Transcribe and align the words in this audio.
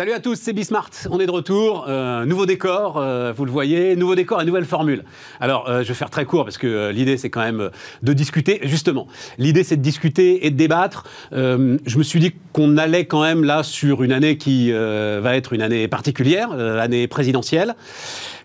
Salut 0.00 0.12
à 0.12 0.20
tous, 0.20 0.36
c'est 0.40 0.54
Bismart. 0.54 0.88
On 1.10 1.20
est 1.20 1.26
de 1.26 1.30
retour. 1.30 1.84
Euh, 1.86 2.24
nouveau 2.24 2.46
décor, 2.46 2.96
euh, 2.96 3.34
vous 3.36 3.44
le 3.44 3.50
voyez. 3.50 3.96
Nouveau 3.96 4.14
décor 4.14 4.40
et 4.40 4.46
nouvelle 4.46 4.64
formule. 4.64 5.04
Alors, 5.40 5.68
euh, 5.68 5.82
je 5.82 5.88
vais 5.88 5.94
faire 5.94 6.08
très 6.08 6.24
court 6.24 6.44
parce 6.44 6.56
que 6.56 6.88
l'idée, 6.88 7.18
c'est 7.18 7.28
quand 7.28 7.42
même 7.42 7.68
de 8.02 8.12
discuter. 8.14 8.60
Justement, 8.62 9.08
l'idée, 9.36 9.62
c'est 9.62 9.76
de 9.76 9.82
discuter 9.82 10.46
et 10.46 10.50
de 10.50 10.56
débattre. 10.56 11.04
je 11.32 11.98
me 11.98 12.02
suis 12.02 12.18
dit 12.18 12.32
qu'on 12.54 12.78
allait 12.78 13.04
quand 13.04 13.20
même 13.20 13.44
là 13.44 13.62
sur 13.62 14.02
une 14.02 14.12
année 14.12 14.38
qui 14.38 14.72
va 14.72 15.36
être 15.36 15.52
une 15.52 15.60
année 15.60 15.86
particulière, 15.86 16.56
l'année 16.56 17.06
présidentielle 17.06 17.74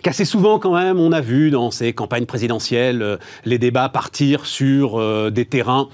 qu'assez 0.01 0.25
souvent 0.25 0.59
quand 0.59 0.75
même 0.75 0.99
on 0.99 1.11
a 1.11 1.21
vu 1.21 1.49
dans 1.49 1.71
ces 1.71 1.93
campagnes 1.93 2.27
présidentielles 2.27 3.17
les 3.43 3.57
débats 3.57 3.89
partir 3.89 4.45
sur 4.45 5.31
des 5.31 5.45
terrains 5.45 5.87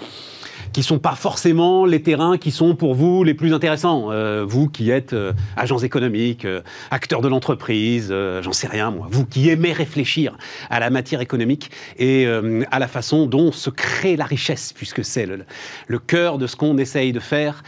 qui 0.73 0.83
sont 0.83 0.99
pas 0.99 1.15
forcément 1.15 1.85
les 1.85 2.01
terrains 2.01 2.37
qui 2.37 2.51
sont 2.51 2.75
pour 2.75 2.95
vous 2.95 3.23
les 3.23 3.33
plus 3.33 3.53
intéressants. 3.53 4.11
Euh, 4.11 4.45
vous 4.47 4.69
qui 4.69 4.89
êtes 4.89 5.13
euh, 5.13 5.33
agents 5.57 5.79
économiques, 5.79 6.45
euh, 6.45 6.61
acteurs 6.91 7.21
de 7.21 7.27
l'entreprise, 7.27 8.13
j'en 8.41 8.53
sais 8.53 8.67
rien 8.67 8.91
moi. 8.91 9.07
Vous 9.09 9.25
qui 9.25 9.49
aimez 9.49 9.73
réfléchir 9.73 10.37
à 10.69 10.79
la 10.79 10.89
matière 10.89 11.21
économique 11.21 11.71
et 11.97 12.25
à 12.71 12.79
la 12.79 12.87
façon 12.87 13.25
dont 13.25 13.51
se 13.51 13.69
crée 13.69 14.15
la 14.15 14.25
richesse, 14.25 14.73
puisque 14.73 15.03
c'est 15.03 15.25
le, 15.25 15.45
le, 15.87 15.99
cœur 15.99 16.37
de 16.37 16.47
ce 16.47 16.55
qu'on 16.55 16.77
essaye 16.77 17.11
de 17.11 17.19
faire 17.19 17.63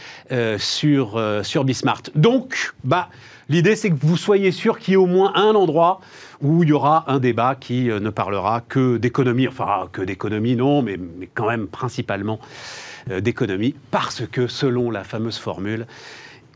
sur, 0.58 1.20
sur 1.42 1.64
Bismart. 1.64 2.02
Donc, 2.14 2.72
bah, 2.84 3.08
l'idée 3.48 3.76
c'est 3.76 3.90
que 3.90 3.96
vous 3.98 4.16
soyez 4.16 4.50
sûr 4.52 4.78
qu'il 4.78 4.92
y 4.92 4.94
ait 4.94 4.98
au 4.98 5.06
moins 5.06 5.32
un 5.34 5.54
endroit 5.54 6.00
où 6.42 6.62
il 6.62 6.70
y 6.70 6.72
aura 6.72 7.04
un 7.08 7.18
débat 7.18 7.54
qui 7.54 7.84
ne 7.84 8.10
parlera 8.10 8.62
que 8.68 8.96
d'économie, 8.96 9.48
enfin 9.48 9.88
que 9.92 10.02
d'économie 10.02 10.56
non, 10.56 10.82
mais, 10.82 10.96
mais 10.96 11.28
quand 11.32 11.48
même 11.48 11.66
principalement 11.66 12.38
euh, 12.40 12.46
d'économie, 13.06 13.74
parce 13.90 14.26
que 14.26 14.46
selon 14.46 14.90
la 14.90 15.04
fameuse 15.04 15.38
formule, 15.38 15.86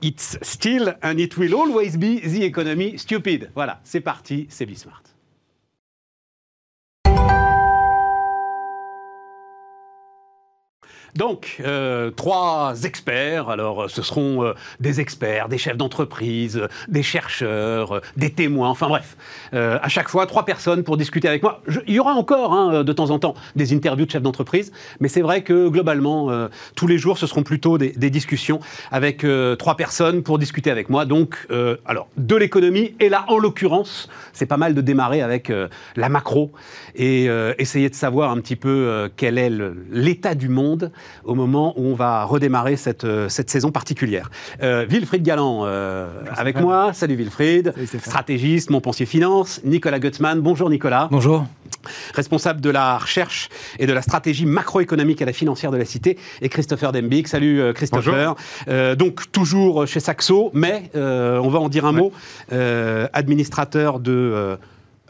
It's 0.01 0.39
still 0.43 0.97
and 1.03 1.19
it 1.19 1.37
will 1.37 1.55
always 1.55 1.97
be 1.97 2.21
the 2.21 2.45
economy 2.45 2.97
stupid. 2.99 3.51
Voilà, 3.57 3.81
c'est 3.83 4.01
parti, 4.01 4.47
c'est 4.49 4.65
Bismart. 4.65 5.03
Donc, 11.17 11.57
euh, 11.65 12.11
trois 12.11 12.83
experts. 12.85 13.49
Alors, 13.49 13.85
euh, 13.85 13.89
ce 13.89 14.03
seront 14.03 14.45
euh, 14.45 14.53
des 14.81 15.01
experts, 15.01 15.49
des 15.49 15.59
chefs 15.59 15.77
d'entreprise, 15.77 16.63
des 16.89 17.03
chercheurs, 17.03 18.01
des 18.17 18.31
témoins. 18.31 18.69
Enfin 18.69 18.89
bref, 18.89 19.17
à 19.53 19.89
chaque 19.89 20.09
fois, 20.09 20.27
trois 20.27 20.45
personnes 20.45 20.83
pour 20.83 20.97
discuter 20.97 21.29
avec 21.29 21.43
moi. 21.43 21.63
il 21.87 21.95
y 21.95 21.99
aura 21.99 22.13
encore, 22.13 22.53
hein, 22.53 22.85
de 22.85 22.93
temps 22.93 23.11
en 23.11 23.19
temps, 23.19 23.35
des 23.57 23.73
interviews 23.73 24.07
de 24.07 24.11
chefs 24.11 24.23
d'entreprise. 24.23 24.73
Mais 25.01 25.09
c'est 25.09 25.23
vrai 25.23 25.43
que 25.43 25.69
globalement, 25.69 26.49
tous 26.75 26.87
les 26.87 26.99
jours, 26.99 27.19
ce 27.19 27.27
seront 27.27 27.43
plutôt 27.43 27.79
des, 27.79 28.11
discussions 28.11 28.61
avec 28.91 29.25
trois 29.59 29.77
personnes 29.77 30.23
pour 30.23 30.39
discuter 30.39 30.71
avec 30.71 30.89
moi. 30.89 31.05
Donc, 31.05 31.47
alors, 31.87 32.09
de 32.17 32.37
l'économie. 32.37 32.95
Et 33.01 33.09
là, 33.09 33.25
en 33.29 33.39
l'occurrence, 33.39 34.09
c'est 34.33 34.47
pas 34.47 34.57
mal 34.57 34.75
de 34.75 34.81
démarrer 34.81 35.23
avec 35.23 35.53
la 35.97 36.09
macro 36.09 36.53
et 36.95 37.29
essayer 37.59 37.89
de 37.89 37.95
savoir 37.95 38.31
un 38.31 38.41
petit 38.41 38.57
peu 38.57 39.11
quel 39.17 39.39
est 39.39 39.51
l'état 39.91 40.35
du 40.35 40.49
monde 40.49 40.93
au 41.25 41.35
moment 41.35 41.75
où 41.77 41.87
on 41.87 41.95
va 41.95 42.25
redémarrer 42.25 42.77
cette, 42.77 43.05
euh, 43.05 43.29
cette 43.29 43.51
saison 43.51 43.71
particulière. 43.71 44.31
Euh, 44.63 44.87
Wilfried 44.89 45.23
Galland 45.23 45.63
euh, 45.65 46.09
avec 46.37 46.61
moi. 46.61 46.93
Salut 46.93 47.17
Wilfried, 47.17 47.75
stratégiste, 48.01 48.71
Montpensier 48.71 49.07
Finance. 49.07 49.61
Nicolas 49.65 49.99
Gutzmann, 49.99 50.41
bonjour 50.41 50.71
Nicolas. 50.71 51.09
Bonjour. 51.11 51.45
Responsable 52.15 52.61
de 52.61 52.71
la 52.71 52.99
recherche 52.99 53.49
et 53.79 53.87
de 53.87 53.93
la 53.93 54.03
stratégie 54.03 54.47
macroéconomique 54.47 55.21
la 55.21 55.33
financière 55.33 55.71
de 55.71 55.77
la 55.77 55.85
Cité. 55.85 56.19
Et 56.43 56.49
Christopher 56.49 56.93
Dembic. 56.93 57.29
Salut 57.29 57.73
Christopher. 57.75 58.35
donc 58.97 59.31
toujours 59.33 59.87
chez 59.87 60.01
Saxo, 60.01 60.51
mais 60.55 60.91
on 60.95 61.49
va 61.49 61.59
en 61.61 61.69
dire 61.69 61.87
un 61.87 61.93
mot. 61.93 62.13
administrateur 63.13 64.01
de 64.01 64.59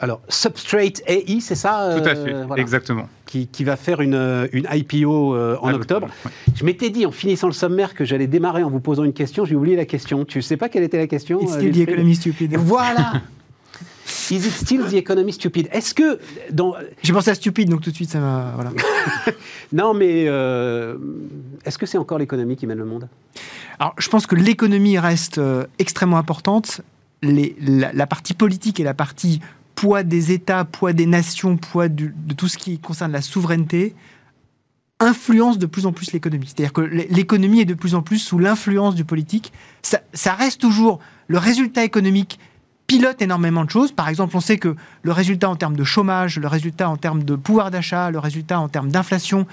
alors, 0.01 0.21
Substrate 0.29 1.03
AI, 1.07 1.41
c'est 1.41 1.55
ça 1.55 1.97
Tout 1.99 2.09
à 2.09 2.15
fait, 2.15 2.35
exactement. 2.57 3.09
Qui, 3.27 3.65
va 3.65 3.77
faire 3.77 4.01
une, 4.01 4.49
une 4.53 4.67
IPO 4.71 5.35
euh, 5.35 5.57
en 5.61 5.75
octobre. 5.75 6.09
Je 6.55 6.65
m'étais 6.65 6.91
dit, 6.91 7.05
en 7.05 7.11
finissant 7.11 7.49
le 7.49 7.53
sommaire, 7.53 7.95
que 7.95 8.05
j'allais 8.05 8.27
démarrer 8.27 8.63
en 8.63 8.71
vous 8.71 8.81
posant 8.81 9.05
une 9.05 9.13
question. 9.13 9.45
J'ai 9.45 9.57
oublié 9.57 9.77
la 9.77 9.85
question. 9.87 10.25
Tu 10.25 10.39
ne 10.39 10.43
sais 10.43 10.57
pas 10.57 10.69
quelle 10.69 10.85
était 10.85 10.99
la 10.99 11.07
question 11.07 11.41
It's 11.41 11.55
still 11.55 11.73
the 11.73 11.89
economy 11.89 12.15
stupid. 12.15 12.57
Voilà 12.57 13.15
Is 14.31 14.47
it 14.47 14.53
still 14.53 14.85
the 14.87 14.95
economy 14.95 15.33
stupid? 15.33 15.69
Est-ce 15.73 15.95
que 15.95 16.19
dans... 16.51 16.75
J'ai 17.03 17.13
pensé 17.13 17.31
à 17.31 17.35
stupide, 17.35 17.69
donc 17.69 17.83
tout 17.83 17.91
de 17.91 17.95
suite 17.95 18.11
ça 18.11 18.21
m'a... 18.21 18.53
Voilà. 18.55 18.71
non, 19.73 19.95
mais 19.95 20.25
euh, 20.27 20.97
est-ce 21.65 21.77
que 21.77 21.87
c'est 21.87 21.99
encore 21.99 22.19
l'économie 22.19 22.57
qui 22.57 22.67
mène 22.67 22.79
le 22.79 22.85
monde? 22.85 23.09
Alors, 23.79 23.95
je 23.99 24.09
pense 24.09 24.27
que 24.27 24.35
l'économie 24.35 24.99
reste 24.99 25.39
euh, 25.39 25.67
extrêmement 25.79 26.19
importante. 26.19 26.81
Les, 27.23 27.57
la, 27.61 27.93
la, 27.93 28.07
partie 28.07 28.35
politique 28.35 28.81
et 28.81 28.85
la 28.85 28.95
partie 28.95 29.41
poids 29.79 30.03
des 30.03 30.33
États, 30.33 30.65
poids 30.65 30.93
des 30.93 31.07
nations, 31.07 31.57
poids 31.57 31.89
de 31.89 32.11
tout 32.37 32.49
ce 32.49 32.59
qui 32.59 32.81
concerne 32.81 33.13
la 33.13 33.23
souveraineté, 33.23 33.95
influence 34.99 35.57
de 35.57 35.67
plus 35.67 35.87
en 35.87 35.93
plus 35.93 36.13
l'économie. 36.13 36.47
C'est-à-dire 36.47 36.73
que 36.73 36.81
l'économie 36.81 37.61
est 37.61 37.65
de 37.65 37.75
plus 37.75 37.95
en 37.95 38.03
plus 38.03 38.19
sous 38.19 38.41
l'influence 38.41 38.97
du 38.97 39.05
politique. 39.05 39.53
Ça, 39.83 40.35
reste 40.35 40.61
toujours 40.61 40.99
le 41.29 41.39
résultat 41.39 41.85
économique 41.85 42.41
pilote 42.89 43.23
énormément 43.23 43.65
de 43.65 43.71
choses. 43.71 43.93
Par 43.93 44.09
exemple, 44.09 44.37
on 44.37 44.41
sait 44.41 44.59
que 44.59 44.75
le 45.03 45.13
résultat 45.13 45.49
en 45.49 45.55
termes 45.55 45.77
de 45.77 45.85
chômage, 45.85 46.41
le 46.41 46.49
résultat 46.49 46.91
en 46.91 46.97
termes 46.97 47.23
de 47.23 47.37
pouvoir 47.37 47.71
d'achat, 47.71 48.11
le 48.11 48.19
résultat 48.19 48.59
en 48.59 48.69
termes 48.69 48.91
d'inflation 48.91 49.47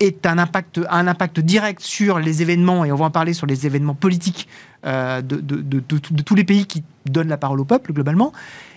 est 0.00 0.26
un 0.26 0.36
impact, 0.38 1.38
direct 1.38 1.80
sur 1.80 2.18
les 2.18 2.42
événements, 2.42 2.84
et 2.84 2.90
on 2.90 2.96
va 2.96 3.04
en 3.04 3.10
parler 3.10 3.34
sur 3.34 3.46
les 3.46 3.66
événements 3.66 3.94
politiques 3.94 4.48
euh, 4.84 5.22
de, 5.22 5.80
tous 6.22 6.34
les 6.34 6.44
pays 6.44 6.66
qui 6.66 6.82
donnent 7.06 7.28
la 7.28 7.36
parole 7.36 7.60
au 7.60 7.64
peuple 7.64 7.92
globalement. 7.92 8.32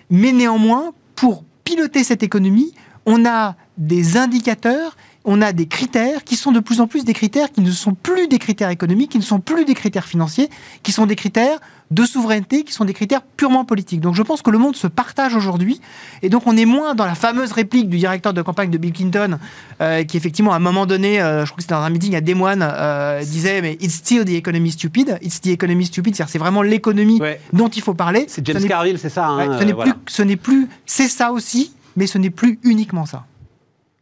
Mais 0.09 0.31
néanmoins, 0.31 0.93
pour 1.15 1.43
piloter 1.63 2.03
cette 2.03 2.23
économie, 2.23 2.73
on 3.05 3.25
a 3.25 3.55
des 3.77 4.17
indicateurs, 4.17 4.95
on 5.25 5.41
a 5.41 5.53
des 5.53 5.67
critères 5.67 6.23
qui 6.23 6.35
sont 6.35 6.51
de 6.51 6.59
plus 6.59 6.81
en 6.81 6.87
plus 6.87 7.05
des 7.05 7.13
critères 7.13 7.51
qui 7.51 7.61
ne 7.61 7.71
sont 7.71 7.93
plus 7.93 8.27
des 8.27 8.39
critères 8.39 8.69
économiques, 8.69 9.11
qui 9.11 9.17
ne 9.17 9.23
sont 9.23 9.39
plus 9.39 9.65
des 9.65 9.73
critères 9.73 10.05
financiers, 10.05 10.49
qui 10.83 10.91
sont 10.91 11.05
des 11.05 11.15
critères 11.15 11.59
de 11.91 12.05
souveraineté 12.05 12.63
qui 12.63 12.73
sont 12.73 12.85
des 12.85 12.93
critères 12.93 13.21
purement 13.21 13.65
politiques. 13.65 14.01
Donc 14.01 14.15
je 14.15 14.23
pense 14.23 14.41
que 14.41 14.49
le 14.49 14.57
monde 14.57 14.75
se 14.75 14.87
partage 14.87 15.35
aujourd'hui 15.35 15.79
et 16.21 16.29
donc 16.29 16.47
on 16.47 16.57
est 16.57 16.65
moins 16.65 16.95
dans 16.95 17.05
la 17.05 17.15
fameuse 17.15 17.51
réplique 17.51 17.89
du 17.89 17.97
directeur 17.97 18.33
de 18.33 18.41
campagne 18.41 18.69
de 18.69 18.77
Bill 18.77 18.93
Clinton 18.93 19.37
euh, 19.81 20.03
qui 20.03 20.17
effectivement 20.17 20.53
à 20.53 20.57
un 20.57 20.59
moment 20.59 20.85
donné, 20.85 21.21
euh, 21.21 21.45
je 21.45 21.51
crois 21.51 21.57
que 21.57 21.61
c'était 21.61 21.75
dans 21.75 21.81
un 21.81 21.89
meeting 21.89 22.15
à 22.15 22.21
Des 22.21 22.33
Moines, 22.33 22.67
euh, 22.67 23.21
disait 23.21 23.61
mais 23.61 23.77
it's 23.81 23.95
still 23.95 24.25
the 24.25 24.33
economy 24.33 24.71
stupid, 24.71 25.17
it's 25.21 25.41
the 25.41 25.47
economy 25.47 25.85
stupid, 25.85 26.15
c'est-à-dire 26.15 26.31
c'est 26.31 26.39
vraiment 26.39 26.61
l'économie 26.61 27.21
dont 27.51 27.69
il 27.69 27.81
faut 27.81 27.93
parler. 27.93 28.25
C'est 28.27 28.45
James 28.45 28.63
Carville, 28.67 28.99
c'est 28.99 29.09
ça. 29.09 29.27
Hein, 29.27 29.59
ce 29.59 29.63
n'est 29.63 29.73
plus, 29.73 29.93
ce 30.07 30.23
n'est 30.23 30.37
plus, 30.37 30.67
c'est 30.85 31.07
ça 31.07 31.31
aussi, 31.31 31.73
mais 31.95 32.07
ce 32.07 32.17
n'est 32.17 32.29
plus 32.29 32.59
uniquement 32.63 33.05
ça. 33.05 33.25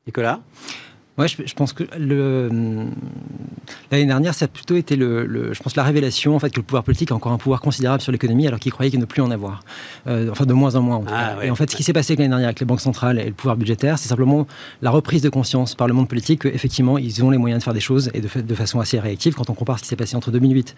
Nicolas? 0.07 0.39
Ouais, 1.17 1.27
je, 1.27 1.53
pense 1.55 1.73
que 1.73 1.83
l'année 3.91 4.05
dernière, 4.05 4.33
ça 4.33 4.45
a 4.45 4.47
plutôt 4.47 4.77
été 4.77 4.95
le, 4.95 5.53
je 5.53 5.61
pense 5.61 5.75
la 5.75 5.83
révélation 5.83 6.37
en 6.37 6.39
fait 6.39 6.49
que 6.51 6.61
le 6.61 6.63
pouvoir 6.63 6.83
politique 6.83 7.11
a 7.11 7.15
encore 7.15 7.33
un 7.33 7.37
pouvoir 7.37 7.59
considérable 7.59 8.01
sur 8.01 8.13
l'économie, 8.13 8.47
alors 8.47 8.59
qu'il 8.59 8.71
croyait 8.71 8.89
qu'il 8.89 8.99
ne 8.99 9.05
plus 9.05 9.21
en 9.21 9.29
avoir. 9.29 9.59
Euh, 10.07 10.29
enfin, 10.31 10.45
de 10.45 10.53
moins 10.53 10.75
en 10.75 10.81
moins. 10.81 10.95
En 10.97 11.05
ah 11.09 11.35
Et 11.43 11.51
en 11.51 11.55
fait, 11.55 11.69
ce 11.69 11.75
qui 11.75 11.83
s'est 11.83 11.91
passé 11.91 12.15
l'année 12.15 12.29
dernière 12.29 12.47
avec 12.47 12.61
les 12.61 12.65
banques 12.65 12.79
centrales 12.79 13.19
et 13.19 13.25
le 13.25 13.33
pouvoir 13.33 13.57
budgétaire, 13.57 13.99
c'est 13.99 14.07
simplement 14.07 14.47
la 14.81 14.89
reprise 14.89 15.21
de 15.21 15.27
conscience 15.27 15.75
par 15.75 15.87
le 15.87 15.93
monde 15.93 16.07
politique 16.07 16.43
qu'effectivement, 16.43 16.97
ils 16.97 17.23
ont 17.25 17.29
les 17.29 17.37
moyens 17.37 17.59
de 17.59 17.63
faire 17.65 17.73
des 17.73 17.81
choses 17.81 18.09
et 18.13 18.21
de, 18.21 18.41
de 18.41 18.55
façon 18.55 18.79
assez 18.79 18.97
réactive. 18.97 19.35
Quand 19.35 19.49
on 19.49 19.53
compare 19.53 19.79
ce 19.79 19.83
qui 19.83 19.89
s'est 19.89 19.97
passé 19.97 20.15
entre 20.15 20.31
2008 20.31 20.75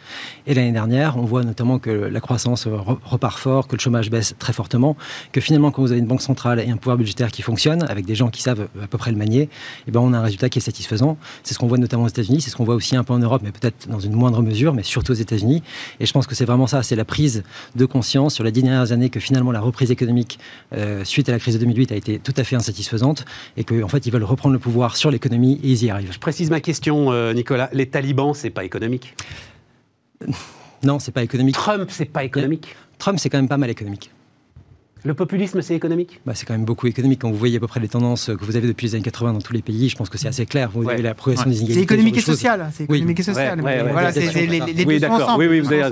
et 0.47 0.55
l'année 0.55 0.71
dernière, 0.71 1.15
on 1.17 1.25
voit 1.25 1.43
notamment 1.43 1.77
que 1.77 1.91
la 1.91 2.19
croissance 2.21 2.67
repart 3.05 3.37
fort, 3.37 3.67
que 3.67 3.75
le 3.75 3.81
chômage 3.81 4.09
baisse 4.09 4.33
très 4.39 4.51
fortement, 4.51 4.97
que 5.31 5.41
finalement, 5.41 5.69
quand 5.69 5.83
vous 5.83 5.91
avez 5.91 5.99
une 5.99 6.07
banque 6.07 6.23
centrale 6.23 6.59
et 6.59 6.71
un 6.71 6.77
pouvoir 6.77 6.97
budgétaire 6.97 7.31
qui 7.31 7.43
fonctionne, 7.43 7.83
avec 7.83 8.05
des 8.05 8.15
gens 8.15 8.29
qui 8.29 8.41
savent 8.41 8.67
à 8.81 8.87
peu 8.87 8.97
près 8.97 9.11
le 9.11 9.17
manier, 9.17 9.47
eh 9.87 9.91
ben 9.91 9.99
on 9.99 10.11
a 10.13 10.22
un 10.22 10.22
résultat 10.25 10.49
qui 10.49 10.59
est 10.59 10.61
satisfaisant. 10.61 11.17
C'est 11.43 11.53
ce 11.53 11.59
qu'on 11.59 11.67
voit 11.67 11.77
notamment 11.77 12.03
aux 12.03 12.07
États-Unis, 12.07 12.41
c'est 12.41 12.49
ce 12.49 12.55
qu'on 12.55 12.63
voit 12.63 12.75
aussi 12.75 12.95
un 12.95 13.03
peu 13.03 13.13
en 13.13 13.19
Europe, 13.19 13.41
mais 13.43 13.51
peut-être 13.51 13.87
dans 13.87 13.99
une 13.99 14.13
moindre 14.13 14.41
mesure, 14.41 14.73
mais 14.73 14.83
surtout 14.83 15.11
aux 15.11 15.15
États-Unis. 15.15 15.63
Et 15.99 16.05
je 16.05 16.11
pense 16.11 16.27
que 16.27 16.35
c'est 16.35 16.45
vraiment 16.45 16.67
ça, 16.67 16.83
c'est 16.83 16.95
la 16.95 17.05
prise 17.05 17.43
de 17.75 17.85
conscience 17.85 18.33
sur 18.33 18.43
les 18.43 18.51
dix 18.51 18.63
dernières 18.63 18.91
années 18.91 19.09
que 19.09 19.19
finalement 19.19 19.51
la 19.51 19.61
reprise 19.61 19.91
économique 19.91 20.39
euh, 20.73 21.03
suite 21.03 21.29
à 21.29 21.31
la 21.31 21.39
crise 21.39 21.55
de 21.55 21.59
2008 21.59 21.91
a 21.91 21.95
été 21.95 22.19
tout 22.19 22.33
à 22.37 22.43
fait 22.43 22.55
insatisfaisante 22.55 23.25
et 23.57 23.63
qu'en 23.63 23.81
en 23.81 23.87
fait 23.87 24.05
ils 24.05 24.11
veulent 24.11 24.23
reprendre 24.23 24.53
le 24.53 24.59
pouvoir 24.59 24.95
sur 24.95 25.11
l'économie 25.11 25.59
et 25.63 25.69
ils 25.69 25.83
y 25.83 25.89
arrivent. 25.89 26.13
Je 26.13 26.19
précise 26.19 26.49
ma 26.49 26.61
question, 26.61 27.11
euh, 27.11 27.33
Nicolas. 27.33 27.69
Les 27.73 27.87
talibans, 27.87 28.33
c'est 28.33 28.49
pas 28.49 28.63
économique? 28.63 29.15
Non, 30.83 30.99
c'est 30.99 31.11
pas 31.11 31.23
économique. 31.23 31.55
Trump, 31.55 31.89
c'est 31.89 32.05
pas 32.05 32.23
économique? 32.23 32.75
Trump, 32.97 33.17
c'est 33.19 33.29
quand 33.29 33.37
même 33.37 33.47
pas 33.47 33.57
mal 33.57 33.69
économique. 33.69 34.11
Le 35.05 35.13
populisme, 35.13 35.61
c'est 35.61 35.75
économique? 35.75 36.21
Bah, 36.25 36.33
C'est 36.33 36.45
quand 36.45 36.53
même 36.53 36.63
beaucoup 36.63 36.87
économique. 36.87 37.19
Quand 37.21 37.29
vous 37.29 37.37
voyez 37.37 37.57
à 37.57 37.59
peu 37.59 37.67
près 37.67 37.81
les 37.81 37.89
tendances 37.89 38.27
que 38.27 38.45
vous 38.45 38.55
avez 38.55 38.67
depuis 38.67 38.87
les 38.87 38.95
années 38.95 39.03
80 39.03 39.33
dans 39.33 39.41
tous 39.41 39.51
les 39.51 39.61
pays, 39.61 39.89
je 39.89 39.97
pense 39.97 40.09
que 40.09 40.17
c'est 40.17 40.29
assez 40.29 40.45
clair. 40.45 40.69
Vous 40.71 40.87
avez 40.87 41.01
la 41.01 41.13
progression 41.13 41.49
des 41.49 41.57
inégalités. 41.57 41.79
C'est 41.79 41.83
économique 41.83 42.17
et 42.17 42.21
social. 42.21 42.69
C'est 42.73 42.83
économique 42.85 43.19
et 43.19 43.23
social. 43.23 43.59
Voilà, 43.59 44.13
c'est 44.13 44.31
les, 44.33 44.59
les 44.59 44.85
oui, 44.85 44.99
d'accord. 44.99 45.35
Oui, 45.37 45.47
oui, 45.47 45.59
vous 45.59 45.73
avez 45.73 45.89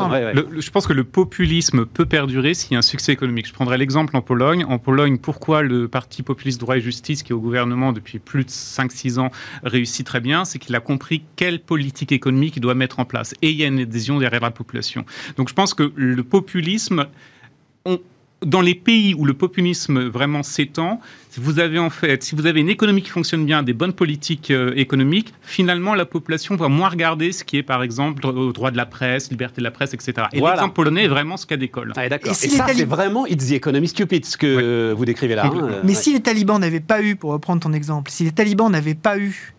Je 0.57 0.69
pense 0.71 0.87
que 0.87 0.93
le 0.93 1.03
populisme 1.03 1.85
peut 1.85 2.05
perdurer 2.05 2.53
s'il 2.53 2.73
y 2.73 2.75
a 2.75 2.79
un 2.79 2.83
succès 2.83 3.11
économique. 3.11 3.47
Je 3.47 3.53
prendrai 3.53 3.77
l'exemple 3.77 4.15
en 4.15 4.21
Pologne. 4.21 4.63
En 4.65 4.79
Pologne, 4.79 5.17
pourquoi 5.17 5.61
le 5.61 5.89
parti 5.89 6.23
populiste 6.23 6.61
droit 6.61 6.77
et 6.77 6.81
justice, 6.81 7.23
qui 7.23 7.33
est 7.33 7.35
au 7.35 7.41
gouvernement 7.41 7.91
depuis 7.91 8.19
plus 8.19 8.45
de 8.45 8.49
5-6 8.49 9.19
ans, 9.19 9.29
réussit 9.63 10.05
très 10.05 10.21
bien? 10.21 10.45
C'est 10.45 10.59
qu'il 10.59 10.75
a 10.75 10.79
compris 10.79 11.23
quelle 11.35 11.59
politique 11.59 12.13
économique 12.13 12.55
il 12.55 12.61
doit 12.61 12.75
mettre 12.75 12.99
en 12.99 13.05
place. 13.05 13.33
Et 13.41 13.49
il 13.49 13.57
y 13.57 13.63
a 13.63 13.67
une 13.67 13.79
adhésion 13.79 14.19
derrière 14.19 14.41
la 14.41 14.51
population. 14.51 15.03
Donc 15.35 15.49
je 15.49 15.53
pense 15.53 15.73
que 15.73 15.91
le 15.95 16.23
populisme, 16.23 17.07
on, 17.85 17.99
dans 18.45 18.61
les 18.61 18.75
pays 18.75 19.13
où 19.13 19.25
le 19.25 19.33
populisme 19.33 20.07
vraiment 20.07 20.43
s'étend, 20.43 20.99
si 21.29 21.39
vous 21.39 21.59
avez 21.59 21.79
en 21.79 21.89
fait, 21.89 22.23
si 22.23 22.35
vous 22.35 22.47
avez 22.47 22.59
une 22.59 22.69
économie 22.69 23.01
qui 23.01 23.09
fonctionne 23.09 23.45
bien, 23.45 23.63
des 23.63 23.73
bonnes 23.73 23.93
politiques 23.93 24.51
euh, 24.51 24.73
économiques, 24.75 25.33
finalement 25.41 25.93
la 25.93 26.05
population 26.05 26.55
va 26.55 26.67
moins 26.67 26.89
regarder 26.89 27.31
ce 27.31 27.43
qui 27.43 27.57
est 27.57 27.63
par 27.63 27.83
exemple 27.83 28.25
au 28.25 28.51
droit 28.51 28.71
de 28.71 28.77
la 28.77 28.85
presse, 28.85 29.29
liberté 29.29 29.61
de 29.61 29.63
la 29.63 29.71
presse, 29.71 29.93
etc. 29.93 30.27
Et 30.33 30.41
l'exemple 30.41 30.73
polonais 30.73 31.05
est 31.05 31.09
vraiment 31.09 31.37
ce 31.37 31.45
cas 31.45 31.57
d'école. 31.57 31.93
Ah, 31.95 32.09
d'accord. 32.09 32.31
Et, 32.31 32.33
ça, 32.33 32.65
c'est 32.67 32.85
vraiment 32.85 33.25
it's 33.27 33.47
the 33.47 33.53
economy 33.53 33.87
stupid 33.87 34.25
ce 34.25 34.37
que 34.37 34.93
vous 34.93 35.05
décrivez 35.05 35.35
là. 35.35 35.45
Hein. 35.45 35.81
Mais 35.83 35.93
si 35.93 36.13
les 36.13 36.21
talibans 36.21 36.59
n'avaient 36.59 36.79
pas 36.79 37.01
eu, 37.01 37.15
pour 37.15 37.31
reprendre 37.31 37.61
ton 37.61 37.73
exemple, 37.73 38.11
si 38.11 38.23
les 38.23 38.31
talibans 38.31 38.71
n'avaient 38.71 38.95
pas 38.95 39.17
eu 39.17 39.53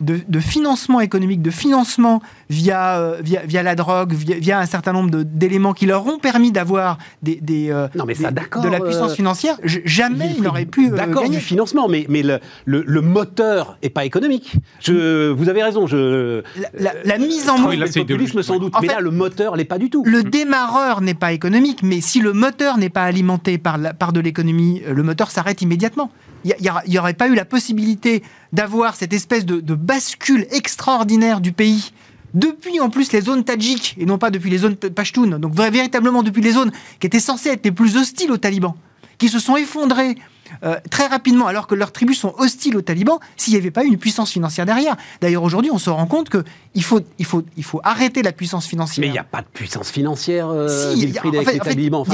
de, 0.00 0.40
financement 0.40 1.00
économique, 1.00 1.42
de 1.42 1.50
financement 1.50 2.22
via, 2.50 2.98
euh, 2.98 3.18
via, 3.22 3.42
via, 3.44 3.62
la 3.62 3.74
drogue, 3.74 4.12
via, 4.12 4.58
un 4.58 4.66
certain 4.66 4.92
nombre 4.92 5.22
d'éléments 5.22 5.72
qui 5.72 5.86
leur 5.86 6.06
ont 6.06 6.18
permis 6.18 6.52
d'avoir 6.52 6.98
des, 7.22 7.36
des, 7.36 7.70
euh, 7.70 7.88
non, 7.94 8.04
mais 8.06 8.14
ça, 8.14 8.30
de 8.30 8.68
la 8.68 8.80
puissance 8.80 9.12
euh, 9.12 9.16
financière, 9.16 9.58
jamais 9.64 10.34
ils 10.36 10.42
n'auraient 10.42 10.66
pu 10.66 10.90
D'accord 10.90 11.28
du 11.28 11.40
financement, 11.40 11.88
mais, 11.88 12.06
mais 12.08 12.22
le, 12.22 12.40
le, 12.64 13.00
moteur 13.00 13.78
n'est 13.82 13.90
pas 13.90 14.04
économique. 14.04 14.54
Je, 14.80 15.30
vous 15.30 15.48
avez 15.48 15.62
raison. 15.62 15.86
Je, 15.86 16.42
la, 16.74 17.18
mise 17.18 17.48
en 17.48 17.58
mouvement... 17.58 17.84
le 17.84 17.92
populisme 17.92 18.42
sans 18.42 18.58
doute, 18.58 18.74
mais 18.80 18.88
là, 18.88 19.00
le 19.00 19.10
moteur 19.10 19.56
n'est 19.56 19.64
pas 19.64 19.78
du 19.78 19.90
tout. 19.90 20.02
Le 20.06 20.22
démarreur 20.22 21.00
n'est 21.00 21.14
pas 21.14 21.32
économique, 21.32 21.82
mais 21.82 22.00
si 22.00 22.20
le 22.20 22.32
moteur 22.32 22.78
n'est 22.78 22.90
pas 22.90 23.04
alimenté 23.04 23.58
par, 23.58 23.78
la, 23.78 23.94
par 23.94 24.12
de 24.12 24.20
l'économie, 24.20 24.82
le 24.88 25.02
moteur 25.02 25.30
s'arrête 25.30 25.62
immédiatement 25.62 26.10
il 26.58 26.90
n'y 26.90 26.98
aurait 26.98 27.14
pas 27.14 27.28
eu 27.28 27.34
la 27.34 27.44
possibilité 27.44 28.22
d'avoir 28.56 28.96
cette 28.96 29.12
espèce 29.12 29.44
de, 29.44 29.74
bascule 29.74 30.46
extraordinaire 30.50 31.42
du 31.42 31.52
pays 31.52 31.92
depuis 32.32 32.80
en 32.80 32.88
plus 32.88 33.12
les 33.12 33.20
zones 33.20 33.44
tadjiques 33.44 33.94
et 33.98 34.06
non 34.06 34.16
pas 34.16 34.30
depuis 34.30 34.48
les 34.48 34.58
zones 34.58 34.76
pashtunes, 34.76 35.36
donc 35.36 35.54
véritablement 35.54 36.22
depuis 36.22 36.40
les 36.40 36.52
zones 36.52 36.72
qui 36.98 37.06
étaient 37.06 37.20
censées 37.20 37.50
être 37.50 37.64
les 37.64 37.72
plus 37.72 37.98
hostiles 37.98 38.32
aux 38.32 38.38
talibans, 38.38 38.74
qui 39.18 39.28
se 39.28 39.38
sont 39.38 39.56
effondrées 39.56 40.16
euh, 40.62 40.76
très 40.90 41.06
rapidement, 41.06 41.46
alors 41.46 41.66
que 41.66 41.74
leurs 41.74 41.92
tribus 41.92 42.18
sont 42.18 42.34
hostiles 42.38 42.76
aux 42.76 42.82
talibans, 42.82 43.18
s'il 43.36 43.54
n'y 43.54 43.58
avait 43.58 43.70
pas 43.70 43.84
eu 43.84 43.88
une 43.88 43.98
puissance 43.98 44.30
financière 44.30 44.66
derrière. 44.66 44.96
D'ailleurs, 45.20 45.42
aujourd'hui, 45.42 45.70
on 45.72 45.78
se 45.78 45.90
rend 45.90 46.06
compte 46.06 46.30
qu'il 46.30 46.82
faut, 46.82 47.00
il 47.18 47.24
faut, 47.24 47.42
il 47.56 47.64
faut 47.64 47.80
arrêter 47.84 48.22
la 48.22 48.32
puissance 48.32 48.66
financière. 48.66 49.02
Mais 49.02 49.08
il 49.08 49.12
n'y 49.12 49.18
a 49.18 49.24
pas 49.24 49.42
de 49.42 49.46
puissance 49.52 49.90
financière, 49.90 50.48
euh, 50.48 50.94
si, 50.94 51.18
avec 51.18 51.52
les 51.52 51.58
talibans. 51.58 52.04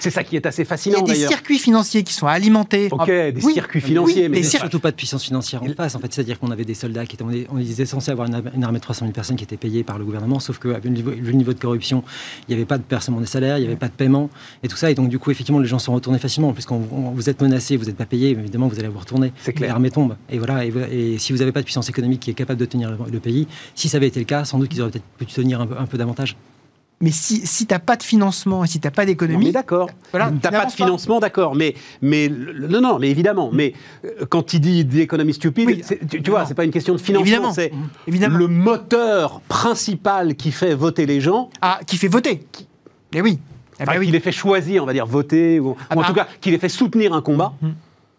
c'est 0.00 0.10
ça, 0.10 0.24
qui 0.24 0.36
est 0.36 0.46
assez 0.46 0.64
fascinant. 0.64 0.98
Il 1.06 1.08
y 1.08 1.10
a 1.10 1.14
des 1.14 1.26
circuits 1.26 1.58
financiers 1.58 2.02
qui 2.02 2.14
sont 2.14 2.26
alimentés. 2.26 2.88
Ok, 2.90 3.08
des 3.08 3.40
circuits 3.40 3.80
financiers, 3.80 4.28
mais, 4.28 4.42
surtout 4.42 4.80
pas 4.80 4.90
de 4.90 4.96
puissance 4.96 5.24
financière 5.24 5.62
en 5.62 5.66
face. 5.74 5.94
En 5.94 5.98
fait, 5.98 6.12
c'est-à-dire 6.12 6.38
qu'on 6.38 6.50
avait 6.50 6.64
des 6.64 6.74
soldats 6.74 7.06
qui 7.06 7.14
étaient, 7.14 7.24
on 7.50 7.58
était 7.58 7.86
censé 7.86 8.10
avoir 8.10 8.28
une, 8.28 8.64
armée 8.64 8.78
de 8.78 8.82
300 8.82 9.06
000 9.06 9.12
personnes 9.12 9.36
qui 9.36 9.44
étaient 9.44 9.56
payées 9.56 9.84
par 9.84 9.98
le 9.98 10.04
gouvernement, 10.04 10.40
sauf 10.40 10.58
que 10.58 10.68
vu 10.68 10.90
le 10.90 11.32
niveau, 11.32 11.52
de 11.52 11.58
corruption, 11.58 12.02
il 12.48 12.52
n'y 12.52 12.54
avait 12.54 12.66
pas 12.66 12.78
de 12.78 12.84
versement 12.88 13.20
des 13.20 13.26
salaires, 13.26 13.58
il 13.58 13.62
n'y 13.62 13.66
avait 13.66 13.76
pas 13.76 13.88
de 13.88 13.92
paiement 13.92 14.30
et 14.62 14.68
tout 14.68 14.76
ça. 14.76 14.90
Et 14.90 14.94
donc, 14.94 15.08
du 15.08 15.18
coup, 15.18 15.30
effectivement, 15.30 15.60
les 15.60 15.68
gens 15.68 15.78
sont 15.78 15.92
retournés 15.92 16.18
facilement, 16.18 16.52
puisqu'on 16.52 16.78
vous 16.78 17.30
êtes 17.30 17.40
menacé, 17.40 17.65
vous 17.74 17.86
n'êtes 17.86 17.96
pas 17.96 18.06
payé, 18.06 18.30
évidemment, 18.30 18.68
vous 18.68 18.78
allez 18.78 18.88
vous 18.88 18.98
retourner. 18.98 19.32
C'est 19.40 19.52
clair. 19.52 19.70
L'armée 19.70 19.90
tombe. 19.90 20.16
Et 20.30 20.38
voilà. 20.38 20.64
Et, 20.64 21.18
si 21.18 21.32
vous 21.32 21.38
n'avez 21.40 21.52
pas 21.52 21.60
de 21.60 21.64
puissance 21.64 21.88
économique 21.88 22.20
qui 22.20 22.30
est 22.30 22.34
capable 22.34 22.60
de 22.60 22.66
tenir 22.66 22.96
le, 23.10 23.20
pays, 23.20 23.48
si 23.74 23.88
ça 23.88 23.96
avait 23.96 24.06
été 24.06 24.20
le 24.20 24.26
cas, 24.26 24.44
sans 24.44 24.58
doute 24.58 24.68
qu'ils 24.68 24.82
auraient 24.82 24.90
peut-être 24.90 25.04
pu 25.18 25.26
tenir 25.26 25.60
un 25.60 25.66
peu, 25.66 25.76
un 25.76 25.86
peu 25.86 25.98
davantage. 25.98 26.36
Mais 27.00 27.10
si, 27.10 27.46
si 27.46 27.66
tu 27.66 27.74
n'as 27.74 27.78
pas 27.78 27.96
de 27.96 28.02
financement 28.02 28.64
et 28.64 28.66
si 28.66 28.80
tu 28.80 28.86
n'as 28.86 28.90
pas 28.90 29.04
d'économie. 29.04 29.52
D'accord. 29.52 29.90
Voilà, 30.12 30.28
tu 30.30 30.38
n'as 30.42 30.50
pas 30.50 30.64
de 30.64 30.72
financement, 30.72 31.20
d'accord. 31.20 31.54
Mais, 31.54 31.74
mais, 32.00 32.28
non, 32.28 32.80
non, 32.80 32.98
mais 32.98 33.10
évidemment. 33.10 33.50
Mais 33.52 33.74
euh, 34.04 34.24
quand 34.28 34.54
il 34.54 34.60
dit 34.60 34.82
l'économie 34.84 35.34
stupide, 35.34 35.84
tu, 36.08 36.22
tu, 36.22 36.30
vois, 36.30 36.46
c'est 36.46 36.54
pas 36.54 36.64
une 36.64 36.70
question 36.70 36.94
de 36.94 37.00
financement. 37.00 37.52
C'est 37.52 37.72
le 38.06 38.46
moteur 38.46 39.40
principal 39.42 40.36
qui 40.36 40.52
fait 40.52 40.74
voter 40.74 41.04
les 41.04 41.20
gens. 41.20 41.50
Ah, 41.60 41.80
qui 41.86 41.98
fait 41.98 42.08
voter. 42.08 42.46
Qui... 42.50 42.66
Eh 43.12 43.20
oui. 43.20 43.38
Eh 43.78 43.84
ben 43.84 44.00
qui 44.00 44.10
les 44.10 44.20
fait 44.20 44.32
choisir, 44.32 44.82
on 44.82 44.86
va 44.86 44.92
dire, 44.92 45.06
voter, 45.06 45.60
ou, 45.60 45.76
ah 45.90 45.94
en 45.94 46.00
bah. 46.00 46.06
tout 46.06 46.14
cas, 46.14 46.26
qui 46.40 46.50
les 46.50 46.58
fait 46.58 46.68
soutenir 46.68 47.12
un 47.12 47.20
combat. 47.22 47.52
Hum 47.62 47.74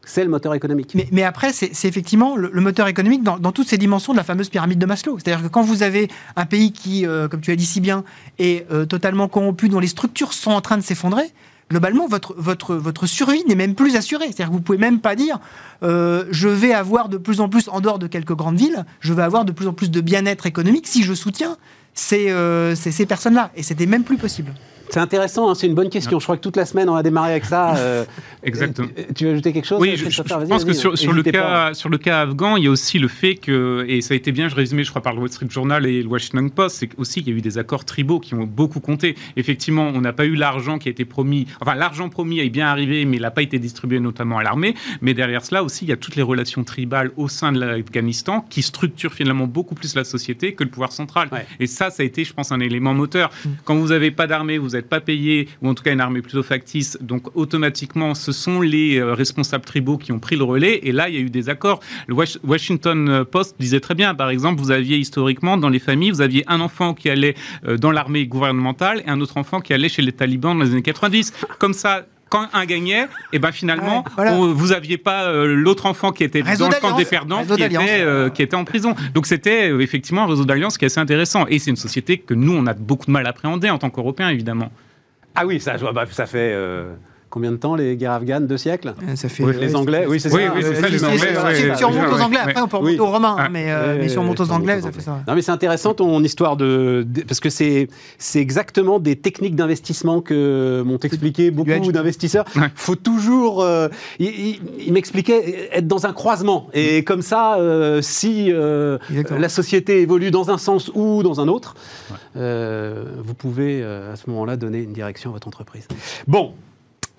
c'est 0.08 0.24
le 0.24 0.30
moteur 0.30 0.54
économique. 0.54 0.98
Mais, 1.12 1.24
après, 1.24 1.52
c'est 1.54 1.86
effectivement 1.86 2.36
le, 2.36 2.50
moteur 2.62 2.88
économique 2.88 3.24
dans, 3.24 3.52
toutes 3.52 3.68
ces 3.68 3.78
dimensions 3.78 4.14
de 4.14 4.18
la 4.18 4.24
fameuse 4.24 4.50
pyramide 4.50 4.80
de 4.80 4.86
Maslow. 4.86 5.20
C'est-à-dire 5.20 5.44
que 5.44 5.50
quand 5.50 5.62
vous 5.62 5.84
avez 5.84 6.10
un 6.36 6.46
pays 6.46 6.72
qui, 6.72 7.06
euh, 7.06 7.28
comme 7.28 7.42
tu 7.42 7.52
as 7.52 7.56
dit 7.56 7.66
si 7.66 7.82
bien, 7.82 8.04
est 8.40 8.66
euh, 8.72 8.86
totalement 8.86 9.28
corrompu, 9.28 9.70
dont 9.70 9.80
les 9.80 9.88
structures 9.88 10.34
sont 10.34 10.52
en 10.52 10.62
train 10.62 10.78
de 10.78 10.82
s'effondrer, 10.82 11.26
globalement, 11.70 12.08
votre, 12.08 12.34
votre, 12.38 12.76
votre 12.76 13.06
survie 13.06 13.44
n'est 13.48 13.56
même 13.56 13.76
plus 13.76 13.98
assurée. 13.98 14.28
C'est-à-dire 14.28 14.48
que 14.48 14.54
vous 14.54 14.62
pouvez 14.62 14.78
même 14.78 15.02
pas 15.02 15.16
dire 15.16 15.40
euh, 15.84 16.24
je 16.32 16.48
vais 16.48 16.74
avoir 16.74 17.10
de 17.10 17.18
plus 17.18 17.42
en 17.42 17.50
plus, 17.50 17.68
en 17.68 17.82
dehors 17.82 18.00
de 18.00 18.08
quelques 18.08 18.36
grandes 18.36 18.58
villes, 18.58 18.86
je 19.02 19.14
vais 19.14 19.24
avoir 19.24 19.44
de 19.44 19.52
plus 19.52 19.68
en 19.68 19.74
plus 19.74 19.92
de 19.92 20.00
bien-être 20.00 20.46
économique 20.46 20.88
si 20.88 21.04
je 21.04 21.14
soutiens 21.14 21.58
ces, 21.94 22.34
ces 22.76 23.06
personnes-là. 23.06 23.52
Et 23.56 23.64
c'était 23.64 23.88
même 23.88 24.04
plus 24.04 24.18
possible. 24.18 24.54
C'est 24.90 25.00
intéressant, 25.00 25.50
hein, 25.50 25.56
c'est 25.56 25.68
une 25.68 25.76
bonne 25.76 25.90
question. 25.90 26.20
Je 26.20 26.26
crois 26.26 26.38
que 26.38 26.42
toute 26.42 26.58
la 26.58 26.66
semaine, 26.66 26.90
on 26.90 26.96
a 26.96 27.04
démarré 27.04 27.32
avec 27.32 27.46
ça. 27.46 27.76
Euh, 27.76 28.06
Exactement. 28.44 28.88
Tu 29.16 29.26
veux 29.26 29.32
ajouter 29.32 29.54
quelque 29.54 29.66
chose 29.66 29.82
Oui, 29.82 29.98
je, 29.98 30.06
pense 30.22 30.66
que 30.66 30.74
sur, 30.74 31.14
le 31.14 31.24
cas, 31.24 31.74
sur 31.74 31.90
le 31.90 31.98
cas 31.98 32.22
afghan, 32.22 32.56
il 32.56 32.64
y 32.64 32.68
a 32.68 32.72
aussi 32.72 33.00
le 33.00 33.08
fait 33.08 33.36
que, 33.36 33.86
et 33.88 34.02
ça 34.02 34.14
a 34.14 34.18
été 34.18 34.32
bien 34.32 34.48
je 34.48 34.56
résumé, 34.56 34.84
je 34.84 34.90
crois, 34.90 35.02
par 35.02 35.14
le 35.14 35.20
Wall 35.20 35.30
Street 35.30 35.48
Journal 35.50 35.86
et 35.86 36.02
le 36.02 36.08
Washington 36.08 36.50
Post, 36.50 36.78
c'est 36.80 36.90
aussi 36.98 37.24
qu'il 37.24 37.34
y 37.34 37.36
a 37.36 37.40
eu 37.40 37.42
des 37.42 37.58
accords 37.58 37.86
tribaux 37.86 38.20
qui 38.20 38.34
ont 38.36 38.46
beaucoup 38.46 38.80
compté. 38.80 39.16
Effectivement, 39.36 39.92
on 39.94 40.02
n'a 40.02 40.14
pas 40.14 40.26
eu 40.26 40.36
l'argent 40.36 40.78
qui 40.78 40.88
a 40.88 40.92
été 40.92 41.06
promis, 41.06 41.48
enfin, 41.60 41.76
l'argent 41.76 42.10
promis 42.10 42.40
est 42.40 42.50
bien 42.50 42.68
arrivé, 42.68 43.06
mais 43.06 43.18
il 43.18 43.22
n'a 43.22 43.32
pas 43.32 43.42
été 43.42 43.60
distribué 43.60 44.00
notamment 44.00 44.38
à 44.38 44.44
l'armée. 44.44 44.76
Mais 45.02 45.14
derrière 45.14 45.44
cela 45.44 45.64
aussi, 45.64 45.86
il 45.86 45.90
y 45.90 45.94
a 45.94 45.98
toutes 45.98 46.16
les 46.16 46.24
relations 46.24 46.64
tribales 46.64 47.12
au 47.18 47.28
sein 47.28 47.52
de 47.52 47.60
l'Afghanistan 47.60 48.46
qui 48.50 48.62
structurent 48.62 49.14
finalement 49.14 49.48
beaucoup 49.48 49.76
plus 49.76 49.96
la 49.96 50.04
société 50.04 50.54
que 50.54 50.64
le 50.64 50.70
pouvoir 50.70 50.92
central. 50.92 51.30
Et 51.60 51.68
ça, 51.68 51.90
ça 51.90 52.04
a 52.04 52.06
été, 52.06 52.24
je 52.24 52.34
pense, 52.34 52.52
un 52.52 52.60
élément 52.60 52.94
moteur. 52.94 53.30
Mm. 53.44 53.50
Quand 53.66 53.76
vous 53.76 53.90
n'avez 53.90 54.12
pas 54.12 54.28
d'armée, 54.28 54.58
vous 54.58 54.76
n'êtes 54.78 54.90
pas 54.90 55.02
payé, 55.02 55.50
ou 55.62 55.70
en 55.70 55.74
tout 55.74 55.84
cas 55.84 55.94
une 55.94 56.02
armée 56.02 56.22
plutôt 56.22 56.44
factice. 56.44 56.98
Donc 57.02 57.36
automatiquement, 57.36 58.16
ce 58.16 58.32
sont 58.32 58.62
les 58.62 58.98
euh, 58.98 59.14
responsables 59.14 59.66
tribaux 59.66 59.98
qui 59.98 60.12
ont 60.12 60.20
pris 60.20 60.36
le 60.36 60.44
relais. 60.44 60.80
Et 60.84 60.92
là, 60.92 61.10
il 61.10 61.16
y 61.16 61.18
a 61.18 61.22
eu 61.22 61.30
des 61.30 61.50
accords. 61.50 61.80
Le 62.08 62.16
Washington 62.44 63.26
Post 63.26 63.56
disait 63.60 63.80
très 63.80 63.96
bien, 63.96 64.16
par 64.16 64.30
exemple, 64.30 64.62
vous 64.62 64.72
aviez 64.72 64.98
historiquement 64.98 65.58
dans 65.58 65.70
les 65.70 65.80
familles, 65.80 66.12
vous 66.12 66.22
aviez 66.22 66.44
un 66.48 66.60
enfant 66.62 66.94
qui 66.94 67.10
allait 67.10 67.36
euh, 67.68 67.78
dans 67.78 67.92
l'armée 67.92 68.26
gouvernementale 68.28 69.04
et 69.06 69.10
un 69.10 69.22
autre 69.22 69.38
enfant 69.38 69.62
qui 69.62 69.74
allait 69.74 69.90
chez 69.90 70.02
les 70.02 70.12
talibans 70.12 70.58
dans 70.58 70.64
les 70.64 70.72
années 70.72 70.82
90. 70.82 71.34
Comme 71.60 71.74
ça, 71.74 72.06
quand 72.30 72.48
un 72.54 72.66
gagnait, 72.66 73.04
et 73.04 73.08
eh 73.34 73.40
ben 73.40 73.52
finalement, 73.52 74.04
vous 74.18 74.72
aviez 74.72 74.98
pas 74.98 75.26
euh, 75.26 75.46
l'autre 75.46 75.86
enfant 75.86 76.12
qui 76.12 76.24
était 76.24 76.42
dans 76.42 76.68
le 76.68 76.80
camp 76.80 76.98
des 76.98 77.06
perdants 77.06 77.44
qui 77.46 77.64
était, 77.64 78.02
euh, 78.02 78.30
qui 78.30 78.42
était, 78.42 78.56
en 78.56 78.66
prison. 78.66 78.96
Donc 79.14 79.26
c'était 79.28 79.70
euh, 79.70 79.80
effectivement 79.80 80.24
un 80.24 80.28
réseau 80.28 80.46
d'alliance 80.46 80.78
qui 80.78 80.86
est 80.86 80.88
assez 80.88 81.00
intéressant. 81.00 81.46
Et 81.48 81.60
c'est 81.60 81.70
une 81.70 81.78
société 81.78 82.18
que 82.18 82.34
nous, 82.34 82.54
on 82.54 82.66
a 82.68 82.74
beaucoup 82.74 83.06
de 83.06 83.12
mal 83.12 83.26
à 83.26 83.30
appréhender 83.30 83.70
en 83.70 83.78
tant 83.78 83.90
qu'Européens, 83.90 84.30
évidemment. 84.30 84.72
Ah 85.36 85.46
oui, 85.46 85.60
ça, 85.60 85.78
bah, 85.94 86.06
ça 86.10 86.26
fait 86.26 86.56
combien 87.30 87.52
de 87.52 87.58
temps 87.58 87.76
les 87.76 87.96
guerres 87.96 88.14
afghanes? 88.14 88.48
Deux 88.48 88.58
siècles? 88.58 88.94
Euh, 89.08 89.16
Ça 89.16 89.30
fait. 89.30 89.44
les 89.54 89.76
Anglais, 89.76 90.06
oui, 90.08 90.20
c'est 90.20 90.30
ça. 90.30 90.38
Oui, 90.38 90.44
c'est 90.62 90.76
ça, 90.76 90.90
les 90.90 91.04
Anglais. 91.04 91.76
Si 91.76 91.84
on 91.84 91.90
remonte 91.90 92.14
aux 92.14 92.22
Anglais, 92.22 92.40
après 92.42 92.62
on 92.62 92.68
peut 92.68 92.78
remonter 92.78 93.00
aux 93.00 93.12
Romains, 93.12 93.36
ah. 93.38 93.50
mais, 93.50 93.66
euh, 93.68 93.98
mais 94.00 94.10
si 94.10 94.18
on 94.18 94.24
monte 94.24 94.40
aux 94.40 94.52
Anglais, 94.52 94.82
ça 94.82 94.92
fait 94.92 95.02
ça. 95.02 95.24
Non, 95.28 95.36
mais 95.36 95.42
c'est 95.42 95.52
intéressant 95.52 95.94
ton 95.94 96.24
histoire 96.24 96.58
de. 96.58 97.06
Parce 97.28 97.40
que 97.40 97.50
c'est 97.50 97.90
exactement 98.36 99.00
des 99.00 99.16
techniques 99.16 99.56
d'investissement 99.56 100.22
que 100.22 100.84
m'ont 100.86 100.98
expliqué 100.98 101.52
beaucoup 101.52 101.92
d'investisseurs. 101.92 102.46
Il 102.56 102.70
faut 102.76 102.96
toujours. 102.96 103.62
Euh, 103.62 103.88
il, 104.20 104.60
m'expliquait 104.92 105.70
être 105.74 105.88
dans 105.88 106.06
un 106.06 106.14
croisement. 106.14 106.70
Et 106.74 107.04
comme 107.04 107.22
ça, 107.22 107.58
si 108.02 108.52
la 108.52 109.50
société 109.50 110.02
évolue 110.02 110.32
dans 110.32 110.50
un 110.50 110.58
sens 110.58 110.92
ou 110.94 111.24
dans 111.24 111.42
un 111.42 111.48
autre, 111.48 111.76
vous 112.36 113.34
pouvez 113.38 113.84
à 113.84 114.16
ce 114.16 114.30
moment-là 114.30 114.58
donner 114.58 114.80
une 114.80 114.94
direction 114.94 115.32
à 115.32 115.34
votre 115.34 115.48
entreprise. 115.48 115.88
Bon, 116.28 116.54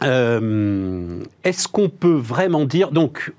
euh, 0.03 1.21
est-ce 1.45 1.69
qu'on 1.69 1.89
peut 1.89 2.15
vraiment 2.15 2.65
dire... 2.65 2.91
Donc, 2.91 3.33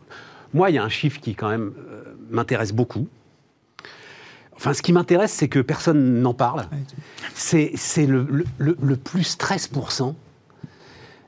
moi, 0.54 0.70
il 0.70 0.76
y 0.76 0.78
a 0.78 0.84
un 0.84 0.90
chiffre 0.90 1.20
qui, 1.20 1.36
quand 1.36 1.50
même, 1.50 1.74
euh, 1.78 2.04
m'intéresse 2.30 2.74
beaucoup. 2.74 3.08
Enfin, 4.56 4.74
ce 4.74 4.82
qui 4.82 4.92
m'intéresse, 4.92 5.32
c'est 5.32 5.48
que 5.48 5.60
personne 5.60 6.22
n'en 6.22 6.34
parle. 6.34 6.66
C'est 7.34 7.72
le, 8.06 8.46
le, 8.58 8.96
plus 8.98 9.38
13% 9.38 10.14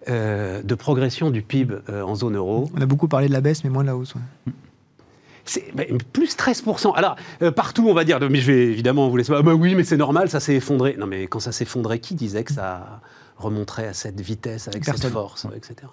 euh, 0.10 0.62
de 0.62 0.76
progression 0.76 1.30
du 1.30 1.42
PIB 1.42 1.76
en 1.88 2.16
zone 2.16 2.36
euro. 2.36 2.70
On 2.76 2.82
a 2.82 2.86
beaucoup 2.86 3.08
parlé 3.08 3.30
de 3.30 3.34
la 3.34 3.40
baisse, 3.40 3.64
mais 3.64 3.70
moins 3.70 3.84
de 3.84 3.88
la 3.88 3.96
hausse. 3.96 4.16
C'est 5.46 5.72
plus 6.12 6.36
13%. 6.36 6.94
Alors, 6.94 7.16
partout, 7.56 7.88
on 7.88 7.94
va 7.94 8.04
dire, 8.04 8.20
mais 8.30 8.40
je 8.40 8.52
vais 8.52 8.66
évidemment 8.68 9.08
vous 9.08 9.16
laisser. 9.16 9.32
Ah 9.34 9.42
bah 9.42 9.54
oui, 9.54 9.76
mais 9.76 9.86
c'est 9.86 9.98
normal, 9.98 10.30
ça 10.30 10.42
s'est 10.42 10.56
effondré. 10.56 10.98
Non, 11.00 11.08
mais 11.08 11.28
quand 11.28 11.40
ça 11.40 11.54
s'effondrait, 11.54 12.00
qui 12.00 12.16
disait 12.16 12.44
que 12.44 12.52
ça 12.52 13.00
remonterait 13.42 13.88
à 13.88 13.94
cette 13.94 14.22
vitesse, 14.22 14.68
avec 14.68 14.86
cette 14.86 15.10
force, 15.10 15.46
etc. 15.56 15.88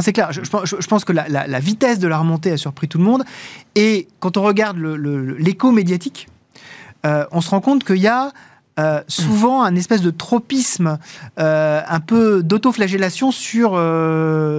C'est 0.00 0.12
clair. 0.12 0.30
Je, 0.32 0.86
pense 0.86 1.04
que 1.04 1.12
la, 1.12 1.60
vitesse 1.60 1.98
de 1.98 2.06
la 2.06 2.18
remontée 2.18 2.52
a 2.52 2.56
surpris 2.56 2.88
tout 2.88 2.98
le 2.98 3.04
monde. 3.04 3.24
Et 3.74 4.06
quand 4.20 4.36
on 4.36 4.42
regarde 4.42 4.78
l'écho 4.78 5.72
médiatique, 5.72 6.28
euh, 7.04 7.24
on 7.32 7.40
se 7.40 7.50
rend 7.50 7.60
compte 7.60 7.84
qu'il 7.84 7.96
y 7.96 8.06
a 8.06 8.30
euh, 8.78 9.02
souvent 9.08 9.62
un 9.62 9.74
espèce 9.74 10.00
de 10.00 10.10
tropisme, 10.10 10.98
euh, 11.38 11.82
un 11.86 12.00
peu 12.00 12.42
d'autoflagellation 12.42 13.32
sur, 13.32 13.70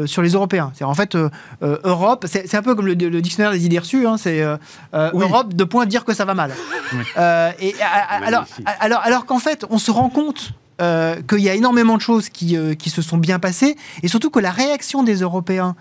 sur 0.05 0.21
les 0.21 0.31
Européens. 0.31 0.73
C'est 0.75 0.83
en 0.83 0.93
fait 0.93 1.17
Europe, 1.61 2.25
c'est 2.27 2.53
un 2.53 2.61
peu 2.61 2.75
comme 2.75 2.87
le, 2.87 2.95
dictionnaire 2.95 3.51
des 3.51 3.65
idées 3.65 3.79
reçues, 3.79 4.05
hein, 4.05 4.17
c'est 4.17 4.43
Europe 4.93 5.53
de 5.53 5.63
point 5.63 5.85
dire 5.85 6.03
que 6.03 6.13
ça 6.13 6.25
va 6.25 6.33
mal. 6.33 6.51
et 7.59 7.73
alors, 8.25 8.45
alors, 8.79 8.99
alors 9.01 9.25
qu'en 9.25 9.39
fait, 9.39 9.65
on 9.69 9.77
se 9.77 9.91
rend 9.91 10.09
compte 10.09 10.53
euh, 10.81 11.21
qu'il 11.21 11.41
y 11.41 11.49
a 11.49 11.53
énormément 11.53 11.95
de 11.95 12.01
choses 12.01 12.29
qui, 12.29 12.57
euh, 12.57 12.73
qui, 12.73 12.89
se 12.89 13.01
sont 13.01 13.17
bien 13.17 13.37
passées, 13.37 13.75
et 14.01 14.07
surtout 14.07 14.31
que 14.31 14.39
la 14.39 14.49
réaction 14.49 15.03
des 15.03 15.17
Européens, 15.17 15.75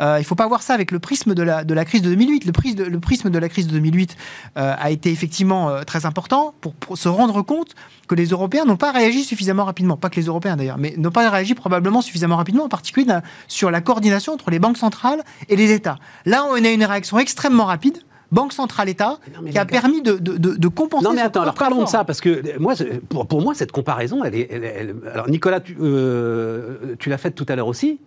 euh, 0.00 0.16
il 0.16 0.20
ne 0.20 0.24
faut 0.24 0.34
pas 0.34 0.46
voir 0.46 0.62
ça 0.62 0.72
avec 0.72 0.92
le 0.92 0.98
prisme 0.98 1.34
de 1.34 1.42
la, 1.42 1.62
de 1.62 1.74
la 1.74 1.84
crise 1.84 2.00
de 2.00 2.08
2008. 2.08 2.46
Le, 2.46 2.52
prisme 2.52 2.76
de, 2.76 2.84
le 2.84 2.98
prisme 2.98 3.28
de 3.28 3.38
la 3.38 3.48
crise 3.50 3.66
de 3.66 3.72
2008 3.72 4.16
a 4.54 4.90
été 4.90 5.10
effectivement 5.10 5.82
très 5.86 6.06
important 6.06 6.54
pour, 6.60 6.74
se 6.96 7.08
rendre 7.08 7.42
compte 7.42 7.74
que 8.08 8.14
les 8.14 8.26
Européens 8.26 8.64
n'ont 8.64 8.76
pas 8.76 8.92
réagi 8.92 9.24
suffisamment 9.24 9.64
rapidement. 9.64 9.96
Pas 9.96 10.10
que 10.10 10.16
les 10.16 10.26
Européens 10.26 10.56
d'ailleurs, 10.56 10.78
mais 10.78 10.94
n'ont 10.96 11.10
pas 11.10 11.28
réagi 11.28 11.54
probablement 11.54 12.02
suffisamment 12.02 12.36
rapidement, 12.36 12.64
en 12.64 12.68
particulier 12.68 13.06
sur 13.48 13.70
la 13.70 13.80
coordination 13.80 14.32
entre 14.32 14.50
les 14.50 14.58
banques 14.58 14.78
centrales 14.78 15.22
et 15.48 15.56
les 15.56 15.72
États. 15.72 15.98
Là, 16.24 16.44
on 16.50 16.64
a 16.64 16.68
une 16.68 16.84
réaction 16.84 17.18
extrêmement 17.18 17.64
rapide 17.64 17.98
Banque 18.32 18.52
centrale 18.52 18.88
État, 18.88 19.18
qui 19.50 19.58
a 19.58 19.64
permis 19.64 20.02
de, 20.02 20.16
de, 20.16 20.36
de, 20.36 20.68
compenser. 20.68 21.04
Non 21.04 21.12
mais 21.12 21.20
attends, 21.20 21.42
alors 21.42 21.54
parlons 21.54 21.84
de 21.84 21.88
ça 21.88 22.04
parce 22.04 22.20
que 22.20 22.58
moi, 22.58 22.74
pour, 23.08 23.26
pour 23.26 23.40
moi, 23.40 23.54
cette 23.54 23.72
comparaison, 23.72 24.24
elle 24.24 24.34
est. 24.34 24.94
alors 25.12 25.28
Nicolas, 25.28 25.60
tu, 25.60 25.76
euh, 25.80 26.96
tu 26.98 27.08
l'as 27.08 27.18
faite 27.18 27.34
tout 27.34 27.46
à 27.48 27.56
l'heure 27.56 27.68
aussi. 27.68 28.00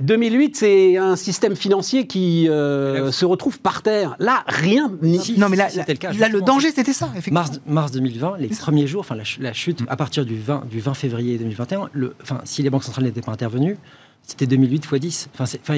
2008, 0.00 0.56
c'est 0.56 0.96
un 0.96 1.16
système 1.16 1.56
financier 1.56 2.06
qui 2.06 2.48
euh, 2.48 3.10
se 3.10 3.24
retrouve 3.24 3.60
par 3.60 3.82
terre. 3.82 4.14
Là, 4.18 4.44
rien. 4.46 4.92
non, 5.36 5.48
mais 5.48 5.56
là, 5.56 5.68
le, 5.74 5.94
cas, 5.94 6.12
là 6.12 6.28
le 6.28 6.40
danger, 6.40 6.70
c'était 6.70 6.92
ça. 6.92 7.10
Mars, 7.30 7.60
mars 7.66 7.90
2020, 7.92 8.36
les 8.38 8.48
premiers 8.48 8.86
jours, 8.86 9.00
enfin 9.00 9.16
la, 9.16 9.52
chute 9.52 9.82
à 9.88 9.96
partir 9.96 10.24
du 10.24 10.38
20, 10.38 10.66
du 10.70 10.80
20 10.80 10.94
février 10.94 11.38
2021, 11.38 11.90
le, 11.92 12.14
enfin, 12.22 12.40
si 12.44 12.62
les 12.62 12.70
banques 12.70 12.84
centrales 12.84 13.04
n'étaient 13.04 13.20
pas 13.20 13.32
intervenues, 13.32 13.76
c'était 14.22 14.46
2008 14.46 14.76
x 14.76 14.94
10. 14.94 15.28
Enfin, 15.38 15.74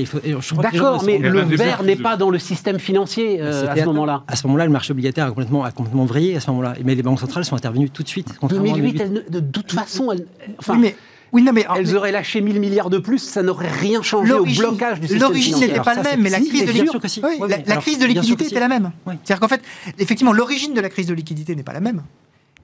D'accord, 0.61 1.05
mais 1.05 1.19
le 1.19 1.41
verre 1.41 1.83
n'est 1.83 1.97
pas 1.97 2.17
dans 2.17 2.31
le 2.31 2.39
système 2.39 2.79
financier 2.79 3.41
euh, 3.41 3.69
à 3.69 3.77
ce 3.77 3.85
moment-là. 3.85 4.25
À 4.29 4.37
ce 4.37 4.47
moment-là, 4.47 4.67
le 4.67 4.73
marché 4.73 4.93
obligataire 4.93 5.27
a 5.27 5.29
complètement, 5.31 5.65
a 5.65 5.71
complètement 5.71 6.05
vrillé 6.05 6.37
à 6.37 6.41
ce 6.41 6.51
moment-là. 6.51 6.75
Mais 6.85 6.95
les 6.95 7.03
banques 7.03 7.21
centrales 7.21 7.45
sont 7.45 7.57
intervenues 7.57 7.91
tout 7.91 8.03
de 8.03 8.09
suite. 8.09 8.29
2008, 8.43 9.01
elles, 9.01 9.25
de 9.29 9.41
toute 9.41 9.73
façon, 9.73 10.13
elles, 10.13 10.27
enfin, 10.59 10.77
mais, 10.77 10.95
oui, 11.33 11.43
non, 11.43 11.53
mais, 11.53 11.65
elles 11.75 11.97
auraient 11.97 12.13
lâché 12.13 12.43
1000 12.43 12.61
milliards 12.61 12.91
de 12.91 12.99
plus, 12.99 13.19
ça 13.19 13.43
n'aurait 13.43 13.71
rien 13.71 14.03
changé 14.03 14.35
au 14.35 14.45
blocage 14.45 15.01
du 15.01 15.09
système 15.09 15.29
L'origine 15.29 15.59
n'était 15.59 15.81
pas 15.81 15.95
la 15.95 16.03
même, 16.03 16.21
mais 16.21 16.29
la 16.29 16.41
crise 16.41 16.67
de 16.67 16.73
liquidité, 16.73 17.21
la, 17.67 17.77
crise 17.77 17.99
de 17.99 18.07
liquidité 18.07 18.47
était 18.47 18.61
la 18.61 18.69
même. 18.69 18.91
C'est-à-dire 19.07 19.41
qu'en 19.41 19.49
fait, 19.49 19.63
effectivement, 19.99 20.33
l'origine 20.33 20.75
de 20.75 20.81
la 20.81 20.91
crise 20.91 21.07
de 21.07 21.15
liquidité 21.15 21.57
n'est 21.57 21.63
pas 21.63 21.73
la 21.73 21.81
même. 21.81 22.03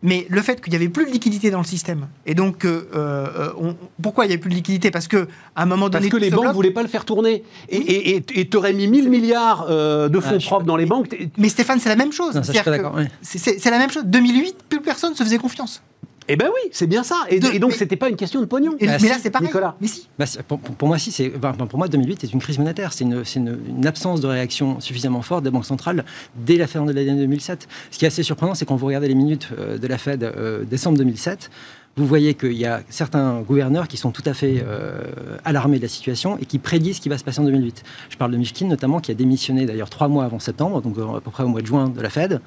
Mais 0.02 0.26
le 0.28 0.40
fait 0.42 0.60
qu'il 0.60 0.70
n'y 0.70 0.76
avait 0.76 0.88
plus 0.88 1.06
de 1.06 1.10
liquidité 1.10 1.50
dans 1.50 1.58
le 1.58 1.64
système, 1.64 2.06
et 2.24 2.34
donc 2.34 2.64
euh, 2.64 2.84
euh, 2.94 3.72
pourquoi 4.00 4.24
il 4.24 4.28
n'y 4.28 4.34
avait 4.34 4.40
plus 4.40 4.50
de 4.50 4.54
liquidité? 4.54 4.90
Parce 4.92 5.08
que 5.08 5.26
à 5.56 5.62
un 5.62 5.66
moment 5.66 5.88
donné, 5.88 6.08
parce 6.08 6.20
que 6.20 6.24
les 6.24 6.30
banques 6.30 6.46
ne 6.46 6.52
voulaient 6.52 6.70
pas 6.70 6.82
le 6.82 6.88
faire 6.88 7.04
tourner, 7.04 7.42
et 7.68 8.22
tu 8.22 8.56
aurais 8.56 8.72
mis 8.72 8.86
1000 8.86 9.10
milliards 9.10 9.66
euh, 9.68 10.08
de 10.08 10.20
fonds 10.20 10.38
propres 10.38 10.66
dans 10.66 10.76
les 10.76 10.86
banques. 10.86 11.08
Mais 11.36 11.48
Stéphane, 11.48 11.80
c'est 11.80 11.88
la 11.88 11.96
même 11.96 12.12
chose. 12.12 12.40
C'est 12.42 13.70
la 13.70 13.78
même 13.78 13.90
chose. 13.90 14.04
2008, 14.04 14.56
plus 14.68 14.80
personne 14.80 15.14
se 15.14 15.22
faisait 15.24 15.38
confiance. 15.38 15.82
Eh 16.30 16.36
ben 16.36 16.48
oui, 16.48 16.68
c'est 16.72 16.86
bien 16.86 17.02
ça. 17.02 17.16
Et, 17.30 17.40
donc, 17.40 17.72
c'était 17.72 17.96
pas 17.96 18.10
une 18.10 18.16
question 18.16 18.40
de 18.40 18.44
pognon. 18.44 18.76
mais 18.80 18.86
là, 18.86 19.16
c'est 19.20 19.30
pareil. 19.30 19.48
Nicolas. 19.48 19.76
Mais 19.80 19.86
si. 19.86 20.08
Bah, 20.18 20.26
pour, 20.46 20.88
moi, 20.88 20.98
si. 20.98 21.10
C'est, 21.10 21.30
pour 21.30 21.78
moi, 21.78 21.88
2008 21.88 22.24
est 22.24 22.32
une 22.32 22.40
crise 22.40 22.58
monétaire. 22.58 22.92
C'est 22.92 23.04
une, 23.04 23.22
une, 23.34 23.86
absence 23.86 24.20
de 24.20 24.26
réaction 24.26 24.80
suffisamment 24.80 25.22
forte 25.22 25.44
des 25.44 25.50
banques 25.50 25.64
centrales 25.64 26.04
dès 26.36 26.56
la 26.56 26.66
fin 26.66 26.84
de 26.84 26.92
l'année 26.92 27.14
2007. 27.14 27.66
Ce 27.90 27.98
qui 27.98 28.04
est 28.04 28.08
assez 28.08 28.22
surprenant, 28.22 28.54
c'est 28.54 28.66
quand 28.66 28.76
vous 28.76 28.86
regardez 28.86 29.08
les 29.08 29.14
minutes 29.14 29.48
euh, 29.58 29.78
de 29.78 29.86
la 29.86 29.96
Fed 29.96 30.22
euh, 30.22 30.64
décembre 30.64 30.98
2007, 30.98 31.50
vous 31.96 32.06
voyez 32.06 32.34
qu'il 32.34 32.52
y 32.52 32.66
a 32.66 32.82
certains 32.90 33.40
gouverneurs 33.40 33.88
qui 33.88 33.96
sont 33.96 34.12
tout 34.12 34.22
à 34.26 34.32
fait 34.32 34.62
euh, 34.64 35.00
alarmés 35.44 35.78
de 35.78 35.82
la 35.82 35.88
situation 35.88 36.38
et 36.38 36.44
qui 36.44 36.58
prédisent 36.58 36.96
ce 36.96 37.00
qui 37.00 37.08
va 37.08 37.18
se 37.18 37.24
passer 37.24 37.40
en 37.40 37.44
2008. 37.44 37.82
Je 38.10 38.16
parle 38.16 38.30
de 38.30 38.36
Mishkin 38.36 38.66
notamment, 38.66 39.00
qui 39.00 39.10
a 39.10 39.14
démissionné 39.14 39.66
d'ailleurs 39.66 39.90
trois 39.90 40.06
mois 40.06 40.24
avant 40.24 40.38
septembre, 40.38 40.80
donc 40.80 40.96
à 40.98 41.20
peu 41.20 41.30
près 41.30 41.42
au 41.42 41.48
mois 41.48 41.60
de 41.60 41.66
juin 41.66 41.88
de 41.88 42.00
la 42.00 42.10
Fed. 42.10 42.40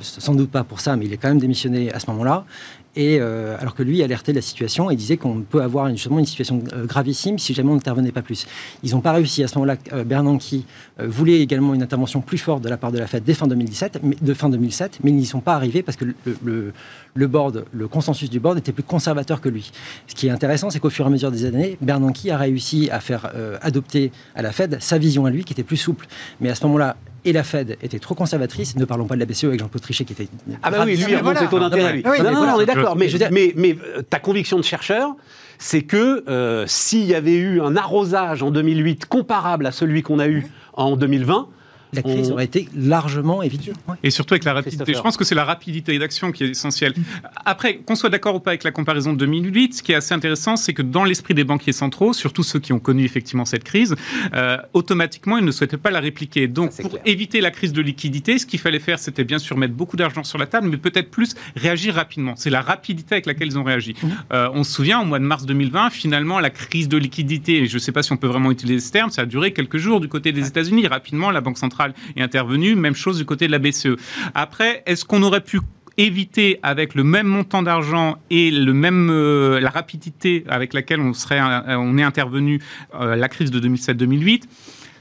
sans 0.00 0.34
doute 0.34 0.50
pas 0.50 0.64
pour 0.64 0.80
ça, 0.80 0.96
mais 0.96 1.04
il 1.04 1.12
est 1.12 1.16
quand 1.16 1.28
même 1.28 1.38
démissionné 1.38 1.92
à 1.92 2.00
ce 2.00 2.10
moment-là. 2.10 2.44
Et 2.94 3.18
euh, 3.20 3.56
alors 3.58 3.74
que 3.74 3.82
lui 3.82 4.02
alertait 4.02 4.34
la 4.34 4.42
situation 4.42 4.90
et 4.90 4.96
disait 4.96 5.16
qu'on 5.16 5.40
peut 5.40 5.62
avoir 5.62 5.88
justement 5.88 6.18
une 6.18 6.26
situation 6.26 6.62
euh, 6.74 6.84
gravissime 6.84 7.38
si 7.38 7.54
jamais 7.54 7.70
on 7.70 7.74
n'intervenait 7.74 8.12
pas 8.12 8.20
plus. 8.20 8.46
Ils 8.82 8.90
n'ont 8.90 9.00
pas 9.00 9.12
réussi 9.12 9.42
à 9.42 9.48
ce 9.48 9.54
moment-là. 9.54 9.76
Euh, 9.94 10.04
Bernanke 10.04 10.56
voulait 10.98 11.40
également 11.40 11.72
une 11.72 11.82
intervention 11.82 12.20
plus 12.20 12.36
forte 12.36 12.62
de 12.62 12.68
la 12.68 12.76
part 12.76 12.92
de 12.92 12.98
la 12.98 13.06
Fed 13.06 13.24
dès 13.24 13.32
fin 13.32 13.46
2017, 13.46 14.00
mais, 14.02 14.16
de 14.20 14.34
fin 14.34 14.50
2007, 14.50 14.98
mais 15.02 15.10
ils 15.10 15.16
n'y 15.16 15.24
sont 15.24 15.40
pas 15.40 15.54
arrivés 15.54 15.82
parce 15.82 15.96
que 15.96 16.04
le 16.44 17.88
consensus 17.88 18.28
du 18.28 18.40
board 18.40 18.58
était 18.58 18.72
plus 18.72 18.82
conservateur 18.82 19.40
que 19.40 19.48
lui. 19.48 19.72
Ce 20.06 20.14
qui 20.14 20.26
est 20.26 20.30
intéressant, 20.30 20.68
c'est 20.68 20.78
qu'au 20.78 20.90
fur 20.90 21.06
et 21.06 21.08
à 21.08 21.10
mesure 21.10 21.30
des 21.30 21.46
années, 21.46 21.78
Bernanke 21.80 22.28
a 22.30 22.36
réussi 22.36 22.90
à 22.90 23.00
faire 23.00 23.32
adopter 23.62 24.12
à 24.34 24.42
la 24.42 24.52
Fed 24.52 24.76
sa 24.80 24.98
vision 24.98 25.24
à 25.24 25.30
lui 25.30 25.44
qui 25.44 25.54
était 25.54 25.62
plus 25.62 25.78
souple. 25.78 26.06
Mais 26.40 26.50
à 26.50 26.54
ce 26.54 26.64
moment-là, 26.66 26.96
et 27.24 27.32
la 27.32 27.42
Fed 27.42 27.76
était 27.82 27.98
trop 27.98 28.14
conservatrice. 28.14 28.76
Ne 28.76 28.84
parlons 28.84 29.06
pas 29.06 29.14
de 29.14 29.20
la 29.20 29.26
BCE 29.26 29.44
avec 29.44 29.60
Jean-Claude 29.60 29.82
Trichet 29.82 30.04
qui 30.04 30.12
était. 30.12 30.28
Ah, 30.62 30.70
bah 30.70 30.82
oui, 30.84 30.96
lui, 30.96 31.12
il 31.12 31.16
remonte 31.16 31.48
ton 31.50 31.62
intérêt, 31.62 31.92
lui. 31.94 32.02
non, 32.02 32.32
non, 32.32 32.54
on 32.56 32.60
est 32.60 32.66
d'accord. 32.66 32.96
Mais, 32.96 33.08
mais, 33.30 33.52
mais, 33.56 33.76
euh, 33.96 34.02
ta 34.02 34.18
conviction 34.18 34.58
de 34.58 34.64
chercheur, 34.64 35.14
c'est 35.58 35.82
que 35.82 36.24
euh, 36.28 36.64
s'il 36.66 37.04
y 37.04 37.14
avait 37.14 37.36
eu 37.36 37.60
un 37.60 37.76
arrosage 37.76 38.42
en 38.42 38.50
2008 38.50 39.06
comparable 39.06 39.66
à 39.66 39.72
celui 39.72 40.02
qu'on 40.02 40.18
a 40.18 40.26
eu 40.26 40.46
en 40.74 40.96
2020, 40.96 41.48
la 41.94 42.02
crise 42.02 42.30
aurait 42.30 42.46
été 42.46 42.68
largement 42.74 43.42
évitée. 43.42 43.72
Et 44.02 44.10
surtout 44.10 44.32
avec 44.32 44.44
la 44.44 44.54
rapidité. 44.54 44.94
Je 44.94 45.00
pense 45.00 45.18
que 45.18 45.24
c'est 45.24 45.34
la 45.34 45.44
rapidité 45.44 45.98
d'action 45.98 46.32
qui 46.32 46.44
est 46.44 46.48
essentielle. 46.48 46.94
Après, 47.44 47.76
qu'on 47.76 47.96
soit 47.96 48.08
d'accord 48.08 48.34
ou 48.34 48.40
pas 48.40 48.52
avec 48.52 48.64
la 48.64 48.70
comparaison 48.70 49.12
de 49.12 49.18
2008, 49.18 49.74
ce 49.74 49.82
qui 49.82 49.92
est 49.92 49.96
assez 49.96 50.14
intéressant, 50.14 50.56
c'est 50.56 50.72
que 50.72 50.80
dans 50.80 51.04
l'esprit 51.04 51.34
des 51.34 51.44
banquiers 51.44 51.72
centraux, 51.72 52.14
surtout 52.14 52.42
ceux 52.42 52.60
qui 52.60 52.72
ont 52.72 52.78
connu 52.78 53.04
effectivement 53.04 53.44
cette 53.44 53.64
crise, 53.64 53.94
euh, 54.32 54.56
automatiquement, 54.72 55.36
ils 55.36 55.44
ne 55.44 55.50
souhaitaient 55.50 55.76
pas 55.76 55.90
la 55.90 56.00
répliquer. 56.00 56.48
Donc, 56.48 56.74
pour 56.80 56.98
éviter 57.04 57.42
la 57.42 57.50
crise 57.50 57.74
de 57.74 57.82
liquidité, 57.82 58.38
ce 58.38 58.46
qu'il 58.46 58.58
fallait 58.58 58.78
faire, 58.78 58.98
c'était 58.98 59.24
bien 59.24 59.38
sûr 59.38 59.58
mettre 59.58 59.74
beaucoup 59.74 59.96
d'argent 59.96 60.24
sur 60.24 60.38
la 60.38 60.46
table, 60.46 60.68
mais 60.68 60.78
peut-être 60.78 61.10
plus 61.10 61.34
réagir 61.56 61.94
rapidement. 61.94 62.34
C'est 62.36 62.50
la 62.50 62.62
rapidité 62.62 63.16
avec 63.16 63.26
laquelle 63.26 63.48
ils 63.48 63.58
ont 63.58 63.64
réagi. 63.64 63.94
Mmh. 64.02 64.08
Euh, 64.32 64.48
on 64.54 64.64
se 64.64 64.72
souvient, 64.72 65.00
au 65.00 65.04
mois 65.04 65.18
de 65.18 65.24
mars 65.24 65.44
2020, 65.44 65.90
finalement, 65.90 66.40
la 66.40 66.50
crise 66.50 66.88
de 66.88 66.96
liquidité, 66.96 67.58
et 67.58 67.66
je 67.66 67.74
ne 67.74 67.78
sais 67.78 67.92
pas 67.92 68.02
si 68.02 68.12
on 68.12 68.16
peut 68.16 68.28
vraiment 68.28 68.50
utiliser 68.50 68.80
ce 68.80 68.92
terme, 68.92 69.10
ça 69.10 69.22
a 69.22 69.26
duré 69.26 69.52
quelques 69.52 69.76
jours 69.76 70.00
du 70.00 70.08
côté 70.08 70.32
des 70.32 70.46
États-Unis. 70.46 70.86
Rapidement, 70.86 71.30
la 71.30 71.42
Banque 71.42 71.58
centrale 71.58 71.81
est 72.16 72.22
intervenu. 72.22 72.74
Même 72.74 72.94
chose 72.94 73.18
du 73.18 73.24
côté 73.24 73.46
de 73.46 73.52
la 73.52 73.58
BCE. 73.58 73.96
Après, 74.34 74.82
est-ce 74.86 75.04
qu'on 75.04 75.22
aurait 75.22 75.42
pu 75.42 75.60
éviter 75.98 76.58
avec 76.62 76.94
le 76.94 77.04
même 77.04 77.26
montant 77.26 77.62
d'argent 77.62 78.16
et 78.30 78.50
le 78.50 78.72
même 78.72 79.10
euh, 79.10 79.60
la 79.60 79.70
rapidité 79.70 80.44
avec 80.48 80.72
laquelle 80.72 81.00
on 81.00 81.12
serait 81.12 81.40
euh, 81.40 81.96
est 81.98 82.02
intervenu 82.02 82.60
euh, 82.94 83.14
la 83.14 83.28
crise 83.28 83.50
de 83.50 83.60
2007-2008 83.60 84.44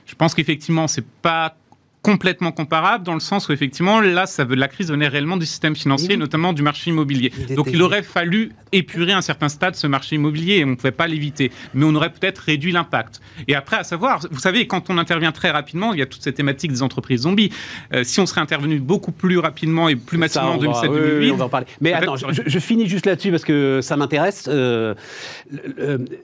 je 0.05 0.15
pense 0.15 0.33
qu'effectivement 0.33 0.87
c'est 0.87 1.05
pas 1.21 1.55
complètement 2.01 2.51
comparable 2.51 3.03
dans 3.03 3.13
le 3.13 3.19
sens 3.19 3.47
où 3.47 3.51
effectivement 3.51 4.01
là 4.01 4.25
ça 4.25 4.43
veut 4.43 4.55
la 4.55 4.67
crise 4.67 4.89
venait 4.89 5.07
réellement 5.07 5.37
du 5.37 5.45
système 5.45 5.75
financier 5.75 6.17
notamment 6.17 6.51
du 6.51 6.63
marché 6.63 6.89
immobilier. 6.89 7.31
Donc 7.55 7.67
il 7.71 7.81
aurait 7.81 8.01
fallu 8.01 8.51
épurer 8.71 9.11
à 9.11 9.17
un 9.17 9.21
certain 9.21 9.49
stade 9.49 9.75
ce 9.75 9.85
marché 9.85 10.15
immobilier. 10.15 10.57
Et 10.57 10.65
on 10.65 10.69
ne 10.69 10.75
pouvait 10.75 10.91
pas 10.91 11.07
l'éviter. 11.07 11.51
Mais 11.73 11.85
on 11.85 11.93
aurait 11.93 12.11
peut-être 12.11 12.39
réduit 12.39 12.71
l'impact. 12.71 13.21
Et 13.47 13.55
après 13.55 13.77
à 13.77 13.83
savoir 13.83 14.21
vous 14.31 14.39
savez 14.39 14.65
quand 14.65 14.89
on 14.89 14.97
intervient 14.97 15.31
très 15.31 15.51
rapidement 15.51 15.93
il 15.93 15.99
y 15.99 16.01
a 16.01 16.07
toute 16.07 16.23
cette 16.23 16.35
thématique 16.35 16.71
des 16.71 16.81
entreprises 16.81 17.21
zombies. 17.21 17.51
Euh, 17.93 18.03
si 18.03 18.19
on 18.19 18.25
serait 18.25 18.41
intervenu 18.41 18.79
beaucoup 18.79 19.11
plus 19.11 19.37
rapidement 19.37 19.87
et 19.87 19.95
plus 19.95 20.17
massivement 20.17 20.53
en 20.53 20.57
2007-2008 20.57 21.31
on 21.31 21.35
va 21.35 21.45
en 21.45 21.49
parler. 21.49 21.67
Mais 21.81 21.93
attends 21.93 22.15
je, 22.15 22.59
finis 22.59 22.87
juste 22.87 23.05
là-dessus 23.05 23.31
parce 23.31 23.43
que 23.43 23.79
ça 23.81 23.95
m'intéresse. 23.95 24.45
Euh, 24.47 24.95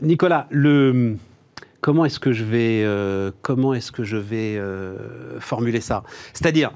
Nicolas 0.01 0.47
le 0.49 1.17
comment 1.81 2.05
est-ce 2.05 2.19
que 2.19 2.31
je 2.31 2.43
vais, 2.43 2.83
euh, 2.83 3.31
euh, 4.31 5.39
formuler 5.39 5.81
ça? 5.81 6.03
C'est-à-dire, 6.33 6.71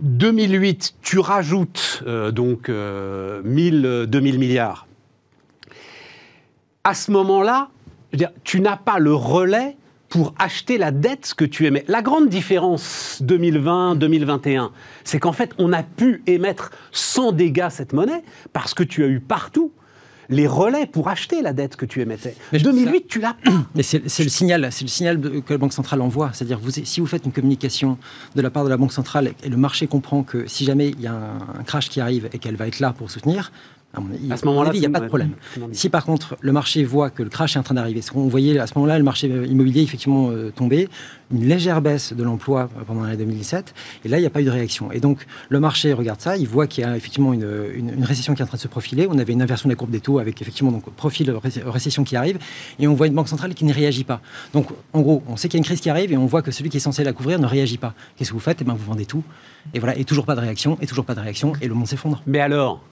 2008, 0.00 0.94
euh, 0.94 0.98
tu 1.02 1.18
rajoutes 1.18 2.04
donc 2.32 2.68
1000, 2.68 4.06
2000 4.08 4.38
milliards. 4.38 4.86
À 6.84 6.94
ce 6.94 7.10
moment-là, 7.10 7.68
tu 8.44 8.60
n'as 8.60 8.76
pas 8.76 8.98
le 8.98 9.14
relais 9.14 9.76
pour 10.08 10.34
acheter 10.38 10.78
la 10.78 10.90
dette 10.90 11.34
que 11.34 11.44
tu 11.44 11.66
émets. 11.66 11.84
La 11.86 12.00
grande 12.00 12.30
différence 12.30 13.22
2020-2021, 13.24 14.70
c'est 15.04 15.20
qu'en 15.20 15.32
fait, 15.32 15.52
on 15.58 15.74
a 15.74 15.82
pu 15.82 16.22
émettre 16.26 16.70
sans 16.92 17.32
dégâts 17.32 17.68
cette 17.68 17.92
monnaie 17.92 18.22
parce 18.54 18.72
que 18.72 18.82
tu 18.82 19.04
as 19.04 19.08
eu 19.08 19.20
partout 19.20 19.70
les 20.28 20.46
relais 20.46 20.86
pour 20.86 21.08
acheter 21.08 21.42
la 21.42 21.52
dette 21.52 21.76
que 21.76 21.86
tu 21.86 22.00
émettais. 22.00 22.36
Mais 22.52 22.58
2008, 22.58 23.06
tu 23.08 23.20
l'as. 23.20 23.36
Mais 23.74 23.82
c'est 23.82 24.02
le 24.02 24.28
signal, 24.28 24.68
c'est 24.70 24.84
le 24.84 24.88
signal 24.88 25.20
que 25.20 25.52
la 25.52 25.58
Banque 25.58 25.72
centrale 25.72 26.00
envoie. 26.02 26.30
C'est-à-dire, 26.32 26.58
vous, 26.58 26.70
si 26.70 27.00
vous 27.00 27.06
faites 27.06 27.24
une 27.24 27.32
communication 27.32 27.98
de 28.34 28.42
la 28.42 28.50
part 28.50 28.64
de 28.64 28.68
la 28.68 28.76
Banque 28.76 28.92
centrale 28.92 29.32
et 29.42 29.48
le 29.48 29.56
marché 29.56 29.86
comprend 29.86 30.22
que 30.22 30.46
si 30.46 30.64
jamais 30.64 30.88
il 30.90 31.00
y 31.00 31.06
a 31.06 31.14
un, 31.14 31.62
crash 31.64 31.88
qui 31.88 32.00
arrive 32.00 32.28
et 32.32 32.38
qu'elle 32.38 32.56
va 32.56 32.66
être 32.66 32.80
là 32.80 32.92
pour 32.92 33.10
soutenir, 33.10 33.52
À, 33.94 34.36
ce 34.36 34.44
moment-là, 34.44 34.70
il 34.74 34.80
n'y 34.80 34.86
a 34.86 34.90
pas 34.90 35.00
de 35.00 35.06
problème. 35.06 35.30
Si 35.72 35.88
par 35.88 36.04
contre 36.04 36.36
le 36.40 36.52
marché 36.52 36.84
voit 36.84 37.08
que 37.08 37.22
le 37.22 37.30
crash 37.30 37.56
est 37.56 37.58
en 37.58 37.62
train 37.62 37.74
d'arriver, 37.74 38.02
on 38.14 38.28
voyait 38.28 38.58
à 38.58 38.66
ce 38.66 38.74
moment-là 38.76 38.98
le 38.98 39.04
marché 39.04 39.28
immobilier 39.28 39.82
effectivement 39.82 40.28
euh, 40.30 40.50
tomber, 40.50 40.90
une 41.32 41.46
légère 41.46 41.80
baisse 41.80 42.12
de 42.12 42.22
l'emploi 42.22 42.68
pendant 42.86 43.02
l'année 43.02 43.16
2017, 43.16 43.74
et 44.04 44.08
là 44.08 44.18
il 44.18 44.20
n'y 44.20 44.26
a 44.26 44.30
pas 44.30 44.42
eu 44.42 44.44
de 44.44 44.50
réaction. 44.50 44.92
Et 44.92 45.00
donc 45.00 45.26
le 45.48 45.58
marché 45.58 45.94
regarde 45.94 46.20
ça, 46.20 46.36
il 46.36 46.46
voit 46.46 46.66
qu'il 46.66 46.84
y 46.84 46.86
a 46.86 46.96
effectivement 46.98 47.32
une, 47.32 47.48
une, 47.74 48.04
récession 48.04 48.34
qui 48.34 48.42
est 48.42 48.44
en 48.44 48.48
train 48.48 48.58
de 48.58 48.62
se 48.62 48.68
profiler. 48.68 49.06
On 49.10 49.18
avait 49.18 49.32
une 49.32 49.40
inversion 49.40 49.70
des 49.70 49.74
courbes 49.74 49.90
des 49.90 50.00
taux 50.00 50.18
avec 50.18 50.40
effectivement 50.42 50.70
donc 50.70 50.84
profil 50.90 51.30
récession 51.64 52.04
qui 52.04 52.14
arrive, 52.14 52.38
et 52.78 52.86
on 52.86 52.94
voit 52.94 53.06
une 53.06 53.14
banque 53.14 53.28
centrale 53.28 53.54
qui 53.54 53.64
ne 53.64 53.72
réagit 53.72 54.04
pas. 54.04 54.20
Donc 54.52 54.68
en 54.92 55.00
gros, 55.00 55.22
on 55.28 55.36
sait 55.36 55.48
qu'il 55.48 55.56
y 55.56 55.60
a 55.60 55.62
une 55.62 55.64
crise 55.64 55.80
qui 55.80 55.88
arrive 55.88 56.12
et 56.12 56.18
on 56.18 56.26
voit 56.26 56.42
que 56.42 56.50
celui 56.50 56.68
qui 56.68 56.76
est 56.76 56.80
censé 56.80 57.04
la 57.04 57.14
couvrir 57.14 57.38
ne 57.38 57.46
réagit 57.46 57.78
pas. 57.78 57.94
Qu'est-ce 58.16 58.30
que 58.30 58.34
vous 58.34 58.40
faites? 58.40 58.58
Eh 58.60 58.64
bien 58.64 58.74
vous 58.74 58.84
vendez 58.84 59.06
tout. 59.06 59.24
Et 59.72 59.78
voilà, 59.78 59.96
et 59.96 60.04
toujours 60.04 60.26
pas 60.26 60.34
de 60.34 60.40
réaction, 60.40 60.76
et 60.82 60.86
toujours 60.86 61.06
pas 61.06 61.14
de 61.14 61.20
réaction, 61.20 61.54
et 61.62 61.68
le 61.68 61.74
monde 61.74 61.86
s'effondre. 61.86 62.22
Mais 62.26 62.40
alors, 62.40 62.82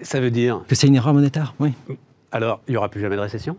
ça 0.00 0.20
veut 0.20 0.30
dire 0.30 0.62
Que 0.68 0.74
c'est 0.74 0.86
une 0.86 0.94
erreur 0.94 1.14
monétaire, 1.14 1.54
oui. 1.60 1.72
Alors, 2.30 2.60
il 2.68 2.72
n'y 2.72 2.76
aura 2.76 2.88
plus 2.88 3.00
jamais 3.00 3.16
de 3.16 3.20
récession? 3.20 3.56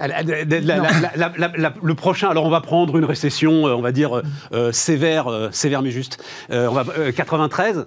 Le 0.00 1.92
prochain, 1.92 2.30
alors 2.30 2.46
on 2.46 2.50
va 2.50 2.60
prendre 2.60 2.96
une 2.96 3.04
récession, 3.04 3.66
euh, 3.66 3.74
on 3.74 3.82
va 3.82 3.92
dire 3.92 4.22
euh, 4.52 4.72
sévère, 4.72 5.28
euh, 5.28 5.50
sévère 5.52 5.82
mais 5.82 5.90
juste. 5.90 6.22
on 6.50 6.72
va 6.72 7.12
93, 7.12 7.86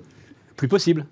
plus 0.55 0.67
possible. 0.67 1.05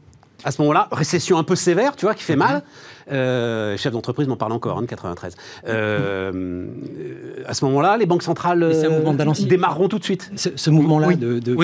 À 0.43 0.51
ce 0.51 0.61
moment-là, 0.61 0.87
récession 0.91 1.37
un 1.37 1.43
peu 1.43 1.55
sévère, 1.55 1.95
tu 1.95 2.05
vois, 2.05 2.15
qui 2.15 2.23
fait 2.23 2.35
mal. 2.35 2.63
Euh, 3.11 3.77
chef 3.77 3.93
d'entreprise 3.93 4.27
m'en 4.27 4.37
parle 4.37 4.51
encore, 4.53 4.77
en 4.77 4.81
hein, 4.81 4.85
93. 4.85 5.35
Euh, 5.67 6.65
à 7.45 7.53
ce 7.53 7.65
moment-là, 7.65 7.97
les 7.97 8.05
banques 8.05 8.23
centrales 8.23 8.63
euh, 8.63 9.13
démarreront 9.47 9.87
tout 9.87 9.99
de 9.99 10.03
suite. 10.03 10.31
Ce, 10.35 10.69
mouvement-là 10.69 11.15
de, 11.15 11.39
de, 11.39 11.57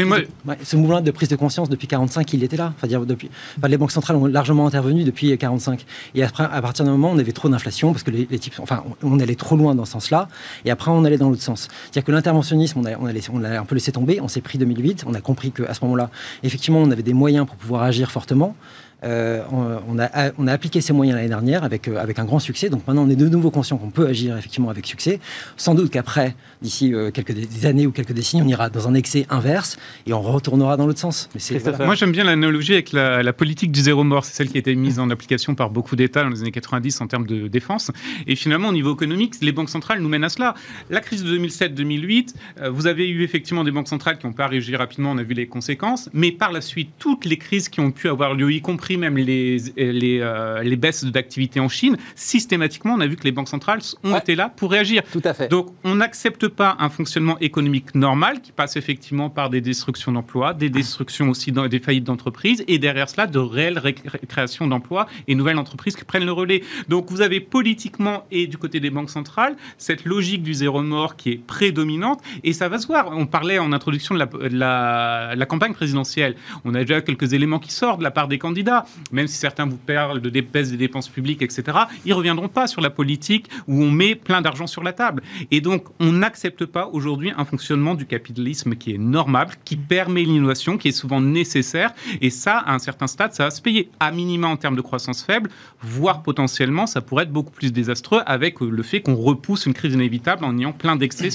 ce 0.64 0.76
mouvement 0.76 1.02
de 1.02 1.12
prise 1.12 1.30
de 1.30 1.36
conscience 1.36 1.70
depuis 1.70 1.88
45, 1.88 2.34
il 2.34 2.44
était 2.44 2.58
là. 2.58 2.74
Enfin, 2.76 2.88
dire, 2.88 3.06
depuis, 3.06 3.30
les 3.68 3.78
banques 3.78 3.92
centrales 3.92 4.18
ont 4.18 4.26
largement 4.26 4.68
intervenu 4.68 5.04
depuis 5.04 5.38
45. 5.38 5.86
Et 6.16 6.24
après, 6.24 6.44
à 6.44 6.62
partir 6.62 6.86
d'un 6.86 6.92
moment, 6.92 7.12
on 7.12 7.18
avait 7.18 7.32
trop 7.32 7.50
d'inflation 7.50 7.92
parce 7.92 8.04
que 8.04 8.12
les, 8.12 8.26
types, 8.40 8.56
enfin, 8.60 8.84
on 9.04 9.20
allait 9.20 9.36
trop 9.36 9.56
loin 9.56 9.76
dans 9.76 9.86
ce 9.86 9.94
sens-là. 9.94 10.28
Et 10.66 10.72
après, 10.72 10.92
on 10.92 11.06
allait 11.06 11.18
dans 11.18 11.30
l'autre 11.30 11.42
sens. 11.42 11.68
C'est-à-dire 11.84 12.04
que 12.04 12.12
l'interventionnisme, 12.12 12.80
on 12.80 12.86
a, 12.86 12.98
on, 13.00 13.08
a 13.08 13.14
on 13.34 13.44
a 13.44 13.60
un 13.60 13.66
peu 13.66 13.76
laissé 13.76 13.92
tomber. 13.92 14.20
On 14.22 14.28
s'est 14.28 14.42
pris 14.42 14.58
2008. 14.58 15.06
On 15.08 15.14
a 15.14 15.22
compris 15.22 15.52
qu'à 15.52 15.74
ce 15.74 15.84
moment-là, 15.86 16.10
effectivement, 16.44 16.80
on 16.80 16.92
avait 16.92 17.04
des 17.04 17.14
moyens 17.14 17.46
pour 17.48 17.56
pouvoir 17.56 17.84
agir 17.84 18.12
fortement. 18.12 18.56
Euh, 19.04 19.44
on, 19.52 20.00
a, 20.00 20.32
on, 20.40 20.48
a, 20.48 20.54
appliqué 20.54 20.82
ces 20.82 20.92
moyens 20.92 21.16
l'année 21.18 21.30
dernière 21.30 21.64
avec, 21.64 21.88
euh, 21.88 21.98
avec 21.98 22.18
un 22.18 22.26
grand 22.26 22.40
succès. 22.40 22.70
Donc 22.70 22.88
maintenant, 22.88 23.04
on 23.04 23.10
est 23.10 23.16
de 23.16 23.28
nouveau 23.28 23.52
conscient 23.52 23.78
qu'on 23.78 23.92
peut 23.92 24.08
agir 24.08 24.36
effectivement 24.38 24.70
avec 24.70 24.88
succès. 24.88 25.20
Sans 25.56 25.76
doute 25.76 25.92
qu'après, 25.92 26.36
d'ici 26.62 26.94
euh, 26.94 27.12
quelques 27.12 27.66
années 27.66 27.86
ou 27.86 27.92
quelques 27.92 28.14
décennies, 28.14 28.42
on 28.42 28.48
ira 28.48 28.70
dans 28.70 28.88
un 28.88 28.96
excès 28.96 29.28
inverse 29.30 29.78
et 30.08 30.14
on 30.14 30.22
retournera 30.22 30.78
dans 30.78 30.88
l'autre 30.88 31.00
sens. 31.00 31.30
Mais 31.36 31.86
Moi, 31.86 31.96
j'aime 31.96 32.12
bien 32.12 32.24
l'analogie 32.24 32.74
avec 32.74 32.92
la, 32.92 33.34
politique 33.34 33.72
du 33.72 33.82
zéro 33.82 34.04
mort. 34.04 34.26
C'est 34.26 34.34
celle 34.34 34.50
qui 34.50 34.58
a 34.58 34.60
été 34.60 34.74
mise 34.74 34.98
en 34.98 35.12
application 35.12 35.54
par 35.54 35.70
beaucoup 35.70 35.96
d'États 35.96 36.24
dans 36.24 36.30
les 36.30 36.42
années 36.42 36.52
90 36.52 37.02
en 37.02 37.08
termes 37.08 37.28
de 37.28 37.48
défense. 37.48 37.92
Et 38.26 38.36
finalement, 38.36 38.70
au 38.70 38.74
niveau 38.74 38.96
économique, 38.96 39.36
les 39.42 39.52
banques 39.52 39.70
centrales 39.70 40.02
nous 40.02 40.10
mènent 40.10 40.24
à 40.24 40.30
cela. 40.30 40.56
La 40.90 41.02
crise 41.02 41.24
de 41.24 41.38
2007-2008, 41.38 42.34
vous 42.72 42.88
avez 42.88 43.08
eu 43.08 43.24
effectivement 43.24 43.64
des 43.64 43.72
banques 43.72 43.88
centrales 43.88 44.18
qui 44.18 44.26
n'ont 44.26 44.34
pas 44.34 44.48
réagi 44.48 44.76
rapidement, 44.76 45.12
on 45.12 45.18
a 45.20 45.24
vu 45.24 45.36
les 45.36 45.46
conséquences. 45.46 46.10
Mais 46.14 46.32
par 46.32 46.52
la 46.52 46.62
suite, 46.62 46.90
toutes 46.98 47.26
les 47.26 47.38
crises 47.38 47.70
qui 47.70 47.80
ont 47.80 47.92
pu 47.92 48.10
avoir 48.10 48.34
lieu, 48.34 48.52
y 48.52 48.62
compris 48.62 48.87
même 48.96 49.18
les, 49.18 49.58
les, 49.76 50.20
euh, 50.22 50.64
les 50.64 50.76
baisses 50.78 51.04
d'activité 51.04 51.60
en 51.60 51.68
Chine, 51.68 51.98
systématiquement, 52.16 52.94
on 52.94 53.02
a 53.02 53.08
vu 53.08 53.18
que 53.18 53.24
les 53.24 53.32
banques 53.34 53.50
centrales 53.50 53.82
ont 54.04 54.16
été 54.16 54.36
là 54.36 54.54
pour 54.56 54.72
réagir. 54.72 55.02
Tout 55.12 55.22
à 55.26 55.34
fait. 55.34 55.50
Donc, 55.50 55.68
on 55.84 55.96
n'accepte 55.96 56.48
pas 56.48 56.78
un 56.80 56.90
fonctionnement 56.90 57.38
économique 57.40 57.96
normal 57.96 58.42
qui 58.42 58.52
passe 58.52 58.78
effectivement 58.78 59.30
par 59.30 59.50
des 59.50 59.60
destructions 59.60 60.12
d'emplois, 60.12 60.54
des 60.54 60.70
destructions 60.70 61.30
aussi 61.30 61.52
dans 61.52 61.68
des 61.68 61.80
faillites 61.80 62.06
d'entreprises, 62.06 62.64
et 62.68 62.78
derrière 62.80 63.10
cela, 63.10 63.28
de 63.28 63.40
réelles 63.40 63.82
créations 64.28 64.68
d'emplois 64.68 65.08
et 65.28 65.36
nouvelles 65.36 65.58
entreprises 65.58 65.96
qui 65.96 66.06
prennent 66.06 66.26
le 66.26 66.32
relais. 66.32 66.62
Donc, 66.88 67.10
vous 67.10 67.22
avez 67.22 67.40
politiquement 67.40 68.26
et 68.32 68.48
du 68.48 68.58
côté 68.58 68.80
des 68.80 68.90
banques 68.92 69.10
centrales 69.10 69.56
cette 69.78 70.06
logique 70.06 70.44
du 70.44 70.54
zéro 70.54 70.82
mort 70.84 71.16
qui 71.16 71.32
est 71.32 71.38
prédominante, 71.38 72.22
et 72.44 72.54
ça 72.54 72.70
va 72.70 72.78
se 72.78 72.86
voir. 72.86 73.10
On 73.12 73.26
parlait 73.26 73.58
en 73.58 73.74
introduction 73.74 74.14
de 74.14 74.20
la, 74.20 74.26
de 74.28 74.58
la, 74.58 75.34
la 75.36 75.46
campagne 75.46 75.74
présidentielle. 75.74 76.36
On 76.66 76.76
a 76.76 76.82
déjà 76.82 77.02
quelques 77.02 77.34
éléments 77.34 77.60
qui 77.60 77.72
sortent 77.72 78.00
de 78.00 78.04
la 78.04 78.12
part 78.12 78.28
des 78.28 78.38
candidats 78.38 78.77
même 79.12 79.28
si 79.28 79.36
certains 79.36 79.66
vous 79.66 79.78
parlent 79.78 80.22
de 80.22 80.30
baisse 80.42 80.72
des 80.72 80.78
dépenses 80.78 81.10
publiques, 81.10 81.42
etc., 81.42 81.78
ils 82.06 82.10
ne 82.10 82.16
reviendront 82.16 82.48
pas 82.48 82.68
sur 82.68 82.82
la 82.82 82.90
politique 82.90 83.50
où 83.68 83.82
on 83.82 83.92
met 83.92 84.16
plein 84.16 84.42
d'argent 84.42 84.68
sur 84.68 84.84
la 84.84 84.94
table. 84.94 85.24
Et 85.52 85.62
donc, 85.62 85.86
on 86.00 86.12
n'accepte 86.12 86.66
pas 86.66 86.90
aujourd'hui 86.92 87.32
un 87.38 87.46
fonctionnement 87.46 87.96
du 87.96 88.06
capitalisme 88.06 88.76
qui 88.76 88.94
est 88.94 88.98
normal, 88.98 89.50
qui 89.66 89.76
permet 89.76 90.24
l'innovation, 90.24 90.78
qui 90.78 90.90
est 90.90 90.92
souvent 90.92 91.22
nécessaire. 91.22 91.94
Et 92.22 92.30
ça, 92.30 92.58
à 92.60 92.74
un 92.74 92.80
certain 92.80 93.08
stade, 93.08 93.34
ça 93.34 93.46
va 93.46 93.52
se 93.52 93.62
payer. 93.62 93.90
À 94.00 94.12
minima 94.12 94.48
en 94.48 94.58
termes 94.58 94.76
de 94.76 94.82
croissance 94.82 95.24
faible, 95.24 95.50
voire 95.82 96.24
potentiellement, 96.24 96.88
ça 96.88 97.02
pourrait 97.02 97.24
être 97.24 97.32
beaucoup 97.32 97.52
plus 97.52 97.72
désastreux 97.72 98.22
avec 98.26 98.60
le 98.62 98.84
fait 98.84 99.02
qu'on 99.02 99.16
repousse 99.16 99.66
une 99.66 99.74
crise 99.74 99.94
inévitable 99.94 100.46
en 100.46 100.58
ayant 100.58 100.74
plein 100.74 100.96
d'excès 100.96 101.30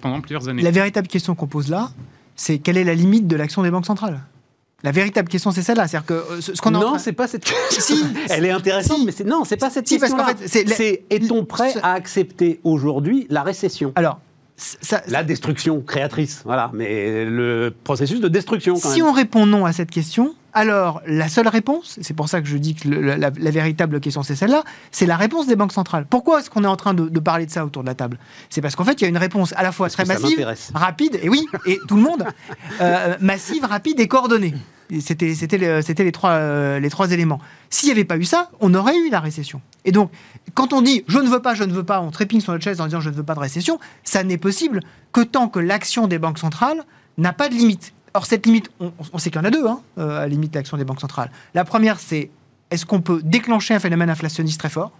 pendant 0.00 0.20
plusieurs 0.20 0.48
années. 0.48 0.62
La 0.62 0.70
véritable 0.70 1.08
question 1.08 1.34
qu'on 1.34 1.46
pose 1.46 1.68
là, 1.68 1.90
c'est 2.36 2.58
quelle 2.58 2.76
est 2.76 2.84
la 2.84 2.94
limite 2.94 3.26
de 3.26 3.36
l'action 3.36 3.62
des 3.62 3.70
banques 3.70 3.86
centrales? 3.86 4.20
La 4.84 4.92
véritable 4.92 5.28
question, 5.28 5.50
c'est 5.50 5.62
celle-là. 5.62 5.88
C'est-à-dire 5.88 6.06
que 6.06 6.14
euh, 6.14 6.40
ce, 6.40 6.52
qu'on 6.60 6.70
non, 6.70 6.98
c'est 6.98 7.12
pas 7.12 7.26
cette 7.26 7.44
question. 7.68 7.96
si, 7.96 8.04
Elle 8.30 8.44
est 8.44 8.50
intéressante, 8.50 9.00
mais 9.04 9.12
c'est 9.12 9.24
non, 9.24 9.44
c'est 9.44 9.56
pas 9.56 9.70
cette 9.70 9.86
question. 9.86 10.16
Parce 10.16 10.34
fait, 10.40 10.66
c'est 10.68 11.04
est-on 11.10 11.44
prêt 11.44 11.74
à 11.82 11.92
accepter 11.94 12.60
aujourd'hui 12.64 13.26
la 13.30 13.42
récession? 13.42 13.92
Alors. 13.96 14.20
Ça, 14.60 15.02
la 15.06 15.22
destruction 15.22 15.80
créatrice, 15.80 16.42
voilà, 16.44 16.72
mais 16.74 17.24
le 17.24 17.72
processus 17.84 18.20
de 18.20 18.26
destruction. 18.26 18.74
Quand 18.74 18.90
si 18.90 19.02
on 19.02 19.12
répond 19.12 19.46
non 19.46 19.64
à 19.64 19.72
cette 19.72 19.90
question, 19.90 20.34
alors 20.52 21.00
la 21.06 21.28
seule 21.28 21.46
réponse, 21.46 21.96
c'est 22.02 22.14
pour 22.14 22.28
ça 22.28 22.40
que 22.40 22.48
je 22.48 22.56
dis 22.56 22.74
que 22.74 22.88
la, 22.88 23.30
véritable 23.30 24.00
question 24.00 24.24
c'est 24.24 24.34
celle-là, 24.34 24.64
c'est 24.90 25.06
la 25.06 25.16
réponse 25.16 25.46
des 25.46 25.54
banques 25.54 25.72
centrales. 25.72 26.06
Pourquoi 26.10 26.40
est-ce 26.40 26.50
qu'on 26.50 26.64
est 26.64 26.68
en 26.68 26.74
train 26.74 26.92
de, 26.92 27.20
parler 27.20 27.46
de 27.46 27.52
ça 27.52 27.64
autour 27.64 27.82
de 27.82 27.86
la 27.86 27.94
table? 27.94 28.18
C'est 28.50 28.60
parce 28.60 28.74
qu'en 28.74 28.82
fait 28.82 29.00
il 29.00 29.02
y 29.02 29.04
a 29.04 29.08
une 29.08 29.16
réponse 29.16 29.54
à 29.56 29.62
la 29.62 29.70
fois 29.70 29.88
très 29.90 30.04
massive, 30.04 30.44
rapide, 30.74 31.20
et 31.22 31.28
oui, 31.28 31.46
et 31.64 31.78
tout 31.86 31.94
le 31.94 32.02
monde, 32.02 32.24
euh, 32.80 33.14
massive, 33.20 33.64
rapide 33.64 34.00
et 34.00 34.08
coordonnée. 34.08 34.54
C'était 35.00 35.26
les, 35.28 36.12
trois, 36.12 36.30
euh, 36.30 36.80
les 36.80 37.14
éléments. 37.14 37.40
S'il 37.70 37.88
n'y 37.88 37.92
avait 37.92 38.04
pas 38.04 38.16
eu 38.16 38.24
ça, 38.24 38.50
on 38.60 38.74
aurait 38.74 38.96
eu 38.96 39.10
la 39.10 39.20
récession. 39.20 39.60
Et 39.84 39.92
donc, 39.92 40.10
quand 40.54 40.72
on 40.72 40.82
dit 40.82 41.04
je 41.08 41.18
ne 41.18 41.28
veux 41.28 41.40
pas, 41.40 41.54
je 41.54 41.64
ne 41.64 41.72
veux 41.72 41.84
pas, 41.84 42.00
on 42.00 42.10
trépigne 42.10 42.40
sur 42.40 42.52
notre 42.52 42.64
chaise 42.64 42.80
en 42.80 42.86
disant 42.86 43.00
je 43.00 43.10
ne 43.10 43.14
veux 43.14 43.22
pas 43.22 43.34
de 43.34 43.40
récession, 43.40 43.78
ça 44.04 44.24
n'est 44.24 44.38
possible 44.38 44.80
que 45.12 45.20
tant 45.20 45.48
que 45.48 45.58
l'action 45.58 46.06
des 46.06 46.18
banques 46.18 46.38
centrales 46.38 46.84
n'a 47.18 47.32
pas 47.32 47.48
de 47.48 47.54
limite. 47.54 47.92
Or, 48.14 48.26
cette 48.26 48.46
limite, 48.46 48.70
on, 48.80 49.18
sait 49.18 49.30
qu'il 49.30 49.40
y 49.40 49.42
en 49.42 49.46
a 49.46 49.50
deux, 49.50 49.66
hein, 49.66 49.80
euh, 49.98 50.18
à 50.18 50.20
la 50.20 50.28
limite 50.28 50.54
l'action 50.54 50.76
des 50.76 50.84
banques 50.84 51.00
centrales. 51.00 51.30
La 51.54 51.64
première, 51.64 52.00
c'est 52.00 52.30
est-ce 52.70 52.86
qu'on 52.86 53.00
peut 53.00 53.20
déclencher 53.22 53.74
un 53.74 53.80
phénomène 53.80 54.10
inflationniste 54.10 54.58
très 54.58 54.70
fort? 54.70 54.92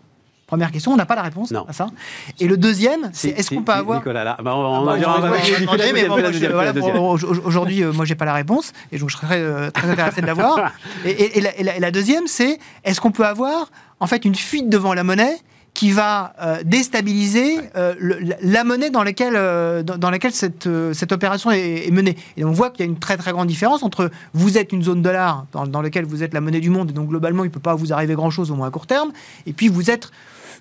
Première 0.48 0.72
question, 0.72 0.92
on 0.92 0.96
n'a 0.96 1.04
pas 1.04 1.14
la 1.14 1.20
réponse 1.20 1.52
à 1.52 1.72
ça. 1.74 1.88
Et 2.40 2.48
le 2.48 2.56
deuxième, 2.56 3.10
c'est 3.12 3.28
est-ce 3.28 3.50
qu'on 3.50 3.62
peut 3.62 3.72
avoir. 3.72 3.98
Nicolas, 3.98 4.24
là. 4.24 4.38
Bah, 4.42 4.54
Aujourd'hui, 7.44 7.84
moi, 7.84 8.06
j'ai 8.06 8.14
pas 8.14 8.24
la 8.24 8.32
réponse, 8.32 8.72
et 8.90 8.98
donc 8.98 9.10
je 9.10 9.18
serais 9.18 9.40
euh, 9.40 9.70
très 9.70 9.90
intéressé 9.90 10.22
de 10.22 10.26
l'avoir. 10.26 10.72
Et, 11.04 11.38
et, 11.38 11.80
la, 11.80 11.90
deuxième, 11.90 12.26
c'est 12.26 12.58
est-ce 12.82 12.98
qu'on 13.00 13.10
peut 13.10 13.26
avoir, 13.26 13.70
en 14.00 14.06
fait, 14.06 14.24
une 14.24 14.34
fuite 14.34 14.70
devant 14.70 14.94
la 14.94 15.04
monnaie 15.04 15.36
qui 15.74 15.90
va 15.90 16.32
euh, 16.40 16.62
déstabiliser 16.64 17.58
euh, 17.76 17.94
la 18.40 18.64
monnaie 18.64 18.88
dans 18.88 19.02
laquelle, 19.02 19.34
dans, 19.84 20.10
laquelle 20.10 20.32
cette, 20.32 20.68
cette 20.94 21.12
opération 21.12 21.50
est, 21.50 21.90
menée? 21.92 22.16
Et 22.38 22.44
on 22.44 22.52
voit 22.52 22.70
qu'il 22.70 22.80
y 22.80 22.88
a 22.88 22.90
une 22.90 22.98
très 22.98 23.18
très 23.18 23.32
grande 23.32 23.48
différence 23.48 23.82
entre 23.82 24.10
vous 24.32 24.56
êtes 24.56 24.72
une 24.72 24.82
zone 24.82 25.02
dollar 25.02 25.44
dans, 25.52 25.66
dans 25.66 25.82
laquelle 25.82 26.06
vous 26.06 26.22
êtes 26.22 26.32
la 26.32 26.40
monnaie 26.40 26.60
du 26.60 26.70
monde, 26.70 26.90
et 26.90 26.94
donc 26.94 27.08
globalement 27.08 27.44
il 27.44 27.48
ne 27.48 27.52
peut 27.52 27.60
pas 27.60 27.74
vous 27.74 27.92
arriver 27.92 28.14
grand-chose 28.14 28.50
au 28.50 28.54
moins 28.54 28.68
à 28.68 28.70
court 28.70 28.86
terme, 28.86 29.12
et 29.46 29.52
puis 29.52 29.68
vous 29.68 29.90
êtes 29.90 30.10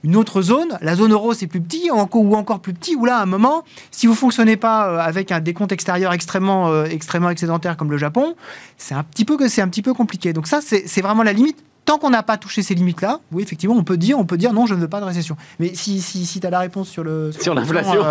une 0.03 0.15
autre 0.15 0.41
zone, 0.41 0.77
la 0.81 0.95
zone 0.95 1.11
euro 1.11 1.33
c'est 1.33 1.47
plus 1.47 1.61
petit, 1.61 1.89
ou 1.91 2.35
encore 2.35 2.59
plus 2.59 2.73
petit, 2.73 2.95
où 2.95 3.05
là 3.05 3.17
à 3.17 3.23
un 3.23 3.25
moment, 3.25 3.63
si 3.91 4.07
vous 4.07 4.15
fonctionnez 4.15 4.57
pas 4.57 4.89
euh, 4.89 4.99
avec 4.99 5.31
un 5.31 5.39
décompte 5.39 5.71
extérieur 5.71 6.13
extrêmement, 6.13 6.69
euh, 6.69 6.85
extrêmement 6.85 7.29
excédentaire 7.29 7.77
comme 7.77 7.91
le 7.91 7.97
Japon, 7.97 8.35
c'est 8.77 8.95
un 8.95 9.03
petit 9.03 9.25
peu 9.25 9.37
que 9.37 9.47
c'est 9.47 9.61
un 9.61 9.67
petit 9.67 9.81
peu 9.81 9.93
compliqué. 9.93 10.33
Donc 10.33 10.47
ça 10.47 10.59
c'est 10.61 11.01
vraiment 11.01 11.23
la 11.23 11.33
limite 11.33 11.63
tant 11.87 11.97
qu'on 11.97 12.09
n'a 12.09 12.21
pas 12.21 12.35
touché 12.37 12.61
ces 12.63 12.75
limites-là, 12.75 13.21
oui, 13.31 13.43
effectivement, 13.43 13.75
on 13.75 13.83
peut 13.83 13.95
dire, 13.95 14.19
on 14.19 14.25
peut 14.25 14.37
dire 14.37 14.51
non, 14.51 14.65
je 14.65 14.75
ne 14.75 14.79
veux 14.79 14.89
pas 14.89 14.99
de 14.99 15.05
récession. 15.05 15.37
Mais 15.57 15.73
si, 15.73 16.01
si, 16.01 16.25
si 16.25 16.41
tu 16.41 16.45
as 16.45 16.49
la 16.49 16.59
réponse 16.59 16.89
sur 16.89 17.01
le 17.01 17.31
sur, 17.31 17.55
l'inflation, 17.55 18.03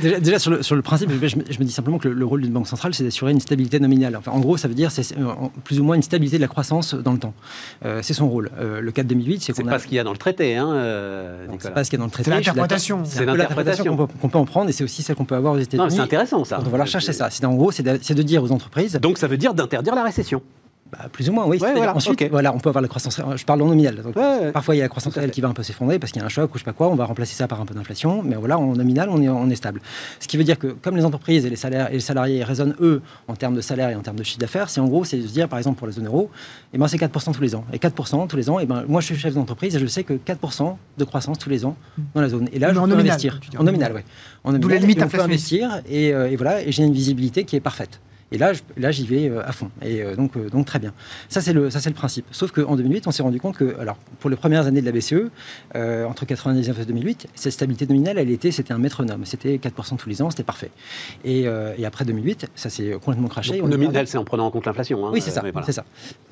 déjà, 0.00 0.38
sur, 0.38 0.50
le, 0.50 0.62
sur, 0.62 0.74
le, 0.74 0.80
principe, 0.80 1.10
je, 1.10 1.36
me, 1.36 1.64
dis 1.64 1.72
simplement 1.72 1.98
que 1.98 2.08
le, 2.08 2.24
rôle 2.24 2.40
d'une 2.40 2.52
banque 2.54 2.66
centrale, 2.66 2.94
c'est 2.94 3.04
d'assurer 3.04 3.32
une 3.32 3.40
stabilité 3.40 3.78
nominale. 3.80 4.16
Enfin, 4.16 4.32
en 4.32 4.40
gros, 4.40 4.56
ça 4.56 4.66
veut 4.66 4.74
dire 4.74 4.90
c'est 4.90 5.16
euh, 5.18 5.26
plus 5.62 5.78
ou 5.78 5.84
moins 5.84 5.94
une 5.94 6.02
stabilité 6.02 6.38
de 6.38 6.42
la 6.42 6.48
croissance 6.48 6.94
dans 6.94 7.12
le 7.12 7.18
temps. 7.18 7.34
Euh, 7.84 8.00
c'est 8.02 8.14
son 8.14 8.30
rôle. 8.30 8.50
Euh, 8.58 8.80
le 8.80 8.92
4 8.92 9.06
2008, 9.06 9.42
c'est 9.42 9.52
qu'on 9.52 9.64
pas 9.64 9.78
ce 9.78 9.86
qu'il 9.86 9.96
y 9.96 10.00
a 10.00 10.04
dans 10.04 10.12
le 10.12 10.18
traité, 10.18 10.56
hein, 10.56 10.74
C'est 11.58 11.74
pas 11.74 11.84
ce 11.84 11.90
qu'il 11.90 11.98
y 11.98 12.00
a 12.00 12.02
dans 12.02 12.06
le 12.06 12.10
traité. 12.10 12.30
C'est 12.30 12.36
l'interprétation. 12.36 13.02
C'est 13.04 13.26
l'interprétation 13.26 13.94
qu'on 13.94 14.28
peut, 14.28 14.38
en 14.38 14.46
prendre, 14.46 14.70
et 14.70 14.72
c'est 14.72 14.84
aussi 14.84 15.02
celle 15.02 15.16
qu'on 15.16 15.26
peut 15.26 15.36
avoir 15.36 15.52
aux 15.52 15.58
États-Unis. 15.58 15.90
C'est 15.90 16.00
intéressant 16.00 16.44
ça. 16.44 16.58
Donc 16.58 16.68
voilà, 16.68 16.86
chercher 16.86 17.12
ça. 17.12 17.28
C'est 17.28 17.44
en 17.44 17.54
gros, 17.54 17.72
c'est 17.72 17.82
de 17.82 18.22
dire 18.22 18.42
aux 18.42 18.52
entreprises. 18.52 18.98
Donc 19.02 19.18
ça 19.18 19.26
veut 19.26 19.36
dire 19.36 19.52
d'interdire 19.52 19.94
la 19.94 20.04
récession. 20.04 20.40
Bah, 20.92 21.08
plus 21.10 21.30
ou 21.30 21.32
moins, 21.32 21.46
oui. 21.46 21.58
ensuite, 21.94 22.28
voilà, 22.30 22.54
on 22.54 22.58
peut 22.58 22.68
avoir 22.68 22.82
la 22.82 22.88
croissance. 22.88 23.18
Je 23.36 23.44
parle 23.46 23.62
en 23.62 23.66
nominal. 23.66 23.96
parfois, 24.52 24.74
il 24.74 24.78
y 24.78 24.80
a 24.82 24.84
la 24.84 24.88
croissance 24.90 25.14
réelle 25.14 25.30
qui 25.30 25.40
va 25.40 25.48
un 25.48 25.54
peu 25.54 25.62
s'effondrer 25.62 25.98
parce 25.98 26.12
qu'il 26.12 26.20
y 26.20 26.22
a 26.22 26.26
un 26.26 26.28
choc 26.28 26.54
ou 26.54 26.58
je 26.58 26.62
sais 26.62 26.64
pas 26.66 26.74
quoi. 26.74 26.88
On 26.88 26.94
va 26.96 27.06
remplacer 27.06 27.34
ça 27.34 27.48
par 27.48 27.62
un 27.62 27.64
peu 27.64 27.74
d'inflation. 27.74 28.22
Mais 28.22 28.36
voilà, 28.36 28.58
en 28.58 28.74
nominal, 28.74 29.08
on 29.08 29.22
est, 29.22 29.28
on 29.28 29.48
est 29.48 29.54
stable. 29.54 29.80
Ce 30.20 30.28
qui 30.28 30.36
veut 30.36 30.44
dire 30.44 30.58
que 30.58 30.66
comme 30.66 30.96
les 30.96 31.06
entreprises 31.06 31.46
et 31.46 31.50
les 31.50 31.56
salaires 31.56 31.88
et 31.90 31.94
les 31.94 32.00
salariés 32.00 32.44
raisonnent 32.44 32.74
eux 32.82 33.00
en 33.26 33.34
termes 33.36 33.54
de 33.54 33.62
salaire 33.62 33.88
et 33.88 33.94
en 33.94 34.02
termes 34.02 34.18
de 34.18 34.22
chiffre 34.22 34.38
d'affaires, 34.38 34.68
c'est 34.68 34.80
en 34.80 34.86
gros, 34.86 35.04
c'est 35.04 35.16
de 35.16 35.26
se 35.26 35.32
dire, 35.32 35.48
par 35.48 35.58
exemple, 35.58 35.78
pour 35.78 35.86
la 35.86 35.94
zone 35.94 36.06
euro, 36.06 36.24
et 36.24 36.76
eh 36.76 36.78
ben, 36.78 36.86
c'est 36.88 36.98
4% 36.98 37.32
tous 37.32 37.42
les 37.42 37.54
ans. 37.54 37.64
Et 37.72 37.78
4% 37.78 38.28
tous 38.28 38.36
les 38.36 38.50
ans, 38.50 38.60
et 38.60 38.64
eh 38.64 38.66
ben, 38.66 38.84
moi, 38.86 39.00
je 39.00 39.06
suis 39.06 39.16
chef 39.16 39.32
d'entreprise 39.32 39.74
et 39.74 39.78
je 39.78 39.86
sais 39.86 40.04
que 40.04 40.12
4% 40.12 40.76
de 40.98 41.04
croissance 41.04 41.38
tous 41.38 41.48
les 41.48 41.64
ans 41.64 41.74
dans 42.14 42.20
la 42.20 42.28
zone. 42.28 42.50
Et 42.52 42.58
là, 42.58 42.68
je 42.74 42.78
peux 42.78 42.98
investir. 42.98 43.40
En 43.58 43.64
nominal, 43.64 43.92
oui. 43.94 44.02
Nominal, 44.44 44.74
la 44.74 44.78
limite 44.78 45.02
on 45.02 45.08
peut 45.08 45.20
investir 45.20 45.80
et, 45.88 46.12
euh, 46.12 46.30
et 46.30 46.36
voilà, 46.36 46.62
et 46.62 46.70
j'ai 46.70 46.84
une 46.84 46.92
visibilité 46.92 47.44
qui 47.44 47.56
est 47.56 47.60
parfaite. 47.60 48.00
Et 48.32 48.38
là, 48.38 48.52
là 48.76 48.90
j'y 48.90 49.06
vais 49.06 49.28
euh, 49.28 49.46
à 49.46 49.52
fond. 49.52 49.70
Et 49.82 50.02
euh, 50.02 50.16
donc, 50.16 50.36
euh, 50.36 50.48
donc 50.48 50.66
très 50.66 50.78
bien. 50.78 50.92
Ça, 51.28 51.40
c'est 51.40 51.52
le, 51.52 51.70
ça, 51.70 51.80
c'est 51.80 51.90
le 51.90 51.94
principe. 51.94 52.26
Sauf 52.30 52.50
qu'en 52.50 52.76
2008, 52.76 53.06
on 53.06 53.10
s'est 53.10 53.22
rendu 53.22 53.40
compte 53.40 53.56
que, 53.56 53.78
alors, 53.78 53.96
pour 54.20 54.30
les 54.30 54.36
premières 54.36 54.66
années 54.66 54.80
de 54.80 54.86
la 54.86 54.92
BCE, 54.92 55.30
entre 55.74 56.24
1999 56.24 56.80
et 56.80 56.84
2008, 56.86 57.26
cette 57.34 57.52
stabilité 57.52 57.86
nominale, 57.86 58.18
elle 58.18 58.30
était, 58.30 58.50
c'était 58.50 58.72
un 58.72 58.78
métronome. 58.78 59.24
C'était 59.24 59.56
4% 59.56 59.96
tous 59.96 60.08
les 60.08 60.22
ans, 60.22 60.30
c'était 60.30 60.42
parfait. 60.42 60.70
Et, 61.24 61.42
et, 61.42 61.86
après 61.86 62.04
2008, 62.04 62.46
ça 62.54 62.70
s'est 62.70 62.92
complètement 62.92 63.28
craché. 63.28 63.58
Donc, 63.58 63.68
nominal, 63.68 64.06
c'est 64.06 64.18
en 64.18 64.24
prenant 64.24 64.46
en 64.46 64.50
compte 64.50 64.66
l'inflation. 64.66 65.06
Hein, 65.06 65.10
oui, 65.12 65.20
c'est 65.20 65.30
ça. 65.30 65.42
C'est 65.64 65.72
ça. 65.72 65.84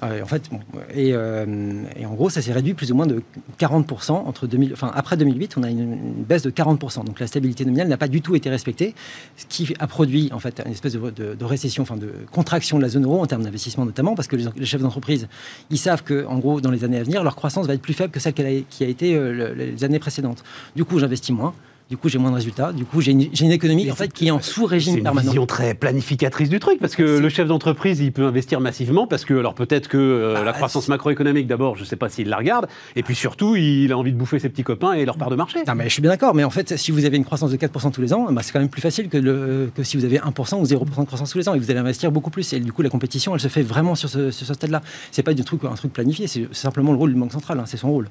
en 0.02 0.26
fait, 0.26 0.48
bon, 0.50 0.60
et, 0.94 1.08
et, 1.10 2.06
en 2.06 2.14
gros, 2.14 2.30
ça 2.30 2.42
s'est 2.42 2.52
réduit 2.52 2.74
plus 2.74 2.92
ou 2.92 2.94
moins 2.94 3.06
de 3.06 3.22
40% 3.58 4.12
entre 4.12 4.46
2000, 4.46 4.72
enfin, 4.72 4.90
après 4.94 5.16
2008, 5.16 5.56
on 5.58 5.62
a 5.62 5.70
une, 5.70 5.98
baisse 6.24 6.42
de 6.42 6.50
40%. 6.50 7.04
Donc 7.04 7.20
la 7.20 7.26
stabilité 7.26 7.64
nominale 7.64 7.88
n'a 7.88 7.96
pas 7.96 8.08
du 8.08 8.20
tout 8.22 8.34
été 8.34 8.50
respectée, 8.50 8.94
ce 9.36 9.46
qui 9.46 9.74
a 9.78 9.86
produit 9.86 10.30
en 10.32 10.38
fait 10.38 10.62
une 10.64 10.72
espèce 10.72 10.94
de, 10.94 11.10
de, 11.10 11.34
de 11.34 11.44
récession 11.44 11.84
de 11.96 12.12
contraction 12.32 12.78
de 12.78 12.82
la 12.82 12.88
zone 12.88 13.04
euro 13.04 13.20
en 13.20 13.26
termes 13.26 13.42
d'investissement 13.42 13.84
notamment, 13.84 14.14
parce 14.14 14.28
que 14.28 14.36
les, 14.36 14.66
chefs 14.66 14.82
d'entreprise, 14.82 15.28
ils 15.70 15.78
savent 15.78 16.02
que, 16.02 16.24
en 16.26 16.38
gros, 16.38 16.60
dans 16.60 16.70
les 16.70 16.84
années 16.84 16.98
à 16.98 17.02
venir, 17.02 17.22
leur 17.22 17.36
croissance 17.36 17.66
va 17.66 17.74
être 17.74 17.82
plus 17.82 17.94
faible 17.94 18.12
que 18.12 18.20
celle 18.20 18.34
qui 18.34 18.84
a 18.84 18.88
été 18.88 19.14
euh, 19.14 19.54
les 19.54 19.84
années 19.84 19.98
précédentes. 19.98 20.42
Du 20.76 20.84
coup, 20.84 20.98
j'investis 20.98 21.34
moins. 21.34 21.54
Du 21.90 21.96
coup, 21.96 22.08
j'ai 22.08 22.18
moins 22.18 22.30
de 22.30 22.36
résultats. 22.36 22.72
Du 22.72 22.84
coup, 22.84 23.00
j'ai 23.00 23.10
une, 23.10 23.50
économie 23.50 23.90
en 23.90 23.96
fait, 23.96 24.12
qui 24.12 24.28
est 24.28 24.30
en 24.30 24.40
sous-régime 24.40 25.02
permanent. 25.02 25.18
C'est 25.18 25.24
une 25.24 25.30
vision 25.30 25.46
très 25.46 25.74
planificatrice 25.74 26.48
du 26.48 26.60
truc, 26.60 26.78
parce 26.78 26.94
que 26.94 27.02
le 27.02 27.28
chef 27.28 27.48
d'entreprise, 27.48 27.98
il 27.98 28.12
peut 28.12 28.24
investir 28.24 28.60
massivement, 28.60 29.08
parce 29.08 29.24
que, 29.24 29.34
alors 29.34 29.54
peut-être 29.54 29.88
que 29.88 29.98
euh, 29.98 30.34
bah, 30.34 30.44
la 30.44 30.52
croissance 30.52 30.86
macroéconomique, 30.86 31.48
d'abord, 31.48 31.74
je 31.74 31.80
ne 31.80 31.86
sais 31.86 31.96
pas 31.96 32.08
s'il 32.08 32.28
la 32.28 32.36
regarde, 32.36 32.68
et 32.94 33.02
puis 33.02 33.16
surtout, 33.16 33.56
il 33.56 33.90
a 33.90 33.98
envie 33.98 34.12
de 34.12 34.16
bouffer 34.16 34.38
ses 34.38 34.48
petits 34.48 34.62
copains 34.62 34.92
et 34.92 35.04
leur 35.04 35.16
part 35.16 35.30
de 35.30 35.34
marché. 35.34 35.64
Non, 35.66 35.74
mais 35.74 35.88
je 35.88 35.92
suis 35.92 36.00
bien 36.00 36.12
d'accord, 36.12 36.32
mais 36.32 36.44
en 36.44 36.50
fait, 36.50 36.76
si 36.76 36.92
vous 36.92 37.04
avez 37.06 37.16
une 37.16 37.24
croissance 37.24 37.50
de 37.50 37.56
4% 37.56 37.90
tous 37.90 38.02
les 38.02 38.14
ans, 38.14 38.30
bah, 38.30 38.42
c'est 38.44 38.52
quand 38.52 38.60
même 38.60 38.68
plus 38.68 38.82
facile 38.82 39.08
que, 39.08 39.18
le, 39.18 39.72
que 39.74 39.82
si 39.82 39.96
vous 39.96 40.04
avez 40.04 40.18
1% 40.18 40.60
ou 40.60 40.64
0% 40.64 41.00
de 41.00 41.06
croissance 41.06 41.32
tous 41.32 41.38
les 41.38 41.48
ans, 41.48 41.54
et 41.54 41.58
vous 41.58 41.72
allez 41.72 41.80
investir 41.80 42.12
beaucoup 42.12 42.30
plus. 42.30 42.52
Et 42.52 42.60
du 42.60 42.72
coup, 42.72 42.82
la 42.82 42.90
compétition, 42.90 43.34
elle 43.34 43.40
se 43.40 43.48
fait 43.48 43.62
vraiment 43.62 43.96
sur 43.96 44.08
ce, 44.08 44.30
sur 44.30 44.46
ce 44.46 44.54
stade-là. 44.54 44.80
C'est 45.10 45.24
pas 45.24 45.34
du 45.34 45.42
truc, 45.42 45.64
un 45.64 45.74
truc 45.74 45.92
planifié, 45.92 46.28
c'est 46.28 46.54
simplement 46.54 46.92
le 46.92 46.98
rôle 46.98 47.12
du 47.12 47.18
Banque 47.18 47.32
centrale, 47.32 47.58
hein, 47.58 47.64
c'est 47.66 47.78
son 47.78 47.90
rôle 47.90 48.06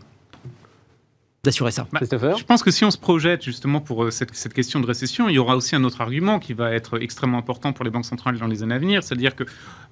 d'assurer 1.44 1.72
ça. 1.72 1.88
Bah, 1.92 2.02
je 2.02 2.44
pense 2.44 2.64
que 2.64 2.72
si 2.72 2.84
on 2.84 2.92
se 2.92 2.98
projette 2.98 3.44
justement 3.44 3.80
pour 3.80 4.04
euh, 4.04 4.12
cette, 4.12 4.36
cette, 4.36 4.54
question 4.54 4.80
de 4.80 4.86
récession, 4.86 5.30
il 5.30 5.36
y 5.36 5.40
aura 5.40 5.56
aussi 5.56 5.76
un 5.76 5.84
autre 5.84 6.02
argument 6.02 6.40
qui 6.40 6.54
va 6.54 6.72
être 6.72 7.02
extrêmement 7.02 7.38
important 7.38 7.72
pour 7.72 7.86
les 7.86 7.92
banques 7.92 8.06
centrales 8.06 8.38
dans 8.38 8.48
les 8.48 8.62
années 8.62 8.76
à 8.76 8.80
venir, 8.80 9.04
c'est-à-dire 9.04 9.36
que 9.36 9.46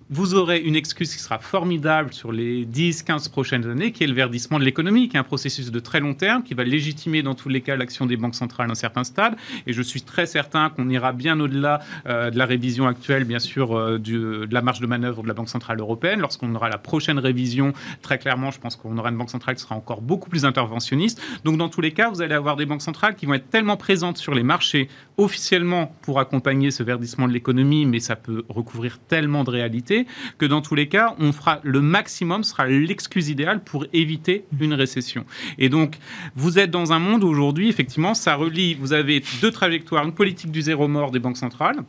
vous 0.09 0.35
aurez 0.35 0.59
une 0.59 0.75
excuse 0.75 1.13
qui 1.13 1.21
sera 1.21 1.37
formidable 1.37 2.13
sur 2.13 2.31
les 2.31 2.65
10-15 2.65 3.29
prochaines 3.29 3.69
années, 3.69 3.91
qui 3.91 4.05
est 4.05 4.07
le 4.07 4.13
verdissement 4.13 4.57
de 4.57 4.63
l'économie, 4.63 5.09
qui 5.09 5.17
est 5.17 5.19
un 5.19 5.23
processus 5.23 5.69
de 5.69 5.79
très 5.79 5.99
long 5.99 6.13
terme, 6.13 6.43
qui 6.43 6.53
va 6.53 6.63
légitimer 6.63 7.23
dans 7.23 7.35
tous 7.35 7.49
les 7.49 7.61
cas 7.61 7.75
l'action 7.75 8.05
des 8.05 8.15
banques 8.15 8.35
centrales 8.35 8.69
à 8.69 8.71
un 8.71 8.75
certain 8.75 9.03
stade. 9.03 9.35
Et 9.65 9.73
je 9.73 9.81
suis 9.81 10.01
très 10.01 10.25
certain 10.25 10.69
qu'on 10.69 10.89
ira 10.89 11.11
bien 11.11 11.39
au-delà 11.39 11.81
euh, 12.07 12.29
de 12.29 12.37
la 12.37 12.45
révision 12.45 12.87
actuelle, 12.87 13.25
bien 13.25 13.39
sûr, 13.39 13.77
euh, 13.77 13.99
du, 13.99 14.17
de 14.17 14.53
la 14.53 14.61
marge 14.61 14.79
de 14.79 14.87
manœuvre 14.87 15.23
de 15.23 15.27
la 15.27 15.33
Banque 15.33 15.49
centrale 15.49 15.79
européenne. 15.79 16.21
Lorsqu'on 16.21 16.53
aura 16.55 16.69
la 16.69 16.77
prochaine 16.77 17.19
révision, 17.19 17.73
très 18.01 18.17
clairement, 18.17 18.51
je 18.51 18.59
pense 18.59 18.77
qu'on 18.77 18.97
aura 18.97 19.09
une 19.09 19.17
banque 19.17 19.29
centrale 19.29 19.55
qui 19.55 19.61
sera 19.61 19.75
encore 19.75 20.01
beaucoup 20.01 20.29
plus 20.29 20.45
interventionniste. 20.45 21.21
Donc, 21.43 21.57
dans 21.57 21.69
tous 21.69 21.81
les 21.81 21.91
cas, 21.91 22.09
vous 22.09 22.21
allez 22.21 22.35
avoir 22.35 22.55
des 22.55 22.65
banques 22.65 22.81
centrales 22.81 23.15
qui 23.15 23.25
vont 23.25 23.33
être 23.33 23.49
tellement 23.49 23.77
présentes 23.77 24.17
sur 24.17 24.33
les 24.33 24.43
marchés 24.43 24.87
officiellement 25.17 25.95
pour 26.01 26.19
accompagner 26.19 26.71
ce 26.71 26.83
verdissement 26.83 27.27
de 27.27 27.33
l'économie, 27.33 27.85
mais 27.85 27.99
ça 27.99 28.15
peut 28.15 28.43
recouvrir 28.49 28.99
tellement 28.99 29.43
de 29.43 29.49
réalités 29.49 30.05
que 30.37 30.45
dans 30.45 30.61
tous 30.61 30.75
les 30.75 30.87
cas, 30.87 31.15
on 31.19 31.31
fera 31.31 31.59
le 31.63 31.81
maximum, 31.81 32.43
sera 32.43 32.67
l'excuse 32.67 33.29
idéale 33.29 33.63
pour 33.63 33.85
éviter 33.93 34.45
une 34.59 34.73
récession. 34.73 35.25
Et 35.57 35.69
donc, 35.69 35.97
vous 36.35 36.59
êtes 36.59 36.71
dans 36.71 36.93
un 36.93 36.99
monde 36.99 37.23
où 37.23 37.27
aujourd'hui, 37.27 37.69
effectivement, 37.69 38.13
ça 38.13 38.35
relie, 38.35 38.75
vous 38.75 38.93
avez 38.93 39.23
deux 39.41 39.51
trajectoires, 39.51 40.05
une 40.05 40.13
politique 40.13 40.51
du 40.51 40.61
zéro 40.61 40.87
mort 40.87 41.11
des 41.11 41.19
banques 41.19 41.37
centrales, 41.37 41.83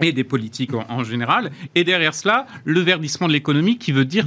et 0.00 0.12
des 0.12 0.24
politiques 0.24 0.74
en, 0.74 1.04
général. 1.04 1.50
Et 1.74 1.84
derrière 1.84 2.14
cela, 2.14 2.46
le 2.64 2.80
verdissement 2.80 3.26
de 3.26 3.32
l'économie 3.32 3.78
qui 3.78 3.92
veut 3.92 4.04
dire 4.04 4.26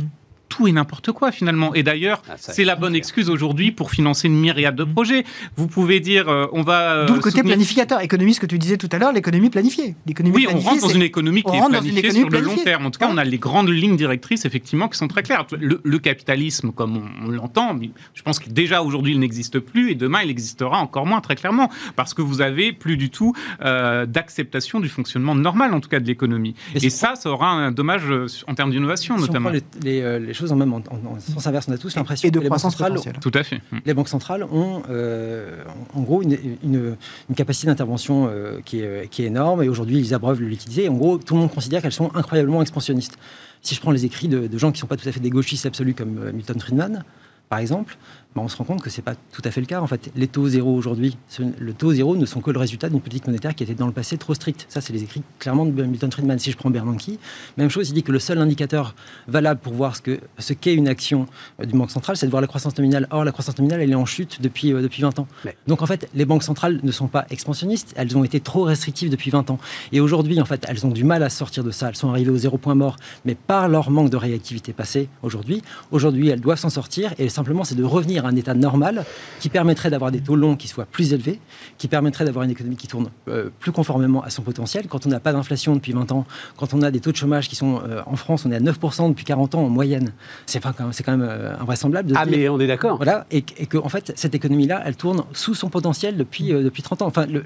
tout 0.61 0.67
et 0.67 0.71
n'importe 0.71 1.11
quoi 1.11 1.31
finalement. 1.31 1.73
Et 1.73 1.83
d'ailleurs, 1.83 2.21
ah, 2.29 2.33
c'est 2.37 2.63
la 2.63 2.75
bonne 2.75 2.95
excuse 2.95 3.29
aujourd'hui 3.29 3.71
pour 3.71 3.89
financer 3.89 4.27
une 4.27 4.39
myriade 4.39 4.75
de 4.75 4.83
projets. 4.83 5.23
Vous 5.55 5.67
pouvez 5.67 5.99
dire, 5.99 6.29
euh, 6.29 6.45
on 6.51 6.61
va. 6.61 6.93
Euh, 6.93 7.07
D'où 7.07 7.15
le 7.15 7.19
côté 7.19 7.41
planificateur, 7.41 8.01
économie, 8.01 8.33
ce 8.33 8.39
que 8.39 8.45
tu 8.45 8.57
disais 8.57 8.77
tout 8.77 8.89
à 8.91 8.97
l'heure, 8.97 9.11
l'économie 9.11 9.49
planifiée. 9.49 9.95
Oui, 10.23 10.47
on 10.51 10.59
rentre 10.59 10.81
dans 10.81 10.89
une 10.89 11.01
économie 11.01 11.43
qui 11.43 11.55
est 11.55 11.69
planifiée 11.69 12.11
sur 12.11 12.29
le 12.29 12.39
long 12.39 12.57
terme. 12.57 12.85
En 12.85 12.91
tout 12.91 12.99
cas, 12.99 13.09
on 13.09 13.17
a 13.17 13.23
les 13.23 13.39
grandes 13.39 13.69
lignes 13.69 13.95
directrices 13.95 14.45
effectivement 14.45 14.87
qui 14.87 14.97
sont 14.97 15.07
très 15.07 15.23
claires. 15.23 15.45
Le, 15.59 16.01
capitalisme, 16.01 16.71
comme 16.71 16.97
on, 17.23 17.29
l'entend, 17.29 17.77
je 18.13 18.21
pense 18.23 18.39
que 18.39 18.49
déjà 18.49 18.81
aujourd'hui 18.81 19.13
il 19.13 19.19
n'existe 19.19 19.59
plus 19.59 19.91
et 19.91 19.95
demain 19.95 20.21
il 20.23 20.31
existera 20.31 20.79
encore 20.79 21.05
moins 21.05 21.21
très 21.21 21.35
clairement 21.35 21.69
parce 21.95 22.15
que 22.15 22.23
vous 22.23 22.41
avez 22.41 22.73
plus 22.73 22.97
du 22.97 23.11
tout 23.11 23.33
euh, 23.63 24.07
d'acceptation 24.07 24.79
du 24.79 24.89
fonctionnement 24.89 25.35
normal 25.35 25.73
en 25.75 25.79
tout 25.79 25.89
cas 25.89 25.99
de 25.99 26.07
l'économie. 26.07 26.55
Et, 26.73 26.89
ça, 26.89 27.15
ça 27.15 27.29
aura 27.29 27.51
un 27.51 27.71
dommage 27.71 28.03
en 28.47 28.55
termes 28.55 28.71
d'innovation 28.71 29.17
notamment. 29.17 29.49
les, 29.49 29.61
les 29.83 30.33
en 30.51 30.55
même 30.55 30.73
en, 30.73 30.81
sens 31.19 31.47
inverse. 31.47 31.67
On 31.69 31.73
a 31.73 31.77
tous 31.77 31.95
l'impression 31.95 32.29
que 32.29 32.39
les 32.39 32.49
banques 32.49 32.59
centrales, 32.59 32.99
tout 33.21 33.31
à 33.33 33.43
fait. 33.43 33.61
Les 33.85 33.93
banques 33.93 34.09
centrales 34.09 34.43
ont, 34.43 34.83
euh, 34.89 35.63
en 35.93 36.01
gros, 36.01 36.21
une, 36.21 36.37
une, 36.63 36.95
capacité 37.35 37.67
d'intervention 37.67 38.27
euh, 38.27 38.59
qui, 38.63 38.79
est, 38.81 39.09
qui, 39.09 39.23
est, 39.23 39.27
énorme. 39.27 39.63
Et 39.63 39.69
aujourd'hui, 39.69 39.99
ils 39.99 40.13
abreuvent 40.13 40.41
le 40.41 40.47
liquidité. 40.47 40.89
En 40.89 40.93
gros, 40.93 41.17
tout 41.17 41.33
le 41.33 41.41
monde 41.41 41.51
considère 41.51 41.81
qu'elles 41.81 41.91
sont 41.91 42.13
incroyablement 42.15 42.61
expansionnistes. 42.61 43.17
Si 43.61 43.75
je 43.75 43.81
prends 43.81 43.91
les 43.91 44.05
écrits 44.05 44.27
de, 44.27 44.47
de 44.47 44.57
gens 44.57 44.71
qui 44.71 44.77
ne 44.77 44.81
sont 44.81 44.87
pas 44.87 44.97
tout 44.97 45.07
à 45.07 45.11
fait 45.11 45.19
des 45.19 45.29
gauchistes 45.29 45.65
absolus 45.65 45.93
comme 45.93 46.17
euh, 46.19 46.31
Milton 46.31 46.59
Friedman, 46.59 47.03
par 47.49 47.59
exemple, 47.59 47.97
bah, 48.35 48.41
on 48.43 48.47
se 48.47 48.55
rend 48.55 48.63
compte 48.63 48.81
que 48.81 48.89
ce 48.89 48.97
n'est 48.97 49.03
pas 49.03 49.15
tout 49.31 49.41
à 49.43 49.51
fait 49.51 49.59
le 49.59 49.67
cas. 49.67 49.81
En 49.81 49.87
fait, 49.87 50.09
les 50.15 50.27
taux 50.27 50.47
zéro 50.47 50.73
aujourd'hui, 50.73 51.17
le 51.59 51.73
taux 51.73 51.91
zéro 51.93 52.15
ne 52.15 52.25
sont 52.25 52.39
que 52.39 52.51
le 52.51 52.59
résultat 52.59 52.89
d'une 52.89 53.01
politique 53.01 53.27
monétaire 53.27 53.53
qui 53.55 53.63
était 53.63 53.73
dans 53.73 53.87
le 53.87 53.91
passé 53.91 54.17
trop 54.17 54.33
stricte. 54.33 54.65
Ça, 54.69 54.79
c'est 54.79 54.93
les 54.93 55.03
écrits 55.03 55.21
clairement 55.39 55.65
de 55.65 55.83
Milton 55.83 56.11
Friedman. 56.11 56.39
Si 56.39 56.49
je 56.49 56.57
prends 56.57 56.69
Bernanke, 56.69 57.17
même 57.57 57.69
chose, 57.69 57.89
il 57.89 57.93
dit 57.93 58.03
que 58.03 58.11
le 58.11 58.19
seul 58.19 58.37
indicateur 58.37 58.95
valable 59.27 59.59
pour 59.59 59.73
voir 59.73 59.97
ce 59.97 60.01
qu'est 60.01 60.21
ce 60.39 60.69
une 60.69 60.87
action 60.87 61.27
euh, 61.59 61.65
du 61.65 61.77
Banque 61.77 61.91
centrale, 61.91 62.15
c'est 62.15 62.25
de 62.25 62.31
voir 62.31 62.41
la 62.41 62.47
croissance 62.47 62.77
nominale. 62.77 63.07
Or, 63.11 63.25
la 63.25 63.31
croissance 63.31 63.57
nominale, 63.57 63.81
elle 63.81 63.91
est 63.91 63.95
en 63.95 64.05
chute 64.05 64.41
depuis, 64.41 64.73
euh, 64.73 64.81
depuis 64.81 65.01
20 65.01 65.19
ans. 65.19 65.27
Donc, 65.67 65.81
en 65.81 65.85
fait, 65.85 66.09
les 66.13 66.25
banques 66.25 66.43
centrales 66.43 66.79
ne 66.83 66.91
sont 66.91 67.07
pas 67.07 67.25
expansionnistes, 67.29 67.93
elles 67.97 68.15
ont 68.17 68.23
été 68.23 68.39
trop 68.39 68.63
restrictives 68.63 69.09
depuis 69.09 69.29
20 69.29 69.49
ans. 69.49 69.59
Et 69.91 69.99
aujourd'hui, 69.99 70.39
en 70.39 70.45
fait, 70.45 70.65
elles 70.69 70.85
ont 70.85 70.91
du 70.91 71.03
mal 71.03 71.23
à 71.23 71.29
sortir 71.29 71.63
de 71.63 71.71
ça. 71.71 71.89
Elles 71.89 71.95
sont 71.95 72.09
arrivées 72.09 72.31
au 72.31 72.37
zéro 72.37 72.57
point 72.57 72.75
mort, 72.75 72.95
mais 73.25 73.35
par 73.35 73.67
leur 73.67 73.91
manque 73.91 74.09
de 74.09 74.17
réactivité 74.17 74.71
passée 74.71 75.09
aujourd'hui, 75.21 75.61
aujourd'hui, 75.91 76.29
elles 76.29 76.39
doivent 76.39 76.59
s'en 76.59 76.69
sortir. 76.69 77.13
Et 77.17 77.27
simplement, 77.27 77.63
c'est 77.65 77.75
de 77.75 77.83
revenir 77.83 78.20
à 78.25 78.29
un 78.29 78.35
état 78.35 78.53
normal 78.53 79.05
qui 79.39 79.49
permettrait 79.49 79.89
d'avoir 79.89 80.11
des 80.11 80.21
taux 80.21 80.35
longs 80.35 80.55
qui 80.55 80.67
soient 80.67 80.85
plus 80.85 81.13
élevés, 81.13 81.39
qui 81.77 81.87
permettrait 81.87 82.25
d'avoir 82.25 82.43
une 82.43 82.51
économie 82.51 82.75
qui 82.75 82.87
tourne 82.87 83.09
euh, 83.27 83.49
plus 83.59 83.71
conformément 83.71 84.21
à 84.23 84.29
son 84.29 84.41
potentiel. 84.41 84.87
Quand 84.87 85.05
on 85.05 85.09
n'a 85.09 85.19
pas 85.19 85.33
d'inflation 85.33 85.75
depuis 85.75 85.93
20 85.93 86.11
ans, 86.11 86.25
quand 86.57 86.73
on 86.73 86.81
a 86.81 86.91
des 86.91 86.99
taux 86.99 87.11
de 87.11 87.17
chômage 87.17 87.49
qui 87.49 87.55
sont 87.55 87.81
euh, 87.87 88.01
en 88.05 88.15
France, 88.15 88.45
on 88.45 88.51
est 88.51 88.55
à 88.55 88.59
9% 88.59 89.09
depuis 89.09 89.25
40 89.25 89.55
ans 89.55 89.63
en 89.63 89.69
moyenne. 89.69 90.13
C'est 90.45 90.61
quand 90.61 90.79
même, 90.79 90.93
c'est 90.93 91.03
quand 91.03 91.17
même 91.17 91.27
euh, 91.27 91.55
invraisemblable. 91.59 92.09
De 92.09 92.15
ah, 92.17 92.25
mais 92.25 92.49
on 92.49 92.59
est 92.59 92.67
d'accord. 92.67 92.97
Voilà, 92.97 93.25
et, 93.31 93.41
que 93.41 93.77
en 93.77 93.89
fait, 93.89 94.13
cette 94.15 94.35
économie-là, 94.35 94.81
elle 94.85 94.95
tourne 94.95 95.23
sous 95.33 95.55
son 95.55 95.69
potentiel 95.69 96.17
depuis, 96.17 96.49
depuis 96.49 96.83
30 96.83 97.01
ans. 97.01 97.07
Enfin, 97.07 97.25
le, 97.25 97.41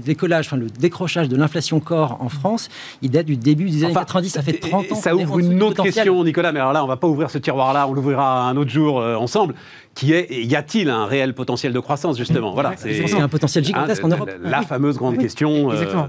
décollage, 0.00 0.46
enfin, 0.46 0.56
le 0.56 0.66
décrochage 0.66 1.28
de 1.28 1.36
l'inflation 1.36 1.80
corps 1.80 2.18
en 2.20 2.28
France, 2.28 2.68
il 3.02 3.10
date 3.10 3.26
du 3.26 3.36
début 3.36 3.70
des 3.70 3.84
années 3.84 3.94
90. 3.94 4.28
Ça 4.28 4.42
fait 4.42 4.58
30 4.58 4.92
ans. 4.92 4.94
Ça 4.96 5.14
ouvre 5.14 5.38
une 5.38 5.62
autre 5.62 5.82
question, 5.82 6.22
Nicolas, 6.22 6.52
mais 6.52 6.60
alors 6.60 6.72
là, 6.72 6.84
on 6.84 6.88
va 6.88 6.96
pas 6.96 7.08
ouvrir 7.08 7.30
ce 7.30 7.38
tiroir-là, 7.38 7.88
on 7.88 7.94
l'ouvrira 7.94 8.48
un 8.48 8.56
autre 8.56 8.70
jour 8.70 8.96
ensemble 8.96 9.54
qui 9.94 10.12
est 10.12 10.30
y 10.30 10.56
a-t-il 10.56 10.88
un 10.90 11.06
réel 11.06 11.34
potentiel 11.34 11.72
de 11.72 11.80
croissance 11.80 12.16
justement? 12.16 12.52
Voilà, 12.52 12.74
c'est 12.76 13.20
un 13.20 13.28
potentiel 13.28 13.64
gigantesque 13.64 14.04
en 14.04 14.08
Europe. 14.08 14.30
La 14.42 14.62
fameuse 14.62 14.96
grande 14.96 15.18
question. 15.18 15.70
Euh, 15.70 16.06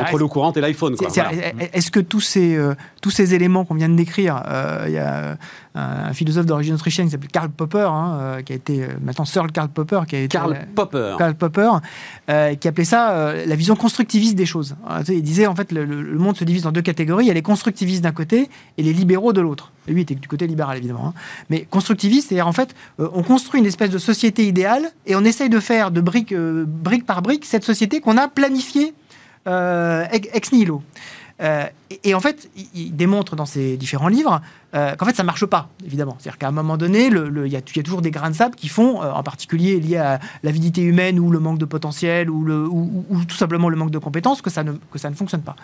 entre 0.00 0.18
l'eau 0.18 0.28
courante 0.28 0.56
et 0.56 0.60
l'iPhone. 0.60 0.96
Est-ce 1.72 1.90
que 1.90 2.00
tous 2.00 2.20
ces, 2.20 2.56
euh, 2.56 2.74
tous 3.00 3.10
ces 3.10 3.34
éléments 3.34 3.64
qu'on 3.64 3.74
vient 3.74 3.88
de 3.88 3.94
décrire, 3.94 4.42
euh, 4.46 4.84
il 4.86 4.94
y 4.94 4.98
a 4.98 5.36
un 5.74 6.12
philosophe 6.14 6.46
d'origine 6.46 6.74
autrichienne 6.74 7.06
qui 7.06 7.12
s'appelle 7.12 7.30
Karl 7.30 7.50
Popper, 7.50 7.88
hein, 7.90 8.18
euh, 8.18 8.42
qui 8.42 8.54
a 8.54 8.56
été 8.56 8.86
maintenant 9.02 9.26
Sir 9.26 9.46
Karl 9.52 9.68
Popper, 9.68 10.00
qui 10.08 10.16
a 10.16 10.20
été 10.20 10.28
Karl 10.28 10.58
Popper, 10.74 11.16
Karl 11.18 11.34
Popper 11.34 11.70
qui 12.60 12.68
appelait 12.68 12.84
ça 12.84 13.34
la 13.46 13.56
vision 13.56 13.76
constructiviste 13.76 14.36
des 14.36 14.46
choses. 14.46 14.74
il 15.08 15.22
disait 15.22 15.46
en 15.46 15.54
fait 15.54 15.72
le, 15.72 15.84
le, 15.84 16.18
monde 16.18 16.36
se 16.36 16.44
divise 16.44 16.66
en 16.66 16.72
deux 16.72 16.82
catégories, 16.82 17.24
il 17.24 17.28
y 17.28 17.30
a 17.30 17.34
les 17.34 17.42
constructivistes 17.42 18.02
d'un 18.02 18.12
côté 18.12 18.48
et 18.78 18.82
les 18.82 18.92
libéraux 18.92 19.32
de 19.32 19.40
l'autre. 19.40 19.72
Lui 19.86 20.00
était 20.00 20.14
du 20.14 20.26
côté 20.26 20.46
libéral 20.46 20.78
évidemment. 20.78 21.08
Hein. 21.08 21.14
Mais 21.50 21.66
constructiviste, 21.70 22.28
c'est-à-dire 22.28 22.48
en 22.48 22.52
fait 22.52 22.74
on 22.98 23.22
construit 23.22 23.60
une 23.60 23.66
espèce 23.66 23.90
de 23.90 23.98
société 23.98 24.46
idéale 24.46 24.90
et 25.06 25.14
on 25.14 25.24
essaye 25.24 25.50
de 25.50 25.60
faire 25.60 25.90
de 25.90 26.00
brique, 26.00 26.34
brique 26.34 27.06
par 27.06 27.22
brique 27.22 27.44
cette 27.44 27.64
société 27.64 28.00
qu'on 28.00 28.16
a 28.16 28.28
planifiée 28.28 28.86
euh, 28.86 28.92
ex 29.46 30.52
nihilo. 30.52 30.82
et, 31.40 32.14
en 32.14 32.20
fait, 32.20 32.50
il, 32.74 32.94
démontre 32.96 33.36
dans 33.36 33.46
ses 33.46 33.76
différents 33.76 34.08
livres 34.08 34.40
qu'en 34.72 35.06
fait, 35.06 35.16
ça 35.16 35.22
marche 35.22 35.46
pas, 35.46 35.68
évidemment. 35.84 36.16
C'est-à-dire 36.18 36.38
qu'à 36.38 36.48
un 36.48 36.52
moment 36.52 36.76
donné, 36.76 37.06
il 37.06 37.52
y, 37.52 37.56
a 37.56 37.82
toujours 37.82 38.02
des 38.02 38.10
grains 38.10 38.30
de 38.30 38.34
sable 38.34 38.56
qui 38.56 38.68
font, 38.68 39.00
en 39.00 39.22
particulier 39.22 39.80
liés 39.80 39.96
à 39.96 40.18
l'avidité 40.42 40.82
humaine 40.82 41.18
ou 41.18 41.30
le 41.30 41.38
manque 41.38 41.58
de 41.58 41.64
potentiel 41.64 42.30
ou, 42.30 42.44
le, 42.44 42.66
ou, 42.66 43.04
tout 43.28 43.36
simplement 43.36 43.68
le 43.68 43.76
manque 43.76 43.90
de 43.90 43.98
compétences, 43.98 44.42
que 44.42 44.50
ça 44.50 44.64
ne, 44.64 44.74
fonctionne 45.14 45.42
pas. 45.42 45.56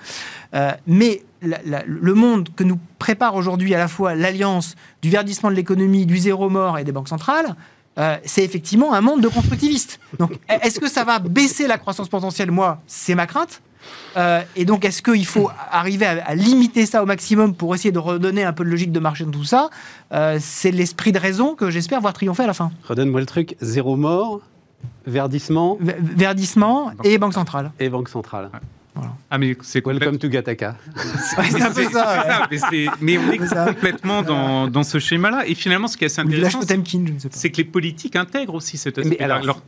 mais 0.87 1.23
le 1.43 2.15
monde 2.15 2.49
que 2.55 2.65
nous 2.65 2.79
prépare 2.99 3.35
aujourd'hui 3.35 3.75
à 3.75 3.79
la 3.79 3.89
fois 3.89 4.15
l'alliance 4.15 4.77
du 5.03 5.11
verdissement 5.11 5.51
de 5.51 5.57
l'économie, 5.57 6.07
du 6.07 6.19
zéro 6.19 6.49
mort 6.49 6.79
et 6.79 6.85
des 6.85 6.93
banques 6.93 7.09
centrales, 7.09 7.57
euh, 7.99 8.17
c'est 8.25 8.45
effectivement 8.45 8.95
un 8.95 9.01
monde 9.01 9.21
de 9.21 9.29
constructivistes. 9.29 10.01
Donc, 10.19 10.39
est-ce 10.49 10.81
que 10.81 10.89
ça 10.89 11.05
va 11.05 11.19
baisser 11.19 11.67
la 11.67 11.79
croissance 11.79 12.09
potentielle? 12.09 12.51
Moi, 12.51 12.81
c'est 12.87 13.15
ma 13.15 13.27
crainte. 13.27 13.61
Euh, 14.17 14.43
et 14.57 14.65
donc, 14.65 14.85
est-ce 14.85 15.03
qu'il 15.03 15.27
faut 15.27 15.51
arriver 15.71 16.07
à, 16.07 16.35
limiter 16.35 16.87
ça 16.87 17.03
au 17.03 17.07
maximum 17.07 17.55
pour 17.55 17.75
essayer 17.75 17.93
de 17.93 17.99
redonner 17.99 18.45
un 18.45 18.53
peu 18.53 18.65
de 18.65 18.71
logique 18.71 18.93
de 18.93 19.01
marché 19.01 19.25
dans 19.25 19.31
tout 19.31 19.45
ça 19.45 19.71
euh, 20.13 20.39
C'est 20.41 20.71
l'esprit 20.71 21.13
de 21.13 21.19
raison 21.19 21.55
que 21.55 21.71
j'espère 21.71 22.01
voir 22.01 22.13
triompher 22.13 22.45
à 22.45 22.49
la 22.49 22.55
fin. 22.55 22.71
Redonne-moi 22.85 23.21
le 23.21 23.27
truc 23.27 23.57
zéro 23.61 23.97
mort, 23.97 24.41
verdissement. 25.07 25.79
verdissement 25.81 26.93
et 27.05 27.19
banque 27.19 27.35
centrale. 27.35 27.73
Et 27.79 27.89
banque 27.89 28.09
centrale. 28.09 28.51
Ah, 29.31 29.39
mais 29.39 29.57
c'est 29.63 29.85
Welcome 29.85 30.19
to 30.19 30.29
Gataka. 30.29 30.77
c'est 31.41 31.63
un 31.63 31.71
peu 31.71 31.85
ça. 31.85 32.47
mais, 33.01 33.17
on 33.17 33.33
est 33.33 33.39
complètement 33.39 34.23
dans, 34.23 34.69
dans 34.69 34.83
ce 34.83 34.99
schéma-là. 34.99 35.47
Et 35.47 35.55
finalement, 35.55 35.89
ce 35.89 35.97
qui 35.97 36.05
est 36.05 36.09
assez 36.09 36.21
intéressant, 36.21 36.61
c'est 37.31 37.51
que 37.51 37.57
les 37.57 37.65
politiques 37.65 38.17
intègrent 38.17 38.55
aussi 38.55 38.77
cet 38.77 38.99
aspect. 38.99 39.19
Alors, 39.21 39.63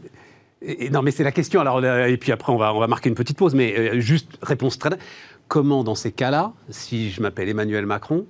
non, 0.90 1.03
mais 1.03 1.11
c'est 1.11 1.24
la 1.24 1.33
question. 1.33 1.61
Alors, 1.61 1.79
euh, 1.79 2.07
et 2.07 2.16
puis 2.16 2.33
après, 2.33 2.53
on 2.53 2.57
va, 2.57 2.74
on 2.74 2.81
va 2.81 2.87
marquer 2.87 3.09
une 3.09 3.14
petite 3.14 3.37
pause. 3.37 3.55
Mais 3.55 3.74
euh, 3.77 4.00
juste 4.00 4.38
réponse 4.42 4.79
très. 4.79 4.90
Comment, 5.48 5.85
dans 5.85 5.94
ces 5.94 6.12
cas-là, 6.12 6.53
si 6.70 7.11
je 7.11 7.20
m'appelle 7.20 7.48
Emmanuel 7.48 7.87
Macron, 7.87 8.27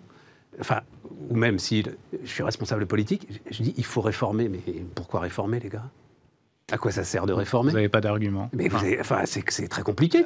enfin, 0.60 0.80
ou 1.30 1.36
même 1.36 1.58
si 1.58 1.84
je 2.24 2.28
suis 2.28 2.42
responsable 2.42 2.86
politique, 2.86 3.28
je 3.50 3.62
dis 3.62 3.74
il 3.76 3.84
faut 3.84 4.00
réformer. 4.00 4.48
Mais 4.48 4.60
pourquoi 4.94 5.20
réformer, 5.20 5.60
les 5.60 5.68
gars? 5.68 5.84
À 6.72 6.78
quoi 6.78 6.90
ça 6.90 7.04
sert 7.04 7.26
de 7.26 7.34
réformer? 7.34 7.70
Vous 7.70 7.76
n'avez 7.76 7.90
pas 7.90 8.00
d'argument. 8.00 8.48
Mais 8.54 8.70
enfin, 8.98 9.22
c'est 9.26 9.68
très 9.68 9.82
compliqué. 9.82 10.24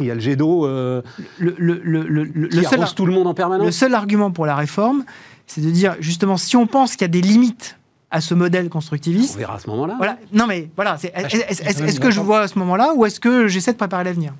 Il 0.00 0.06
y 0.06 0.10
a 0.10 0.14
le 0.14 0.20
jet 0.20 0.36
d'eau 0.36 0.66
euh, 0.66 1.02
le, 1.38 1.54
le, 1.58 1.78
le, 1.82 2.48
qui 2.48 2.64
seul, 2.64 2.80
tout 2.96 3.04
le 3.04 3.12
monde 3.12 3.26
en 3.26 3.34
permanence. 3.34 3.66
Le 3.66 3.70
seul 3.70 3.94
argument 3.94 4.30
pour 4.30 4.46
la 4.46 4.56
réforme, 4.56 5.04
c'est 5.46 5.60
de 5.60 5.70
dire 5.70 5.96
justement, 6.00 6.38
si 6.38 6.56
on 6.56 6.66
pense 6.66 6.92
qu'il 6.92 7.02
y 7.02 7.04
a 7.04 7.08
des 7.08 7.20
limites 7.20 7.78
à 8.10 8.20
ce 8.20 8.34
modèle 8.34 8.68
constructiviste. 8.68 9.34
On 9.34 9.38
verra 9.38 9.56
à 9.56 9.58
ce 9.58 9.68
moment-là. 9.70 9.94
Voilà. 9.96 10.18
Non, 10.32 10.46
mais 10.46 10.68
voilà. 10.76 10.96
Est-ce 11.02 12.00
que 12.00 12.10
je 12.10 12.20
vois 12.20 12.40
à 12.40 12.48
ce 12.48 12.58
moment-là 12.58 12.92
ou 12.94 13.04
est-ce 13.04 13.20
que 13.20 13.48
j'essaie 13.48 13.72
de 13.72 13.78
préparer 13.78 14.04
l'avenir? 14.04 14.32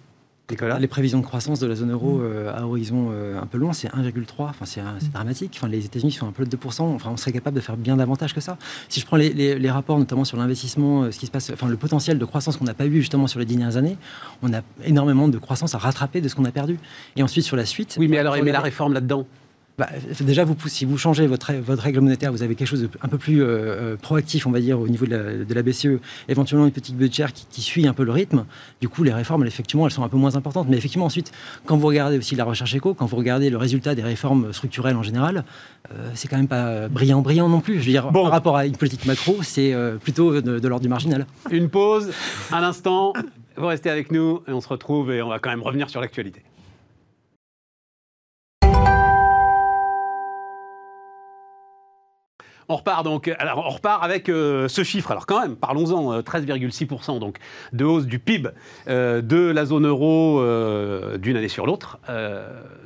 Les 0.79 0.89
prévisions 0.89 1.21
de 1.21 1.25
croissance 1.25 1.59
de 1.59 1.67
la 1.67 1.75
zone 1.75 1.91
euro 1.91 2.21
euh, 2.21 2.55
à 2.55 2.67
horizon 2.67 3.09
euh, 3.11 3.41
un 3.41 3.47
peu 3.47 3.57
loin, 3.57 3.73
c'est 3.73 3.89
1,3. 3.89 4.25
Enfin, 4.41 4.67
c'est 4.67 4.83
dramatique. 5.11 5.55
Enfin, 5.57 5.69
les 5.69 5.87
États-Unis 5.87 6.13
sont 6.13 6.29
un 6.29 6.33
peu 6.33 6.45
de 6.45 6.55
2%. 6.55 6.83
Enfin, 6.83 7.11
on 7.11 7.17
serait 7.17 7.33
capable 7.33 7.57
de 7.57 7.63
faire 7.63 7.79
bien 7.79 7.97
davantage 7.97 8.35
que 8.35 8.43
ça. 8.43 8.59
Si 8.91 9.01
je 9.01 9.07
prends 9.07 9.17
les, 9.17 9.71
rapports, 9.71 9.99
notamment 9.99 10.27
sur 10.27 10.37
l'investissement, 10.37 11.05
euh, 11.05 11.11
ce 11.13 11.19
qui 11.19 11.25
se 11.25 11.31
passe, 11.31 11.51
enfin, 11.51 11.67
le 11.67 11.79
potentiel 11.79 12.19
de 12.19 12.25
croissance 12.27 12.59
qu'on 12.59 12.67
n'a 12.67 12.75
pas 12.75 12.85
eu 12.85 12.93
justement 13.01 13.27
sur 13.27 13.41
les 13.41 13.47
dernières 13.47 13.79
années, 13.79 13.97
on 14.43 14.53
a 14.53 14.61
énormément 14.85 15.29
de 15.29 15.39
croissance 15.39 15.75
à 15.75 15.79
rattraper 15.79 16.21
de 16.21 16.29
ce 16.29 16.35
qu'on 16.35 16.45
a 16.45 16.53
perdu. 16.53 16.79
Et 17.17 17.23
ensuite, 17.23 17.45
sur 17.45 17.57
la 17.57 17.65
suite. 17.65 17.97
Oui, 17.99 18.09
mais 18.09 18.19
alors, 18.19 18.37
mais 18.43 18.53
la 18.53 18.61
réforme 18.61 18.93
là-dedans 18.93 19.27
bah, 19.77 19.89
déjà, 20.21 20.45
vous, 20.45 20.57
si 20.67 20.85
vous 20.85 20.97
changez 20.97 21.27
votre, 21.27 21.53
votre 21.55 21.83
règle 21.83 22.01
monétaire, 22.01 22.31
vous 22.31 22.45
avez 22.45 22.55
quelque 22.55 22.69
chose 22.69 22.83
d'un 22.83 23.09
peu 23.09 23.19
plus 23.19 23.43
euh, 23.43 23.47
euh, 23.47 23.97
proactif, 23.97 24.47
on 24.47 24.53
va 24.53 24.61
dire, 24.61 24.79
au 24.79 24.87
niveau 24.87 25.05
de 25.05 25.11
la, 25.11 25.45
de 25.45 25.55
la 25.55 25.63
BCE, 25.63 25.99
éventuellement 26.29 26.67
une 26.67 26.73
petite 26.73 26.97
budgétaire 26.97 27.33
qui, 27.33 27.45
qui, 27.51 27.61
suit 27.61 27.89
un 27.89 27.93
peu 27.93 28.05
le 28.05 28.13
rythme. 28.13 28.45
Du 28.81 28.89
coup, 28.89 29.03
les 29.03 29.13
réformes, 29.13 29.45
effectivement, 29.45 29.87
elles 29.87 29.93
sont 29.93 30.05
un 30.05 30.09
peu 30.09 30.17
moins 30.17 30.37
importantes. 30.37 30.69
Mais 30.69 30.77
effectivement, 30.77 31.07
ensuite, 31.07 31.33
quand 31.67 31.77
vous 31.77 31.89
regardez 31.89 32.19
aussi 32.19 32.37
la 32.37 32.45
recherche 32.45 32.73
éco, 32.75 32.95
quand 32.95 33.07
vous 33.07 33.17
regardez 33.17 33.51
le 33.51 33.57
résultat 33.57 33.97
des 33.97 34.03
réformes 34.03 34.53
structurelles 34.53 34.97
en 34.97 35.03
général, 35.03 35.45
euh, 35.91 36.09
c'est 36.15 36.29
quand 36.29 36.37
même 36.37 36.47
pas 36.47 36.89
brillant, 36.89 37.21
brillant 37.21 37.49
non 37.49 37.61
plus. 37.61 37.81
Je 37.81 37.87
veux 37.87 37.93
dire, 37.93 38.13
par 38.13 38.31
rapport 38.31 38.57
à 38.57 38.67
une 38.67 38.77
politique 38.77 39.07
macro, 39.07 39.43
c'est 39.43 39.75
plutôt 40.01 40.41
de, 40.41 40.61
de 40.61 40.69
l'ordre 40.69 40.83
du 40.83 40.89
marginal. 40.89 41.27
Une 41.51 41.69
pause, 41.69 42.13
un 42.53 42.63
instant. 42.63 43.13
Vous 43.57 43.67
restez 43.67 43.91
avec 43.91 44.13
nous 44.13 44.43
et 44.47 44.53
on 44.53 44.61
se 44.61 44.69
retrouve 44.69 45.11
et 45.13 45.21
on 45.21 45.29
va 45.29 45.41
quand 45.41 45.51
même 45.51 45.63
revenir 45.63 45.91
sur 45.91 46.01
l'actualité. 46.01 46.43
On 52.69 52.77
repart 52.77 53.05
donc, 53.05 53.29
alors 53.39 53.65
on 53.67 53.71
repart 53.71 54.03
avec 54.03 54.29
euh, 54.29 54.69
ce 54.69 54.83
chiffre. 54.83 55.11
Alors 55.11 55.27
quand 55.27 55.41
même, 55.41 55.57
parlons-en, 55.57 56.21
13,6% 56.21 57.17
euh, 57.17 57.19
donc 57.19 57.39
de 57.73 57.85
hausse 57.85 58.07
du 58.07 58.19
PIB 58.19 58.51
euh, 58.89 59.21
de 59.21 59.51
la 59.51 59.65
zone 59.67 59.87
euro 59.87 60.43
d'une 61.19 61.37
année 61.37 61.49
sur 61.49 61.67
l'autre 61.67 61.99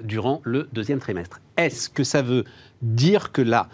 durant 0.03 0.41
le 0.45 0.69
deuxième 0.73 0.99
trimestre. 0.99 1.41
Est-ce 1.57 1.89
que 1.89 2.05
ça 2.05 2.23
veut 2.23 2.45
dire 2.83 3.33
que 3.33 3.43
là, 3.43 3.69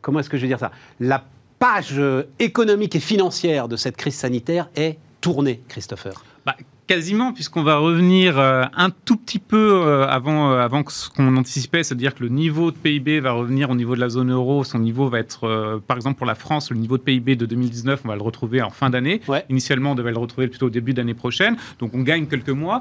comment 0.00 0.20
est-ce 0.20 0.30
que 0.30 0.36
je 0.36 0.42
vais 0.42 0.48
dire 0.48 0.58
ça 0.58 0.70
La 0.98 1.24
page 1.58 2.00
économique 2.38 2.96
et 2.96 3.00
financière 3.00 3.68
de 3.68 3.76
cette 3.76 3.96
crise 3.96 4.14
sanitaire 4.14 4.68
est 4.76 4.98
tournée, 5.20 5.62
Christopher? 5.68 6.24
Bah, 6.46 6.56
Quasiment, 6.90 7.32
puisqu'on 7.32 7.62
va 7.62 7.76
revenir 7.76 8.36
euh, 8.40 8.64
un 8.74 8.90
tout 8.90 9.16
petit 9.16 9.38
peu 9.38 9.80
euh, 9.86 10.08
avant, 10.08 10.50
euh, 10.50 10.58
avant 10.58 10.82
ce 10.88 11.08
qu'on 11.08 11.36
anticipait, 11.36 11.84
c'est-à-dire 11.84 12.16
que 12.16 12.24
le 12.24 12.30
niveau 12.30 12.72
de 12.72 12.76
PIB 12.76 13.20
va 13.20 13.30
revenir 13.30 13.70
au 13.70 13.76
niveau 13.76 13.94
de 13.94 14.00
la 14.00 14.08
zone 14.08 14.32
euro. 14.32 14.64
Son 14.64 14.80
niveau 14.80 15.08
va 15.08 15.20
être, 15.20 15.80
par 15.86 15.96
exemple 15.96 16.18
pour 16.18 16.26
la 16.26 16.34
France, 16.34 16.72
le 16.72 16.78
niveau 16.78 16.98
de 16.98 17.02
PIB 17.04 17.36
de 17.36 17.46
2019, 17.46 18.00
on 18.04 18.08
va 18.08 18.16
le 18.16 18.22
retrouver 18.22 18.60
en 18.60 18.70
fin 18.70 18.90
d'année. 18.90 19.20
Initialement, 19.48 19.92
on 19.92 19.94
devait 19.94 20.10
le 20.10 20.18
retrouver 20.18 20.48
plutôt 20.48 20.66
au 20.66 20.70
début 20.70 20.92
d'année 20.92 21.14
prochaine. 21.14 21.56
Donc 21.78 21.94
on 21.94 22.00
gagne 22.00 22.26
quelques 22.26 22.48
mois. 22.48 22.80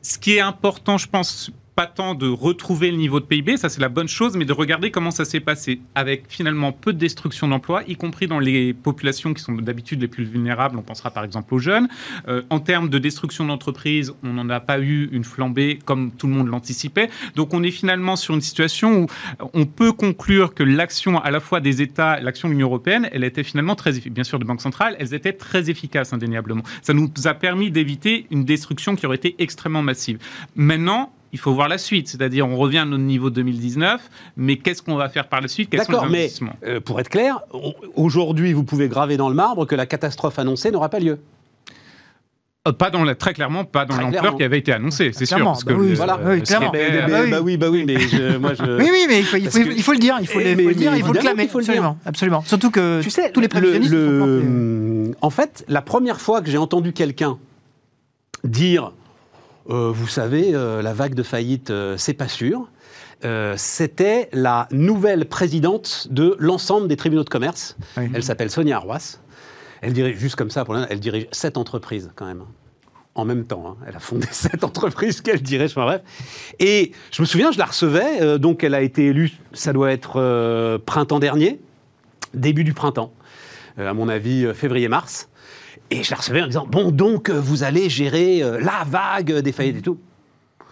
Ce 0.00 0.18
qui 0.18 0.36
est 0.36 0.40
important, 0.40 0.96
je 0.96 1.08
pense, 1.08 1.50
pas 1.80 1.86
tant 1.86 2.14
de 2.14 2.28
retrouver 2.28 2.90
le 2.90 2.98
niveau 2.98 3.20
de 3.20 3.24
PIB, 3.24 3.56
ça 3.56 3.70
c'est 3.70 3.80
la 3.80 3.88
bonne 3.88 4.06
chose, 4.06 4.36
mais 4.36 4.44
de 4.44 4.52
regarder 4.52 4.90
comment 4.90 5.10
ça 5.10 5.24
s'est 5.24 5.40
passé, 5.40 5.80
avec 5.94 6.24
finalement 6.28 6.72
peu 6.72 6.92
de 6.92 6.98
destruction 6.98 7.48
d'emplois, 7.48 7.84
y 7.88 7.96
compris 7.96 8.26
dans 8.26 8.38
les 8.38 8.74
populations 8.74 9.32
qui 9.32 9.42
sont 9.42 9.54
d'habitude 9.54 9.98
les 10.02 10.06
plus 10.06 10.24
vulnérables, 10.24 10.76
on 10.76 10.82
pensera 10.82 11.10
par 11.10 11.24
exemple 11.24 11.54
aux 11.54 11.58
jeunes. 11.58 11.88
Euh, 12.28 12.42
en 12.50 12.60
termes 12.60 12.90
de 12.90 12.98
destruction 12.98 13.46
d'entreprises, 13.46 14.12
on 14.22 14.34
n'en 14.34 14.50
a 14.50 14.60
pas 14.60 14.78
eu 14.78 15.08
une 15.10 15.24
flambée 15.24 15.78
comme 15.86 16.12
tout 16.12 16.26
le 16.26 16.34
monde 16.34 16.48
l'anticipait. 16.48 17.08
Donc 17.34 17.54
on 17.54 17.62
est 17.62 17.70
finalement 17.70 18.16
sur 18.16 18.34
une 18.34 18.42
situation 18.42 19.04
où 19.04 19.06
on 19.54 19.64
peut 19.64 19.92
conclure 19.92 20.52
que 20.52 20.62
l'action 20.62 21.18
à 21.18 21.30
la 21.30 21.40
fois 21.40 21.60
des 21.60 21.80
États, 21.80 22.20
l'action 22.20 22.48
de 22.48 22.52
l'Union 22.52 22.66
européenne, 22.66 23.08
elle 23.10 23.24
était 23.24 23.42
finalement 23.42 23.74
très, 23.74 23.92
bien 23.92 24.24
sûr 24.24 24.38
de 24.38 24.44
banques 24.44 24.60
centrales, 24.60 24.96
elles 24.98 25.14
étaient 25.14 25.32
très 25.32 25.70
efficaces 25.70 26.12
indéniablement. 26.12 26.62
Ça 26.82 26.92
nous 26.92 27.10
a 27.24 27.32
permis 27.32 27.70
d'éviter 27.70 28.26
une 28.30 28.44
destruction 28.44 28.96
qui 28.96 29.06
aurait 29.06 29.16
été 29.16 29.34
extrêmement 29.38 29.82
massive. 29.82 30.18
Maintenant, 30.54 31.14
il 31.32 31.38
faut 31.38 31.52
voir 31.52 31.68
la 31.68 31.78
suite. 31.78 32.08
C'est-à-dire, 32.08 32.46
on 32.46 32.56
revient 32.56 32.78
à 32.78 32.84
notre 32.84 33.02
niveau 33.02 33.30
2019, 33.30 34.00
mais 34.36 34.56
qu'est-ce 34.56 34.82
qu'on 34.82 34.96
va 34.96 35.08
faire 35.08 35.28
par 35.28 35.40
la 35.40 35.48
suite? 35.48 35.70
D'accord, 35.72 36.06
mais 36.08 36.30
euh, 36.64 36.80
pour 36.80 37.00
être 37.00 37.08
clair, 37.08 37.40
aujourd'hui, 37.94 38.52
vous 38.52 38.64
pouvez 38.64 38.88
graver 38.88 39.16
dans 39.16 39.28
le 39.28 39.34
marbre 39.34 39.66
que 39.66 39.74
la 39.74 39.86
catastrophe 39.86 40.38
annoncée 40.38 40.70
n'aura 40.70 40.88
pas 40.88 41.00
lieu. 41.00 41.18
Euh, 42.68 42.72
pas 42.72 42.90
dans 42.90 43.04
la, 43.04 43.14
très 43.14 43.32
clairement, 43.32 43.64
pas 43.64 43.86
dans 43.86 43.96
l'ampleur 43.96 44.36
qui 44.36 44.42
avait 44.42 44.58
été 44.58 44.70
annoncée, 44.72 45.12
c'est 45.14 45.24
sûr. 45.24 45.42
Parce 45.42 45.64
que 45.64 45.72
bah 45.72 45.78
oui, 45.80 45.94
voilà, 45.94 46.20
oui, 46.22 46.42
clairement. 46.42 46.70
bah, 46.70 47.40
oui, 47.42 47.56
bah 47.56 47.68
oui, 47.70 47.84
mais 47.86 47.98
je, 47.98 48.36
moi 48.36 48.52
je... 48.52 48.62
Oui, 48.78 48.88
oui, 48.92 49.06
mais 49.08 49.20
il 49.20 49.24
faut, 49.24 49.38
il 49.38 49.50
faut, 49.50 49.58
il 49.58 49.82
faut 49.82 49.92
le 49.92 49.98
dire, 49.98 50.16
il 50.20 50.26
faut, 50.26 50.40
le, 50.40 50.54
le 50.54 50.74
dire, 50.74 50.94
il 50.94 51.02
faut 51.02 51.14
le 51.14 51.20
clamer. 51.20 51.48
Faut 51.48 51.58
absolument, 51.60 51.96
absolument. 52.04 52.42
Surtout 52.42 52.70
que 52.70 53.00
tu 53.02 53.08
sais, 53.08 53.32
tous 53.32 53.40
les 53.40 53.48
prévisionnistes 53.48 53.92
le, 53.92 55.12
En 55.22 55.30
fait, 55.30 55.64
la 55.68 55.80
première 55.80 56.20
fois 56.20 56.42
que 56.42 56.50
j'ai 56.50 56.58
entendu 56.58 56.92
quelqu'un 56.92 57.38
dire 58.44 58.92
euh, 59.68 59.90
vous 59.92 60.08
savez, 60.08 60.54
euh, 60.54 60.82
la 60.82 60.94
vague 60.94 61.14
de 61.14 61.22
faillite, 61.22 61.70
euh, 61.70 61.96
c'est 61.96 62.14
pas 62.14 62.28
sûr. 62.28 62.68
C'était 63.56 64.30
la 64.32 64.66
nouvelle 64.70 65.26
présidente 65.26 66.08
de 66.10 66.36
l'ensemble 66.38 66.88
des 66.88 66.96
tribunaux 66.96 67.22
de 67.22 67.28
commerce. 67.28 67.76
Elle 67.96 68.22
s'appelle 68.22 68.50
Sonia 68.50 68.76
Arroas. 68.76 69.18
Elle 69.82 69.92
dirige, 69.92 70.16
juste 70.16 70.36
comme 70.36 70.48
ça, 70.48 70.64
pour 70.64 70.74
elle 70.74 71.00
dirige 71.00 71.26
sept 71.30 71.58
entreprises 71.58 72.10
quand 72.14 72.24
même 72.24 72.44
en 73.14 73.26
même 73.26 73.44
temps. 73.44 73.62
Hein. 73.66 73.84
Elle 73.86 73.94
a 73.94 73.98
fondé 73.98 74.26
cette 74.30 74.64
entreprise 74.64 75.20
qu'elle 75.20 75.42
dirige, 75.42 75.72
enfin 75.72 75.84
bref. 75.84 76.00
Et 76.60 76.92
je 77.10 77.20
me 77.20 77.26
souviens, 77.26 77.52
je 77.52 77.58
la 77.58 77.66
recevais, 77.66 78.38
donc 78.38 78.64
elle 78.64 78.74
a 78.74 78.80
été 78.80 79.08
élue, 79.08 79.32
ça 79.52 79.74
doit 79.74 79.92
être 79.92 80.78
printemps 80.86 81.18
dernier, 81.18 81.60
début 82.32 82.64
du 82.64 82.72
printemps, 82.72 83.12
à 83.76 83.92
mon 83.92 84.08
avis 84.08 84.48
février-mars. 84.54 85.28
Et 85.90 86.04
je 86.04 86.10
la 86.10 86.16
recevais 86.16 86.42
en 86.42 86.46
disant 86.46 86.66
Bon, 86.70 86.90
donc, 86.90 87.28
euh, 87.28 87.40
vous 87.40 87.64
allez 87.64 87.88
gérer 87.90 88.42
euh, 88.42 88.60
la 88.60 88.84
vague 88.86 89.40
des 89.40 89.52
faillites 89.52 89.78
et 89.78 89.82
tout. 89.82 89.98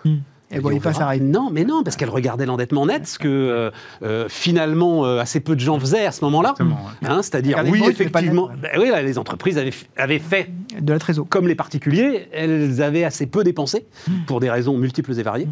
Hmm. 0.04 0.18
Elle 0.50 0.62
voyait 0.62 0.80
pas 0.80 0.94
ça 0.94 1.14
Non, 1.18 1.50
mais 1.52 1.64
non, 1.64 1.82
parce 1.82 1.96
qu'elle 1.96 2.08
regardait 2.08 2.46
l'endettement 2.46 2.86
net, 2.86 3.06
ce 3.06 3.18
que 3.18 3.70
euh, 4.02 4.28
finalement 4.30 5.04
assez 5.04 5.40
peu 5.40 5.54
de 5.54 5.60
gens 5.60 5.78
faisaient 5.78 6.06
à 6.06 6.12
ce 6.12 6.24
moment-là. 6.24 6.54
Hein, 7.02 7.20
c'est-à-dire, 7.20 7.62
oui, 7.66 7.82
effectivement, 7.86 8.48
ben 8.56 8.70
oui, 8.78 8.90
les 9.02 9.18
entreprises 9.18 9.58
avaient, 9.58 9.74
avaient, 9.98 10.18
fait 10.18 10.48
de 10.80 10.90
la 10.90 10.98
trésor. 10.98 11.26
Comme 11.28 11.48
les 11.48 11.54
particuliers, 11.54 12.30
elles 12.32 12.80
avaient 12.80 13.04
assez 13.04 13.26
peu 13.26 13.44
dépensé 13.44 13.84
hmm. 14.06 14.24
pour 14.26 14.40
des 14.40 14.48
raisons 14.48 14.78
multiples 14.78 15.12
et 15.18 15.22
variées, 15.22 15.48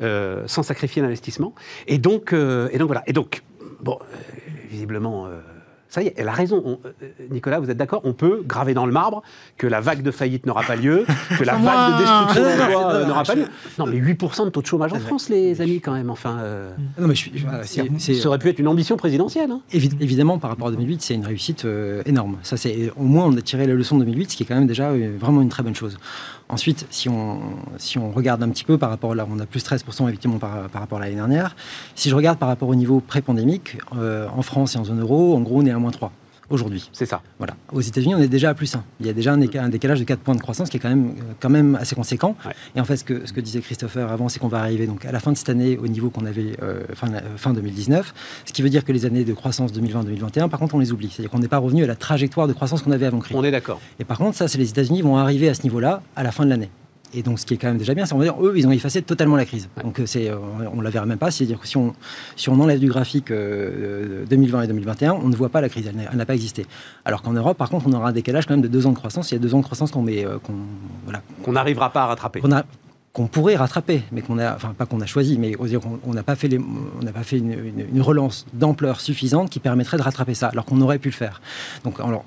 hmm. 0.00 0.06
sans 0.44 0.62
sacrifier 0.62 1.00
l'investissement. 1.00 1.54
Et 1.86 1.96
donc, 1.96 2.34
et 2.34 2.76
donc 2.76 2.88
voilà. 2.88 3.04
Et 3.06 3.14
donc, 3.14 3.42
bon, 3.80 3.98
visiblement 4.68 5.26
Ça 5.88 6.02
y 6.02 6.08
est, 6.08 6.14
elle 6.16 6.28
a 6.28 6.32
raison. 6.32 6.78
Euh, 6.84 7.08
Nicolas, 7.30 7.60
vous 7.60 7.70
êtes 7.70 7.76
d'accord 7.76 8.02
On 8.04 8.12
peut 8.12 8.42
graver 8.46 8.74
dans 8.74 8.84
le 8.84 8.92
marbre 8.92 9.22
que 9.56 9.66
la 9.66 9.80
vague 9.80 10.02
de 10.02 10.10
faillite 10.10 10.44
n'aura 10.44 10.62
pas 10.62 10.76
lieu, 10.76 11.06
que 11.38 11.44
la 11.44 11.54
vague 11.56 11.92
de 11.94 11.98
destruction 11.98 12.42
d'emplois 12.58 13.04
n'aura 13.06 13.22
pas 13.24 13.34
lieu. 13.34 13.46
Non, 13.78 13.86
mais 13.86 13.98
8% 13.98 14.44
de 14.44 14.50
taux 14.50 14.60
de 14.60 14.66
chômage 14.66 14.92
en 14.92 14.98
France, 14.98 15.28
les 15.28 15.60
amis, 15.60 15.80
quand 15.80 15.94
même. 15.94 16.10
Enfin, 16.10 16.38
euh, 16.40 16.70
non, 16.98 17.08
mais 17.08 17.14
je 17.14 17.30
ça 18.18 18.28
aurait 18.28 18.38
pu 18.38 18.48
être 18.48 18.58
une 18.58 18.68
ambition 18.68 18.96
présidentielle. 18.96 19.50
Hein. 19.50 19.60
évidemment, 19.72 20.38
par 20.38 20.50
rapport 20.50 20.68
à 20.68 20.70
2008, 20.70 21.02
c'est 21.02 21.14
une 21.14 21.24
réussite 21.24 21.64
euh, 21.64 22.02
énorme. 22.04 22.38
Ça, 22.42 22.56
c'est 22.56 22.92
au 22.96 23.04
moins 23.04 23.26
on 23.26 23.36
a 23.36 23.42
tiré 23.42 23.66
la 23.66 23.74
leçon 23.74 23.96
de 23.96 24.04
2008, 24.04 24.30
ce 24.30 24.36
qui 24.36 24.42
est 24.42 24.46
quand 24.46 24.56
même 24.56 24.66
déjà 24.66 24.92
vraiment 24.92 25.40
une 25.40 25.48
très 25.48 25.62
bonne 25.62 25.74
chose. 25.74 25.96
Ensuite, 26.48 26.86
si 26.90 27.08
on, 27.08 28.10
regarde 28.14 28.42
un 28.42 28.48
petit 28.48 28.64
peu 28.64 28.78
par 28.78 28.90
rapport 28.90 29.14
là, 29.14 29.26
on 29.30 29.38
a 29.38 29.46
plus 29.46 29.62
13% 29.62 30.08
effectivement 30.08 30.38
par, 30.38 30.68
par 30.70 30.80
rapport 30.80 30.98
à 30.98 31.02
l'année 31.02 31.16
dernière. 31.16 31.54
Si 31.94 32.08
je 32.08 32.14
regarde 32.14 32.38
par 32.38 32.48
rapport 32.48 32.68
au 32.68 32.74
niveau 32.74 33.00
pré-pandémique, 33.00 33.76
en 33.92 34.42
France 34.42 34.74
et 34.74 34.78
en 34.78 34.84
zone 34.84 35.00
euro, 35.00 35.36
en 35.36 35.40
gros, 35.40 35.60
on 35.60 35.66
est 35.66 35.70
à 35.70 35.78
moins 35.78 35.90
3 35.90 36.12
aujourd'hui. 36.50 36.88
C'est 36.92 37.06
ça. 37.06 37.22
Voilà. 37.38 37.54
Aux 37.72 37.80
États-Unis, 37.80 38.14
on 38.14 38.18
est 38.18 38.28
déjà 38.28 38.50
à 38.50 38.54
plus 38.54 38.74
1. 38.74 38.82
Il 39.00 39.06
y 39.06 39.10
a 39.10 39.12
déjà 39.12 39.32
un, 39.32 39.38
décalage 39.38 40.00
de 40.00 40.04
4 40.04 40.20
points 40.20 40.34
de 40.34 40.40
croissance 40.40 40.70
qui 40.70 40.76
est 40.76 40.80
quand 40.80 40.88
même, 40.88 41.10
euh, 41.18 41.32
quand 41.40 41.50
même 41.50 41.76
assez 41.76 41.94
conséquent. 41.94 42.36
Et 42.74 42.80
en 42.80 42.84
fait, 42.84 42.96
ce 42.96 43.04
que, 43.04 43.26
ce 43.26 43.32
que 43.32 43.40
disait 43.40 43.60
Christopher 43.60 44.10
avant, 44.10 44.28
c'est 44.28 44.38
qu'on 44.38 44.48
va 44.48 44.60
arriver 44.60 44.86
donc 44.86 45.04
à 45.04 45.12
la 45.12 45.20
fin 45.20 45.32
de 45.32 45.36
cette 45.36 45.48
année 45.48 45.78
au 45.78 45.86
niveau 45.86 46.10
qu'on 46.10 46.26
avait 46.26 46.56
euh, 46.62 46.84
fin, 46.94 47.08
fin 47.36 47.52
2019, 47.52 48.14
ce 48.44 48.52
qui 48.52 48.62
veut 48.62 48.70
dire 48.70 48.84
que 48.84 48.92
les 48.92 49.06
années 49.06 49.24
de 49.24 49.32
croissance 49.32 49.72
2020-2021, 49.72 50.48
par 50.48 50.60
contre, 50.60 50.74
on 50.74 50.78
les 50.78 50.92
oublie. 50.92 51.10
C'est-à-dire 51.10 51.30
qu'on 51.30 51.38
n'est 51.38 51.48
pas 51.48 51.58
revenu 51.58 51.84
à 51.84 51.86
la 51.86 51.96
trajectoire 51.96 52.48
de 52.48 52.52
croissance 52.52 52.82
qu'on 52.82 52.92
avait 52.92 53.06
avant 53.06 53.18
crise. 53.18 53.36
On 53.36 53.44
est 53.44 53.50
d'accord. 53.50 53.80
Et 53.98 54.04
par 54.04 54.18
contre, 54.18 54.36
ça, 54.36 54.48
c'est 54.48 54.58
les 54.58 54.70
États-Unis 54.70 55.02
vont 55.02 55.16
arriver 55.16 55.48
à 55.48 55.54
ce 55.54 55.62
niveau-là 55.62 56.02
à 56.16 56.22
la 56.22 56.32
fin 56.32 56.44
de 56.44 56.50
l'année. 56.50 56.70
Et 57.14 57.22
donc, 57.22 57.38
ce 57.38 57.46
qui 57.46 57.54
est 57.54 57.56
quand 57.56 57.68
même 57.68 57.78
déjà 57.78 57.94
bien, 57.94 58.04
c'est 58.04 58.12
qu'on 58.12 58.18
va 58.18 58.24
dire, 58.24 58.42
eux, 58.42 58.54
ils 58.56 58.66
ont 58.66 58.70
effacé 58.70 59.00
totalement 59.02 59.36
la 59.36 59.46
crise. 59.46 59.68
Donc, 59.82 59.98
euh, 59.98 60.06
c'est, 60.06 60.28
euh, 60.28 60.36
on 60.72 60.76
ne 60.76 60.82
la 60.82 60.90
verra 60.90 61.06
même 61.06 61.18
pas. 61.18 61.30
C'est-à-dire 61.30 61.58
que 61.58 61.66
si 61.66 61.76
on, 61.76 61.94
si 62.36 62.48
on 62.50 62.60
enlève 62.60 62.78
du 62.78 62.88
graphique 62.88 63.28
2020 63.28 63.38
euh, 63.38 64.62
et 64.62 64.66
2021, 64.66 65.12
on 65.14 65.28
ne 65.28 65.36
voit 65.36 65.48
pas 65.48 65.60
la 65.60 65.68
crise. 65.68 65.86
Elle 65.86 66.16
n'a 66.16 66.26
pas 66.26 66.34
existé. 66.34 66.66
Alors 67.04 67.22
qu'en 67.22 67.32
Europe, 67.32 67.56
par 67.56 67.70
contre, 67.70 67.86
on 67.88 67.92
aura 67.92 68.10
un 68.10 68.12
décalage 68.12 68.46
quand 68.46 68.54
même 68.54 68.62
de 68.62 68.68
deux 68.68 68.86
ans 68.86 68.92
de 68.92 68.96
croissance. 68.96 69.30
Il 69.30 69.34
y 69.34 69.36
a 69.36 69.40
deux 69.40 69.54
ans 69.54 69.60
de 69.60 69.64
croissance 69.64 69.90
qu'on 69.90 70.02
met, 70.02 70.24
qu'on, 70.42 70.54
voilà, 71.04 71.22
qu'on 71.42 71.52
n'arrivera 71.52 71.90
pas 71.90 72.02
à 72.02 72.06
rattraper. 72.06 72.40
Qu'on, 72.40 72.52
a, 72.52 72.64
qu'on 73.14 73.26
pourrait 73.26 73.56
rattraper, 73.56 74.02
mais 74.12 74.20
qu'on 74.20 74.38
a, 74.38 74.54
enfin 74.54 74.74
pas 74.76 74.84
qu'on 74.84 75.00
a 75.00 75.06
choisi, 75.06 75.38
mais 75.38 75.54
on 75.58 76.12
n'a 76.12 76.22
pas 76.22 76.36
fait, 76.36 76.48
les, 76.48 76.58
on 76.58 77.02
n'a 77.02 77.12
pas 77.12 77.22
fait 77.22 77.38
une, 77.38 77.86
une, 77.92 78.02
relance 78.02 78.46
d'ampleur 78.52 79.00
suffisante 79.00 79.48
qui 79.50 79.60
permettrait 79.60 79.96
de 79.96 80.02
rattraper 80.02 80.34
ça, 80.34 80.48
alors 80.48 80.66
qu'on 80.66 80.80
aurait 80.82 80.98
pu 80.98 81.08
le 81.08 81.14
faire. 81.14 81.40
Donc, 81.84 82.00
alors, 82.00 82.24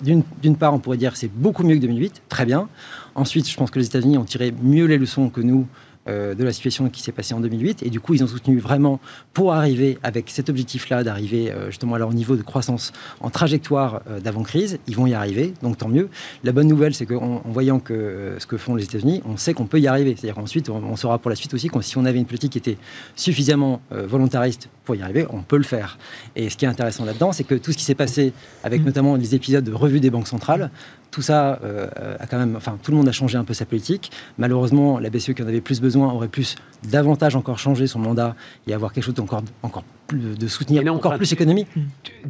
d'une, 0.00 0.56
part, 0.56 0.74
on 0.74 0.78
pourrait 0.78 0.96
dire 0.96 1.12
que 1.12 1.18
c'est 1.18 1.32
beaucoup 1.32 1.64
mieux 1.64 1.76
que 1.76 1.80
2008, 1.80 2.22
très 2.28 2.44
bien. 2.44 2.68
Ensuite, 3.14 3.48
je 3.48 3.56
pense 3.56 3.70
que 3.70 3.78
les 3.78 3.86
États-Unis 3.86 4.18
ont 4.18 4.24
tiré 4.24 4.54
mieux 4.62 4.86
les 4.86 4.98
leçons 4.98 5.28
que 5.28 5.40
nous 5.40 5.66
euh, 6.08 6.34
de 6.34 6.42
la 6.42 6.52
situation 6.52 6.88
qui 6.88 7.02
s'est 7.02 7.12
passée 7.12 7.34
en 7.34 7.40
2008. 7.40 7.82
Et 7.82 7.90
du 7.90 8.00
coup, 8.00 8.14
ils 8.14 8.24
ont 8.24 8.26
soutenu 8.26 8.58
vraiment 8.58 8.98
pour 9.34 9.52
arriver 9.52 9.98
avec 10.02 10.30
cet 10.30 10.48
objectif-là, 10.48 11.04
d'arriver 11.04 11.50
euh, 11.50 11.66
justement 11.66 11.96
à 11.96 11.98
leur 11.98 12.12
niveau 12.14 12.36
de 12.36 12.42
croissance 12.42 12.92
en 13.20 13.28
trajectoire 13.28 14.00
euh, 14.08 14.18
d'avant-crise. 14.18 14.78
Ils 14.86 14.96
vont 14.96 15.06
y 15.06 15.12
arriver, 15.12 15.52
donc 15.62 15.76
tant 15.76 15.88
mieux. 15.88 16.08
La 16.44 16.52
bonne 16.52 16.68
nouvelle, 16.68 16.94
c'est 16.94 17.04
qu'en 17.04 17.42
voyant 17.44 17.82
ce 17.86 18.46
que 18.46 18.56
font 18.56 18.74
les 18.74 18.84
États-Unis, 18.84 19.22
on 19.26 19.36
sait 19.36 19.52
qu'on 19.52 19.66
peut 19.66 19.80
y 19.80 19.86
arriver. 19.86 20.14
C'est-à-dire 20.16 20.36
qu'ensuite, 20.36 20.70
on, 20.70 20.96
saura 20.96 21.18
pour 21.18 21.28
la 21.28 21.36
suite 21.36 21.52
aussi 21.52 21.68
que 21.68 21.82
si 21.82 21.98
on 21.98 22.06
avait 22.06 22.18
une 22.18 22.26
politique 22.26 22.52
qui 22.52 22.58
était 22.58 22.78
suffisamment 23.14 23.82
volontariste 23.90 24.68
pour 24.88 24.96
y 24.96 25.02
arriver, 25.02 25.26
on 25.28 25.42
peut 25.42 25.58
le 25.58 25.64
faire. 25.64 25.98
Et 26.34 26.48
ce 26.48 26.56
qui 26.56 26.64
est 26.64 26.68
intéressant 26.68 27.04
là-dedans, 27.04 27.32
c'est 27.32 27.44
que 27.44 27.54
tout 27.54 27.72
ce 27.72 27.76
qui 27.76 27.84
s'est 27.84 27.94
passé 27.94 28.32
avec 28.64 28.80
mmh. 28.80 28.84
notamment 28.86 29.16
les 29.16 29.34
épisodes 29.34 29.62
de 29.62 29.74
revue 29.74 30.00
des 30.00 30.08
banques 30.08 30.28
centrales, 30.28 30.70
tout 31.10 31.20
ça 31.20 31.60
euh, 31.62 32.16
a 32.18 32.26
quand 32.26 32.38
même, 32.38 32.56
enfin, 32.56 32.78
tout 32.82 32.90
le 32.90 32.96
monde 32.96 33.08
a 33.08 33.12
changé 33.12 33.36
un 33.36 33.44
peu 33.44 33.52
sa 33.52 33.66
politique. 33.66 34.10
Malheureusement, 34.38 34.98
la 34.98 35.10
BCE 35.10 35.34
qui 35.34 35.42
en 35.42 35.46
avait 35.46 35.60
plus 35.60 35.82
besoin 35.82 36.10
aurait 36.10 36.28
plus 36.28 36.56
davantage 36.90 37.36
encore 37.36 37.58
changé 37.58 37.86
son 37.86 37.98
mandat 37.98 38.34
et 38.66 38.72
avoir 38.72 38.94
quelque 38.94 39.04
chose 39.04 39.14
d'encore 39.14 39.42
encore 39.62 39.84
de 40.12 40.46
soutenir 40.46 40.94
encore 40.94 41.16
plus 41.16 41.30
l'économie. 41.30 41.66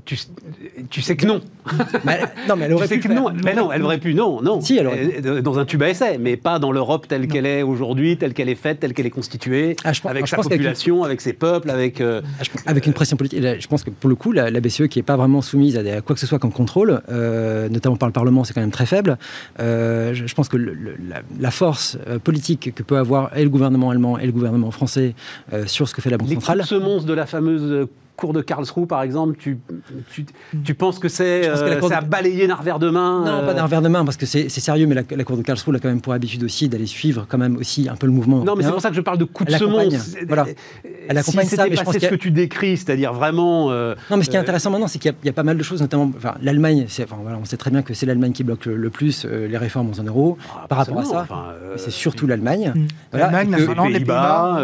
Tu, 0.04 0.18
tu, 0.90 1.00
sais 1.00 1.16
que 1.16 1.26
non. 1.26 1.40
non, 2.48 2.56
mais 2.56 2.64
elle 2.64 2.72
aurait 2.72 2.88
pu. 2.88 2.98
Que 2.98 3.12
non. 3.12 3.32
Mais 3.44 3.54
non, 3.54 3.70
elle 3.70 3.82
aurait 3.84 3.98
pu. 3.98 4.14
Non, 4.14 4.42
non. 4.42 4.60
Si, 4.60 4.76
elle 4.76 4.88
aurait 4.88 5.06
pu. 5.06 5.42
Dans 5.42 5.60
un 5.60 5.64
tube 5.64 5.82
à 5.82 5.90
essai, 5.90 6.18
mais 6.18 6.36
pas 6.36 6.58
dans 6.58 6.72
l'Europe 6.72 7.06
telle 7.06 7.28
qu'elle 7.28 7.46
est 7.46 7.62
aujourd'hui, 7.62 8.16
telle 8.16 8.34
qu'elle 8.34 8.48
est 8.48 8.56
faite, 8.56 8.80
telle 8.80 8.94
qu'elle 8.94 9.06
est 9.06 9.10
constituée, 9.10 9.76
ah, 9.84 9.92
avec 10.06 10.26
sa 10.26 10.38
population, 10.38 11.04
avec 11.04 11.20
ses 11.20 11.32
peuples, 11.32 11.70
avec. 11.70 12.00
Euh, 12.00 12.20
ah, 12.40 12.42
avec 12.66 12.86
une 12.86 12.92
pression 12.92 13.16
politique. 13.16 13.42
Je 13.42 13.66
pense 13.66 13.84
que 13.84 13.90
pour 13.90 14.08
le 14.08 14.16
coup, 14.16 14.32
la, 14.32 14.50
BCE 14.60 14.88
qui 14.88 14.98
n'est 14.98 15.04
pas 15.04 15.16
vraiment 15.16 15.42
soumise 15.42 15.76
à, 15.76 16.00
quoi 16.00 16.14
que 16.14 16.20
ce 16.20 16.26
soit 16.26 16.38
comme 16.38 16.52
contrôle, 16.52 17.00
euh, 17.08 17.68
notamment 17.68 17.96
par 17.96 18.08
le 18.08 18.12
Parlement, 18.12 18.44
c'est 18.44 18.54
quand 18.54 18.60
même 18.60 18.70
très 18.70 18.86
faible. 18.86 19.18
Euh, 19.60 20.14
je, 20.14 20.34
pense 20.34 20.48
que 20.48 20.56
la, 21.38 21.50
force 21.50 21.98
politique 22.24 22.74
que 22.74 22.82
peut 22.82 22.98
avoir 22.98 23.36
et 23.36 23.42
le 23.42 23.50
gouvernement 23.50 23.90
allemand 23.90 24.18
et 24.18 24.26
le 24.26 24.32
gouvernement 24.32 24.70
français 24.70 25.14
sur 25.66 25.88
ce 25.88 25.94
que 25.94 26.02
fait 26.02 26.10
la 26.10 26.18
Banque 26.18 26.32
centrale. 26.32 26.64
Ce 26.64 26.74
monstre 26.74 27.08
de 27.08 27.14
la 27.14 27.26
fameuse 27.26 27.88
cours 28.18 28.32
de 28.32 28.42
Karlsruhe, 28.42 28.88
par 28.88 29.02
exemple, 29.02 29.36
tu, 29.38 29.58
tu, 30.12 30.26
tu 30.64 30.74
penses 30.74 30.98
que 30.98 31.08
c'est 31.08 31.48
euh, 31.48 31.80
à 31.90 32.00
balayer 32.00 32.48
d'un 32.48 32.56
revers 32.56 32.80
de 32.80 32.90
main 32.90 33.24
Non, 33.24 33.46
pas 33.46 33.54
d'un 33.54 33.62
revers 33.62 33.80
de 33.80 33.88
main, 33.88 34.04
parce 34.04 34.16
que 34.16 34.26
c'est 34.26 34.48
sérieux, 34.48 34.88
mais 34.88 34.96
la, 34.96 35.24
cour 35.24 35.36
de 35.36 35.42
Karlsruhe 35.42 35.76
a 35.76 35.78
quand 35.78 35.88
même 35.88 36.00
pour 36.00 36.12
habitude 36.12 36.42
aussi 36.42 36.68
d'aller 36.68 36.86
suivre 36.86 37.26
quand 37.28 37.38
même 37.38 37.56
aussi 37.56 37.88
un 37.88 37.94
peu 37.94 38.06
le 38.06 38.12
mouvement. 38.12 38.44
Non, 38.44 38.56
mais 38.56 38.64
c'est 38.64 38.72
pour 38.72 38.80
ça 38.80 38.90
que 38.90 38.96
je 38.96 39.00
parle 39.00 39.18
de 39.18 39.24
coup 39.24 39.44
de 39.44 39.52
semonce. 39.52 40.16
Voilà. 40.26 40.46
Elle 41.08 41.16
accompagne 41.16 41.46
si 41.46 41.54
ça, 41.54 41.66
mais 41.68 41.76
je 41.76 41.82
pense 41.82 41.96
ce 41.96 42.06
que 42.06 42.14
tu 42.16 42.32
décris, 42.32 42.76
c'est-à-dire 42.76 43.12
vraiment... 43.12 43.70
Euh, 43.70 43.94
non, 44.10 44.16
mais 44.16 44.24
ce 44.24 44.30
qui 44.30 44.36
est 44.36 44.38
euh, 44.40 44.42
intéressant 44.42 44.70
maintenant, 44.70 44.88
c'est 44.88 44.98
qu'il 44.98 45.14
y, 45.24 45.28
a 45.28 45.32
pas 45.32 45.44
mal 45.44 45.56
de 45.56 45.62
choses, 45.62 45.80
notamment 45.80 46.10
enfin, 46.16 46.34
l'Allemagne, 46.42 46.86
enfin, 46.88 47.16
voilà, 47.22 47.38
on 47.40 47.44
sait 47.44 47.56
très 47.56 47.70
bien 47.70 47.82
que 47.82 47.94
c'est 47.94 48.04
l'Allemagne 48.04 48.32
qui 48.32 48.42
bloque 48.42 48.66
le, 48.66 48.90
plus 48.90 49.24
les 49.24 49.56
réformes 49.56 49.90
en 49.90 49.94
zone 49.94 50.08
euro. 50.08 50.38
Ah, 50.52 50.66
par 50.68 50.78
rapport 50.78 50.98
à 50.98 51.04
ça, 51.04 51.26
c'est 51.76 51.92
surtout 51.92 52.26
l'Allemagne. 52.26 52.72
Mm. 52.74 53.16
L'Allemagne, 53.16 53.50
la 53.52 53.58
Finlande, 53.58 53.90
les 53.90 54.00
Pays-Bas... 54.00 54.60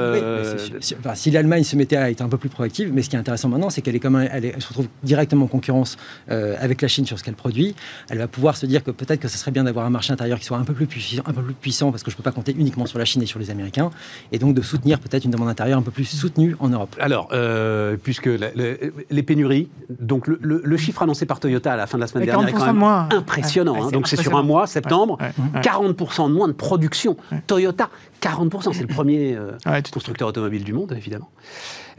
Si 1.14 1.30
l'Allemagne 1.30 1.62
se 1.62 1.76
mettait 1.76 1.96
à 1.96 2.10
être 2.10 2.20
un 2.20 2.28
peu 2.28 2.36
plus 2.36 2.48
proactive, 2.48 2.90
mais 2.92 3.02
ce 3.02 3.08
qui 3.08 3.16
est 3.16 3.18
intéressant 3.18 3.43
maintenant, 3.48 3.70
c'est 3.70 3.82
qu'elle 3.82 3.94
est 3.94 4.00
comme 4.00 4.16
elle, 4.16 4.60
se 4.60 4.68
retrouve 4.68 4.88
directement 5.02 5.44
en 5.46 5.48
concurrence 5.48 5.96
euh, 6.30 6.56
avec 6.60 6.82
la 6.82 6.88
Chine 6.88 7.06
sur 7.06 7.18
ce 7.18 7.24
qu'elle 7.24 7.34
produit, 7.34 7.74
elle 8.08 8.18
va 8.18 8.28
pouvoir 8.28 8.56
se 8.56 8.66
dire 8.66 8.82
que 8.84 8.90
peut-être 8.90 9.20
que 9.20 9.28
ce 9.28 9.38
serait 9.38 9.50
bien 9.50 9.64
d'avoir 9.64 9.86
un 9.86 9.90
marché 9.90 10.12
intérieur 10.12 10.38
qui 10.38 10.44
soit 10.44 10.58
un 10.58 10.64
peu 10.64 10.74
plus 10.74 10.86
puissant, 10.86 11.22
un 11.26 11.32
peu 11.32 11.42
plus 11.42 11.54
puissant 11.54 11.90
parce 11.90 12.02
que 12.02 12.10
je 12.10 12.16
ne 12.16 12.18
peux 12.18 12.22
pas 12.22 12.32
compter 12.32 12.54
uniquement 12.56 12.86
sur 12.86 12.98
la 12.98 13.04
Chine 13.04 13.22
et 13.22 13.26
sur 13.26 13.38
les 13.38 13.50
Américains, 13.50 13.90
et 14.32 14.38
donc 14.38 14.54
de 14.54 14.62
soutenir 14.62 14.98
peut-être 14.98 15.24
une 15.24 15.30
demande 15.30 15.48
intérieure 15.48 15.78
un 15.78 15.82
peu 15.82 15.90
plus 15.90 16.04
soutenue 16.04 16.56
en 16.60 16.68
Europe. 16.68 16.96
Alors, 17.00 17.28
euh, 17.32 17.96
puisque 17.96 18.26
les 18.26 19.22
pénuries, 19.22 19.68
donc 19.88 20.26
le, 20.26 20.76
chiffre 20.76 21.02
annoncé 21.02 21.24
par 21.24 21.40
Toyota 21.40 21.72
à 21.72 21.76
la 21.76 21.86
fin 21.86 21.96
de 21.98 22.00
la 22.00 22.06
semaine 22.06 22.26
dernière 22.26 22.48
est 22.48 22.52
quand 22.52 22.72
même 22.72 22.82
impressionnant. 22.82 23.86
Hein. 23.86 23.90
donc 23.90 24.08
c'est 24.08 24.20
sur 24.20 24.36
un 24.36 24.42
mois, 24.42 24.66
septembre, 24.66 25.18
40% 25.54 26.28
de 26.28 26.34
moins 26.34 26.48
de 26.48 26.52
production. 26.52 27.16
Toyota, 27.46 27.88
40%, 28.24 28.72
c'est 28.72 28.80
le 28.80 28.86
premier 28.86 29.36
euh, 29.36 29.52
constructeur 29.92 30.28
automobile 30.28 30.64
du 30.64 30.72
monde, 30.72 30.92
évidemment. 30.96 31.30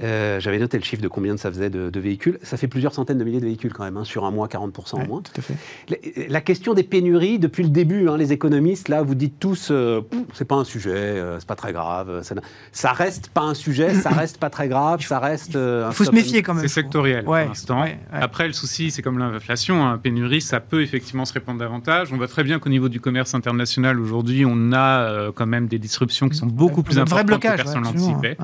Euh, 0.03 0.39
j'avais 0.39 0.59
noté 0.59 0.77
le 0.77 0.83
chiffre 0.83 1.01
de 1.01 1.07
combien 1.07 1.38
ça 1.38 1.49
faisait 1.49 1.69
de, 1.69 1.99
véhicules. 1.99 2.39
Ça 2.41 2.57
fait 2.57 2.67
plusieurs 2.67 2.93
centaines 2.93 3.17
de 3.17 3.23
milliers 3.23 3.39
de 3.39 3.45
véhicules 3.45 3.73
quand 3.73 3.83
même, 3.83 3.97
hein, 3.97 4.03
sur 4.03 4.25
un 4.25 4.31
mois, 4.31 4.47
40% 4.47 4.95
en 4.95 5.07
moins. 5.07 5.21
Tout 5.21 5.31
à 5.38 5.41
fait. 5.41 6.27
La, 6.29 6.41
question 6.41 6.73
des 6.73 6.83
pénuries, 6.83 7.39
depuis 7.39 7.63
le 7.63 7.69
début, 7.69 8.09
hein, 8.09 8.17
les 8.17 8.33
économistes, 8.33 8.89
là, 8.89 9.01
vous 9.01 9.15
dites 9.15 9.39
tous, 9.39 9.69
euh, 9.71 10.01
c'est 10.33 10.45
pas 10.45 10.55
un 10.55 10.63
sujet, 10.63 10.91
euh, 10.91 11.39
c'est 11.39 11.47
pas 11.47 11.55
très 11.55 11.73
grave. 11.73 12.21
Ça, 12.23 12.35
ça, 12.71 12.91
reste 12.91 13.29
pas 13.29 13.41
un 13.41 13.53
sujet, 13.53 13.93
ça 13.93 14.09
reste 14.11 14.38
pas 14.38 14.49
très 14.49 14.67
grave, 14.67 15.01
ça 15.01 15.19
reste. 15.19 15.55
Il 15.55 15.93
faut 15.93 16.03
se 16.03 16.11
méfier 16.11 16.41
quand 16.41 16.53
même. 16.53 16.63
C'est 16.63 16.73
sectoriel 16.73 17.23
pour 17.23 17.35
l'instant. 17.35 17.85
Après, 18.11 18.47
le 18.47 18.53
souci, 18.53 18.91
c'est 18.91 19.01
comme 19.01 19.17
l'inflation, 19.17 19.85
hein, 19.85 19.97
pénurie, 19.97 20.41
ça 20.41 20.59
peut 20.59 20.81
effectivement 20.81 21.25
se 21.25 21.33
répandre 21.33 21.59
davantage. 21.59 22.11
On 22.11 22.17
voit 22.17 22.27
très 22.27 22.43
bien 22.43 22.59
qu'au 22.59 22.69
niveau 22.69 22.89
du 22.89 22.99
commerce 22.99 23.33
international, 23.33 23.99
aujourd'hui, 23.99 24.45
on 24.45 24.73
a 24.73 25.31
quand 25.33 25.47
même 25.47 25.67
des 25.67 25.79
disruptions 25.79 26.14
qui 26.30 26.38
sont 26.38 26.45
beaucoup 26.45 26.84
plus 26.84 26.97
importantes 26.97 27.39
que 27.39 27.56
personne 27.56 27.84
n'anticipait. 27.84 28.38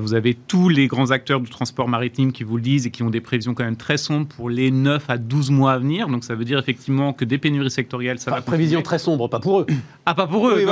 vous 0.00 0.14
avez 0.14 0.34
tous 0.34 0.68
les 0.68 0.86
grands 0.86 1.10
acteurs 1.10 1.40
du 1.40 1.50
transport 1.50 1.88
maritime 1.88 2.32
qui 2.32 2.44
vous 2.44 2.56
le 2.56 2.62
disent 2.62 2.86
et 2.86 2.90
qui 2.90 3.02
ont 3.02 3.10
des 3.10 3.20
prévisions 3.20 3.54
quand 3.54 3.64
même 3.64 3.76
très 3.76 3.96
sombres 3.96 4.26
pour 4.26 4.50
les 4.50 4.70
9 4.70 5.08
à 5.08 5.18
12 5.18 5.50
mois 5.50 5.72
à 5.72 5.78
venir. 5.78 6.08
Donc 6.08 6.24
ça 6.24 6.34
veut 6.34 6.44
dire 6.44 6.58
effectivement 6.58 7.12
que 7.12 7.24
des 7.24 7.38
pénuries 7.38 7.70
sectorielles, 7.70 8.18
ça 8.18 8.30
va 8.30 8.38
va 8.38 8.42
Prévision 8.42 8.82
très 8.82 8.98
sombre, 8.98 9.28
pas 9.28 9.40
pour 9.40 9.60
eux. 9.60 9.66
Ah, 10.04 10.14
pas 10.14 10.26
pour 10.26 10.48
eux 10.48 10.66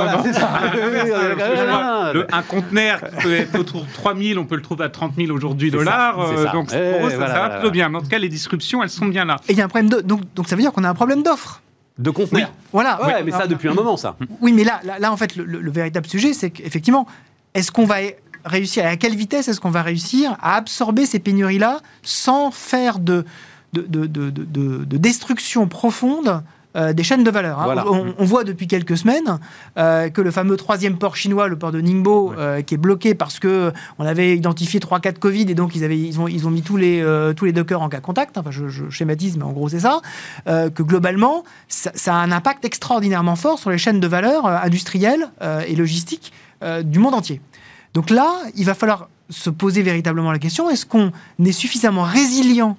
Un 2.31 2.41
conteneur 2.41 2.99
qui 2.99 3.23
peut 3.23 3.33
être 3.33 3.57
autour 3.57 3.85
de 3.85 3.93
3 3.93 4.15
000, 4.17 4.37
on 4.39 4.45
peut 4.45 4.57
le 4.57 4.61
trouver 4.61 4.83
à 4.83 4.89
30 4.89 5.13
000 5.15 5.31
aujourd'hui 5.31 5.71
dollars. 5.71 6.19
Euh, 6.19 6.51
donc 6.51 6.67
pour 6.67 7.07
eux, 7.07 7.09
ça, 7.11 7.17
va 7.17 7.49
plutôt 7.51 7.71
bien. 7.71 7.87
Mais 7.87 7.99
en 7.99 8.01
tout 8.01 8.09
cas, 8.09 8.19
les 8.19 8.27
disruptions, 8.27 8.83
elles 8.83 8.89
sont 8.89 9.05
bien 9.05 9.23
là. 9.23 9.37
Et 9.47 9.53
il 9.53 9.57
y 9.57 9.61
a 9.61 9.65
un 9.65 9.69
problème 9.69 9.89
de... 9.89 10.01
donc, 10.01 10.21
donc 10.35 10.49
ça 10.49 10.57
veut 10.57 10.61
dire 10.61 10.73
qu'on 10.73 10.83
a 10.83 10.89
un 10.89 10.93
problème 10.93 11.23
d'offre 11.23 11.61
de 12.01 12.09
conteneurs. 12.09 12.51
Voilà. 12.73 13.03
Ouais, 13.05 13.23
mais 13.23 13.31
ça 13.31 13.47
depuis 13.47 13.69
un 13.69 13.73
moment, 13.73 13.97
ça. 13.97 14.15
Oui, 14.41 14.53
mais 14.53 14.63
là, 14.63 14.81
là, 14.99 15.11
en 15.11 15.17
fait, 15.17 15.35
le, 15.35 15.43
le 15.45 15.71
véritable 15.71 16.07
sujet, 16.07 16.33
c'est 16.33 16.49
qu'effectivement, 16.49 17.05
est-ce 17.53 17.71
qu'on 17.71 17.85
va 17.85 17.97
réussir, 18.45 18.85
à 18.85 18.95
quelle 18.97 19.15
vitesse 19.15 19.47
est-ce 19.47 19.59
qu'on 19.59 19.69
va 19.69 19.83
réussir 19.83 20.35
à 20.41 20.55
absorber 20.55 21.05
ces 21.05 21.19
pénuries-là 21.19 21.79
sans 22.01 22.51
faire 22.51 22.99
de, 22.99 23.25
de, 23.73 23.81
de, 23.81 24.29
de 24.29 24.97
destruction 24.97 25.67
profonde 25.67 26.43
euh, 26.75 26.93
des 26.93 27.03
chaînes 27.03 27.23
de 27.23 27.31
valeur. 27.31 27.59
Hein. 27.59 27.83
On, 28.17 28.23
voit 28.23 28.45
depuis 28.45 28.65
quelques 28.65 28.97
semaines 28.97 29.39
euh, 29.77 30.09
que 30.09 30.21
le 30.21 30.31
fameux 30.31 30.55
troisième 30.55 30.97
port 30.97 31.17
chinois, 31.17 31.49
le 31.49 31.57
port 31.57 31.71
de 31.73 31.81
Ningbo, 31.81 32.33
euh, 32.37 32.61
qui 32.61 32.75
est 32.75 32.77
bloqué 32.77 33.13
parce 33.13 33.39
que 33.39 33.73
on 33.99 34.05
avait 34.05 34.37
identifié 34.37 34.79
3 34.79 35.01
cas 35.01 35.11
de 35.11 35.19
Covid 35.19 35.41
et 35.49 35.53
donc 35.53 35.75
ils, 35.75 35.83
avaient, 35.83 35.99
ils, 35.99 36.19
ont, 36.19 36.29
ils 36.29 36.47
ont 36.47 36.49
mis 36.49 36.61
tous 36.61 36.77
les, 36.77 37.05
tous 37.35 37.45
les 37.45 37.51
dockers 37.51 37.81
en 37.81 37.89
cas 37.89 37.99
contact. 37.99 38.37
Enfin, 38.37 38.51
je, 38.51 38.89
schématise, 38.89 39.37
mais 39.37 39.43
en 39.43 39.51
gros 39.51 39.67
c'est 39.67 39.81
ça. 39.81 40.01
que 40.45 40.83
globalement, 40.83 41.43
ça, 41.67 41.91
ça, 41.93 42.15
a 42.15 42.17
un 42.17 42.31
impact 42.31 42.63
extraordinairement 42.63 43.35
fort 43.35 43.59
sur 43.59 43.69
les 43.69 43.77
chaînes 43.77 43.99
de 43.99 44.07
valeur 44.07 44.45
industrielles 44.45 45.29
et 45.67 45.75
logistiques 45.75 46.31
du 46.83 46.99
monde 46.99 47.15
entier. 47.15 47.41
Donc 47.93 48.09
là, 48.09 48.33
il 48.55 48.65
va 48.65 48.73
falloir 48.73 49.09
se 49.29 49.49
poser 49.49 49.81
véritablement 49.81 50.31
la 50.31 50.39
question 50.39 50.69
est-ce 50.69 50.85
qu'on 50.85 51.11
est 51.43 51.51
suffisamment 51.51 52.03
résilient 52.03 52.77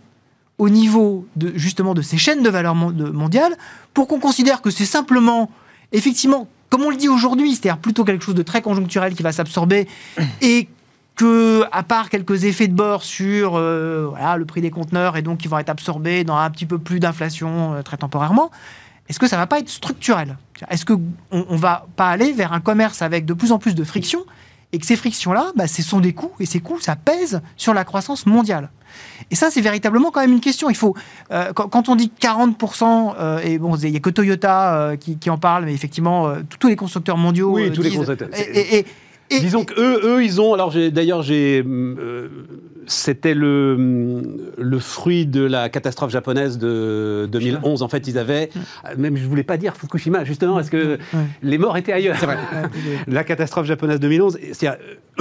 au 0.62 0.68
niveau 0.68 1.26
de, 1.34 1.52
justement 1.56 1.92
de 1.92 2.02
ces 2.02 2.18
chaînes 2.18 2.44
de 2.44 2.48
valeur 2.48 2.76
mondiales 2.76 3.56
pour 3.94 4.06
qu'on 4.06 4.20
considère 4.20 4.62
que 4.62 4.70
c'est 4.70 4.84
simplement, 4.84 5.50
effectivement, 5.90 6.46
comme 6.70 6.82
on 6.82 6.90
le 6.90 6.96
dit 6.96 7.08
aujourd'hui, 7.08 7.56
c'est-à-dire 7.56 7.78
plutôt 7.78 8.04
quelque 8.04 8.24
chose 8.24 8.36
de 8.36 8.44
très 8.44 8.62
conjoncturel 8.62 9.14
qui 9.14 9.24
va 9.24 9.32
s'absorber 9.32 9.88
et 10.40 10.68
que, 11.16 11.64
à 11.72 11.82
part 11.82 12.10
quelques 12.10 12.44
effets 12.44 12.68
de 12.68 12.74
bord 12.74 13.02
sur 13.02 13.56
euh, 13.56 14.12
le 14.36 14.44
prix 14.44 14.60
des 14.60 14.70
conteneurs 14.70 15.16
et 15.16 15.22
donc 15.22 15.38
qui 15.38 15.48
vont 15.48 15.58
être 15.58 15.68
absorbés 15.68 16.22
dans 16.22 16.36
un 16.36 16.48
petit 16.48 16.66
peu 16.66 16.78
plus 16.78 17.00
d'inflation 17.00 17.74
euh, 17.74 17.82
très 17.82 17.96
temporairement, 17.96 18.52
est-ce 19.08 19.18
que 19.18 19.26
ça 19.26 19.36
va 19.36 19.48
pas 19.48 19.58
être 19.58 19.68
structurel? 19.68 20.38
Est-ce 20.70 20.84
qu'on 20.84 21.00
ne 21.32 21.56
va 21.56 21.88
pas 21.96 22.08
aller 22.08 22.30
vers 22.30 22.52
un 22.52 22.60
commerce 22.60 23.02
avec 23.02 23.24
de 23.24 23.34
plus 23.34 23.50
en 23.50 23.58
plus 23.58 23.74
de 23.74 23.82
frictions 23.82 24.24
et 24.70 24.78
que 24.78 24.86
ces 24.86 24.94
frictions-là, 24.94 25.50
bah, 25.56 25.66
ce 25.66 25.82
sont 25.82 25.98
des 25.98 26.12
coûts 26.12 26.30
et 26.38 26.46
ces 26.46 26.60
coûts, 26.60 26.78
ça 26.78 26.94
pèse 26.94 27.42
sur 27.56 27.74
la 27.74 27.82
croissance 27.82 28.26
mondiale? 28.26 28.70
Et 29.30 29.34
ça, 29.34 29.50
c'est 29.50 29.60
véritablement 29.60 30.10
quand 30.10 30.20
même 30.20 30.32
une 30.32 30.40
question. 30.40 30.70
Il 30.70 30.76
faut, 30.76 30.94
euh, 31.30 31.52
quand, 31.52 31.88
on 31.88 31.96
dit 31.96 32.12
40%, 32.20 33.40
et 33.44 33.58
bon, 33.58 33.76
il 33.76 33.90
n'y 33.90 33.96
a 33.96 34.00
que 34.00 34.10
Toyota 34.10 34.96
qui, 34.98 35.30
en 35.30 35.38
parle, 35.38 35.64
mais 35.64 35.74
effectivement, 35.74 36.32
tous 36.58 36.68
les 36.68 36.76
constructeurs 36.76 37.16
mondiaux. 37.16 37.52
Oui, 37.52 37.72
tous 37.72 37.82
les 37.82 37.90
constructeurs. 37.90 38.28
et, 38.36 38.84
Disons 39.40 39.64
que 39.64 39.78
eux, 39.80 40.00
eux, 40.04 40.24
ils 40.24 40.40
ont. 40.40 40.54
Alors, 40.54 40.72
d'ailleurs, 40.92 41.22
j'ai. 41.22 41.62
Euh, 41.66 42.28
c'était 42.86 43.34
le, 43.34 44.22
le 44.58 44.78
fruit 44.78 45.26
de 45.26 45.42
la 45.42 45.68
catastrophe 45.68 46.10
japonaise 46.10 46.58
de 46.58 47.28
2011. 47.30 47.82
En 47.82 47.88
fait, 47.88 48.08
ils 48.08 48.18
avaient. 48.18 48.50
Même, 48.96 49.16
je 49.16 49.22
ne 49.22 49.28
voulais 49.28 49.44
pas 49.44 49.56
dire 49.56 49.76
Fukushima, 49.76 50.24
justement, 50.24 50.54
parce 50.56 50.70
que 50.70 50.98
les 51.42 51.58
morts 51.58 51.76
étaient 51.76 51.92
ailleurs. 51.92 52.16
Vrai. 52.16 52.36
la 53.06 53.24
catastrophe 53.24 53.66
japonaise 53.66 54.00
2011. 54.00 54.38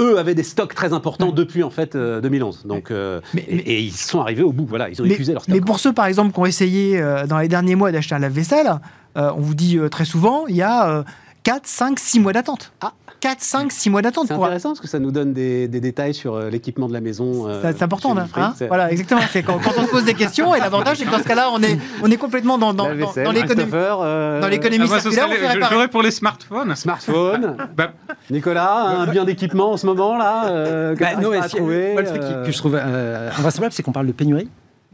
Eux 0.00 0.18
avaient 0.18 0.34
des 0.34 0.42
stocks 0.42 0.74
très 0.74 0.92
importants 0.92 1.32
depuis, 1.32 1.62
en 1.62 1.70
fait, 1.70 1.96
2011. 1.96 2.62
Euh, 2.64 2.68
Donc, 2.68 2.90
euh, 2.90 3.20
et, 3.36 3.80
ils 3.80 3.92
sont 3.92 4.20
arrivés 4.20 4.42
au 4.42 4.52
bout. 4.52 4.66
Voilà, 4.66 4.88
ils 4.88 5.00
ont 5.00 5.04
épuisé 5.04 5.32
leur 5.32 5.42
stock. 5.42 5.54
Mais 5.54 5.60
pour 5.60 5.78
ceux, 5.78 5.92
par 5.92 6.06
exemple, 6.06 6.32
qui 6.32 6.40
ont 6.40 6.46
essayé 6.46 7.00
dans 7.28 7.38
les 7.38 7.48
derniers 7.48 7.76
mois 7.76 7.92
d'acheter 7.92 8.14
un 8.14 8.18
lave-vaisselle, 8.18 8.80
on 9.14 9.40
vous 9.40 9.54
dit 9.54 9.78
très 9.90 10.04
souvent, 10.04 10.46
il 10.48 10.56
y 10.56 10.62
a 10.62 11.04
4, 11.44 11.66
5, 11.66 11.98
6 11.98 12.20
mois 12.20 12.32
d'attente. 12.32 12.72
Ah 12.80 12.92
4, 13.22 13.40
5, 13.40 13.70
6 13.70 13.90
mois 13.90 14.02
d'attente. 14.02 14.26
C'est 14.26 14.34
intéressant 14.34 14.70
parce 14.70 14.80
que 14.80 14.88
ça 14.88 14.98
nous 14.98 15.12
donne 15.12 15.32
des, 15.32 15.68
détails 15.68 16.12
sur 16.12 16.34
euh, 16.34 16.50
l'équipement 16.50 16.88
de 16.88 16.92
la 16.92 17.00
maison. 17.00 17.48
Euh, 17.48 17.60
c'est 17.62 17.82
important, 17.82 18.18
hein, 18.18 18.26
hein 18.34 18.52
Voilà, 18.66 18.90
exactement. 18.90 19.20
C'est 19.30 19.44
quand, 19.44 19.60
on 19.64 19.82
se 19.82 19.90
pose 19.90 20.04
des 20.04 20.14
questions, 20.14 20.56
et 20.56 20.58
l'avantage, 20.58 20.98
c'est 20.98 21.04
que 21.04 21.10
dans 21.10 21.20
ce 21.20 21.28
cas-là, 21.28 21.50
on 21.52 21.62
est, 21.62 21.78
on 22.02 22.10
est 22.10 22.16
complètement 22.16 22.58
dans, 22.58 22.74
dans, 22.74 22.86
dans, 22.86 23.30
l'économie. 23.30 23.70
Euh... 23.72 24.40
Dans 24.40 24.48
l'économie 24.48 24.88
ah, 24.92 24.98
circulaire. 24.98 25.68
J'aurais 25.70 25.86
pour 25.86 26.02
les 26.02 26.10
smartphones. 26.10 26.74
Smartphones. 26.74 27.56
bah, 27.76 27.92
Nicolas, 28.28 28.72
un 28.72 29.06
bien 29.06 29.24
d'équipement 29.24 29.70
en 29.70 29.76
ce 29.76 29.86
moment, 29.86 30.18
là 30.18 30.48
euh, 30.48 30.96
bah, 30.96 31.14
non, 31.14 31.30
mais 31.30 31.46
trouver, 31.48 31.92
moi, 31.92 32.02
le 32.02 32.08
truc 32.08 32.22
que 32.44 32.50
je 32.50 32.58
trouve 32.58 32.74
invraisemblable, 32.74 33.72
c'est 33.72 33.84
qu'on 33.84 33.92
parle 33.92 34.08
de 34.08 34.12
pénurie 34.12 34.48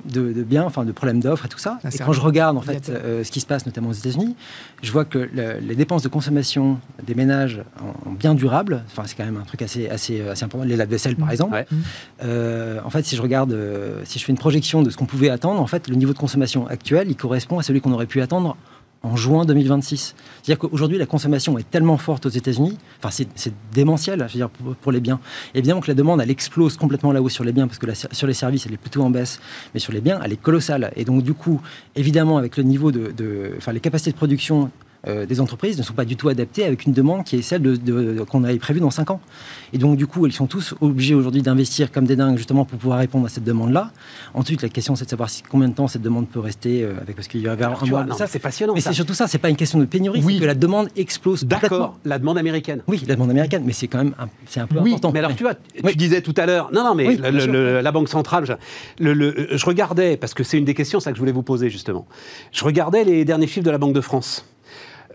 de, 0.04 0.32
de 0.32 0.42
biens, 0.42 0.64
enfin 0.64 0.84
de 0.84 0.92
problèmes 0.92 1.20
d'offres 1.20 1.46
et 1.46 1.48
tout 1.48 1.58
ça. 1.58 1.78
Ah, 1.84 1.88
et 1.92 1.98
quand 1.98 2.12
je 2.12 2.20
regarde 2.20 2.56
en 2.56 2.60
fait 2.60 2.88
euh, 2.88 3.24
ce 3.24 3.30
qui 3.30 3.40
se 3.40 3.46
passe 3.46 3.66
notamment 3.66 3.90
aux 3.90 3.94
États-Unis, 3.94 4.36
je 4.82 4.92
vois 4.92 5.04
que 5.04 5.18
les 5.60 5.74
dépenses 5.74 6.02
de 6.02 6.08
consommation 6.08 6.78
des 7.04 7.14
ménages 7.14 7.62
en, 8.06 8.12
biens 8.12 8.34
durables, 8.34 8.82
enfin 8.86 9.02
c'est 9.06 9.16
quand 9.16 9.24
même 9.24 9.36
un 9.36 9.44
truc 9.44 9.62
assez 9.62 9.88
assez, 9.88 10.20
assez 10.20 10.44
important, 10.44 10.64
les 10.64 10.76
lave-vaisselle 10.76 11.16
par 11.16 11.28
mmh. 11.28 11.32
exemple. 11.32 11.64
Euh, 12.22 12.80
en 12.84 12.90
fait, 12.90 13.04
si 13.04 13.16
je 13.16 13.22
regarde, 13.22 13.52
euh, 13.52 14.00
si 14.04 14.18
je 14.18 14.24
fais 14.24 14.32
une 14.32 14.38
projection 14.38 14.82
de 14.82 14.90
ce 14.90 14.96
qu'on 14.96 15.06
pouvait 15.06 15.30
attendre, 15.30 15.60
en 15.60 15.66
fait, 15.66 15.88
le 15.88 15.96
niveau 15.96 16.12
de 16.12 16.18
consommation 16.18 16.66
actuel, 16.66 17.08
il 17.10 17.16
correspond 17.16 17.58
à 17.58 17.62
celui 17.62 17.80
qu'on 17.80 17.92
aurait 17.92 18.06
pu 18.06 18.20
attendre 18.20 18.56
en 19.02 19.16
juin 19.16 19.44
2026. 19.44 20.14
C'est-à-dire 20.42 20.58
qu'aujourd'hui, 20.58 20.98
la 20.98 21.06
consommation 21.06 21.58
est 21.58 21.68
tellement 21.70 21.96
forte 21.96 22.26
aux 22.26 22.30
États-Unis, 22.30 22.76
enfin, 23.02 23.24
c'est 23.34 23.52
démentiel 23.72 24.24
je 24.28 24.32
veux 24.34 24.38
dire, 24.38 24.50
pour, 24.50 24.92
les 24.92 25.00
biens. 25.00 25.20
Évidemment 25.54 25.80
que 25.80 25.88
la 25.88 25.94
demande, 25.94 26.20
elle 26.20 26.30
explose 26.30 26.76
complètement 26.76 27.12
là-haut 27.12 27.28
sur 27.28 27.44
les 27.44 27.52
biens, 27.52 27.66
parce 27.68 27.78
que 27.78 27.86
sur 28.12 28.26
les 28.26 28.34
services, 28.34 28.66
elle 28.66 28.74
est 28.74 28.78
plutôt 28.78 29.02
en 29.02 29.10
baisse, 29.10 29.40
mais 29.74 29.80
sur 29.80 29.92
les 29.92 30.00
biens, 30.00 30.20
elle 30.24 30.32
est 30.32 30.40
colossale. 30.40 30.92
Et 30.96 31.04
donc, 31.04 31.22
du 31.22 31.34
coup, 31.34 31.60
évidemment, 31.96 32.38
avec 32.38 32.56
le 32.56 32.64
niveau 32.64 32.90
de 32.92 33.54
enfin, 33.56 33.72
les 33.72 33.80
capacités 33.80 34.12
de 34.12 34.16
production 34.16 34.70
euh, 35.06 35.26
des 35.26 35.40
entreprises 35.40 35.78
ne 35.78 35.82
sont 35.82 35.92
pas 35.92 36.04
du 36.04 36.16
tout 36.16 36.28
adaptées 36.28 36.64
avec 36.64 36.84
une 36.84 36.92
demande 36.92 37.24
qui 37.24 37.36
est 37.36 37.42
celle 37.42 37.62
de, 37.62 38.24
qu'on 38.24 38.42
avait 38.42 38.58
prévue 38.58 38.80
dans 38.80 38.90
5 38.90 39.10
ans. 39.12 39.20
Et 39.72 39.78
donc, 39.78 39.96
du 39.96 40.06
coup, 40.06 40.26
ils 40.26 40.32
sont 40.32 40.46
tous 40.46 40.74
obligés 40.80 41.14
aujourd'hui 41.14 41.42
d'investir 41.42 41.92
comme 41.92 42.04
des 42.04 42.16
dingues 42.16 42.36
justement 42.36 42.64
pour 42.64 42.78
pouvoir 42.78 42.98
répondre 42.98 43.26
à 43.26 43.28
cette 43.28 43.44
demande-là. 43.44 43.92
Ensuite, 44.34 44.62
la 44.62 44.68
question, 44.68 44.96
c'est 44.96 45.04
de 45.04 45.10
savoir 45.10 45.30
si, 45.30 45.42
combien 45.42 45.68
de 45.68 45.74
temps 45.74 45.86
cette 45.86 46.02
demande 46.02 46.28
peut 46.28 46.40
rester 46.40 46.82
euh, 46.82 46.94
avec 47.00 47.16
parce 47.16 47.28
qu'il 47.28 47.42
y 47.42 47.48
avait 47.48 47.64
un 47.64 47.74
mois. 47.86 48.06
ça, 48.16 48.26
c'est 48.26 48.38
passionnant. 48.38 48.74
Mais 48.74 48.80
c'est 48.80 48.92
surtout 48.92 49.14
ça, 49.14 49.28
c'est 49.28 49.38
pas 49.38 49.50
une 49.50 49.56
question 49.56 49.78
de 49.78 49.84
pénurie, 49.84 50.20
oui. 50.24 50.34
c'est 50.34 50.40
que 50.40 50.46
la 50.46 50.54
demande 50.54 50.88
explose. 50.96 51.44
D'accord, 51.44 51.98
la 52.04 52.18
demande 52.18 52.38
américaine. 52.38 52.82
Oui, 52.88 53.02
la 53.06 53.14
demande 53.14 53.30
américaine, 53.30 53.62
mais 53.64 53.72
c'est 53.72 53.88
quand 53.88 53.98
même 53.98 54.14
un, 54.18 54.28
c'est 54.46 54.60
un 54.60 54.66
peu 54.66 54.80
oui, 54.80 54.90
important. 54.90 55.12
Mais 55.12 55.20
alors, 55.20 55.34
tu 55.36 55.44
vois, 55.44 55.54
tu 55.54 55.96
disais 55.96 56.22
tout 56.22 56.34
à 56.36 56.46
l'heure, 56.46 56.70
non, 56.72 56.84
non, 56.84 56.94
mais 56.94 57.16
la 57.16 57.92
Banque 57.92 58.08
centrale, 58.08 58.44
je, 58.44 58.54
je 59.00 59.64
regardais, 59.66 60.16
parce 60.16 60.34
que 60.34 60.42
c'est 60.42 60.58
une 60.58 60.64
des 60.64 60.74
questions 60.74 61.00
ça 61.00 61.10
que 61.10 61.16
je 61.16 61.20
voulais 61.20 61.32
vous 61.32 61.42
poser 61.42 61.70
justement, 61.70 62.06
je 62.52 62.64
regardais 62.64 63.04
les 63.04 63.24
derniers 63.24 63.46
chiffres 63.46 63.64
de 63.64 63.70
la 63.70 63.78
Banque 63.78 63.94
de 63.94 64.00
France. 64.00 64.44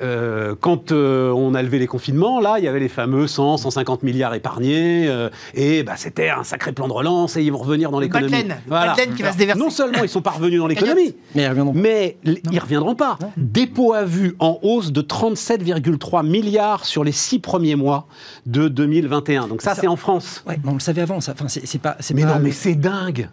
Euh, 0.04 0.56
quand 0.60 0.92
euh, 0.92 1.32
on 1.32 1.56
a 1.56 1.62
levé 1.62 1.80
les 1.80 1.88
confinements, 1.88 2.40
là, 2.40 2.56
il 2.58 2.66
y 2.66 2.68
avait 2.68 2.80
les 2.80 2.90
fameux 2.90 3.26
100, 3.26 3.58
150 3.58 4.04
milliards 4.04 4.34
épargnés, 4.34 5.08
euh, 5.08 5.30
et 5.54 5.84
bah, 5.84 5.94
c'était 5.96 6.30
un 6.30 6.44
sacré 6.44 6.74
plan 6.74 6.88
de 6.88 6.94
relance, 6.94 7.38
et 7.38 7.44
ils 7.44 7.52
vont 7.52 7.60
revenir 7.60 7.90
dans 7.90 8.00
l'économie. 8.00 8.46
Voilà. 8.68 8.96
qui 9.16 9.24
va 9.24 9.32
se 9.32 9.38
déverser. 9.38 9.60
Non 9.60 9.70
seulement 9.70 10.04
ils 10.04 10.10
sont 10.10 10.22
pas 10.22 10.32
revenus 10.32 10.60
dans 10.60 10.68
l'économie, 10.68 11.16
mais 11.36 11.44
ils 11.44 11.48
reviendront, 11.48 11.74
mais 11.74 12.18
ils 12.24 12.60
reviendront 12.60 12.96
pas. 12.96 13.18
Dépôt 13.38 13.94
à 13.94 14.04
vue 14.04 14.36
en 14.40 14.60
hausse 14.62 14.92
de 14.92 15.02
37,3 15.02 16.28
milliards 16.28 16.86
sur 16.86 17.04
les 17.04 17.12
six 17.12 17.40
premiers 17.40 17.76
mois 17.76 18.08
de 18.46 18.68
2021. 18.68 19.48
Donc 19.48 19.62
ça, 19.62 19.76
c'est 19.76 19.88
en 19.88 19.96
France. 19.96 20.44
Ouais, 20.48 20.60
on 20.66 20.74
le 20.74 20.80
savait 20.80 21.02
avant. 21.02 21.22
Ça. 21.22 21.34
Enfin, 21.34 21.48
c'est 21.48 21.82
pas. 21.82 21.98
Mais 22.14 22.24
non, 22.24 22.40
mais 22.42 22.52
c'est 22.52 22.76
dingue. 22.76 23.30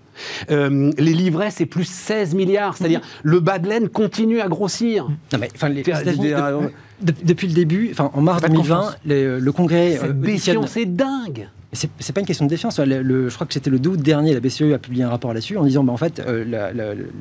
les 0.48 0.92
livrets, 1.12 1.50
c'est 1.50 1.66
plus 1.66 1.84
16 1.84 2.34
milliards. 2.34 2.76
C'est-à-dire, 2.76 3.00
le 3.22 3.40
bas 3.40 3.58
de 3.58 3.68
laine 3.68 3.88
continue 3.88 4.40
à 4.40 4.48
grossir. 4.48 5.08
Non, 5.32 5.38
mais 5.38 5.48
enfin, 5.54 5.68
les, 5.68 5.82
depuis 7.00 7.48
le 7.48 7.54
début, 7.54 7.88
enfin 7.92 8.10
en 8.14 8.20
mars 8.20 8.42
2020, 8.42 8.96
le 9.06 9.50
Congrès. 9.50 9.98
Cette 10.00 10.10
euh, 10.10 10.12
défiance, 10.12 10.70
c'est 10.70 10.86
dingue 10.86 11.48
c'est 11.72 12.12
pas 12.12 12.20
une 12.20 12.26
question 12.26 12.44
de 12.44 12.50
défiance. 12.50 12.78
Le, 12.80 13.28
je 13.28 13.34
crois 13.34 13.46
que 13.46 13.54
c'était 13.54 13.70
le 13.70 13.78
2 13.78 13.90
août 13.90 14.00
dernier, 14.00 14.34
la 14.34 14.40
BCE 14.40 14.72
a 14.74 14.78
publié 14.78 15.04
un 15.04 15.10
rapport 15.10 15.32
là-dessus 15.32 15.56
en 15.56 15.64
disant 15.64 15.84
bah, 15.84 15.92
en 15.92 15.96
fait, 15.96 16.20
euh, 16.20 16.44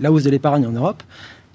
la, 0.01 0.11
hausse 0.11 0.23
de 0.23 0.29
l'épargne 0.29 0.65
en 0.65 0.71
Europe, 0.71 1.03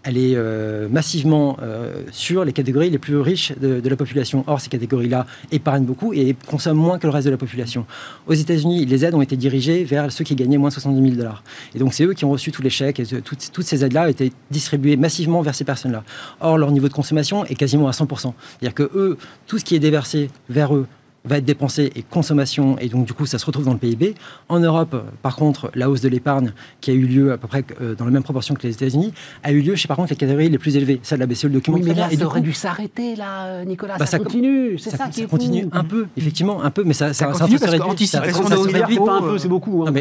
elle 0.05 0.19
est 0.19 0.35
euh, 0.37 0.89
massivement 0.89 1.57
euh, 1.63 2.03
sur 2.13 2.45
les 2.45 2.53
catégories 2.53 2.91
les 2.91 2.99
plus 2.99 3.19
riches 3.19 3.53
de, 3.59 3.89
la 3.89 3.97
population. 3.97 4.45
Or, 4.47 4.61
ces 4.61 4.69
catégories-là 4.69 5.27
épargnent 5.51 5.85
beaucoup 5.85 6.13
et 6.13 6.37
consomment 6.47 6.79
moins 6.79 6.99
que 6.99 7.07
le 7.07 7.13
reste 7.13 7.27
de 7.27 7.31
la 7.31 7.37
population. 7.37 7.87
Aux 8.27 8.35
États-Unis, 8.35 8.85
les 8.85 9.05
aides 9.05 9.15
ont 9.15 9.23
été 9.23 9.37
dirigées 9.37 9.85
vers 9.85 10.13
ceux 10.13 10.25
qui 10.25 10.35
gagnaient 10.35 10.59
moins 10.59 10.69
de 10.69 10.75
70 10.75 11.03
000 11.03 11.17
dollars. 11.17 11.43
Et 11.75 11.79
donc, 11.79 11.95
c'est 11.95 12.05
eux 12.05 12.13
qui 12.13 12.25
ont 12.25 12.31
reçu 12.31 12.53
tous 12.53 12.63
les 12.63 12.71
chèques 12.71 13.01
et 13.01 13.07
toutes, 13.07 13.51
toutes 13.53 13.67
ces 13.67 13.85
aides-là 13.85 14.05
ont 14.05 14.09
été 14.09 14.33
distribuées 14.51 14.97
massivement 14.97 15.41
vers 15.41 15.55
ces 15.55 15.65
personnes-là. 15.65 16.05
Or, 16.41 16.59
leur 16.59 16.71
niveau 16.71 16.89
de 16.89 16.93
consommation 16.93 17.45
est 17.47 17.55
quasiment 17.55 17.89
à 17.89 17.93
100%. 17.93 18.33
C'est-à-dire 18.61 18.75
que 18.75 18.91
eux, 18.95 19.17
tout 19.47 19.59
ce 19.59 19.65
qui 19.65 19.75
est 19.75 19.81
déversé 19.81 20.29
vers 20.49 20.75
eux 20.75 20.87
va 21.25 21.39
être 21.39 21.45
dépensé 21.45 21.91
et 21.95 22.03
consommation, 22.03 22.79
et 22.79 22.89
donc 22.89 23.07
du 23.07 23.15
coup 23.15 23.27
ça 23.27 23.39
se 23.39 23.47
retrouve 23.47 23.65
dans 23.65 23.73
le 23.73 23.79
PIB. 23.79 24.15
En 24.49 24.61
Europe, 24.61 24.97
par 25.23 25.37
contre, 25.37 25.71
la 25.75 25.89
hausse 25.89 26.01
de 26.01 26.09
l'épargne, 26.09 26.53
qui 26.81 26.91
a 26.91 26.95
eu 26.95 27.07
lieu 27.07 27.33
à 27.33 27.39
peu 27.39 27.49
près 27.49 27.65
euh, 27.81 27.95
dans 27.95 28.05
la 28.05 28.11
même 28.11 28.23
proportion 28.23 28.55
que 28.55 28.67
les 28.67 28.75
États-Unis, 28.75 29.13
a 29.43 29.53
eu 29.53 29.61
lieu 29.61 29.75
chez 29.75 29.89
par 29.89 29.97
contre 29.97 30.11
les 30.11 30.17
catégories 30.17 30.49
les 30.49 30.59
plus 30.59 30.77
élevées. 30.77 31.01
Ça, 31.03 31.17
de 31.17 31.21
la 31.21 31.27
BCE 31.27 31.45
le 31.45 31.51
document. 31.51 31.79
Oui, 31.79 31.85
mais 31.87 31.95
là, 31.95 32.09
ça 32.11 32.27
aurait 32.27 32.41
dû 32.41 32.53
s'arrêter, 32.53 33.17
là, 33.17 33.65
Nicolas. 33.65 33.97
Bah, 33.97 34.07
ça, 34.07 34.19
continue, 34.19 34.79
c'est 34.79 34.91
ça, 34.91 35.09
qui 35.09 35.23
est 35.23 35.27
continue 35.27 35.67
un 35.73 35.85
peu, 35.85 36.07
effectivement, 36.17 36.63
un 36.63 36.71
peu, 36.71 36.85
mais 36.85 36.95
ça, 36.95 37.13
ça, 37.15 37.33
ça, 37.33 37.39
ça, 37.39 37.45
réduit. 37.45 38.07
Ça, 38.07 38.21
réduit 38.21 38.99
pas 38.99 39.19
un 39.19 39.23
peu, 39.23 39.39
c'est 39.39 39.49
beaucoup. 39.49 39.85
Hein. 39.87 39.93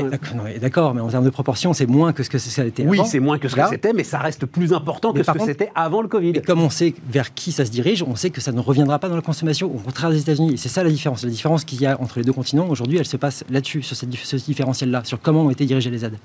D'accord, 0.61 0.93
mais 0.93 1.01
en 1.01 1.07
termes 1.07 1.25
de 1.25 1.29
proportion, 1.29 1.73
c'est 1.73 1.87
moins 1.87 2.13
que 2.13 2.23
ce 2.23 2.29
que 2.29 2.37
ça 2.37 2.61
a 2.61 2.65
été 2.65 2.85
Oui, 2.85 2.99
c'est 3.05 3.19
moins 3.19 3.37
que 3.37 3.47
ce 3.47 3.55
que 3.55 3.61
c'était, 3.69 3.93
mais 3.93 4.03
ça 4.03 4.19
reste 4.19 4.45
plus 4.45 4.73
important 4.73 5.13
que 5.13 5.23
ce 5.23 5.31
que 5.31 5.39
c'était 5.39 5.71
avant 5.75 6.01
le 6.01 6.07
Covid. 6.07 6.31
Et 6.31 6.41
comme 6.41 6.61
on 6.61 6.69
sait 6.69 6.93
vers 7.09 7.33
qui 7.33 7.51
ça 7.51 7.65
se 7.65 7.71
dirige, 7.71 8.03
on 8.03 8.15
sait 8.15 8.29
que 8.29 8.41
ça 8.41 8.51
ne 8.51 8.59
reviendra 8.59 8.99
pas 8.99 9.09
dans 9.09 9.15
la 9.15 9.21
consommation, 9.21 9.67
au 9.67 9.79
contraire 9.79 10.09
des 10.09 10.19
États-Unis. 10.19 10.53
Et 10.53 10.57
c'est 10.57 10.69
ça 10.69 10.83
la 10.83 10.89
différence. 10.89 11.12
La 11.21 11.29
différence 11.29 11.65
qu'il 11.65 11.81
y 11.81 11.85
a 11.85 11.99
entre 12.01 12.19
les 12.19 12.25
deux 12.25 12.33
continents, 12.33 12.67
aujourd'hui, 12.67 12.97
elle 12.97 13.05
se 13.05 13.17
passe 13.17 13.43
là-dessus, 13.49 13.83
sur 13.83 13.95
ce 13.95 14.05
différentiel-là, 14.05 15.03
sur 15.03 15.21
comment 15.21 15.43
ont 15.43 15.49
été 15.49 15.65
dirigées 15.65 15.91
les 15.91 16.05
aides. 16.05 16.17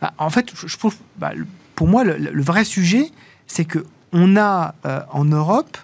Bah, 0.00 0.12
en 0.18 0.30
fait, 0.30 0.52
je 0.54 0.76
trouve, 0.76 0.96
bah, 1.18 1.32
pour 1.74 1.88
moi, 1.88 2.04
le, 2.04 2.42
vrai 2.42 2.64
sujet, 2.64 3.10
c'est 3.46 3.64
que 3.64 3.84
on 4.12 4.36
a 4.36 4.74
euh, 4.84 5.00
en 5.10 5.24
Europe 5.24 5.76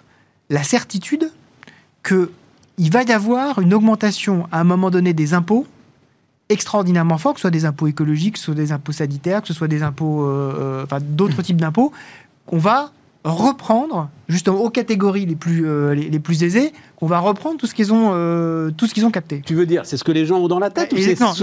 la 0.49 0.63
certitude 0.63 1.31
qu'il 2.03 2.91
va 2.91 3.03
y 3.03 3.11
avoir 3.11 3.59
une 3.59 3.73
augmentation 3.73 4.47
à 4.51 4.59
un 4.59 4.63
moment 4.63 4.89
donné 4.89 5.13
des 5.13 5.33
impôts 5.33 5.67
extraordinairement 6.49 7.17
fort, 7.17 7.33
que 7.33 7.39
ce 7.39 7.43
soit 7.43 7.51
des 7.51 7.65
impôts 7.65 7.87
écologiques, 7.87 8.33
que 8.33 8.39
ce 8.39 8.45
soit 8.45 8.55
des 8.55 8.71
impôts 8.71 8.91
sanitaires, 8.91 9.41
que 9.41 9.47
ce 9.47 9.53
soit 9.53 9.67
des 9.67 9.83
impôts, 9.83 10.23
euh, 10.23 10.55
euh, 10.59 10.83
enfin 10.83 10.99
d'autres 11.01 11.41
types 11.41 11.57
d'impôts, 11.57 11.91
qu'on 12.45 12.57
va 12.57 12.91
reprendre 13.23 14.09
justement 14.27 14.61
aux 14.61 14.69
catégories 14.69 15.25
les 15.25 15.35
plus, 15.35 15.65
euh, 15.65 15.93
les, 15.93 16.19
plus 16.19 16.43
aisées, 16.43 16.73
qu'on 16.95 17.07
va 17.07 17.19
reprendre 17.19 17.57
tout 17.57 17.67
ce 17.67 17.73
qu'ils 17.73 17.93
ont, 17.93 18.11
euh, 18.13 18.71
tout 18.71 18.87
ce 18.87 18.93
qu'ils 18.93 19.05
ont 19.05 19.11
capté. 19.11 19.41
Tu 19.45 19.53
veux 19.53 19.65
dire, 19.65 19.85
c'est 19.85 19.97
ce 19.97 20.03
que 20.03 20.11
les 20.11 20.25
gens 20.25 20.39
ont 20.39 20.47
dans 20.47 20.59
la 20.59 20.69
tête 20.69 20.91
ou 20.93 20.97
c'est 20.97 21.15
ce, 21.15 21.23
non, 21.23 21.33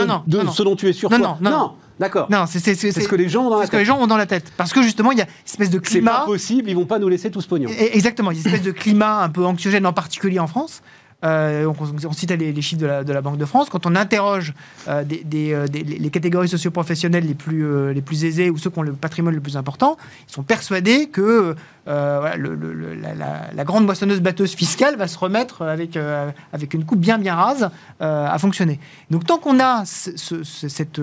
ce, 0.52 0.62
dont 0.62 0.76
tu 0.76 0.88
es 0.88 0.92
sûr 0.92 1.10
Non, 1.10 1.18
non, 1.18 1.36
non. 1.40 1.72
D'accord. 1.98 2.28
Non, 2.30 2.46
c'est 2.46 2.60
ce 2.60 3.08
que 3.08 3.16
les 3.16 3.28
gens 3.28 3.44
ont 3.44 3.50
dans 3.50 3.58
la 3.58 3.64
tête. 3.64 3.72
que 3.72 3.76
les 3.76 3.84
gens 3.84 3.98
ont 3.98 4.06
dans 4.06 4.16
la 4.16 4.26
tête. 4.26 4.52
Parce 4.56 4.72
que 4.72 4.82
justement, 4.82 5.12
il 5.12 5.18
y 5.18 5.22
a 5.22 5.24
une 5.24 5.30
espèce 5.46 5.70
de 5.70 5.78
climat. 5.78 6.12
C'est 6.12 6.18
pas 6.20 6.24
possible, 6.24 6.70
ils 6.70 6.76
vont 6.76 6.86
pas 6.86 6.98
nous 6.98 7.08
laisser 7.08 7.30
tout 7.30 7.40
ce 7.40 7.48
pognon. 7.48 7.68
Exactement, 7.68 8.30
il 8.30 8.38
y 8.38 8.40
a 8.40 8.42
une 8.42 8.46
espèce 8.46 8.66
de 8.66 8.72
climat 8.72 9.22
un 9.22 9.28
peu 9.28 9.44
anxiogène, 9.44 9.86
en 9.86 9.92
particulier 9.92 10.38
en 10.38 10.46
France, 10.46 10.82
euh, 11.22 11.70
on, 12.06 12.12
citait 12.12 12.38
les, 12.38 12.62
chiffres 12.62 12.80
de 12.80 13.12
la, 13.12 13.20
Banque 13.20 13.36
de 13.36 13.44
France, 13.44 13.68
quand 13.68 13.84
on 13.84 13.94
interroge 13.94 14.54
euh, 14.88 15.04
euh, 15.34 15.66
les 15.72 16.10
catégories 16.10 16.48
socioprofessionnelles 16.48 17.26
les 17.26 17.34
plus, 17.34 17.92
les 17.92 18.00
plus 18.00 18.24
aisées 18.24 18.48
ou 18.48 18.56
ceux 18.56 18.70
qui 18.70 18.78
ont 18.78 18.82
le 18.82 18.94
patrimoine 18.94 19.34
le 19.34 19.40
plus 19.40 19.58
important, 19.58 19.98
ils 20.28 20.32
sont 20.32 20.42
persuadés 20.42 21.08
que 21.08 21.54
la, 21.86 23.64
grande 23.64 23.84
moissonneuse-batteuse 23.84 24.54
fiscale 24.54 24.96
va 24.96 25.08
se 25.08 25.18
remettre 25.18 25.62
avec, 25.62 25.98
avec 26.52 26.72
une 26.72 26.84
coupe 26.86 27.00
bien 27.00 27.18
bien 27.18 27.34
rase 27.34 27.70
à 28.00 28.38
fonctionner. 28.38 28.80
Donc 29.10 29.26
tant 29.26 29.38
qu'on 29.38 29.60
a 29.60 29.84
cet 29.84 30.98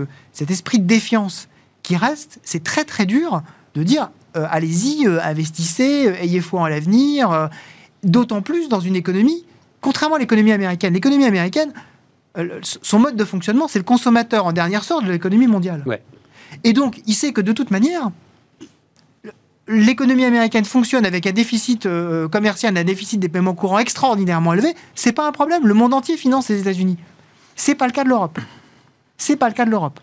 esprit 0.50 0.80
de 0.80 0.88
défiance 0.88 1.48
qui 1.84 1.96
reste, 1.96 2.40
c'est 2.44 2.64
très 2.64 2.86
très 2.86 3.06
dur 3.06 3.44
de 3.76 3.84
dire 3.84 4.10
allez-y, 4.34 5.06
investissez, 5.06 6.12
ayez 6.20 6.42
foi 6.42 6.62
en 6.62 6.68
l'avenir, 6.68 7.50
d'autant 8.04 8.42
plus 8.42 8.68
dans 8.70 8.80
une 8.80 8.96
économie 8.96 9.46
contrairement 9.82 10.16
à 10.16 10.20
l'économie 10.20 10.52
américaine, 10.52 10.94
l'économie 10.94 11.26
américaine, 11.26 11.74
euh, 12.38 12.60
son 12.62 13.00
mode 13.00 13.16
de 13.16 13.26
fonctionnement, 13.26 13.68
c'est 13.68 13.80
le 13.80 13.86
consommateur 13.86 14.46
en 14.46 14.52
dernière 14.52 14.84
sorte 14.84 15.06
de 15.06 15.12
l'économie 15.12 15.48
mondiale. 15.48 15.84
Et 16.64 16.74
donc, 16.74 17.02
il 17.06 17.14
sait 17.14 17.34
que 17.34 17.42
de 17.42 17.52
toute 17.52 17.72
manière, 17.72 18.10
l'économie 19.68 20.24
américaine 20.24 20.66
fonctionne 20.66 21.06
avec 21.06 21.28
un 21.28 21.32
déficit 21.32 21.86
euh, 21.86 22.28
commercial, 22.28 22.78
un 22.78 22.84
déficit 22.84 23.20
des 23.20 23.30
paiements 23.30 23.56
courants 23.56 23.80
extraordinairement 23.80 24.54
élevé. 24.54 24.76
C'est 24.96 25.12
pas 25.12 25.28
un 25.28 25.32
problème. 25.32 25.68
Le 25.68 25.74
monde 25.74 25.94
entier 25.94 26.18
finance 26.18 26.50
les 26.50 26.62
États-Unis. 26.62 26.98
C'est 27.56 27.76
pas 27.76 27.88
le 27.88 27.92
cas 27.92 28.04
de 28.04 28.10
l'Europe. 28.10 28.40
C'est 29.18 29.36
pas 29.36 29.50
le 29.50 29.54
cas 29.54 29.66
de 29.66 29.72
l'Europe. 29.72 30.00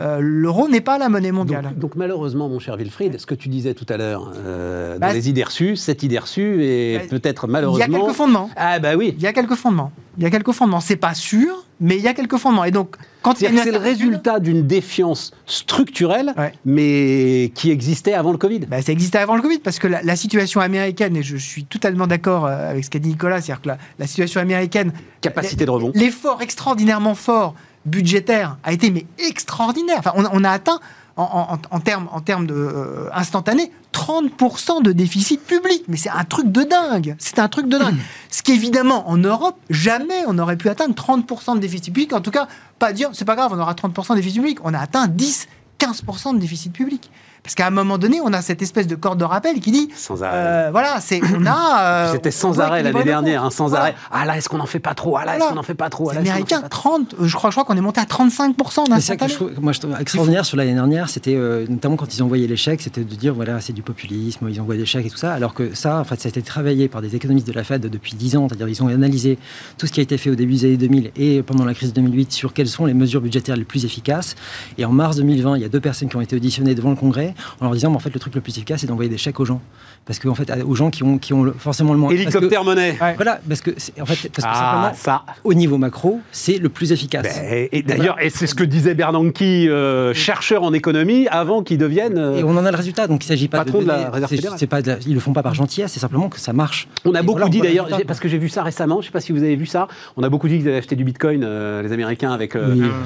Euh, 0.00 0.20
l'euro 0.20 0.68
n'est 0.68 0.80
pas 0.80 0.96
la 0.96 1.08
monnaie 1.08 1.32
mondiale. 1.32 1.72
Donc, 1.76 1.96
malheureusement, 1.96 2.48
mon 2.48 2.60
cher 2.60 2.76
Wilfried, 2.76 3.18
ce 3.18 3.26
que 3.26 3.34
tu 3.34 3.48
disais 3.48 3.74
tout 3.74 3.86
à 3.88 3.96
l'heure, 3.96 4.32
euh, 4.36 4.94
dans 4.94 5.08
bah, 5.08 5.12
les 5.12 5.28
idées 5.28 5.42
reçues, 5.42 5.74
cette 5.74 6.04
idée 6.04 6.18
reçue 6.18 6.62
est 6.62 6.98
bah, 6.98 7.04
peut-être 7.10 7.48
malheureusement... 7.48 7.84
Il 7.84 7.92
y 7.92 7.96
a 7.96 7.98
quelques 7.98 8.14
fondements. 8.14 8.50
Ah 8.56 8.78
bah 8.78 8.94
oui. 8.96 9.14
Il 9.16 9.22
y 9.22 9.26
a 9.26 9.32
quelques 9.32 9.56
fondements. 9.56 9.90
Il 10.16 10.22
y 10.22 10.26
a 10.26 10.30
quelques 10.30 10.52
fondements. 10.52 10.80
C'est 10.80 10.96
pas 10.96 11.14
sûr, 11.14 11.64
mais 11.80 11.96
il 11.96 12.02
y 12.02 12.08
a 12.08 12.14
quelques 12.14 12.36
fondements. 12.36 12.64
Et 12.64 12.70
donc, 12.70 12.96
quand 13.22 13.36
c'est 13.36 13.50
le 13.50 13.76
résultat 13.76 14.38
d'une 14.38 14.66
défiance 14.66 15.32
structurelle, 15.46 16.32
mais 16.64 17.50
qui 17.54 17.70
existait 17.70 18.14
avant 18.14 18.30
le 18.30 18.38
Covid. 18.38 18.60
Bah, 18.60 18.82
ça 18.82 18.92
existait 18.92 19.18
avant 19.18 19.34
le 19.34 19.42
Covid 19.42 19.58
parce 19.58 19.80
que 19.80 19.88
la, 19.88 20.16
situation 20.16 20.60
américaine, 20.60 21.16
et 21.16 21.22
je, 21.22 21.36
suis 21.36 21.64
totalement 21.64 22.06
d'accord 22.06 22.46
euh, 22.46 22.70
avec 22.70 22.84
ce 22.84 22.90
qu'a 22.90 22.98
dit 22.98 23.08
Nicolas, 23.08 23.40
c'est-à-dire 23.40 23.62
que 23.62 23.68
la, 23.98 24.06
situation 24.06 24.40
américaine, 24.40 24.92
capacité 25.20 25.66
de 25.66 25.70
rebond, 25.70 25.90
l'effort 25.94 26.40
extraordinairement 26.42 27.14
fort 27.14 27.54
budgétaire 27.84 28.58
a 28.64 28.72
été 28.72 28.90
mais 28.90 29.06
extraordinaire. 29.18 29.98
Enfin, 29.98 30.12
on, 30.14 30.44
a 30.44 30.50
atteint 30.50 30.80
en, 31.16 31.80
termes, 31.80 32.08
en 32.12 32.20
termes 32.20 32.46
de 32.46 32.54
euh, 32.54 33.08
instantanés 33.12 33.72
30% 33.92 34.82
de 34.82 34.92
déficit 34.92 35.44
public. 35.44 35.84
Mais 35.88 35.96
c'est 35.96 36.10
un 36.10 36.24
truc 36.24 36.52
de 36.52 36.62
dingue. 36.62 37.16
C'est 37.18 37.38
un 37.38 37.48
truc 37.48 37.68
de 37.68 37.78
dingue. 37.78 37.96
Ce 38.30 38.42
qui 38.42 38.52
évidemment 38.52 39.08
en 39.08 39.16
Europe, 39.16 39.56
jamais 39.70 40.24
on 40.26 40.34
n'aurait 40.34 40.56
pu 40.56 40.68
atteindre 40.68 40.94
30% 40.94 41.54
de 41.54 41.60
déficit 41.60 41.92
public. 41.92 42.12
En 42.12 42.20
tout 42.20 42.30
cas, 42.30 42.46
pas 42.78 42.92
dire 42.92 43.10
c'est 43.12 43.24
pas 43.24 43.36
grave, 43.36 43.52
on 43.52 43.58
aura 43.58 43.74
30% 43.74 44.10
de 44.10 44.16
déficit 44.16 44.40
public. 44.40 44.58
On 44.62 44.74
a 44.74 44.78
atteint 44.78 45.08
10, 45.08 45.48
15% 45.80 46.34
de 46.34 46.38
déficit 46.38 46.72
public. 46.72 47.10
Parce 47.48 47.54
qu'à 47.54 47.66
un 47.66 47.70
moment 47.70 47.96
donné, 47.96 48.20
on 48.22 48.30
a 48.34 48.42
cette 48.42 48.60
espèce 48.60 48.86
de 48.86 48.94
corde 48.94 49.20
de 49.20 49.24
rappel 49.24 49.58
qui 49.60 49.70
dit. 49.72 49.88
Sans 49.96 50.22
arrêt. 50.22 50.36
Euh, 50.36 50.68
voilà, 50.70 51.00
c'est. 51.00 51.22
On 51.34 51.46
a. 51.46 51.56
Euh, 51.78 52.12
C'était 52.12 52.30
sans 52.30 52.60
arrêt 52.60 52.82
l'année 52.82 53.04
dernière, 53.04 53.44
hein, 53.44 53.50
sans 53.50 53.74
arrêt. 53.74 53.94
Ah 54.10 54.24
là, 54.24 54.36
est-ce 54.36 54.48
qu'on 54.48 54.58
n'en 54.58 54.66
fait 54.66 54.80
pas 54.80 54.94
trop? 54.94 55.16
Ah 55.16 55.24
là, 55.24 55.36
est-ce 55.36 55.48
qu'on 55.48 55.54
n'en 55.54 55.62
fait 55.62 55.74
pas 55.74 55.88
trop? 55.88 56.10
Les 56.10 56.18
Américains, 56.18 56.62
30, 56.68 57.14
je 57.20 57.34
crois, 57.34 57.50
je 57.50 57.54
crois 57.54 57.64
qu'on 57.64 57.76
est 57.76 57.80
monté 57.80 58.00
à 58.00 58.04
35% 58.04 58.88
d'un 58.88 58.96
C'est 58.96 59.00
ça 59.00 59.16
que 59.16 59.28
je 59.28 59.34
trouve, 59.34 59.50
moi, 59.60 59.72
je 59.72 59.80
trouve 59.80 59.94
extraordinaire 59.98 60.44
sur 60.44 60.56
l'année 60.56 60.74
dernière, 60.74 61.08
c'était 61.08 61.34
euh, 61.34 61.66
notamment 61.68 61.96
quand 61.96 62.14
ils 62.14 62.22
envoyaient 62.22 62.46
les 62.46 62.56
chèques, 62.56 62.82
c'était 62.82 63.04
de 63.04 63.14
dire, 63.14 63.34
voilà, 63.34 63.60
c'est 63.60 63.72
du 63.72 63.82
populisme, 63.82 64.48
ils 64.50 64.60
envoient 64.60 64.76
des 64.76 64.86
chèques 64.86 65.06
et 65.06 65.10
tout 65.10 65.16
ça, 65.16 65.32
alors 65.32 65.54
que 65.54 65.74
ça, 65.74 66.00
en 66.00 66.04
fait, 66.04 66.20
ça 66.20 66.28
a 66.28 66.30
été 66.30 66.42
travaillé 66.42 66.88
par 66.88 67.00
des 67.00 67.14
économistes 67.14 67.46
de 67.46 67.52
la 67.52 67.64
Fed 67.64 67.86
depuis 67.86 68.14
10 68.14 68.36
ans, 68.36 68.48
c'est-à-dire 68.48 68.68
ils 68.68 68.82
ont 68.82 68.88
analysé 68.88 69.38
tout 69.78 69.86
ce 69.86 69.92
qui 69.92 70.00
a 70.00 70.02
été 70.02 70.18
fait 70.18 70.30
au 70.30 70.34
début 70.34 70.54
des 70.54 70.64
années 70.66 70.76
2000 70.76 71.12
et 71.16 71.42
pendant 71.42 71.64
la 71.64 71.74
crise 71.74 71.92
de 71.92 72.00
2008 72.00 72.32
sur 72.32 72.52
quelles 72.52 72.68
sont 72.68 72.86
les 72.86 72.94
mesures 72.94 73.20
budgétaires 73.20 73.56
les 73.56 73.64
plus 73.64 73.84
efficaces. 73.84 74.34
Et 74.76 74.84
en 74.84 74.92
mars 74.92 75.16
2020, 75.16 75.56
il 75.56 75.62
y 75.62 75.64
a 75.64 75.68
deux 75.68 75.80
personnes 75.80 76.08
qui 76.08 76.16
ont 76.16 76.20
été 76.20 76.36
auditionnées 76.36 76.74
devant 76.74 76.90
le 76.90 76.96
Congrès 76.96 77.34
en 77.60 77.64
leur 77.64 77.74
disant, 77.74 77.94
en 77.94 77.98
fait, 77.98 78.10
le 78.10 78.20
truc 78.20 78.34
le 78.34 78.40
plus 78.40 78.52
efficace, 78.52 78.80
c'est 78.80 78.86
d'envoyer 78.86 79.10
des 79.10 79.18
chèques 79.18 79.40
aux 79.40 79.44
gens. 79.44 79.60
Parce 80.08 80.20
qu'en 80.20 80.30
en 80.30 80.34
fait, 80.34 80.50
aux 80.66 80.74
gens 80.74 80.88
qui 80.88 81.02
ont, 81.02 81.18
qui 81.18 81.34
ont 81.34 81.52
forcément 81.58 81.92
le 81.92 81.98
moins. 81.98 82.10
Hélicoptère 82.10 82.64
monnaie. 82.64 82.96
Voilà, 83.16 83.40
parce 83.46 83.60
que, 83.60 83.72
en 84.00 84.06
fait, 84.06 84.30
parce 84.30 84.46
que 84.46 84.46
ah, 84.46 84.92
ça. 84.96 85.22
au 85.44 85.52
niveau 85.52 85.76
macro, 85.76 86.20
c'est 86.32 86.56
le 86.56 86.70
plus 86.70 86.92
efficace. 86.92 87.26
Ben, 87.26 87.68
et, 87.70 87.82
d'ailleurs, 87.82 88.16
et 88.18 88.30
c'est 88.30 88.46
ce 88.46 88.54
que 88.54 88.64
disait 88.64 88.94
Bernanke, 88.94 89.42
euh, 89.42 90.14
chercheur 90.14 90.62
en 90.62 90.72
économie, 90.72 91.28
avant 91.28 91.62
qu'il 91.62 91.76
devienne. 91.76 92.16
Euh, 92.16 92.38
et 92.38 92.42
on 92.42 92.56
en 92.56 92.64
a 92.64 92.70
le 92.70 92.76
résultat, 92.78 93.06
donc 93.06 93.22
il 93.22 93.26
ne 93.26 93.28
s'agit 93.28 93.48
pas 93.48 93.64
de. 93.64 93.70
de 93.70 93.86
la 93.86 94.08
réserve 94.08 94.66
pas 94.66 94.80
Ils 95.06 95.12
le 95.12 95.20
font 95.20 95.34
pas 95.34 95.42
par 95.42 95.52
gentillesse, 95.52 95.92
c'est 95.92 96.00
simplement 96.00 96.30
que 96.30 96.40
ça 96.40 96.54
marche. 96.54 96.88
On 97.04 97.14
a 97.14 97.20
beaucoup 97.20 97.50
dit 97.50 97.60
d'ailleurs, 97.60 97.88
parce 98.06 98.18
que 98.18 98.28
j'ai 98.28 98.38
vu 98.38 98.48
ça 98.48 98.62
récemment, 98.62 98.96
je 98.96 99.00
ne 99.00 99.04
sais 99.08 99.12
pas 99.12 99.20
si 99.20 99.32
vous 99.32 99.42
avez 99.42 99.56
vu 99.56 99.66
ça, 99.66 99.88
on 100.16 100.22
a 100.22 100.30
beaucoup 100.30 100.48
dit 100.48 100.56
qu'ils 100.56 100.68
avaient 100.68 100.78
acheté 100.78 100.96
du 100.96 101.04
bitcoin, 101.04 101.42
euh, 101.44 101.82
les 101.82 101.92
Américains, 101.92 102.32
avec, 102.32 102.56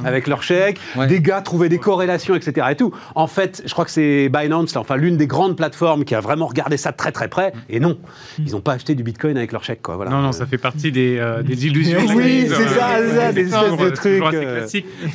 avec 0.05 0.29
leurs 0.29 0.45
chèques. 0.45 0.79
Des 1.09 1.21
gars 1.21 1.41
trouvaient 1.41 1.69
des 1.69 1.79
corrélations, 1.79 2.37
etc. 2.37 2.69
Et 2.71 2.77
tout. 2.77 2.93
En 3.17 3.27
fait, 3.27 3.61
je 3.67 3.73
crois 3.73 3.85
que 3.85 3.91
c'est 3.91 4.29
Binance, 4.29 4.77
enfin 4.77 4.95
l'une 4.95 5.17
des 5.17 5.27
grandes 5.27 5.57
plateformes 5.57 6.05
qui 6.05 6.15
a 6.15 6.21
vraiment 6.21 6.47
regardé 6.47 6.77
ça 6.77 6.92
de 6.93 6.97
très 6.97 7.13
très 7.13 7.29
près. 7.29 7.53
Et 7.69 7.81
non, 7.81 7.99
ils 8.39 8.53
n'ont 8.53 8.61
pas 8.61 8.75
acheté 8.75 8.95
du 8.95 9.03
bitcoin 9.03 9.37
avec 9.37 9.53
leur 9.53 9.65
chèque. 9.65 9.83
Quoi. 9.83 9.97
Voilà. 9.97 10.11
Non, 10.11 10.23
non, 10.23 10.33
ça 10.33 10.47
fait 10.47 10.59
partie 10.59 10.93
des, 10.93 11.19
euh, 11.19 11.43
des 11.43 11.67
illusions. 11.67 12.01
oui, 12.15 12.47
c'est 12.49 12.69
ça, 12.69 12.97
euh, 12.97 13.33
des 13.33 13.47
espèces 13.47 13.77
de 13.79 13.91
trucs. 13.91 14.23
Euh. 14.23 14.67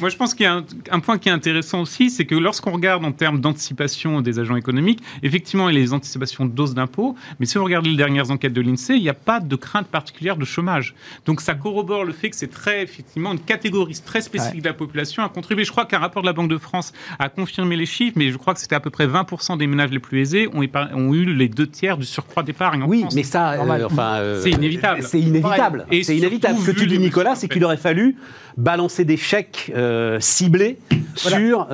Moi, 0.02 0.10
je 0.10 0.18
pense 0.18 0.34
qu'il 0.34 0.46
y 0.46 0.48
a 0.48 0.62
un, 0.92 1.00
point 1.00 1.18
qui 1.18 1.30
est 1.30 1.32
intéressant 1.32 1.82
aussi, 1.82 2.10
c'est 2.10 2.26
que 2.26 2.36
lorsqu'on 2.36 2.72
regarde 2.72 3.06
en 3.06 3.12
termes 3.12 3.40
d'anticipation 3.40 4.22
des 4.22 4.40
agents 4.40 4.56
économiques, 4.56 5.02
effectivement, 5.24 5.70
il 5.70 5.76
y 5.76 5.78
a 5.78 5.82
les 5.82 5.94
anticipations 5.94 6.46
de 6.46 6.52
doses 6.52 6.74
d'impôts, 6.74 7.16
mais 7.40 7.46
si 7.46 7.58
vous 7.58 7.64
regardez 7.64 7.90
les 7.90 7.98
dernières 7.98 8.32
enquêtes 8.32 8.54
de 8.54 8.62
l'INSEE, 8.62 8.96
il 8.96 9.04
n'y 9.04 9.10
a 9.10 9.14
pas 9.14 9.40
de 9.40 9.56
crainte 9.56 9.88
particulière 9.88 10.38
de 10.38 10.46
chômage. 10.46 10.96
Donc 11.26 11.42
ça 11.42 11.54
corrobore 11.54 12.04
le 12.04 12.14
fait 12.14 12.30
que 12.30 12.36
c'est 12.36 12.52
très, 12.52 12.84
effectivement, 12.84 13.32
une 13.32 13.40
catégorie 13.40 14.00
très 14.06 14.22
spécifique 14.22 14.62
de 14.62 14.68
la 14.68 14.74
population 14.74 15.24
à 15.24 15.30
contribuer. 15.30 15.64
Je 15.64 15.72
crois 15.72 15.86
qu'un 15.86 16.00
rapport 16.00 16.24
de 16.24 16.28
la 16.28 16.34
Banque 16.34 16.50
de 16.50 16.58
France 16.58 16.94
a 17.20 17.30
confirmé 17.30 17.76
les 17.76 17.86
chiffres, 17.86 18.18
mais 18.18 18.32
je 18.32 18.38
crois 18.38 18.54
que 18.54 18.60
c'était 18.60 18.76
à 18.76 18.80
peu 18.80 18.90
près 18.90 19.08
20% 19.08 19.58
des 19.58 19.68
ménages 19.68 19.92
les 19.92 20.00
plus 20.00 20.22
aisés 20.22 20.48
ont, 20.54 20.64
ont 20.94 21.14
eu 21.14 21.26
les 21.26 21.50
deux 21.50 21.67
tiers 21.68 21.98
du 21.98 22.06
surcroît 22.06 22.44
d'épargne. 22.44 22.84
Oui, 22.88 23.06
mais 23.16 23.24
ça, 23.24 23.52
euh, 23.52 23.86
enfin, 23.86 24.16
euh, 24.16 24.42
c'est 24.42 24.52
inévitable. 24.52 25.04
C'est 25.04 25.20
inévitable. 25.20 25.86
C'est 26.04 26.18
inévitable. 26.18 26.60
Ce 26.60 26.72
que 26.72 26.78
tu 26.78 26.88
dis, 26.88 27.00
Nicolas, 27.00 27.36
c'est 27.36 27.48
qu'il 27.48 27.64
aurait 27.64 27.78
fallu 27.78 28.16
balancer 28.58 29.06
des 29.06 29.18
chèques 29.18 29.72
euh, 29.76 30.20
ciblés 30.20 30.78
sur, 31.16 31.68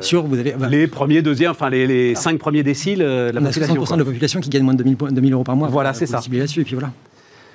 sur 0.00 0.26
vous 0.26 0.38
avez, 0.38 0.54
les 0.70 0.86
premiers, 0.86 1.22
deuxièmes, 1.22 1.50
enfin 1.50 1.70
les, 1.70 1.86
les 1.86 2.14
cinq 2.14 2.38
premiers 2.38 2.62
déciles 2.62 3.00
de 3.00 3.30
la 3.32 3.40
population. 3.40 3.74
60% 3.74 3.92
de 3.94 3.98
la 3.98 4.04
population 4.04 4.40
qui 4.40 4.50
gagne 4.50 4.62
moins 4.62 4.74
de 4.74 4.82
2000, 4.82 5.14
2000 5.14 5.32
euros 5.32 5.44
par 5.44 5.56
mois. 5.56 5.68
Voilà, 5.68 5.94
c'est 5.94 6.06
ça. 6.06 6.20
là-dessus, 6.30 6.60
et 6.60 6.64
puis 6.64 6.74
voilà. 6.74 6.92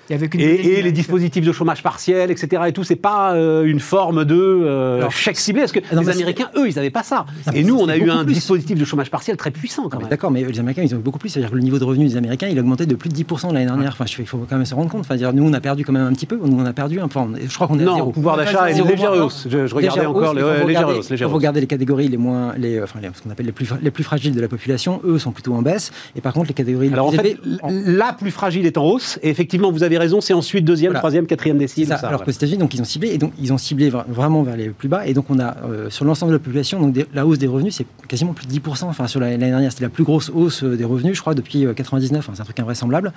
Et, 0.10 0.82
les 0.82 0.91
dispositifs 0.91 1.45
de 1.45 1.51
chômage 1.51 1.82
partiel, 1.82 2.32
etc. 2.32 2.64
Et 2.68 2.74
tout, 2.74 2.84
c'est 2.84 2.95
pas 2.95 3.34
euh, 3.34 3.64
une 3.64 3.80
forme 3.80 4.26
de 4.26 4.36
euh, 4.36 5.10
chèque 5.10 5.38
ciblé, 5.38 5.62
parce 5.62 5.72
que 5.72 5.80
les 5.80 6.10
Américains, 6.10 6.49
eux, 6.58 6.68
ils 6.68 6.76
n'avaient 6.76 6.89
pas 6.89 7.04
ça. 7.04 7.26
et 7.54 7.64
nous, 7.64 7.78
on 7.78 7.88
a 7.88 7.97
eu 7.97 8.10
un 8.10 8.24
dispositif 8.24 8.78
de 8.78 8.86
chômage 8.86 9.10
partiel 9.10 9.38
très 9.38 9.51
puissant, 9.51 9.89
quand 9.89 9.99
même. 9.99 10.10
D'accord, 10.10 10.32
mais 10.32 10.43
les 10.43 10.60
Américains, 10.60 10.84
ils 10.84 10.93
ont 10.93 10.99
eu 10.99 11.01
beaucoup 11.01 11.20
plus. 11.20 11.30
C'est-à-dire 11.30 11.51
que 11.51 11.56
le 11.56 11.62
niveau 11.62 11.80
de 11.80 11.86
revenu 11.86 12.06
des 12.06 12.18
Américains, 12.18 12.47
il 12.47 12.58
a 12.58 12.62
augmenté 12.62 12.86
de 12.86 12.95
plus 12.95 13.10
de 13.10 13.16
10% 13.16 13.54
l'année 13.54 13.66
dernière. 13.66 13.91
Enfin, 13.93 14.06
il 14.20 14.26
faut 14.26 14.45
quand 14.49 14.58
même 14.58 14.66
se 14.66 14.76
rendre 14.76 14.89
compte. 14.89 15.01
Enfin, 15.01 15.16
dire, 15.16 15.34
nous, 15.34 15.45
on 15.45 15.54
a 15.54 15.62
perdu 15.62 15.86
quand 15.86 15.93
même 15.93 16.08
un 16.08 16.14
petit 16.14 16.26
peu. 16.26 16.39
Nous, 16.43 16.60
on 16.60 16.66
a 16.66 16.74
perdu. 16.74 16.99
Enfin, 17.01 17.30
je 17.41 17.54
crois 17.54 17.68
qu'on 17.68 17.80
est 17.80 17.84
non, 17.84 18.08
le 18.08 18.12
pouvoir 18.12 18.38
d'achat 18.38 18.70
est 18.70 18.82
légère 18.84 19.14
hausse. 19.14 19.47
Je, 19.49 19.74
regardais 19.74 20.06
encore 20.06 20.34
les 20.34 20.43
hausses. 20.43 21.12
Vous 21.12 21.30
regardez 21.30 21.62
les 21.62 21.68
catégories 21.68 22.08
les 22.08 22.18
moins, 22.18 22.54
les, 22.58 22.82
enfin, 22.82 22.99
ce 23.14 23.22
qu'on 23.22 23.30
appelle 23.30 23.45
les 23.45 23.51
plus, 23.51 23.70
les 23.82 23.91
plus 23.91 24.04
fragiles 24.04 24.36
de 24.36 24.41
la 24.41 24.47
population, 24.47 25.01
eux 25.06 25.20
sont 25.20 25.32
plutôt 25.32 25.54
en 25.54 25.62
baisse. 25.62 25.91
Et 26.16 26.22
par 26.22 26.34
contre, 26.34 26.47
les 26.47 26.54
catégories. 26.54 26.91
Alors 26.91 27.08
en 27.08 27.12
fait, 27.12 27.38
la 27.70 28.14
plus 28.14 28.32
fragile 28.32 28.66
est 28.66 28.78
en 28.78 28.86
hausse. 28.86 29.20
Et 29.22 29.30
effectivement, 29.30 29.72
vous 29.72 29.84
avez 29.84 29.93
raison, 29.98 30.22
c'est 30.22 30.34
ensuite 30.34 30.66
deuxième, 30.66 30.94
troisième, 30.94 31.26
quatrième 31.26 31.58
décile. 31.58 31.88
Ça, 31.88 31.96
alors 31.96 32.24
qu'aux 32.24 32.32
États-Unis, 32.32 32.58
donc 32.58 32.74
ils 32.74 32.82
ont 32.82 32.86
ciblé 32.86 33.10
et 33.10 33.18
donc 33.18 33.34
ils 33.39 33.52
ont 33.54 33.58
ciblé 33.58 33.89
vraiment 33.89 34.44
vers 34.44 34.56
les 34.56 34.70
plus 34.70 34.88
bas. 34.88 35.06
Et 35.08 35.14
donc 35.14 35.26
on 35.30 35.39
a 35.39 35.58
euh, 35.66 35.89
sur 35.89 36.06
l'ensemble 36.06 36.32
de 36.32 36.38
la 36.38 36.44
population, 36.44 36.80
donc 36.80 37.06
la 37.14 37.26
hausse 37.26 37.39
des 37.39 37.48
revenus, 37.48 37.76
c'est 37.76 37.86
quasiment 38.08 38.34
plus 38.34 38.48
de 38.48 38.54
10%. 38.54 38.86
Enfin 38.86 39.08
sur 39.08 39.20
l'année 39.20 39.38
dernière, 39.38 39.72
c'était 39.72 39.84
la 39.84 39.89
plus 39.89 40.04
grosse 40.04 40.30
hausse 40.30 40.64
euh, 40.64 40.76
des 40.76 40.86
revenus, 40.86 41.16
je 41.16 41.22
crois, 41.22 41.34
depuis 41.34 41.66
99. 41.76 42.20
Euh, 42.28 42.32
c'est 42.34 42.41
un 42.41 42.46
truc 42.46 42.60
invraisemblable. 42.60 43.14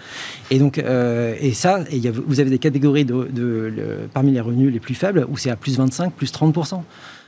Et 0.50 0.58
donc 0.58 0.78
et 0.78 1.52
ça, 1.52 1.80
et 1.90 1.98
y 1.98 2.08
a, 2.08 2.12
vous 2.12 2.40
avez 2.40 2.50
des 2.50 2.58
catégories 2.58 3.04
de, 3.04 3.28
de, 3.32 3.72
parmi 4.12 4.32
les 4.32 4.40
revenus 4.40 4.72
les 4.72 4.80
plus 4.80 4.94
faibles 4.94 5.26
où 5.28 5.36
c'est 5.36 5.50
à 5.50 5.56
plus 5.56 5.76
25, 5.76 6.12
plus 6.12 6.32
30% 6.32 6.82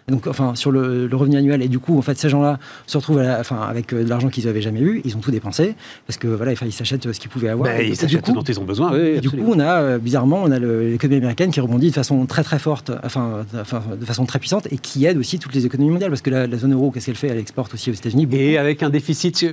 donc, 0.09 0.26
enfin, 0.26 0.54
sur 0.54 0.70
le, 0.70 1.09
revenu 1.12 1.36
annuel. 1.36 1.62
Et 1.62 1.68
du 1.68 1.78
coup, 1.78 1.98
en 1.98 2.02
fait, 2.02 2.18
ces 2.18 2.28
gens-là 2.28 2.59
se 2.86 2.96
retrouvent 2.96 3.20
enfin, 3.20 3.61
avec 3.62 3.92
euh, 3.92 4.04
de 4.04 4.09
l'argent 4.09 4.28
qu'ils 4.28 4.46
n'avaient 4.46 4.62
jamais 4.62 4.80
eu. 4.80 5.00
Ils 5.04 5.16
ont 5.16 5.20
tout 5.20 5.30
dépensé 5.30 5.74
parce 6.06 6.16
que 6.16 6.28
voilà, 6.28 6.52
ils 6.52 6.72
s'achètent 6.72 7.06
euh, 7.06 7.12
ce 7.12 7.20
qu'ils 7.20 7.30
pouvaient 7.30 7.48
avoir. 7.48 7.68
Ben, 7.68 7.86
ils 7.86 7.96
s'achètent 7.96 8.26
ce 8.26 8.32
dont 8.32 8.42
ils 8.42 8.61
ont 8.61 8.64
besoin. 8.64 8.96
et 8.96 9.20
du 9.20 9.30
coup, 9.30 9.36
on 9.46 9.61
a 9.61 9.80
euh, 9.80 9.98
bizarrement, 9.98 10.42
on 10.42 10.50
a 10.50 10.59
l'économie 10.59 11.18
américaine 11.18 11.50
qui 11.50 11.61
rebondit 11.61 11.90
de 11.90 11.94
façon 11.94 12.26
très 12.26 12.42
très 12.42 12.59
forte, 12.59 12.90
enfin, 13.04 13.44
de 13.52 14.04
façon 14.04 14.24
très 14.26 14.38
puissante 14.38 14.66
et 14.70 14.78
qui 14.78 15.04
aide 15.04 15.18
aussi 15.18 15.38
toutes 15.38 15.54
les 15.54 15.66
économies 15.66 15.90
mondiales 15.90 16.11
parce 16.11 16.22
que 16.22 16.30
la, 16.30 16.56
zone 16.56 16.72
euro, 16.72 16.90
qu'est-ce 16.90 17.06
qu'elle 17.06 17.14
fait? 17.14 17.28
Elle 17.28 17.38
exporte 17.38 17.74
aussi 17.74 17.90
aux 17.90 17.94
États-Unis. 17.94 18.28
Et 18.32 18.59
avec 18.59 18.82
un 18.82 18.90
déficit 18.90 19.44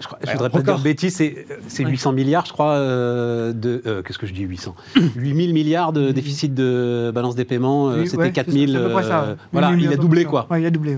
je, 0.00 0.06
crois, 0.06 0.18
je 0.22 0.32
voudrais 0.32 0.50
pas 0.50 0.62
dire 0.62 0.78
bêtise, 0.78 1.14
c'est 1.14 1.84
800 1.84 2.12
milliards, 2.12 2.46
je 2.46 2.52
crois, 2.52 2.72
euh, 2.72 3.52
de. 3.52 3.82
Euh, 3.86 4.02
qu'est-ce 4.02 4.18
que 4.18 4.26
je 4.26 4.32
dis 4.32 4.42
800 4.42 4.74
8000 5.16 5.52
milliards 5.54 5.92
de 5.92 6.12
déficit 6.12 6.54
de 6.54 7.10
balance 7.14 7.34
des 7.34 7.44
paiements, 7.44 7.88
euh, 7.88 8.04
c'était 8.04 8.32
4000. 8.32 8.76
Euh, 8.76 9.36
voilà, 9.52 9.72
il 9.72 9.92
a 9.92 9.96
doublé 9.96 10.24
quoi. 10.24 10.46
Ouais, 10.50 10.62
il 10.62 10.66
a 10.66 10.70
doublé, 10.70 10.96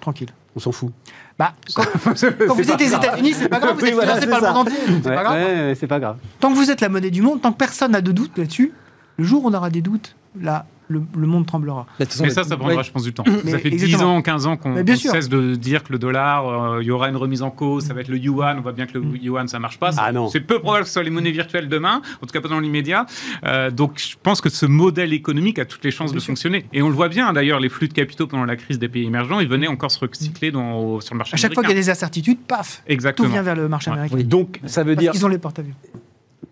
tranquille. 0.00 0.28
On 0.56 0.60
s'en 0.60 0.72
fout. 0.72 0.90
Bah, 1.38 1.52
quand, 1.74 1.84
vous 2.02 2.70
êtes 2.70 2.78
des 2.78 2.92
États-Unis, 2.92 3.34
c'est 3.34 3.48
pas 3.48 3.60
grave, 3.60 3.76
vous 3.78 3.86
êtes 3.86 4.00
financé 4.00 4.26
par 4.26 4.40
le 4.40 4.46
monde 4.48 4.56
entier, 4.56 4.78
c'est 5.02 5.14
pas 5.14 5.22
grave. 5.22 5.74
c'est 5.78 5.86
pas 5.86 6.00
grave. 6.00 6.16
Tant 6.40 6.50
que 6.50 6.56
vous 6.56 6.70
êtes 6.70 6.80
la 6.80 6.88
monnaie 6.88 7.10
du 7.10 7.22
monde, 7.22 7.40
tant 7.40 7.52
que 7.52 7.58
personne 7.58 7.92
n'a 7.92 8.00
de 8.00 8.12
doute 8.12 8.36
là-dessus, 8.36 8.72
Le 9.16 9.24
jour 9.24 9.44
où 9.44 9.48
on 9.48 9.54
aura 9.54 9.70
des 9.70 9.80
doutes, 9.80 10.16
là, 10.38 10.66
le, 10.90 11.26
monde 11.26 11.46
tremblera. 11.46 11.86
Mais 11.98 12.06
ça, 12.08 12.44
ça 12.44 12.56
prendra, 12.56 12.82
je 12.82 12.90
pense, 12.90 13.04
du 13.04 13.12
temps. 13.12 13.24
ça 13.24 13.58
fait 13.58 13.70
10 13.70 14.02
ans, 14.02 14.20
15 14.22 14.46
ans 14.46 14.56
qu'on 14.56 14.84
cesse 14.96 15.28
de 15.28 15.54
dire 15.54 15.84
que 15.84 15.92
le 15.92 15.98
dollar, 15.98 16.48
euh, 16.48 16.82
il 16.82 16.86
y 16.86 16.90
aura 16.90 17.08
une 17.08 17.16
remise 17.16 17.42
en 17.42 17.50
cause, 17.50 17.84
ça 17.84 17.94
va 17.94 18.00
être 18.00 18.08
le 18.08 18.18
yuan, 18.18 18.58
on 18.58 18.60
voit 18.60 18.72
bien 18.72 18.86
que 18.86 18.94
le 18.94 19.00
mm. 19.00 19.16
yuan, 19.22 19.48
ça 19.48 19.58
marche 19.58 19.78
pas. 19.78 19.90
Ah 19.98 20.10
c'est 20.30 20.40
peu 20.40 20.58
probable 20.58 20.82
que 20.82 20.88
ce 20.88 20.94
soit 20.94 21.02
les 21.02 21.10
monnaies 21.10 21.30
virtuelles 21.30 21.68
demain, 21.68 22.02
en 22.22 22.26
tout 22.26 22.32
cas 22.32 22.40
pas 22.40 22.48
dans 22.48 22.60
l'immédiat. 22.60 23.06
Euh, 23.44 23.70
donc 23.70 23.98
je 23.98 24.16
pense 24.20 24.40
que 24.40 24.48
ce 24.48 24.66
modèle 24.66 25.12
économique 25.12 25.58
a 25.58 25.64
toutes 25.64 25.84
les 25.84 25.90
chances 25.90 26.12
de 26.12 26.20
fonctionner. 26.20 26.66
Et 26.72 26.82
on 26.82 26.88
le 26.88 26.94
voit 26.94 27.08
bien, 27.08 27.32
d'ailleurs, 27.32 27.60
les 27.60 27.68
flux 27.68 27.88
de 27.88 27.92
capitaux 27.92 28.26
pendant 28.26 28.44
la 28.44 28.56
crise 28.56 28.78
des 28.78 28.88
pays 28.88 29.06
émergents, 29.06 29.40
ils 29.40 29.48
venaient 29.48 29.68
encore 29.68 29.90
se 29.90 30.00
recycler 30.00 30.50
dans, 30.50 31.00
sur 31.00 31.14
le 31.14 31.18
marché 31.18 31.34
À 31.34 31.36
chaque 31.36 31.54
fois 31.54 31.62
qu'il 31.62 31.70
y 31.70 31.78
a 31.78 31.80
des 31.80 31.90
incertitudes, 31.90 32.38
paf, 32.40 32.82
Exactement. 32.86 33.28
tout 33.28 33.32
vient 33.32 33.42
vers 33.42 33.56
le 33.56 33.68
marché 33.68 33.90
américain. 33.90 34.16
Donc 34.24 34.60
ça 34.66 34.82
veut 34.82 34.96
dire... 34.96 35.12
qu'ils 35.12 35.24
ont 35.24 35.28
les 35.28 35.38
porte-avions. 35.38 35.74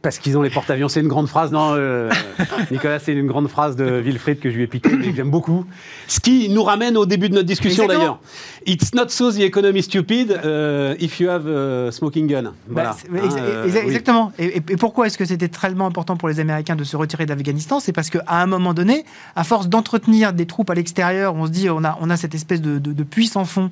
Parce 0.09 0.21
qu'ils 0.21 0.39
ont 0.39 0.43
les 0.43 0.49
porte-avions. 0.49 0.89
C'est 0.89 1.01
une 1.01 1.09
grande 1.09 1.29
phrase, 1.29 1.53
non, 1.53 1.75
euh, 1.75 2.11
Nicolas, 2.71 2.99
c'est 2.99 3.13
une 3.13 3.27
grande 3.27 3.47
phrase 3.47 3.77
de 3.77 4.01
Wilfried 4.01 4.41
que 4.41 4.49
je 4.49 4.57
lui 4.57 4.63
ai 4.63 4.67
piqué, 4.67 4.89
mais 4.97 5.11
que 5.11 5.17
j'aime 5.17 5.29
beaucoup. 5.29 5.67
Ce 6.07 6.19
qui 6.19 6.49
nous 6.49 6.63
ramène 6.63 6.97
au 6.97 7.05
début 7.05 7.29
de 7.29 7.35
notre 7.35 7.47
discussion 7.47 7.87
d'ailleurs. 7.87 8.19
It's 8.67 8.95
not 8.95 9.09
so 9.11 9.31
the 9.31 9.41
economy 9.41 9.83
stupid 9.83 10.31
uh, 10.31 10.95
if 10.99 11.21
you 11.21 11.29
have 11.29 11.47
a 11.47 11.93
smoking 11.93 12.27
gun. 12.27 12.45
Bah, 12.45 12.53
voilà. 12.69 12.91
Hein, 12.91 13.37
euh, 13.39 13.83
exactement. 13.85 14.33
Et, 14.39 14.63
pourquoi 14.63 15.09
est-ce 15.09 15.19
que 15.19 15.27
c'était 15.27 15.49
tellement 15.49 15.85
important 15.85 16.17
pour 16.17 16.29
les 16.31 16.41
Américains 16.41 16.75
de 16.75 16.85
se 16.85 16.97
retirer 16.97 17.27
d'Afghanistan 17.27 17.79
C'est 17.79 17.93
parce 17.93 18.09
qu'à 18.09 18.23
un 18.29 18.47
moment 18.47 18.73
donné, 18.73 19.05
à 19.37 19.45
force 19.45 19.69
d'entretenir 19.69 20.33
des 20.33 20.47
troupes 20.47 20.71
à 20.71 20.75
l'extérieur, 20.75 21.35
on 21.35 21.45
se 21.45 21.51
dit 21.51 21.69
on 21.69 21.85
a, 21.85 21.99
on 22.01 22.09
a 22.09 22.17
cette 22.17 22.35
espèce 22.35 22.63
de, 22.63 22.79
de, 22.79 22.95
de 22.95 23.03
puits 23.03 23.27
sans 23.27 23.45
fond. 23.45 23.71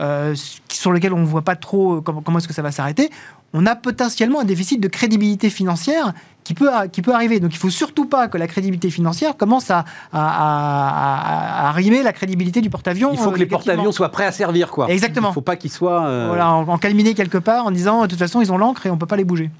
Euh, 0.00 0.36
sur 0.68 0.92
lequel 0.92 1.12
on 1.12 1.18
ne 1.18 1.26
voit 1.26 1.42
pas 1.42 1.56
trop 1.56 2.00
comment, 2.00 2.22
comment 2.22 2.38
est-ce 2.38 2.46
que 2.46 2.54
ça 2.54 2.62
va 2.62 2.70
s'arrêter 2.70 3.10
on 3.54 3.66
a 3.66 3.76
potentiellement 3.76 4.40
un 4.40 4.44
déficit 4.44 4.80
de 4.80 4.88
crédibilité 4.88 5.50
financière 5.50 6.12
qui 6.44 6.54
peut, 6.54 6.70
qui 6.92 7.02
peut 7.02 7.12
arriver. 7.12 7.40
Donc 7.40 7.52
il 7.52 7.56
ne 7.56 7.60
faut 7.60 7.70
surtout 7.70 8.06
pas 8.06 8.28
que 8.28 8.38
la 8.38 8.46
crédibilité 8.46 8.90
financière 8.90 9.36
commence 9.36 9.70
à, 9.70 9.84
à, 10.12 11.68
arrimer 11.68 12.02
la 12.02 12.12
crédibilité 12.12 12.60
du 12.60 12.70
porte-avions. 12.70 13.10
Il 13.12 13.18
faut 13.18 13.30
que 13.30 13.38
les 13.38 13.46
porte-avions 13.46 13.92
soient 13.92 14.10
prêts 14.10 14.26
à 14.26 14.32
servir, 14.32 14.70
quoi. 14.70 14.90
Exactement. 14.90 15.28
Il 15.28 15.32
ne 15.32 15.34
faut 15.34 15.40
pas 15.40 15.56
qu'ils 15.56 15.70
soient... 15.70 16.06
Euh, 16.06 16.26
voilà, 16.28 16.52
en, 16.52 16.78
calminé 16.78 17.14
quelque 17.14 17.38
part 17.38 17.66
en 17.66 17.70
disant, 17.70 18.02
de 18.02 18.06
toute 18.06 18.18
façon, 18.18 18.40
ils 18.40 18.52
ont 18.52 18.58
l'encre 18.58 18.86
et 18.86 18.90
on 18.90 18.94
ne 18.94 18.98
peut 18.98 19.06
pas 19.06 19.16
les 19.16 19.24
bouger. 19.24 19.50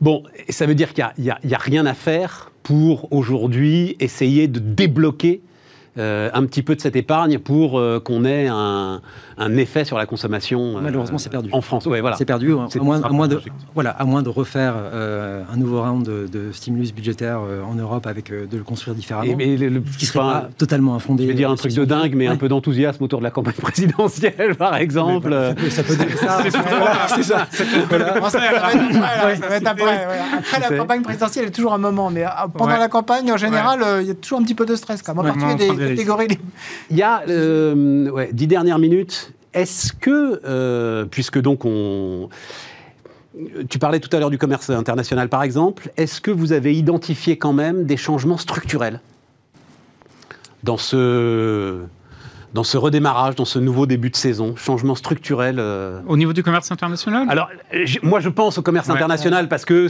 Bon, 0.00 0.22
ça 0.48 0.66
veut 0.66 0.74
dire 0.74 0.92
qu'il 0.92 1.06
n'y 1.18 1.30
a, 1.30 1.34
a, 1.34 1.58
rien 1.58 1.86
à 1.86 1.94
faire 1.94 2.50
pour 2.62 3.10
aujourd'hui 3.12 3.96
essayer 4.00 4.48
de 4.48 4.58
débloquer 4.58 5.40
euh, 5.98 6.30
un 6.32 6.44
petit 6.46 6.62
peu 6.62 6.76
de 6.76 6.80
cette 6.80 6.94
épargne 6.94 7.38
pour 7.38 7.78
euh, 7.78 7.98
qu'on 7.98 8.24
ait 8.24 8.46
un, 8.46 9.00
effet 9.56 9.84
sur 9.84 9.98
la 9.98 10.06
consommation. 10.06 10.76
Euh, 10.76 10.80
Malheureusement, 10.80 11.18
c'est 11.18 11.30
perdu. 11.30 11.50
En 11.52 11.60
France, 11.60 11.86
ouais, 11.86 12.00
voilà. 12.00 12.16
C'est 12.16 12.24
perdu. 12.24 12.52
À, 12.52 12.68
moins, 12.80 13.02
à, 13.02 13.08
moins, 13.08 13.26
de, 13.26 13.40
voilà, 13.74 13.90
à 13.90 14.04
moins 14.04 14.22
de 14.22 14.28
refaire 14.28 14.74
un 14.74 15.56
nouveau 15.56 15.82
round 15.82 16.04
de, 16.04 16.52
stimulus 16.52 16.92
budgétaire 16.92 17.40
en 17.68 17.74
Europe 17.74 18.06
avec 18.06 18.30
de 18.30 18.56
le 18.56 18.62
construire 18.62 18.94
différemment. 18.94 19.34
mais 19.36 19.56
le, 19.56 19.82
ce 19.92 19.98
qui 19.98 20.06
serait 20.06 20.18
pas 20.18 20.48
totalement 20.56 20.94
infondé. 20.94 21.24
Je 21.24 21.28
vais 21.28 21.34
dire 21.34 21.50
un 21.50 21.56
truc 21.56 21.72
de 21.72 21.84
dingue, 21.84 22.14
mais 22.14 22.26
un 22.26 22.36
peu 22.36 22.48
d'enthousiasme 22.48 23.02
autour 23.02 23.18
de 23.18 23.24
la 23.24 23.30
campagne 23.30 23.54
présidentielle, 23.60 24.54
par 24.56 24.76
exemple. 24.76 25.30
ça, 25.70 25.82
peut, 25.82 25.96
dire 25.96 26.18
ça. 26.18 26.42
C'est 27.08 27.22
ça. 27.22 27.46
Ça 27.50 27.64
après. 29.66 30.06
La 30.60 30.78
campagne 30.78 31.02
présidentielle, 31.02 31.44
il 31.44 31.48
y 31.48 31.50
a 31.50 31.54
toujours 31.54 31.72
un 31.72 31.78
moment, 31.78 32.10
mais 32.10 32.24
pendant 32.56 32.76
la 32.76 32.88
campagne, 32.88 33.32
en 33.32 33.36
général, 33.36 33.80
il 34.02 34.06
y 34.06 34.10
a 34.10 34.14
toujours 34.14 34.38
un 34.38 34.42
petit 34.42 34.54
peu 34.54 34.66
de 34.66 34.76
stress. 34.76 35.02
Quand 35.02 35.14
même. 35.14 35.34
Il 36.90 36.96
y 36.96 37.02
a 37.02 37.22
euh, 37.28 38.26
dix 38.32 38.46
dernières 38.46 38.78
minutes. 38.78 39.32
Est-ce 39.54 39.92
que, 39.92 40.40
euh, 40.44 41.04
puisque 41.04 41.40
donc 41.40 41.64
on. 41.64 42.28
Tu 43.68 43.78
parlais 43.78 44.00
tout 44.00 44.14
à 44.16 44.18
l'heure 44.18 44.30
du 44.30 44.38
commerce 44.38 44.68
international, 44.70 45.28
par 45.28 45.42
exemple. 45.42 45.90
Est-ce 45.96 46.20
que 46.20 46.30
vous 46.30 46.52
avez 46.52 46.74
identifié 46.74 47.38
quand 47.38 47.52
même 47.52 47.84
des 47.84 47.96
changements 47.96 48.38
structurels 48.38 49.00
dans 50.64 50.76
ce 50.76 51.78
dans 52.58 52.64
ce 52.64 52.76
redémarrage, 52.76 53.36
dans 53.36 53.44
ce 53.44 53.60
nouveau 53.60 53.86
début 53.86 54.10
de 54.10 54.16
saison 54.16 54.56
Changement 54.56 54.96
structurel 54.96 55.60
euh 55.60 56.00
Au 56.08 56.16
niveau 56.16 56.32
du 56.32 56.42
commerce 56.42 56.72
international 56.72 57.28
Alors, 57.28 57.48
moi, 58.02 58.18
je 58.18 58.28
pense 58.28 58.58
au 58.58 58.62
commerce 58.62 58.90
international 58.90 59.46
parce 59.46 59.64
que 59.64 59.86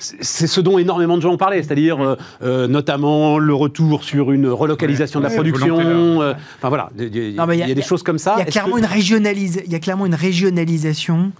c'est 0.00 0.48
ce 0.48 0.60
dont 0.60 0.76
énormément 0.76 1.16
de 1.16 1.22
gens 1.22 1.30
ont 1.30 1.36
parlé, 1.36 1.62
c'est-à-dire 1.62 2.00
euh, 2.00 2.16
euh, 2.42 2.66
notamment 2.66 3.38
le 3.38 3.54
retour 3.54 4.02
sur 4.02 4.32
une 4.32 4.48
relocalisation 4.48 5.20
de 5.20 5.26
la 5.26 5.30
production. 5.30 6.18
enfin 6.18 6.68
voilà, 6.68 6.90
il 6.98 7.14
y, 7.14 7.38
a, 7.38 7.74
des 7.74 7.82
choses 7.82 8.02
comme 8.02 8.18
ça. 8.18 8.34
Il 8.38 8.40
y 8.40 8.42
a 8.42 8.46
clairement, 8.46 8.76
une, 8.76 8.88
il 9.36 9.72
y 9.72 9.76
a 9.76 9.78
clairement 9.78 10.06
une 10.06 10.16
régionalisation 10.16 11.30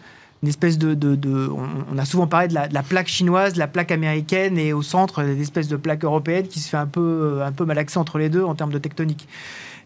une 0.45 0.49
espèce 0.49 0.77
de, 0.77 0.93
de, 0.95 1.49
on, 1.91 1.97
a 1.97 2.05
souvent 2.05 2.27
parlé 2.27 2.49
de 2.49 2.55
la, 2.55 2.83
plaque 2.83 3.09
chinoise, 3.09 3.55
de 3.55 3.59
la 3.59 3.67
plaque 3.67 3.91
américaine, 3.91 4.59
et 4.59 4.75
au 4.75 4.83
centre, 4.83 5.21
une 5.21 5.41
espèce 5.41 5.69
de 5.69 5.77
plaque 5.77 6.05
européenne 6.05 6.47
qui 6.47 6.61
se 6.61 6.69
fait 6.69 6.77
un 6.77 6.87
peu, 6.87 7.41
un 7.43 7.51
peu 7.51 7.65
malaxer 7.65 7.99
entre 7.99 8.19
les 8.19 8.29
deux 8.29 8.45
en 8.45 8.55
termes 8.55 8.73
de 8.73 8.79
tectonique. 8.79 9.27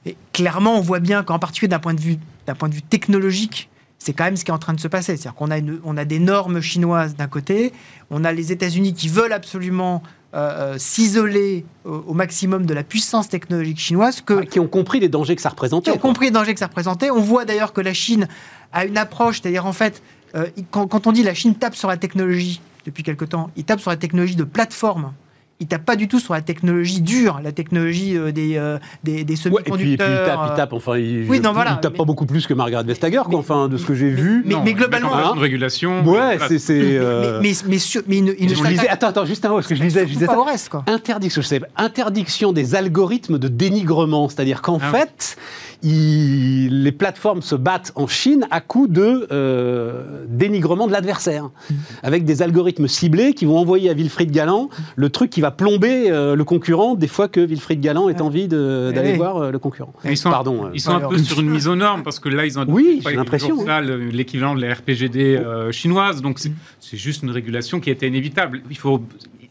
Et 0.08 0.16
clairement, 0.32 0.78
on 0.78 0.80
voit 0.80 1.00
bien 1.00 1.22
qu'en 1.22 1.38
particulier 1.38 1.68
d'un 1.68 1.78
point 1.78 1.92
de 1.92 2.00
vue, 2.00 2.16
d'un 2.46 2.54
point 2.54 2.70
de 2.70 2.74
vue 2.74 2.82
technologique, 2.82 3.68
c'est 3.98 4.14
quand 4.14 4.24
même 4.24 4.36
ce 4.36 4.44
qui 4.44 4.50
est 4.50 4.54
en 4.54 4.58
train 4.58 4.72
de 4.72 4.80
se 4.80 4.88
passer. 4.88 5.16
C'est-à-dire 5.16 5.34
qu'on 5.34 5.50
a, 5.50 5.58
on 5.84 5.96
a 5.98 6.06
des 6.06 6.18
normes 6.18 6.62
chinoises 6.62 7.14
d'un 7.14 7.26
côté, 7.26 7.74
on 8.10 8.24
a 8.24 8.32
les 8.32 8.50
États-Unis 8.50 8.94
qui 8.94 9.08
veulent 9.08 9.34
absolument 9.34 10.02
euh, 10.34 10.74
euh, 10.74 10.78
s'isoler 10.78 11.66
au, 11.84 12.14
maximum 12.14 12.64
de 12.64 12.72
la 12.72 12.84
puissance 12.84 13.28
technologique 13.28 13.78
chinoise. 13.80 14.22
Que, 14.22 14.44
qui 14.44 14.60
ont 14.60 14.66
compris 14.66 14.98
les 14.98 15.10
dangers 15.10 15.36
que 15.36 15.42
ça 15.42 15.50
représentait. 15.50 15.90
Qui 15.90 15.96
ont 15.96 16.00
compris 16.00 16.26
les 16.26 16.32
dangers 16.32 16.54
que 16.54 16.60
ça 16.60 16.68
représentait. 16.68 17.10
On 17.10 17.20
voit 17.20 17.44
d'ailleurs 17.44 17.74
que 17.74 17.82
la 17.82 17.92
Chine 17.92 18.28
a 18.72 18.86
une 18.86 18.96
approche, 18.96 19.42
c'est-à-dire 19.42 19.66
en 19.66 19.74
fait, 19.74 20.02
euh, 20.36 20.46
quand, 20.70 20.86
quand, 20.86 21.06
on 21.06 21.12
dit 21.12 21.22
la 21.22 21.34
Chine 21.34 21.54
tape 21.54 21.74
sur 21.74 21.88
la 21.88 21.98
technologie 21.98 22.62
depuis 22.86 23.02
quelque 23.02 23.26
temps, 23.26 23.50
il 23.56 23.64
tape 23.64 23.80
sur 23.80 23.90
la 23.90 23.96
technologie 23.96 24.36
de 24.36 24.44
plateforme 24.44 25.12
il 25.60 25.66
tape 25.66 25.84
pas 25.84 25.96
du 25.96 26.06
tout 26.06 26.20
sur 26.20 26.34
la 26.34 26.40
technologie 26.40 27.00
dure, 27.00 27.40
la 27.42 27.50
technologie 27.50 28.16
euh, 28.16 28.30
des, 28.30 28.56
euh, 28.56 28.78
des, 29.02 29.24
des 29.24 29.34
semi-conducteurs. 29.34 29.74
et 29.74 29.78
puis, 29.78 29.92
il 29.92 29.96
tape, 29.96 30.40
il 30.50 30.56
tape, 30.56 30.72
enfin, 30.72 30.96
il, 30.98 31.28
oui, 31.28 31.40
non, 31.40 31.52
voilà, 31.52 31.76
tape 31.76 31.96
pas 31.96 32.04
beaucoup 32.04 32.26
plus 32.26 32.46
que 32.46 32.54
Margaret 32.54 32.84
Vestager, 32.84 33.22
quoi, 33.24 33.38
enfin, 33.40 33.68
de 33.68 33.76
ce 33.76 33.84
que 33.84 33.94
j'ai 33.94 34.10
vu. 34.10 34.42
Mais, 34.46 34.54
mais 34.64 34.74
globalement, 34.74 35.16
hein, 35.16 35.32
une 35.34 35.40
régulation. 35.40 36.04
Ouais, 36.04 36.38
c'est. 36.58 36.70
Euh... 36.70 37.40
Mais, 37.42 37.52
mais, 37.66 37.78
mais, 38.06 38.20
mais, 38.22 38.34
il, 38.38 38.48
lisais, 38.48 38.88
attends, 38.88 39.08
attends, 39.08 39.24
juste 39.24 39.44
un 39.44 39.48
mot, 39.48 39.56
parce 39.56 39.66
que 39.66 39.74
je 39.74 39.82
lisais, 39.82 40.06
je 40.06 40.12
disais 40.12 40.26
ça. 40.26 40.38
Reste, 40.48 40.68
quoi. 40.68 40.84
Interdiction, 40.86 41.42
je 41.42 41.46
sais, 41.46 41.60
interdiction 41.76 42.52
des 42.52 42.74
algorithmes 42.76 43.38
de 43.38 43.48
dénigrement, 43.48 44.28
c'est-à-dire 44.28 44.62
qu'en 44.62 44.78
ah 44.80 44.90
fait 44.90 45.36
les 45.82 46.92
plateformes 46.92 47.42
se 47.42 47.54
battent 47.54 47.92
en 47.94 48.06
Chine 48.06 48.46
à 48.50 48.60
coup 48.60 48.88
de 48.88 49.28
euh, 49.30 50.24
dénigrement 50.28 50.86
de 50.86 50.92
l'adversaire, 50.92 51.44
mm. 51.44 51.74
avec 52.02 52.24
des 52.24 52.42
algorithmes 52.42 52.88
ciblés 52.88 53.32
qui 53.32 53.44
vont 53.44 53.58
envoyer 53.58 53.90
à 53.90 53.94
Wilfried 53.94 54.30
Galland 54.30 54.70
le 54.96 55.10
truc 55.10 55.30
qui 55.30 55.40
va 55.40 55.50
plomber 55.50 56.10
euh, 56.10 56.34
le 56.34 56.44
concurrent 56.44 56.94
des 56.94 57.06
fois 57.06 57.28
que 57.28 57.40
Wilfried 57.40 57.80
Galland 57.80 58.08
ait 58.08 58.20
envie 58.20 58.48
d'aller 58.48 59.14
voir 59.14 59.36
euh, 59.36 59.50
le 59.50 59.58
concurrent. 59.58 59.92
Ils 60.04 60.16
sont, 60.16 60.30
Pardon, 60.30 60.70
ils 60.74 60.80
sont 60.80 60.92
un 60.92 61.08
peu 61.08 61.18
sur 61.18 61.40
une 61.40 61.50
mise 61.50 61.68
aux 61.68 61.76
normes 61.76 62.02
parce 62.02 62.18
que 62.18 62.28
là, 62.28 62.44
ils 62.44 62.58
ont 62.58 62.64
oui, 62.68 63.00
j'ai 63.04 63.14
l'impression 63.14 63.64
l'équivalent 64.10 64.54
de 64.54 64.60
la 64.60 64.74
RPGD 64.74 65.40
chinoise, 65.70 66.22
donc 66.22 66.38
c'est 66.38 66.96
juste 66.96 67.22
une 67.22 67.30
régulation 67.30 67.80
qui 67.80 67.90
était 67.90 68.08
inévitable. 68.08 68.62
Il 68.70 68.76
faut 68.76 69.02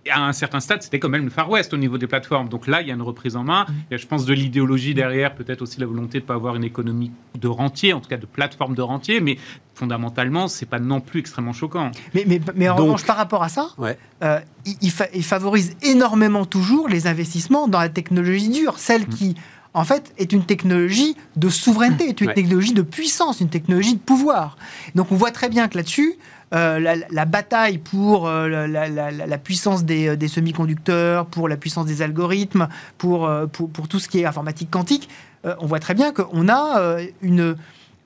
à 0.09 0.21
un 0.21 0.33
certain 0.33 0.59
stade, 0.59 0.81
c'était 0.81 0.99
quand 0.99 1.09
même 1.09 1.23
le 1.23 1.29
Far 1.29 1.49
West 1.49 1.73
au 1.73 1.77
niveau 1.77 1.97
des 1.97 2.07
plateformes. 2.07 2.49
Donc 2.49 2.67
là, 2.67 2.81
il 2.81 2.87
y 2.87 2.91
a 2.91 2.93
une 2.93 3.01
reprise 3.01 3.35
en 3.35 3.43
main. 3.43 3.65
Il 3.69 3.93
y 3.93 3.95
a, 3.95 3.97
je 3.97 4.07
pense, 4.07 4.25
de 4.25 4.33
l'idéologie 4.33 4.93
derrière, 4.93 5.35
peut-être 5.35 5.61
aussi 5.61 5.79
la 5.79 5.85
volonté 5.85 6.19
de 6.19 6.23
ne 6.23 6.27
pas 6.27 6.35
avoir 6.35 6.55
une 6.55 6.63
économie 6.63 7.11
de 7.35 7.47
rentier, 7.47 7.93
en 7.93 7.99
tout 7.99 8.09
cas 8.09 8.17
de 8.17 8.25
plateforme 8.25 8.75
de 8.75 8.81
rentier, 8.81 9.19
mais 9.19 9.37
fondamentalement, 9.75 10.47
c'est 10.47 10.65
pas 10.65 10.79
non 10.79 11.01
plus 11.01 11.19
extrêmement 11.19 11.53
choquant. 11.53 11.91
Mais, 12.13 12.23
mais, 12.27 12.41
mais 12.55 12.69
en 12.69 12.75
revanche, 12.75 13.05
par 13.05 13.17
rapport 13.17 13.43
à 13.43 13.49
ça, 13.49 13.69
euh, 14.23 14.39
il, 14.81 14.91
favorise 15.23 15.75
énormément 15.83 16.45
toujours 16.45 16.87
les 16.87 17.07
investissements 17.07 17.67
dans 17.67 17.79
la 17.79 17.89
technologie 17.89 18.49
dure, 18.49 18.79
celle 18.79 19.03
mm. 19.03 19.09
qui 19.09 19.35
en 19.73 19.83
fait, 19.83 20.11
est 20.17 20.33
une 20.33 20.43
technologie 20.43 21.15
de 21.35 21.49
souveraineté, 21.49 22.09
est 22.09 22.21
une 22.21 22.33
technologie 22.33 22.73
de 22.73 22.81
puissance, 22.81 23.41
une 23.41 23.49
technologie 23.49 23.93
de 23.93 23.99
pouvoir. 23.99 24.57
Donc 24.95 25.11
on 25.11 25.15
voit 25.15 25.29
très 25.29 25.49
bien 25.49 25.67
que 25.67 25.77
là-dessus, 25.77 26.15
euh, 26.53 26.95
la, 27.09 27.25
bataille 27.25 27.77
pour 27.77 28.27
euh, 28.27 28.47
la, 28.47 29.37
puissance 29.37 29.83
des, 29.83 30.15
des 30.15 30.27
semi-conducteurs, 30.29 31.25
pour 31.25 31.49
la 31.49 31.57
puissance 31.57 31.85
des 31.85 32.01
algorithmes, 32.01 32.69
euh, 33.03 33.47
pour, 33.47 33.87
tout 33.89 33.99
ce 33.99 34.07
qui 34.07 34.21
est 34.21 34.25
informatique 34.25 34.71
quantique, 34.71 35.09
on 35.59 35.65
voit 35.65 35.79
très 35.79 35.93
bien 35.93 36.11
qu'on 36.11 36.49
a 36.49 36.97
une, 37.21 37.55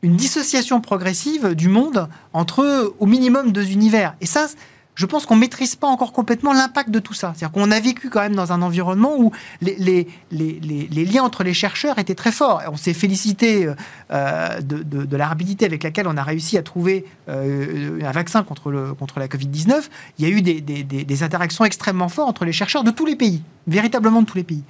une 0.04 0.16
dissociation 0.16 0.80
progressive 0.80 1.56
du 1.56 1.70
monde 1.70 2.08
entre 2.34 2.94
au 3.00 3.06
minimum 3.06 3.52
deux 3.52 3.72
univers. 3.72 4.16
Et 4.22 4.26
ça, 4.28 4.48
je 4.96 5.06
pense 5.06 5.26
qu'on 5.26 5.36
ne 5.36 5.40
maîtrise 5.40 5.76
pas 5.76 5.88
encore 5.88 6.12
complètement 6.12 6.54
l'impact 6.54 6.90
de 6.90 7.00
tout 7.00 7.14
ça. 7.14 7.34
C'est-à-dire 7.36 7.52
qu'on 7.52 7.72
a 7.72 7.80
vécu 7.80 8.10
quand 8.10 8.20
même 8.20 8.36
dans 8.36 8.52
un 8.52 8.62
environnement 8.62 9.16
où 9.18 9.32
les, 9.62 10.08
liens 10.32 11.24
entre 11.24 11.44
les 11.44 11.54
chercheurs 11.54 11.98
étaient 11.98 12.16
très 12.16 12.32
forts. 12.32 12.62
On 12.72 12.78
s'est 12.78 12.94
félicité 12.94 13.70
euh, 14.12 14.62
de, 14.62 15.18
la 15.18 15.28
rapidité 15.28 15.66
avec 15.66 15.84
laquelle 15.84 16.08
on 16.08 16.18
a 16.18 16.24
réussi 16.24 16.58
à 16.58 16.64
trouver 16.64 17.06
euh, 17.30 18.00
un 18.04 18.12
vaccin 18.12 18.44
contre, 18.44 18.72
la 18.72 19.28
Covid-19. 19.28 19.84
Il 20.20 20.28
y 20.28 20.32
a 20.32 20.36
eu 20.36 20.42
des, 20.42 21.24
interactions 21.24 21.66
extrêmement 21.66 22.10
fortes 22.10 22.30
entre 22.30 22.46
les 22.46 22.52
chercheurs 22.52 22.84
de 22.84 22.92
tous 22.92 23.06
les 23.06 23.16
pays, 23.16 23.42
véritablement 23.68 24.22
de 24.22 24.28
tous 24.28 24.38
les 24.38 24.44
pays. 24.44 24.64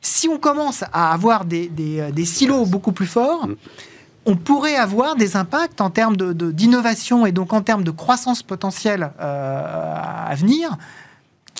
Si 0.00 0.28
on 0.28 0.36
commence 0.36 0.82
à 0.92 1.12
avoir 1.12 1.44
des, 1.44 1.70
silos 2.24 2.66
beaucoup 2.66 2.92
plus 2.92 3.06
forts, 3.06 3.48
on 4.26 4.36
pourrait 4.36 4.76
avoir 4.76 5.16
des 5.16 5.36
impacts 5.36 5.80
en 5.80 5.90
termes 5.90 6.16
d'innovation 6.16 7.26
et 7.26 7.32
donc 7.32 7.52
en 7.52 7.62
termes 7.62 7.84
de 7.84 7.90
croissance 7.90 8.42
potentielle 8.42 9.12
euh, 9.20 9.96
à 10.28 10.34
venir 10.34 10.76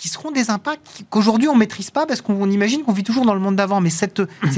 qui 0.02 0.08
seront 0.08 0.32
des 0.32 0.50
impacts 0.50 1.04
qu'aujourd'hui 1.10 1.48
on 1.48 1.54
maîtrise 1.54 1.92
pas 1.92 2.06
parce 2.06 2.20
qu'on 2.20 2.50
imagine 2.50 2.82
qu'on 2.82 2.92
vit 2.92 3.04
toujours 3.04 3.24
dans 3.24 3.34
le 3.34 3.40
monde 3.40 3.54
d'avant. 3.54 3.80
Mais 3.80 3.90
ces 3.90 4.08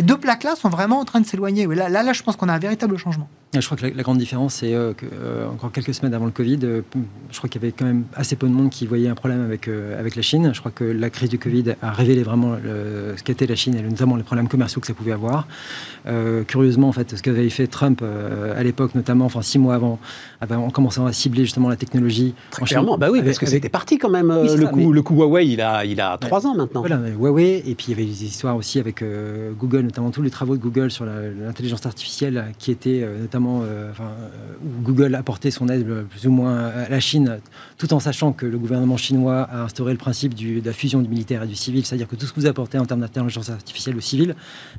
deux 0.03 0.17
plaques-là 0.17 0.57
sont 0.57 0.71
vraiment 0.71 0.99
en 1.01 1.05
train 1.05 1.21
de 1.21 1.27
s'éloigner. 1.27 1.67
Là, 1.67 2.13
je 2.15 2.23
pense 2.23 2.37
qu'on 2.37 2.49
a 2.49 2.55
un 2.55 2.59
véritable 2.59 2.97
changement. 2.97 3.29
Je 3.61 3.67
crois 3.67 3.77
que 3.77 3.87
la, 3.87 4.03
grande 4.03 4.19
différence, 4.19 4.55
c'est 4.55 4.75
euh, 4.75 4.93
que 4.93 5.07
euh, 5.07 5.49
encore 5.49 5.71
quelques 5.71 5.95
semaines 5.95 6.15
avant 6.15 6.25
le 6.25 6.33
Covid, 6.33 6.59
euh, 6.65 6.83
je 7.31 7.39
crois 7.39 7.49
qu'il 7.49 7.63
y 7.63 7.65
avait 7.65 7.73
quand 7.73 7.85
même 7.85 8.05
assez 8.15 8.37
peu 8.37 8.49
de 8.49 8.53
monde 8.53 8.71
qui 8.71 8.87
voyait 8.87 9.09
un 9.09 9.15
problème 9.15 9.45
avec, 9.45 9.69
avec 9.69 10.17
la 10.17 10.23
Chine. 10.23 10.51
Je 10.53 10.61
crois 10.61 10.73
que 10.73 10.85
la 10.85 11.11
crise 11.11 11.29
du 11.29 11.39
Covid 11.39 11.75
a 11.83 11.93
révélé 11.93 12.23
vraiment 12.23 12.57
ce 12.65 13.23
qu'était 13.23 13.47
la 13.47 13.55
Chine 13.55 13.75
et 13.77 13.83
notamment 13.83 14.17
les 14.17 14.23
problèmes 14.23 14.49
commerciaux 14.49 14.81
que 14.81 14.87
ça 14.87 14.95
pouvait 14.95 15.13
avoir. 15.13 15.47
curieusement, 16.47 16.89
en 16.89 16.93
fait, 16.93 17.17
ce 17.17 17.23
qu'avait 17.23 17.49
fait 17.51 17.67
Trump 17.67 18.03
à 18.03 18.63
l'époque, 18.63 18.95
notamment, 18.95 19.25
enfin 19.27 19.43
six 19.43 19.59
mois 19.59 19.75
avant, 19.75 19.99
en 20.41 20.71
commençant 20.71 21.07
à 21.07 21.13
cibler 21.13 21.45
justement 21.45 21.69
la 21.69 21.77
technologie. 21.77 22.35
Très 22.51 22.65
clairement, 22.65 22.99
bah 22.99 23.09
oui, 23.11 23.23
parce 23.23 23.39
que 23.39 23.47
c'était 23.47 23.69
parti 23.69 23.99
quand 23.99 24.11
même. 24.11 24.29
le, 24.29 24.67
coup, 24.67 24.93
le 24.93 25.03
coup 25.03 25.15
Huawei, 25.15 25.47
il 25.47 25.61
a, 25.61 25.85
il 25.85 26.01
a 26.01 26.19
trois 26.19 26.47
ans 26.47 26.55
maintenant. 26.55 26.81
Voilà, 26.81 27.01
Huawei, 27.19 27.63
et 27.67 27.75
puis 27.75 27.87
il 27.89 27.91
y 27.91 27.95
avait 27.95 28.05
des 28.05 28.25
histoires 28.25 28.57
aussi 28.57 28.79
avec 28.79 29.03
Google, 29.59 29.81
notamment 29.81 30.11
tous 30.11 30.23
les 30.23 30.31
travaux 30.31 30.57
de 30.57 30.63
Google 30.63 30.91
sur 30.91 31.05
l'intelligence 31.05 31.87
artificielle 31.87 32.47
qui 32.59 32.71
étaient 32.71 33.07
notamment 33.21 33.44
euh, 33.63 33.93
où 34.65 34.83
Google 34.83 35.15
a 35.15 35.23
porté 35.23 35.51
son 35.51 35.69
aide 35.69 35.87
plus 36.09 36.27
ou 36.27 36.31
moins 36.31 36.67
à 36.69 36.89
la 36.89 37.01
Chine, 37.01 37.39
tout 37.79 37.93
en 37.93 38.01
sachant 38.01 38.33
que 38.33 38.47
le 38.47 38.59
gouvernement 38.59 38.97
chinois 38.97 39.43
a 39.43 39.63
instauré 39.63 39.93
le 39.93 39.99
principe 39.99 40.35
de 40.35 40.65
la 40.65 40.73
fusion 40.73 41.01
du 41.01 41.09
militaire 41.09 41.43
et 41.43 41.47
du 41.47 41.55
civil, 41.55 41.85
c'est-à-dire 41.85 42.09
que 42.09 42.17
tout 42.17 42.27
ce 42.27 42.33
que 42.33 42.41
vous 42.41 42.47
apportez 42.47 42.79
en 42.79 42.87
termes 42.87 43.01
d'intelligence 43.01 43.51
artificielle 43.51 43.97
au 43.97 44.01
civil 44.01 44.35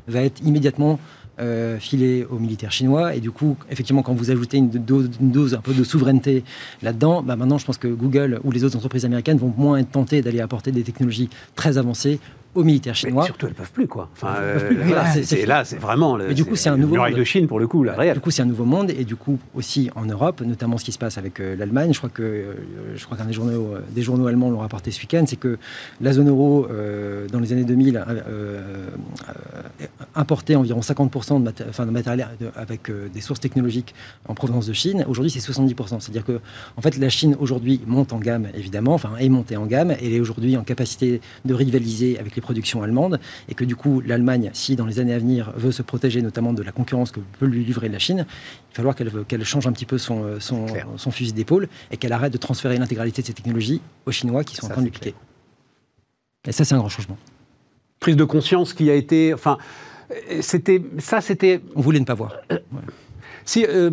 va 0.08 0.22
être 0.22 0.42
immédiatement 0.44 1.00
euh, 1.38 1.78
filé 1.80 2.26
aux 2.30 2.40
militaires 2.40 2.72
chinois. 2.72 3.14
Et 3.14 3.20
du 3.20 3.30
coup, 3.30 3.58
effectivement, 3.70 4.04
quand 4.04 4.14
vous 4.14 4.32
ajoutez 4.32 4.56
une 4.56 4.70
dose, 4.70 5.10
une 5.20 5.32
dose 5.32 5.54
un 5.54 5.60
peu 5.60 5.74
de 5.74 5.84
souveraineté 5.84 6.46
là-dedans, 6.82 7.24
bah 7.24 7.36
maintenant, 7.36 7.58
je 7.58 7.66
pense 7.66 7.78
que 7.78 7.90
Google 7.90 8.40
ou 8.46 8.52
les 8.52 8.64
autres 8.64 8.78
entreprises 8.78 9.04
américaines 9.04 9.38
vont 9.38 9.54
moins 9.58 9.78
être 9.78 9.92
tentées 9.92 10.22
d'aller 10.22 10.40
apporter 10.40 10.72
des 10.72 10.84
technologies 10.84 11.30
très 11.56 11.78
avancées 11.78 12.22
aux 12.56 12.64
militaires 12.64 12.96
chinois. 12.96 13.24
Mais 13.24 13.28
surtout, 13.28 13.48
elles 13.48 13.54
peuvent 13.54 13.72
plus 13.72 13.88
quoi. 13.88 14.10
Enfin, 14.14 14.36
euh, 14.40 15.46
là, 15.46 15.64
c'est 15.66 15.78
vraiment. 15.78 16.16
Le, 16.16 16.30
mais 16.30 16.34
du 16.34 16.46
coup, 16.46 16.56
c'est 16.56 16.70
un 16.70 16.78
nouveau. 16.78 16.96
Muraille 16.96 17.14
de 17.14 17.24
Chine 17.24 17.48
pour 17.48 17.60
le 17.60 17.68
coup, 17.68 17.84
la 17.84 17.94
réelle. 17.94 18.16
Du 18.16 18.22
coup, 18.22 18.32
c'est 18.32 18.42
un 18.42 18.46
nouveau 18.46 18.66
monde 18.66 18.90
et 18.90 19.04
du 19.04 19.16
coup 19.16 19.38
aussi 19.54 19.90
en 19.96 20.06
Europe, 20.06 20.42
notamment 20.42 20.78
ce 20.78 20.86
qui 20.86 20.92
se 20.92 20.98
passe 20.98 21.18
avec 21.18 21.40
euh, 21.40 21.56
l'Allemagne. 21.56 21.94
Je 21.94 21.98
crois 21.98 22.10
que 22.10 22.24
euh, 22.24 22.54
je 22.96 23.06
crois 23.06 23.18
qu'un 23.18 23.26
des 23.26 23.34
journaux, 23.34 23.76
des 23.92 24.02
journaux 24.02 24.28
allemands 24.28 24.50
l'ont 24.50 24.60
rapporté 24.60 24.92
ce 24.92 25.02
week-end, 25.02 25.26
c'est 25.28 25.36
que 25.36 25.58
la 26.02 26.14
zone 26.14 26.30
euro 26.30 26.68
dans 27.32 27.40
les 27.40 27.52
années 27.54 27.64
2000 27.64 28.04
importait 30.16 30.56
environ 30.56 30.80
50% 30.80 31.44
de, 31.44 31.52
enfin, 31.70 31.86
de 31.86 31.92
matériel 31.92 32.28
avec 32.56 32.90
des 33.14 33.22
sources 33.22 33.40
technologiques 33.40 33.94
en 34.28 34.34
provenance 34.34 34.68
de 34.68 34.74
Chine. 34.74 35.06
Aujourd'hui, 35.08 35.32
c'est 35.32 35.40
70%. 35.40 36.00
C'est-à-dire 36.00 36.26
que 36.26 36.40
en 36.78 36.82
fait, 36.82 36.98
la 36.98 37.10
Chine 37.10 37.36
aujourd'hui 37.40 37.82
monte 37.86 38.14
en 38.14 38.20
gamme 38.20 38.48
évidemment, 38.56 38.94
enfin 38.94 39.12
est 39.20 39.30
montée 39.30 39.58
en 39.58 39.66
gamme. 39.66 39.92
Elle 39.92 40.14
est 40.14 40.20
aujourd'hui 40.20 40.56
en 40.58 40.64
capacité 40.64 41.22
de 41.44 41.54
rivaliser 41.54 42.18
avec 42.20 42.36
les 42.36 42.42
production 42.46 42.82
allemande, 42.84 43.20
et 43.50 43.56
que 43.56 43.66
du 43.66 43.76
coup, 43.76 44.02
l'Allemagne, 44.02 44.50
si 44.54 44.76
dans 44.76 44.86
les 44.86 45.00
années 45.00 45.14
à 45.14 45.20
venir 45.20 45.52
veut 45.58 45.72
se 45.72 45.82
protéger 45.82 46.22
notamment 46.22 46.54
de 46.54 46.64
la 46.64 46.72
concurrence 46.72 47.12
que 47.12 47.20
peut 47.40 47.46
lui 47.46 47.66
livrer 47.66 47.90
la 47.90 48.00
Chine, 48.00 48.26
il 48.28 48.72
va 48.72 48.94
falloir 48.94 48.96
qu'elle 49.28 49.44
change 49.44 49.68
un 49.68 49.74
petit 49.74 49.86
peu 49.86 49.98
son, 49.98 50.24
euh, 50.24 50.40
son, 50.40 50.68
son 50.96 51.12
fusil 51.12 51.34
d'épaule 51.34 51.68
et 51.92 51.98
qu'elle 51.98 52.14
arrête 52.14 52.32
de 52.32 52.38
transférer 52.38 52.78
l'intégralité 52.78 53.22
de 53.22 53.28
ces 53.28 53.34
technologies 53.34 53.82
aux 54.06 54.12
Chinois 54.12 54.44
qui 54.44 54.56
sont 54.56 54.68
en 54.68 54.70
train 54.70 54.82
de 54.82 54.88
dupliquer. 54.88 55.14
Et 56.48 56.52
ça, 56.52 56.64
c'est 56.64 56.76
un 56.76 56.78
grand 56.78 56.90
changement. 56.90 57.18
Prise 58.00 58.16
de 58.16 58.24
conscience 58.24 58.74
qui 58.74 58.90
a 58.90 58.96
été. 58.96 59.34
Enfin, 59.34 59.58
c'était. 60.42 60.82
Ça, 61.00 61.22
c'était. 61.22 61.62
On 61.76 61.82
voulait 61.82 62.00
ne 62.00 62.06
pas 62.06 62.14
voir. 62.14 62.36
Euh, 62.52 62.60
si, 63.46 63.64
euh, 63.64 63.92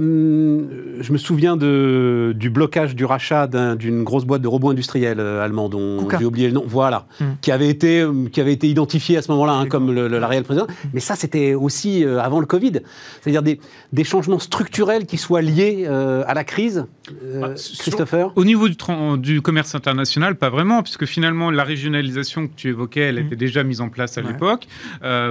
je 1.00 1.12
me 1.12 1.18
souviens 1.18 1.58
de, 1.58 2.32
du 2.34 2.48
blocage 2.48 2.96
du 2.96 3.04
rachat 3.04 3.46
d'une 3.76 4.02
grosse 4.02 4.24
boîte 4.24 4.40
de 4.40 4.48
robots 4.48 4.70
industriels 4.70 5.20
euh, 5.20 5.44
allemands 5.44 5.68
dont 5.68 6.08
j'ai 6.18 6.24
oublié 6.24 6.48
le 6.48 6.54
nom, 6.54 6.64
voilà, 6.66 7.06
hmm. 7.20 7.24
qui, 7.42 7.52
avait 7.52 7.68
été, 7.68 8.00
euh, 8.00 8.28
qui 8.32 8.40
avait 8.40 8.54
été 8.54 8.66
identifié 8.68 9.18
à 9.18 9.22
ce 9.22 9.30
moment-là 9.32 9.52
hein, 9.52 9.66
comme 9.66 9.92
le, 9.92 10.08
la 10.08 10.26
réelle 10.26 10.44
présidente. 10.44 10.70
Hmm. 10.70 10.88
Mais 10.94 11.00
ça, 11.00 11.16
c'était 11.16 11.52
aussi 11.52 12.02
avant 12.04 12.40
le 12.40 12.46
Covid. 12.46 12.80
C'est-à-dire 13.20 13.42
des, 13.42 13.60
des, 13.92 14.04
changements 14.04 14.38
structurels 14.38 15.04
qui 15.04 15.18
soient 15.18 15.42
liés 15.42 15.86
à 15.86 16.32
la 16.32 16.44
crise. 16.44 16.86
Bah, 17.40 17.50
Christopher 17.78 18.32
Au 18.36 18.44
niveau 18.44 18.68
du, 18.68 18.76
du, 19.18 19.42
commerce 19.42 19.74
international, 19.74 20.36
pas 20.36 20.48
vraiment, 20.48 20.82
puisque 20.82 21.04
finalement, 21.04 21.50
la 21.50 21.64
régionalisation 21.64 22.46
que 22.46 22.52
tu 22.56 22.68
évoquais, 22.68 23.00
elle 23.00 23.16
hmm. 23.16 23.26
était 23.26 23.36
déjà 23.36 23.64
mise 23.64 23.82
en 23.82 23.90
place 23.90 24.16
à 24.16 24.22
l'époque. 24.22 24.66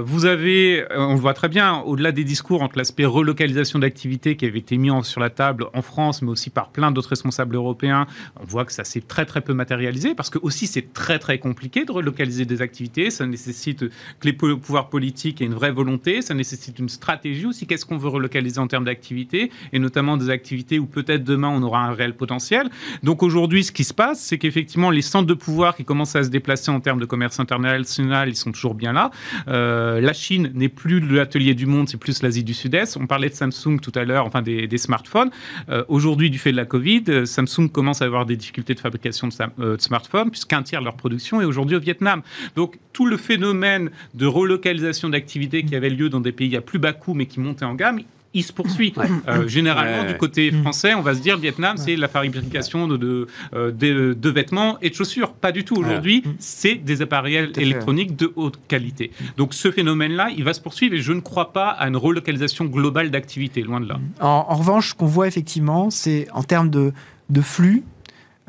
vous 0.03 0.25
avez, 0.25 0.85
on 0.95 1.13
le 1.15 1.19
voit 1.19 1.33
très 1.33 1.49
bien, 1.49 1.79
au-delà 1.79 2.11
des 2.11 2.23
discours 2.23 2.61
entre 2.61 2.77
l'aspect 2.77 3.05
relocalisation 3.05 3.79
d'activités 3.79 4.10
qui 4.19 4.45
avait 4.45 4.59
été 4.59 4.77
mis 4.77 4.91
sur 5.03 5.21
la 5.21 5.29
table 5.29 5.67
en 5.73 5.81
France, 5.81 6.21
mais 6.21 6.29
aussi 6.29 6.49
par 6.49 6.69
plein 6.69 6.91
d'autres 6.91 7.09
responsables 7.09 7.55
européens. 7.55 8.07
On 8.39 8.45
voit 8.45 8.65
que 8.65 8.73
ça 8.73 8.83
s'est 8.83 9.01
très 9.01 9.25
très 9.25 9.41
peu 9.41 9.53
matérialisé 9.53 10.13
parce 10.15 10.29
que 10.29 10.39
aussi 10.41 10.67
c'est 10.67 10.93
très 10.93 11.17
très 11.17 11.39
compliqué 11.39 11.85
de 11.85 11.91
relocaliser 11.91 12.45
des 12.45 12.61
activités. 12.61 13.09
Ça 13.09 13.25
nécessite 13.25 13.87
que 13.87 14.25
les 14.25 14.33
pouvoirs 14.33 14.89
politiques 14.89 15.41
aient 15.41 15.45
une 15.45 15.53
vraie 15.53 15.71
volonté. 15.71 16.21
Ça 16.21 16.33
nécessite 16.33 16.79
une 16.79 16.89
stratégie 16.89 17.45
aussi. 17.45 17.67
Qu'est-ce 17.67 17.85
qu'on 17.85 17.97
veut 17.97 18.09
relocaliser 18.09 18.59
en 18.59 18.67
termes 18.67 18.85
d'activités? 18.85 19.51
Et 19.71 19.79
notamment 19.79 20.17
des 20.17 20.29
activités 20.29 20.79
où 20.79 20.85
peut-être 20.85 21.23
demain 21.23 21.49
on 21.49 21.63
aura 21.63 21.79
un 21.79 21.93
réel 21.93 22.15
potentiel. 22.15 22.69
Donc 23.03 23.23
aujourd'hui, 23.23 23.63
ce 23.63 23.71
qui 23.71 23.83
se 23.83 23.93
passe, 23.93 24.19
c'est 24.19 24.37
qu'effectivement 24.37 24.91
les 24.91 25.01
centres 25.01 25.27
de 25.27 25.33
pouvoir 25.33 25.75
qui 25.75 25.85
commencent 25.85 26.15
à 26.15 26.23
se 26.23 26.29
déplacer 26.29 26.71
en 26.71 26.79
termes 26.79 26.99
de 26.99 27.05
commerce 27.05 27.39
international, 27.39 28.29
ils 28.29 28.35
sont 28.35 28.51
toujours 28.51 28.75
bien 28.75 28.93
là. 28.93 29.11
Euh, 29.47 30.01
la 30.01 30.13
Chine 30.13 30.51
n'est 30.53 30.69
plus 30.69 30.99
l'atelier 30.99 31.53
du 31.53 31.65
monde, 31.65 31.87
c'est 31.87 31.97
plus 31.97 32.21
l'Asie 32.21 32.43
du 32.43 32.53
Sud-Est. 32.53 32.97
On 32.97 33.07
parlait 33.07 33.29
de 33.29 33.35
Samsung 33.35 33.79
tout 33.81 33.91
à 33.95 34.00
enfin 34.09 34.41
des, 34.41 34.77
smartphones. 34.77 35.29
Euh, 35.69 35.83
aujourd'hui, 35.87 36.29
du 36.29 36.39
fait 36.39 36.51
de 36.51 36.57
la 36.57 36.65
Covid, 36.65 37.03
euh, 37.09 37.25
Samsung 37.25 37.69
commence 37.71 38.01
à 38.01 38.05
avoir 38.05 38.25
des 38.25 38.35
difficultés 38.35 38.73
de 38.73 38.79
fabrication 38.79 39.27
de, 39.27 39.33
euh, 39.59 39.77
de 39.77 39.81
smartphones, 39.81 40.31
puisqu'un 40.31 40.63
tiers 40.63 40.79
de 40.79 40.85
leur 40.85 40.95
production 40.95 41.41
est 41.41 41.45
aujourd'hui 41.45 41.75
au 41.75 41.79
Vietnam. 41.79 42.21
Donc 42.55 42.77
tout 42.93 43.05
le 43.05 43.17
phénomène 43.17 43.91
de 44.13 44.25
relocalisation 44.25 45.09
d'activités 45.09 45.63
qui 45.63 45.75
avait 45.75 45.89
lieu 45.89 46.09
dans 46.09 46.21
des 46.21 46.31
pays 46.31 46.55
à 46.55 46.61
plus 46.61 46.79
bas 46.79 46.93
coût, 46.93 47.13
mais 47.13 47.25
qui 47.25 47.39
montaient 47.39 47.65
en 47.65 47.75
gamme, 47.75 47.99
il 48.33 48.43
se 48.43 48.53
poursuit. 48.53 48.93
Euh, 49.27 49.47
généralement, 49.47 50.05
du 50.09 50.17
côté 50.17 50.51
mm. 50.51 50.61
français, 50.61 50.93
on 50.93 51.01
va 51.01 51.13
se 51.13 51.19
dire 51.19 51.37
Vietnam, 51.37 51.77
c'est 51.77 51.95
la 51.95 52.07
fabrication 52.07 52.87
de, 52.87 53.27
euh, 53.53 53.71
de, 53.71 54.29
vêtements 54.29 54.77
et 54.81 54.89
de 54.89 54.95
chaussures. 54.95 55.33
Pas 55.33 55.51
du 55.51 55.63
tout. 55.63 55.75
Aujourd'hui, 55.75 56.23
mm. 56.25 56.33
c'est 56.39 56.75
des 56.75 57.01
appareils 57.01 57.51
électroniques 57.57 58.15
de 58.15 58.31
haute 58.35 58.59
qualité. 58.67 59.11
Donc 59.37 59.53
ce 59.53 59.71
phénomène-là, 59.71 60.29
il 60.35 60.43
va 60.43 60.53
se 60.53 60.61
poursuivre 60.61 60.95
et 60.95 60.99
je 60.99 61.13
ne 61.13 61.19
crois 61.19 61.53
pas 61.53 61.69
à 61.69 61.87
une 61.87 61.97
relocalisation 61.97 62.65
globale 62.65 63.11
d'activité, 63.11 63.61
loin 63.61 63.81
de 63.81 63.87
là. 63.87 63.99
En, 64.19 64.55
revanche, 64.55 64.89
ce 64.89 64.95
qu'on 64.95 65.05
voit 65.05 65.27
effectivement, 65.27 65.89
c'est 65.89 66.27
en 66.33 66.43
termes 66.43 66.69
de, 66.69 66.93
de 67.29 67.41
flux, 67.41 67.83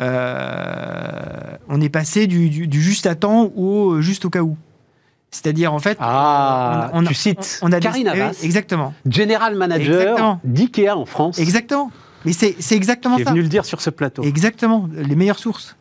euh, 0.00 1.56
on 1.68 1.80
est 1.80 1.88
passé 1.88 2.26
du, 2.26 2.48
du, 2.48 2.82
juste 2.82 3.06
à 3.06 3.14
temps 3.14 3.52
au 3.56 4.00
juste 4.00 4.24
au 4.24 4.30
cas 4.30 4.42
où. 4.42 4.56
C'est-à-dire, 5.32 5.72
en 5.72 5.78
fait. 5.78 5.96
Ah, 6.00 6.90
on, 6.92 7.02
tu 7.02 7.14
cites 7.14 7.58
on, 7.62 7.72
a 7.72 7.80
Karine 7.80 8.12
exactement. 8.42 8.94
General 9.08 9.56
Manager 9.56 10.38
d'IKEA 10.44 10.96
en 10.96 11.06
France. 11.06 11.38
Exactement. 11.38 11.90
Mais 12.24 12.32
c'est 12.32 12.54
exactement 12.72 13.16
ça. 13.16 13.24
Qui 13.24 13.28
est 13.28 13.32
venu 13.32 13.42
le 13.42 13.48
dire 13.48 13.64
sur 13.64 13.80
ce 13.80 13.90
plateau. 13.90 14.22
Exactement, 14.22 14.88
les 14.94 15.16
meilleures 15.16 15.38
sources. 15.38 15.76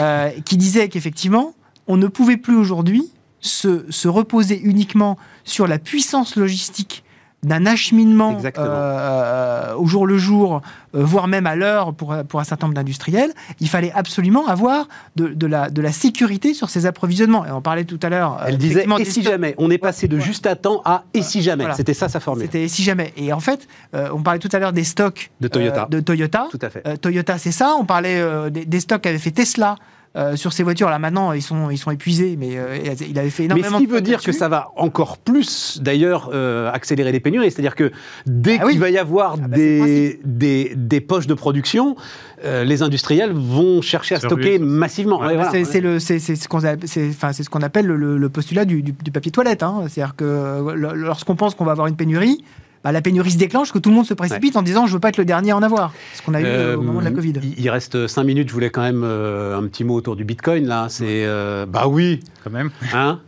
Euh, 0.00 0.30
qui 0.44 0.56
disait 0.56 0.88
qu'effectivement, 0.88 1.54
on 1.86 1.96
ne 1.96 2.08
pouvait 2.08 2.38
plus 2.38 2.56
aujourd'hui 2.56 3.12
se, 3.40 3.84
se, 3.90 4.08
reposer 4.08 4.60
uniquement 4.60 5.16
sur 5.44 5.68
la 5.68 5.78
puissance 5.78 6.34
logistique 6.34 7.04
d'un 7.46 7.64
acheminement 7.64 8.36
euh, 8.44 8.50
euh, 8.58 9.74
au 9.76 9.86
jour 9.86 10.04
le 10.04 10.18
jour, 10.18 10.62
euh, 10.94 11.04
voire 11.04 11.28
même 11.28 11.46
à 11.46 11.54
l'heure 11.54 11.94
pour, 11.94 12.14
pour 12.28 12.40
un 12.40 12.44
certain 12.44 12.66
nombre 12.66 12.74
d'industriels, 12.74 13.32
il 13.60 13.68
fallait 13.68 13.92
absolument 13.94 14.48
avoir 14.48 14.88
de, 15.14 15.28
de, 15.28 15.46
la, 15.46 15.70
de 15.70 15.80
la 15.80 15.92
sécurité 15.92 16.54
sur 16.54 16.70
ces 16.70 16.86
approvisionnements. 16.86 17.46
Et 17.46 17.52
on 17.52 17.62
parlait 17.62 17.84
tout 17.84 18.00
à 18.02 18.08
l'heure. 18.08 18.42
Elle 18.46 18.58
disait 18.58 18.84
et 18.98 19.04
si 19.04 19.22
jamais 19.22 19.54
On 19.58 19.70
est 19.70 19.78
passé 19.78 20.08
de 20.08 20.18
juste 20.18 20.46
à 20.46 20.56
temps 20.56 20.82
à 20.84 21.04
et 21.14 21.22
si 21.22 21.40
jamais. 21.40 21.66
C'était 21.76 21.94
ça 21.94 22.08
sa 22.08 22.18
formule. 22.18 22.44
C'était 22.44 22.64
et 22.64 22.68
si 22.68 22.82
jamais. 22.82 23.12
Et 23.16 23.32
en 23.32 23.40
fait, 23.40 23.68
on 23.92 24.22
parlait 24.22 24.40
tout 24.40 24.48
à 24.52 24.58
l'heure 24.58 24.72
des 24.72 24.84
stocks 24.84 25.30
de 25.40 25.46
Toyota. 25.46 25.86
de 25.88 26.00
Toyota. 26.00 26.48
Tout 26.50 26.58
à 26.60 26.68
fait. 26.68 26.98
Toyota, 26.98 27.38
c'est 27.38 27.52
ça. 27.52 27.74
On 27.78 27.84
parlait 27.84 28.50
des, 28.50 28.66
des, 28.66 28.80
stocks 28.80 29.02
qu'avait 29.02 29.18
fait 29.18 29.30
Tesla 29.30 29.76
euh, 30.16 30.34
sur 30.36 30.52
ces 30.52 30.62
voitures. 30.62 30.88
Là 30.88 30.98
maintenant, 30.98 31.32
ils 31.32 31.42
sont, 31.42 31.70
ils 31.70 31.76
sont 31.76 31.90
épuisés, 31.90 32.36
mais 32.38 32.56
euh, 32.56 32.78
il 33.06 33.18
avait 33.18 33.30
fait 33.30 33.44
énormément. 33.44 33.68
Mais 33.70 33.76
ce 33.76 33.82
qui 33.82 33.86
veut 33.86 34.00
dire 34.00 34.22
que 34.22 34.32
ça 34.32 34.48
va 34.48 34.70
encore 34.76 35.18
plus, 35.18 35.78
d'ailleurs, 35.82 36.30
euh, 36.32 36.70
accélérer 36.72 37.12
les 37.12 37.20
pénuries. 37.20 37.50
C'est-à-dire 37.50 37.74
que 37.74 37.92
dès 38.24 38.58
ah 38.60 38.66
qu'il 38.66 38.80
va 38.80 38.88
y 38.88 38.96
avoir 38.96 39.34
ah 39.34 39.48
bah, 39.48 39.56
des, 39.56 40.18
des, 40.24 40.72
des, 40.74 41.00
poches 41.02 41.26
de 41.26 41.34
production, 41.34 41.96
les 42.42 42.82
industriels 42.82 43.32
vont 43.32 43.82
chercher 43.82 44.14
à 44.14 44.18
stocker 44.18 44.58
massivement. 44.58 45.20
C'est 45.52 45.64
ce 45.64 46.48
qu'on 46.48 46.60
ce 46.60 47.48
qu'on 47.50 47.62
appelle 47.62 47.86
le, 47.86 48.28
postulat 48.28 48.64
du, 48.64 48.82
papier 49.12 49.30
toilette. 49.30 49.62
Hein. 49.62 49.84
C'est-à-dire 49.88 50.16
que 50.16 50.62
lorsqu'on 50.72 51.36
pense 51.36 51.54
qu'on 51.54 51.64
va 51.64 51.72
avoir 51.72 51.88
une 51.88 51.96
pénurie, 51.96 52.42
bah, 52.86 52.92
la 52.92 53.02
pénurie 53.02 53.32
se 53.32 53.36
déclenche, 53.36 53.72
que 53.72 53.80
tout 53.80 53.88
le 53.88 53.96
monde 53.96 54.06
se 54.06 54.14
précipite 54.14 54.56
en 54.56 54.62
disant 54.62 54.86
je 54.86 54.92
veux 54.92 55.00
pas 55.00 55.08
être 55.08 55.16
le 55.16 55.24
dernier 55.24 55.50
à 55.50 55.56
en 55.56 55.62
avoir. 55.64 55.92
Ce 56.14 56.22
qu'on 56.22 56.34
a 56.34 56.40
eu 56.40 56.44
euh, 56.44 56.76
au 56.76 56.82
moment 56.82 57.00
de 57.00 57.04
la 57.04 57.10
Covid. 57.10 57.32
Il 57.58 57.68
reste 57.68 58.06
5 58.06 58.22
minutes, 58.22 58.48
je 58.48 58.54
voulais 58.54 58.70
quand 58.70 58.82
même 58.82 59.02
euh, 59.02 59.58
un 59.58 59.66
petit 59.66 59.82
mot 59.82 59.96
autour 59.96 60.14
du 60.14 60.24
Bitcoin 60.24 60.68
là. 60.68 60.86
C'est 60.88 61.24
euh, 61.24 61.66
bah 61.66 61.88
oui, 61.88 62.20
quand 62.44 62.50
même. 62.50 62.70
Hein? 62.94 63.18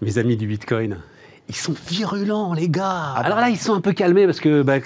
Mes 0.00 0.16
amis 0.16 0.38
du 0.38 0.46
Bitcoin, 0.46 0.96
ils 1.50 1.54
sont 1.54 1.74
virulents 1.90 2.54
les 2.54 2.70
gars. 2.70 3.12
Ah 3.16 3.20
alors 3.22 3.38
là, 3.38 3.50
ils 3.50 3.58
sont 3.58 3.74
un 3.74 3.82
peu 3.82 3.92
calmés 3.92 4.24
parce 4.24 4.40
que 4.40 4.62
bah, 4.62 4.78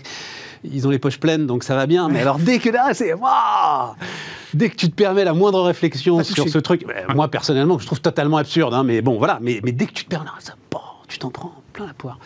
ils 0.64 0.88
ont 0.88 0.90
les 0.90 0.98
poches 0.98 1.20
pleines, 1.20 1.46
donc 1.46 1.62
ça 1.62 1.76
va 1.76 1.86
bien. 1.86 2.08
Mais 2.08 2.18
alors 2.18 2.40
dès 2.40 2.58
que 2.58 2.70
là, 2.70 2.88
c'est 2.94 3.14
waouh 3.14 3.94
dès 4.54 4.70
que 4.70 4.74
tu 4.74 4.90
te 4.90 4.94
permets 4.96 5.24
la 5.24 5.34
moindre 5.34 5.62
réflexion 5.62 6.24
sur 6.24 6.48
ce 6.48 6.58
truc, 6.58 6.84
moi 7.14 7.28
personnellement, 7.28 7.78
je 7.78 7.86
trouve 7.86 8.00
totalement 8.00 8.38
absurde, 8.38 8.74
hein, 8.74 8.82
mais 8.82 9.02
bon, 9.02 9.18
voilà, 9.18 9.38
mais, 9.40 9.60
mais 9.62 9.70
dès 9.70 9.86
que 9.86 9.92
tu 9.92 10.02
te 10.02 10.10
permets 10.10 10.30
ça, 10.40 10.54
tu 11.06 11.20
t'en 11.20 11.30
prends 11.30 11.59
plein 11.70 11.86
la 11.86 11.94
poire. 11.94 12.18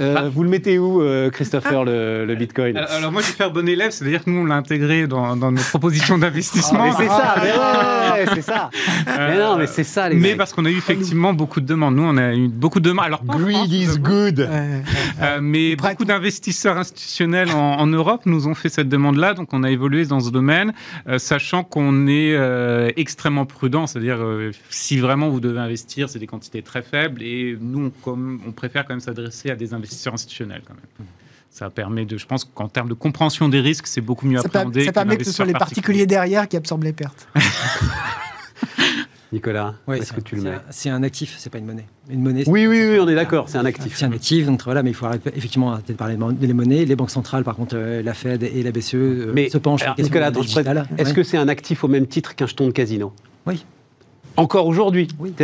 Euh, 0.00 0.14
ah. 0.16 0.28
Vous 0.28 0.42
le 0.42 0.48
mettez 0.48 0.78
où, 0.78 1.02
euh, 1.02 1.30
Christopher, 1.30 1.84
le, 1.84 2.34
Bitcoin 2.34 2.76
alors, 2.76 3.12
moi, 3.12 3.22
je 3.22 3.28
vais 3.28 3.32
faire 3.34 3.52
bon 3.52 3.68
élève, 3.68 3.90
c'est-à-dire 3.90 4.24
que 4.24 4.30
nous, 4.30 4.40
on 4.40 4.44
l'a 4.44 4.54
intégré 4.54 5.06
dans, 5.06 5.36
nos 5.36 5.60
propositions 5.60 6.18
d'investissement. 6.18 6.92
c'est 6.96 7.06
ça, 7.06 7.34
mais 7.40 8.26
c'est 8.34 8.42
ça. 8.42 8.70
mais 9.06 9.38
non, 9.38 9.56
mais 9.56 9.66
c'est 9.66 9.84
ça, 9.84 10.08
les 10.08 10.16
Mais 10.16 10.34
parce 10.34 10.52
qu'on 10.52 10.64
a 10.64 10.70
eu 10.70 10.76
effectivement 10.76 11.32
beaucoup 11.32 11.60
de 11.60 11.66
demandes. 11.66 11.96
Nous, 11.96 12.02
on 12.02 12.16
a 12.16 12.34
eu 12.34 12.48
beaucoup 12.48 12.80
de 12.80 12.88
demandes. 12.88 13.06
Alors, 13.06 13.24
Greed 13.24 13.72
is 13.72 13.98
good. 13.98 14.40
Euh, 14.40 15.38
mais 15.40 15.76
beaucoup 15.76 16.04
d'investisseurs 16.04 16.78
institutionnels 16.78 17.50
en, 17.50 17.86
Europe 17.92 18.22
nous 18.24 18.48
ont 18.48 18.54
fait 18.54 18.70
cette 18.70 18.88
demande-là, 18.88 19.34
donc 19.34 19.52
on 19.52 19.64
a 19.64 19.70
évolué 19.70 20.06
dans 20.06 20.20
ce 20.20 20.30
domaine, 20.30 20.72
sachant 21.18 21.62
qu'on 21.62 22.06
est 22.06 22.34
extrêmement 22.96 23.44
prudent, 23.44 23.86
c'est-à-dire 23.86 24.18
si 24.70 24.98
vraiment 24.98 25.28
vous 25.28 25.40
devez 25.40 25.60
investir, 25.60 26.08
c'est 26.08 26.18
des 26.18 26.26
quantités 26.26 26.62
très 26.62 26.82
faibles, 26.82 27.22
et 27.22 27.56
nous, 27.60 27.90
comme 28.02 28.40
on 28.46 28.52
préfère 28.52 28.86
quand 28.92 28.96
même 28.96 29.00
s'adresser 29.00 29.50
à 29.50 29.56
des 29.56 29.72
investisseurs 29.72 30.12
institutionnels 30.12 30.62
quand 30.66 30.74
même. 30.74 31.08
Ça 31.50 31.70
permet 31.70 32.04
de, 32.04 32.16
je 32.16 32.26
pense 32.26 32.44
qu'en 32.44 32.68
termes 32.68 32.88
de 32.88 32.94
compréhension 32.94 33.48
des 33.48 33.60
risques, 33.60 33.86
c'est 33.86 34.00
beaucoup 34.00 34.26
mieux 34.26 34.38
appréhendé. 34.38 34.84
Ça 34.84 34.92
permet 34.92 35.16
que 35.16 35.24
ce 35.24 35.32
soit 35.32 35.44
les 35.44 35.52
particuliers 35.52 36.06
derrière 36.06 36.48
qui 36.48 36.56
absorbent 36.56 36.84
les 36.84 36.92
pertes. 36.92 37.28
Nicolas, 39.32 39.74
est-ce 39.90 40.12
que 40.12 40.20
tu 40.20 40.36
le 40.36 40.42
mets 40.42 40.58
C'est 40.68 40.90
un 40.90 41.02
actif, 41.02 41.36
c'est 41.38 41.48
pas 41.48 41.56
une 41.56 41.64
monnaie. 41.64 41.86
Une 42.10 42.20
monnaie. 42.20 42.44
Oui, 42.46 42.66
oui, 42.66 42.86
oui, 42.90 42.98
on 43.00 43.08
est 43.08 43.14
d'accord, 43.14 43.48
c'est 43.48 43.56
un 43.56 43.64
actif. 43.64 43.96
C'est 43.96 44.04
un 44.04 44.12
actif, 44.12 44.44
donc 44.44 44.62
voilà, 44.62 44.82
mais 44.82 44.90
il 44.90 44.94
faut 44.94 45.06
effectivement 45.34 45.72
arrêter 45.72 45.94
de 45.94 45.98
parler 45.98 46.18
des 46.32 46.52
monnaies. 46.52 46.84
Les 46.84 46.96
banques 46.96 47.10
centrales, 47.10 47.42
par 47.42 47.56
contre, 47.56 47.74
euh, 47.78 48.02
la 48.02 48.12
Fed 48.12 48.42
et 48.42 48.62
la 48.62 48.72
BCE 48.72 48.94
euh, 48.94 49.32
mais, 49.34 49.48
se 49.48 49.56
penchent. 49.56 49.84
sur 49.84 49.94
Nicolas, 49.98 50.30
est-ce 50.98 51.14
que 51.14 51.22
c'est 51.22 51.38
un 51.38 51.48
actif 51.48 51.82
au 51.82 51.88
même 51.88 52.06
titre 52.06 52.34
qu'un 52.34 52.46
jeton 52.46 52.66
de 52.66 52.72
casino? 52.72 53.14
Oui. 53.46 53.64
Encore 54.36 54.66
aujourd'hui. 54.66 55.08
Oui. 55.18 55.34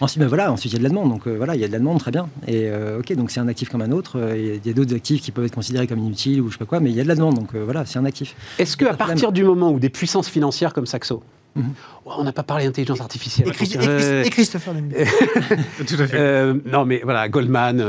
ensuite, 0.00 0.20
ben 0.20 0.28
voilà, 0.28 0.52
ensuite 0.52 0.72
il 0.72 0.76
y 0.76 0.76
a 0.76 0.78
de 0.78 0.84
la 0.84 0.90
demande. 0.90 1.10
Donc 1.10 1.26
euh, 1.26 1.36
voilà, 1.36 1.54
il 1.54 1.60
y 1.60 1.64
a 1.64 1.68
de 1.68 1.72
la 1.72 1.78
demande, 1.78 1.98
très 1.98 2.10
bien. 2.10 2.28
Et 2.46 2.68
euh, 2.68 3.00
ok, 3.00 3.12
donc 3.14 3.30
c'est 3.30 3.40
un 3.40 3.48
actif 3.48 3.68
comme 3.68 3.82
un 3.82 3.90
autre. 3.90 4.18
Euh, 4.18 4.58
il 4.62 4.66
y 4.66 4.70
a, 4.70 4.72
d'autres 4.72 4.94
actifs 4.94 5.20
qui 5.20 5.30
peuvent 5.30 5.44
être 5.44 5.54
considérés 5.54 5.86
comme 5.86 5.98
inutiles 5.98 6.40
ou 6.40 6.48
je 6.48 6.54
sais 6.54 6.58
pas 6.58 6.64
quoi, 6.64 6.80
mais 6.80 6.90
il 6.90 6.96
y 6.96 7.00
a 7.00 7.02
de 7.02 7.08
la 7.08 7.14
demande. 7.14 7.34
Donc 7.34 7.54
voilà, 7.54 7.84
c'est 7.84 7.98
un 7.98 8.04
actif. 8.04 8.34
Est-ce 8.58 8.76
qu'à 8.76 8.94
partir 8.94 9.32
du 9.32 9.44
moment 9.44 9.70
où 9.70 9.78
des 9.78 9.90
puissances 9.90 10.28
financières 10.28 10.72
comme 10.72 10.86
Saxo, 10.86 11.22
mhm. 11.54 11.72
on 12.06 12.24
n'a 12.24 12.32
pas 12.32 12.42
parlé 12.42 12.64
d'intelligence 12.64 13.00
artificielle. 13.00 13.48
Et, 13.48 14.30
Christopher 14.30 14.74
Tout 15.86 15.96
à 15.98 16.06
fait. 16.06 16.54
non, 16.66 16.84
mais 16.84 17.00
voilà, 17.04 17.28
Goldman. 17.28 17.84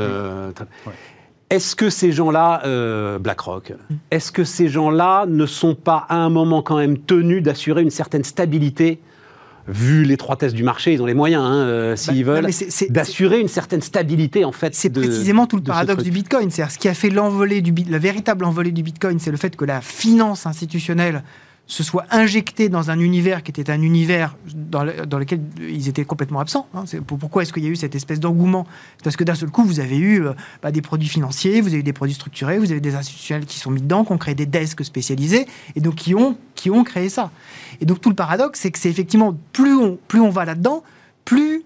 Est-ce 1.49 1.75
que 1.75 1.89
ces 1.89 2.11
gens-là, 2.11 3.17
BlackRock, 3.19 3.71
mhm. 3.71 3.97
est-ce 4.11 4.31
que 4.31 4.43
ces 4.43 4.67
gens-là 4.67 5.25
ne 5.27 5.45
sont 5.45 5.75
pas 5.75 6.05
à 6.09 6.17
un 6.17 6.29
moment 6.29 6.61
quand 6.61 6.77
même 6.77 6.97
tenus 6.97 7.41
d'assurer 7.41 7.81
une 7.81 7.89
certaine 7.89 8.23
stabilité 8.23 8.99
vu 9.69 10.03
l'étroitesse 10.03 10.53
du 10.53 10.63
marché, 10.63 10.93
ils 10.93 11.01
ont 11.01 11.05
les 11.05 11.13
moyens, 11.13 11.43
hein, 11.43 11.55
euh, 11.55 11.95
s'ils 11.95 12.25
bah, 12.25 12.41
veulent, 12.41 12.51
d'assurer 12.89 13.39
une 13.39 13.47
certaine 13.47 13.81
stabilité 13.81 14.43
en 14.43 14.51
fait. 14.51 14.75
C'est 14.75 14.89
précisément 14.89 15.45
tout 15.45 15.57
le 15.57 15.63
paradoxe 15.63 16.03
du 16.03 16.11
Bitcoin. 16.11 16.49
C'est-à-dire 16.49 16.73
ce 16.73 16.79
qui 16.79 16.89
a 16.89 16.93
fait 16.93 17.09
l'envolée 17.09 17.61
du 17.61 17.73
la 17.89 17.99
véritable 17.99 18.45
envolée 18.45 18.71
du 18.71 18.83
Bitcoin, 18.83 19.19
c'est 19.19 19.31
le 19.31 19.37
fait 19.37 19.55
que 19.55 19.65
la 19.65 19.81
finance 19.81 20.45
institutionnelle 20.45 21.23
se 21.69 21.83
soit 21.83 22.05
injecté 22.09 22.67
dans 22.67 22.89
un 22.89 22.99
univers 22.99 23.43
qui 23.43 23.51
était 23.51 23.69
un 23.69 23.83
univers 23.83 24.35
dans, 24.55 24.83
lequel 24.83 25.39
ils 25.61 25.87
étaient 25.87 26.03
complètement 26.03 26.39
absents. 26.39 26.67
Hein. 26.73 26.83
pourquoi 27.05 27.43
est-ce 27.43 27.53
qu'il 27.53 27.63
y 27.63 27.67
a 27.67 27.69
eu 27.69 27.75
cette 27.75 27.93
espèce 27.93 28.19
d'engouement? 28.19 28.65
Parce 29.03 29.15
que 29.15 29.23
d'un 29.23 29.35
seul 29.35 29.51
coup, 29.51 29.63
vous 29.63 29.79
avez 29.79 29.97
eu 29.97 30.25
euh, 30.25 30.33
bah, 30.63 30.71
des 30.71 30.81
produits 30.81 31.07
financiers, 31.07 31.61
vous 31.61 31.67
avez 31.67 31.77
eu 31.77 31.83
des 31.83 31.93
produits 31.93 32.15
structurés, 32.15 32.57
vous 32.57 32.71
avez 32.71 32.81
des 32.81 32.95
institutionnels 32.95 33.45
qui 33.45 33.59
sont 33.59 33.69
mis 33.69 33.81
dedans, 33.81 34.03
qui 34.03 34.11
ont 34.11 34.17
créé 34.17 34.33
des 34.33 34.47
desks 34.47 34.83
spécialisés, 34.83 35.45
et 35.75 35.79
donc 35.79 35.93
qui 35.93 36.15
ont, 36.15 36.35
qui 36.55 36.71
ont 36.71 36.83
créé 36.83 37.07
ça. 37.07 37.29
Et 37.81 37.85
donc 37.85 38.01
tout 38.01 38.09
le 38.09 38.15
paradoxe, 38.15 38.61
c'est 38.61 38.71
que 38.71 38.79
c'est 38.79 38.89
effectivement, 38.89 39.37
plus 39.53 39.75
on, 39.75 39.99
plus 40.07 40.21
on 40.21 40.31
va 40.31 40.45
là-dedans, 40.45 40.83
plus 41.23 41.61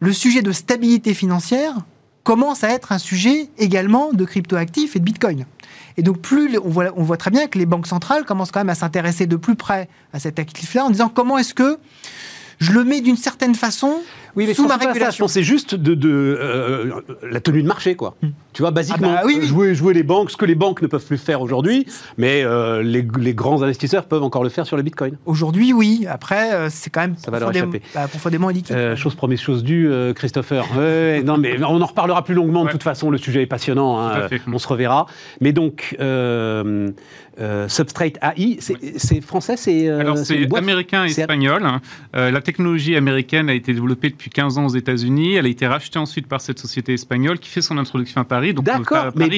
le 0.00 0.12
sujet 0.12 0.42
de 0.42 0.50
stabilité 0.50 1.14
financière 1.14 1.76
commence 2.24 2.64
à 2.64 2.70
être 2.70 2.90
un 2.90 2.98
sujet 2.98 3.50
également 3.58 4.12
de 4.12 4.24
cryptoactifs 4.24 4.96
et 4.96 4.98
de 4.98 5.04
Bitcoin. 5.04 5.44
Et 5.96 6.02
donc, 6.02 6.20
plus 6.20 6.58
on 6.58 6.68
voit, 6.68 6.86
on 6.96 7.04
voit 7.04 7.16
très 7.16 7.30
bien 7.30 7.46
que 7.46 7.58
les 7.58 7.66
banques 7.66 7.86
centrales 7.86 8.24
commencent 8.24 8.50
quand 8.50 8.60
même 8.60 8.70
à 8.70 8.74
s'intéresser 8.74 9.26
de 9.26 9.36
plus 9.36 9.54
près 9.54 9.88
à 10.12 10.18
cet 10.18 10.38
actif-là 10.38 10.84
en 10.84 10.90
disant 10.90 11.08
comment 11.08 11.38
est-ce 11.38 11.54
que 11.54 11.78
je 12.58 12.72
le 12.72 12.82
mets 12.82 13.00
d'une 13.00 13.16
certaine 13.16 13.54
façon 13.54 14.00
oui, 14.36 14.46
mais 14.46 14.54
sous 14.54 14.66
ma 14.66 14.76
régulation. 14.76 15.28
C'est 15.28 15.42
juste 15.42 15.74
de, 15.74 15.94
euh, 16.06 17.00
la 17.28 17.40
tenue 17.40 17.62
de 17.62 17.68
marché, 17.68 17.94
quoi. 17.94 18.16
Hmm. 18.22 18.28
Tu 18.52 18.62
vois, 18.62 18.70
basiquement, 18.70 19.16
ah 19.18 19.22
bah 19.24 19.44
Jouer, 19.44 19.74
jouer 19.74 19.94
les 19.94 20.04
banques, 20.04 20.30
ce 20.30 20.36
que 20.36 20.44
les 20.44 20.54
banques 20.54 20.80
ne 20.80 20.86
peuvent 20.86 21.04
plus 21.04 21.18
faire 21.18 21.40
aujourd'hui, 21.40 21.86
mais 22.18 22.44
euh, 22.44 22.82
les, 22.82 23.02
grands 23.34 23.62
investisseurs 23.62 24.04
peuvent 24.04 24.22
encore 24.22 24.44
le 24.44 24.48
faire 24.48 24.64
sur 24.64 24.76
le 24.76 24.82
Bitcoin. 24.82 25.16
Aujourd'hui, 25.26 25.72
oui. 25.72 26.06
Après, 26.08 26.54
euh, 26.54 26.68
c'est 26.70 26.90
quand 26.90 27.00
même 27.00 27.16
ça 27.16 27.32
va 27.32 27.40
leur 27.40 27.50
échapper. 27.50 27.82
Bah, 27.94 28.06
profondément 28.06 28.50
chose 28.96 29.14
promise, 29.14 29.40
chose 29.40 29.64
due, 29.64 29.90
Christopher. 30.14 30.66
non, 31.24 31.36
mais 31.36 31.62
on 31.62 31.80
en 31.80 31.86
reparlera 31.86 32.22
plus 32.24 32.34
longuement. 32.34 32.64
De 32.64 32.70
toute 32.70 32.82
façon, 32.82 33.10
le 33.10 33.18
sujet 33.18 33.42
est 33.42 33.46
passionnant. 33.46 34.00
Hein, 34.00 34.28
on 34.46 34.58
se 34.58 34.68
reverra. 34.68 35.06
Mais 35.40 35.52
donc. 35.52 35.96
Substrate 37.66 38.18
AI, 38.22 38.58
c'est 38.60 39.20
français, 39.20 39.56
c'est 39.56 39.88
alors 39.88 40.16
c'est 40.16 40.46
américain 40.54 41.04
et 41.04 41.10
espagnol. 41.10 41.66
Hein. 41.66 41.80
la 42.12 42.40
technologie 42.40 42.94
américaine 42.94 43.48
a 43.48 43.54
été 43.54 43.72
développée 43.72 44.10
depuis 44.10 44.23
15 44.30 44.58
ans 44.58 44.66
aux 44.66 44.74
États-Unis. 44.74 45.34
Elle 45.34 45.46
a 45.46 45.48
été 45.48 45.66
rachetée 45.66 45.98
ensuite 45.98 46.26
par 46.26 46.40
cette 46.40 46.58
société 46.58 46.94
espagnole 46.94 47.38
qui 47.38 47.48
fait 47.48 47.62
son 47.62 47.78
introduction 47.78 48.20
à 48.20 48.24
Paris. 48.24 48.54
Donc, 48.54 48.64
D'accord. 48.64 49.12
mais, 49.14 49.28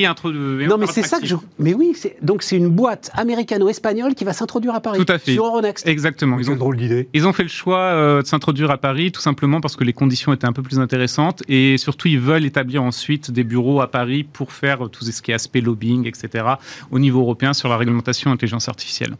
non, 0.66 0.78
mais 0.78 0.86
c'est 0.86 1.02
ça 1.02 1.20
que 1.20 1.26
je. 1.26 1.36
Mais 1.58 1.74
oui, 1.74 1.94
donc 2.22 2.42
c'est 2.42 2.56
une 2.56 2.68
boîte 2.68 3.10
américano-espagnole 3.14 4.14
qui 4.14 4.24
va 4.24 4.32
s'introduire 4.32 4.74
à 4.74 4.80
Paris. 4.80 5.04
Tout 5.04 5.12
à 5.12 5.18
fait. 5.18 5.32
Sur 5.32 5.46
Euronext. 5.46 5.86
Exactement. 5.86 6.38
Ils 6.38 6.50
ont 6.50 6.56
drôle 6.56 6.76
d'idée. 6.76 7.08
Ils 7.12 7.26
ont 7.26 7.32
fait 7.32 7.42
le 7.42 7.48
choix 7.48 7.78
euh, 7.78 8.22
de 8.22 8.26
s'introduire 8.26 8.70
à 8.70 8.78
Paris 8.78 9.12
tout 9.12 9.20
simplement 9.20 9.60
parce 9.60 9.76
que 9.76 9.84
les 9.84 9.92
conditions 9.92 10.32
étaient 10.32 10.46
un 10.46 10.52
peu 10.52 10.62
plus 10.62 10.78
intéressantes 10.78 11.42
et 11.48 11.78
surtout 11.78 12.08
ils 12.08 12.20
veulent 12.20 12.44
établir 12.44 12.82
ensuite 12.82 13.30
des 13.30 13.44
bureaux 13.44 13.80
à 13.80 13.90
Paris 13.90 14.24
pour 14.24 14.52
faire 14.52 14.88
tout 14.90 15.04
ce 15.04 15.22
qui 15.22 15.30
est 15.30 15.34
aspect 15.34 15.60
lobbying, 15.60 16.06
etc. 16.06 16.44
au 16.90 16.98
niveau 16.98 17.20
européen 17.20 17.52
sur 17.52 17.68
la 17.68 17.76
réglementation 17.76 18.30
intelligence 18.30 18.68
artificielle. 18.68 19.16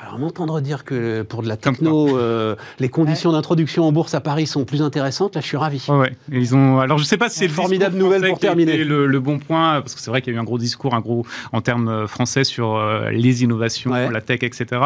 Alors, 0.00 0.16
m'entendre 0.20 0.60
dire 0.60 0.84
que 0.84 1.22
pour 1.22 1.42
de 1.42 1.48
la 1.48 1.56
techno, 1.56 2.16
euh, 2.16 2.54
les 2.78 2.88
conditions 2.88 3.32
d'introduction 3.32 3.82
en 3.82 3.90
bourse 3.90 4.14
à 4.14 4.20
Paris 4.20 4.46
sont 4.46 4.64
plus 4.64 4.80
intéressantes, 4.80 5.34
là, 5.34 5.40
je 5.40 5.46
suis 5.46 5.56
ravi. 5.56 5.84
Ouais, 5.88 6.14
Ils 6.30 6.54
ont. 6.54 6.78
Alors, 6.78 6.98
je 6.98 7.04
sais 7.04 7.16
pas 7.16 7.28
si 7.28 7.40
c'est 7.40 7.46
une 7.46 7.50
formidable 7.50 7.98
nouvelle 7.98 8.22
pour 8.28 8.38
terminer. 8.38 8.84
Le, 8.84 9.06
le, 9.06 9.20
bon 9.20 9.40
point, 9.40 9.80
parce 9.80 9.96
que 9.96 10.00
c'est 10.00 10.10
vrai 10.10 10.22
qu'il 10.22 10.32
y 10.32 10.36
a 10.36 10.38
eu 10.38 10.40
un 10.40 10.44
gros 10.44 10.58
discours, 10.58 10.94
un 10.94 11.00
gros 11.00 11.26
en 11.52 11.62
termes 11.62 11.88
euh, 11.88 12.06
français 12.06 12.44
sur 12.44 12.76
euh, 12.76 13.10
les 13.10 13.42
innovations, 13.42 13.90
la 13.90 14.20
tech, 14.20 14.44
etc. 14.44 14.80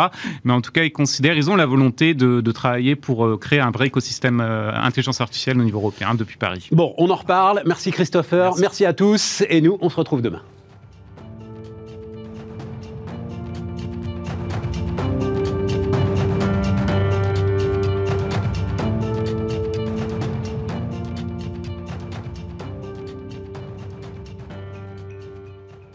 Mais 0.44 0.54
en 0.54 0.62
tout 0.62 0.72
cas, 0.72 0.82
ils 0.82 0.92
considèrent, 0.92 1.36
ils 1.36 1.50
ont 1.50 1.56
la 1.56 1.66
volonté 1.66 2.14
de, 2.14 2.40
de 2.40 2.52
travailler 2.52 2.96
pour 2.96 3.38
créer 3.38 3.60
un 3.60 3.70
vrai 3.70 3.88
écosystème 3.88 4.40
intelligence 4.40 5.20
artificielle 5.20 5.60
au 5.60 5.64
niveau 5.64 5.78
européen 5.78 6.14
depuis 6.14 6.38
Paris. 6.38 6.68
Bon, 6.72 6.94
on 6.96 7.10
en 7.10 7.16
reparle. 7.16 7.62
Merci 7.66 7.90
Christopher, 7.90 8.54
merci 8.58 8.86
à 8.86 8.94
tous, 8.94 9.44
et 9.50 9.60
nous, 9.60 9.76
on 9.82 9.90
se 9.90 9.96
retrouve 9.96 10.22
demain. 10.22 10.40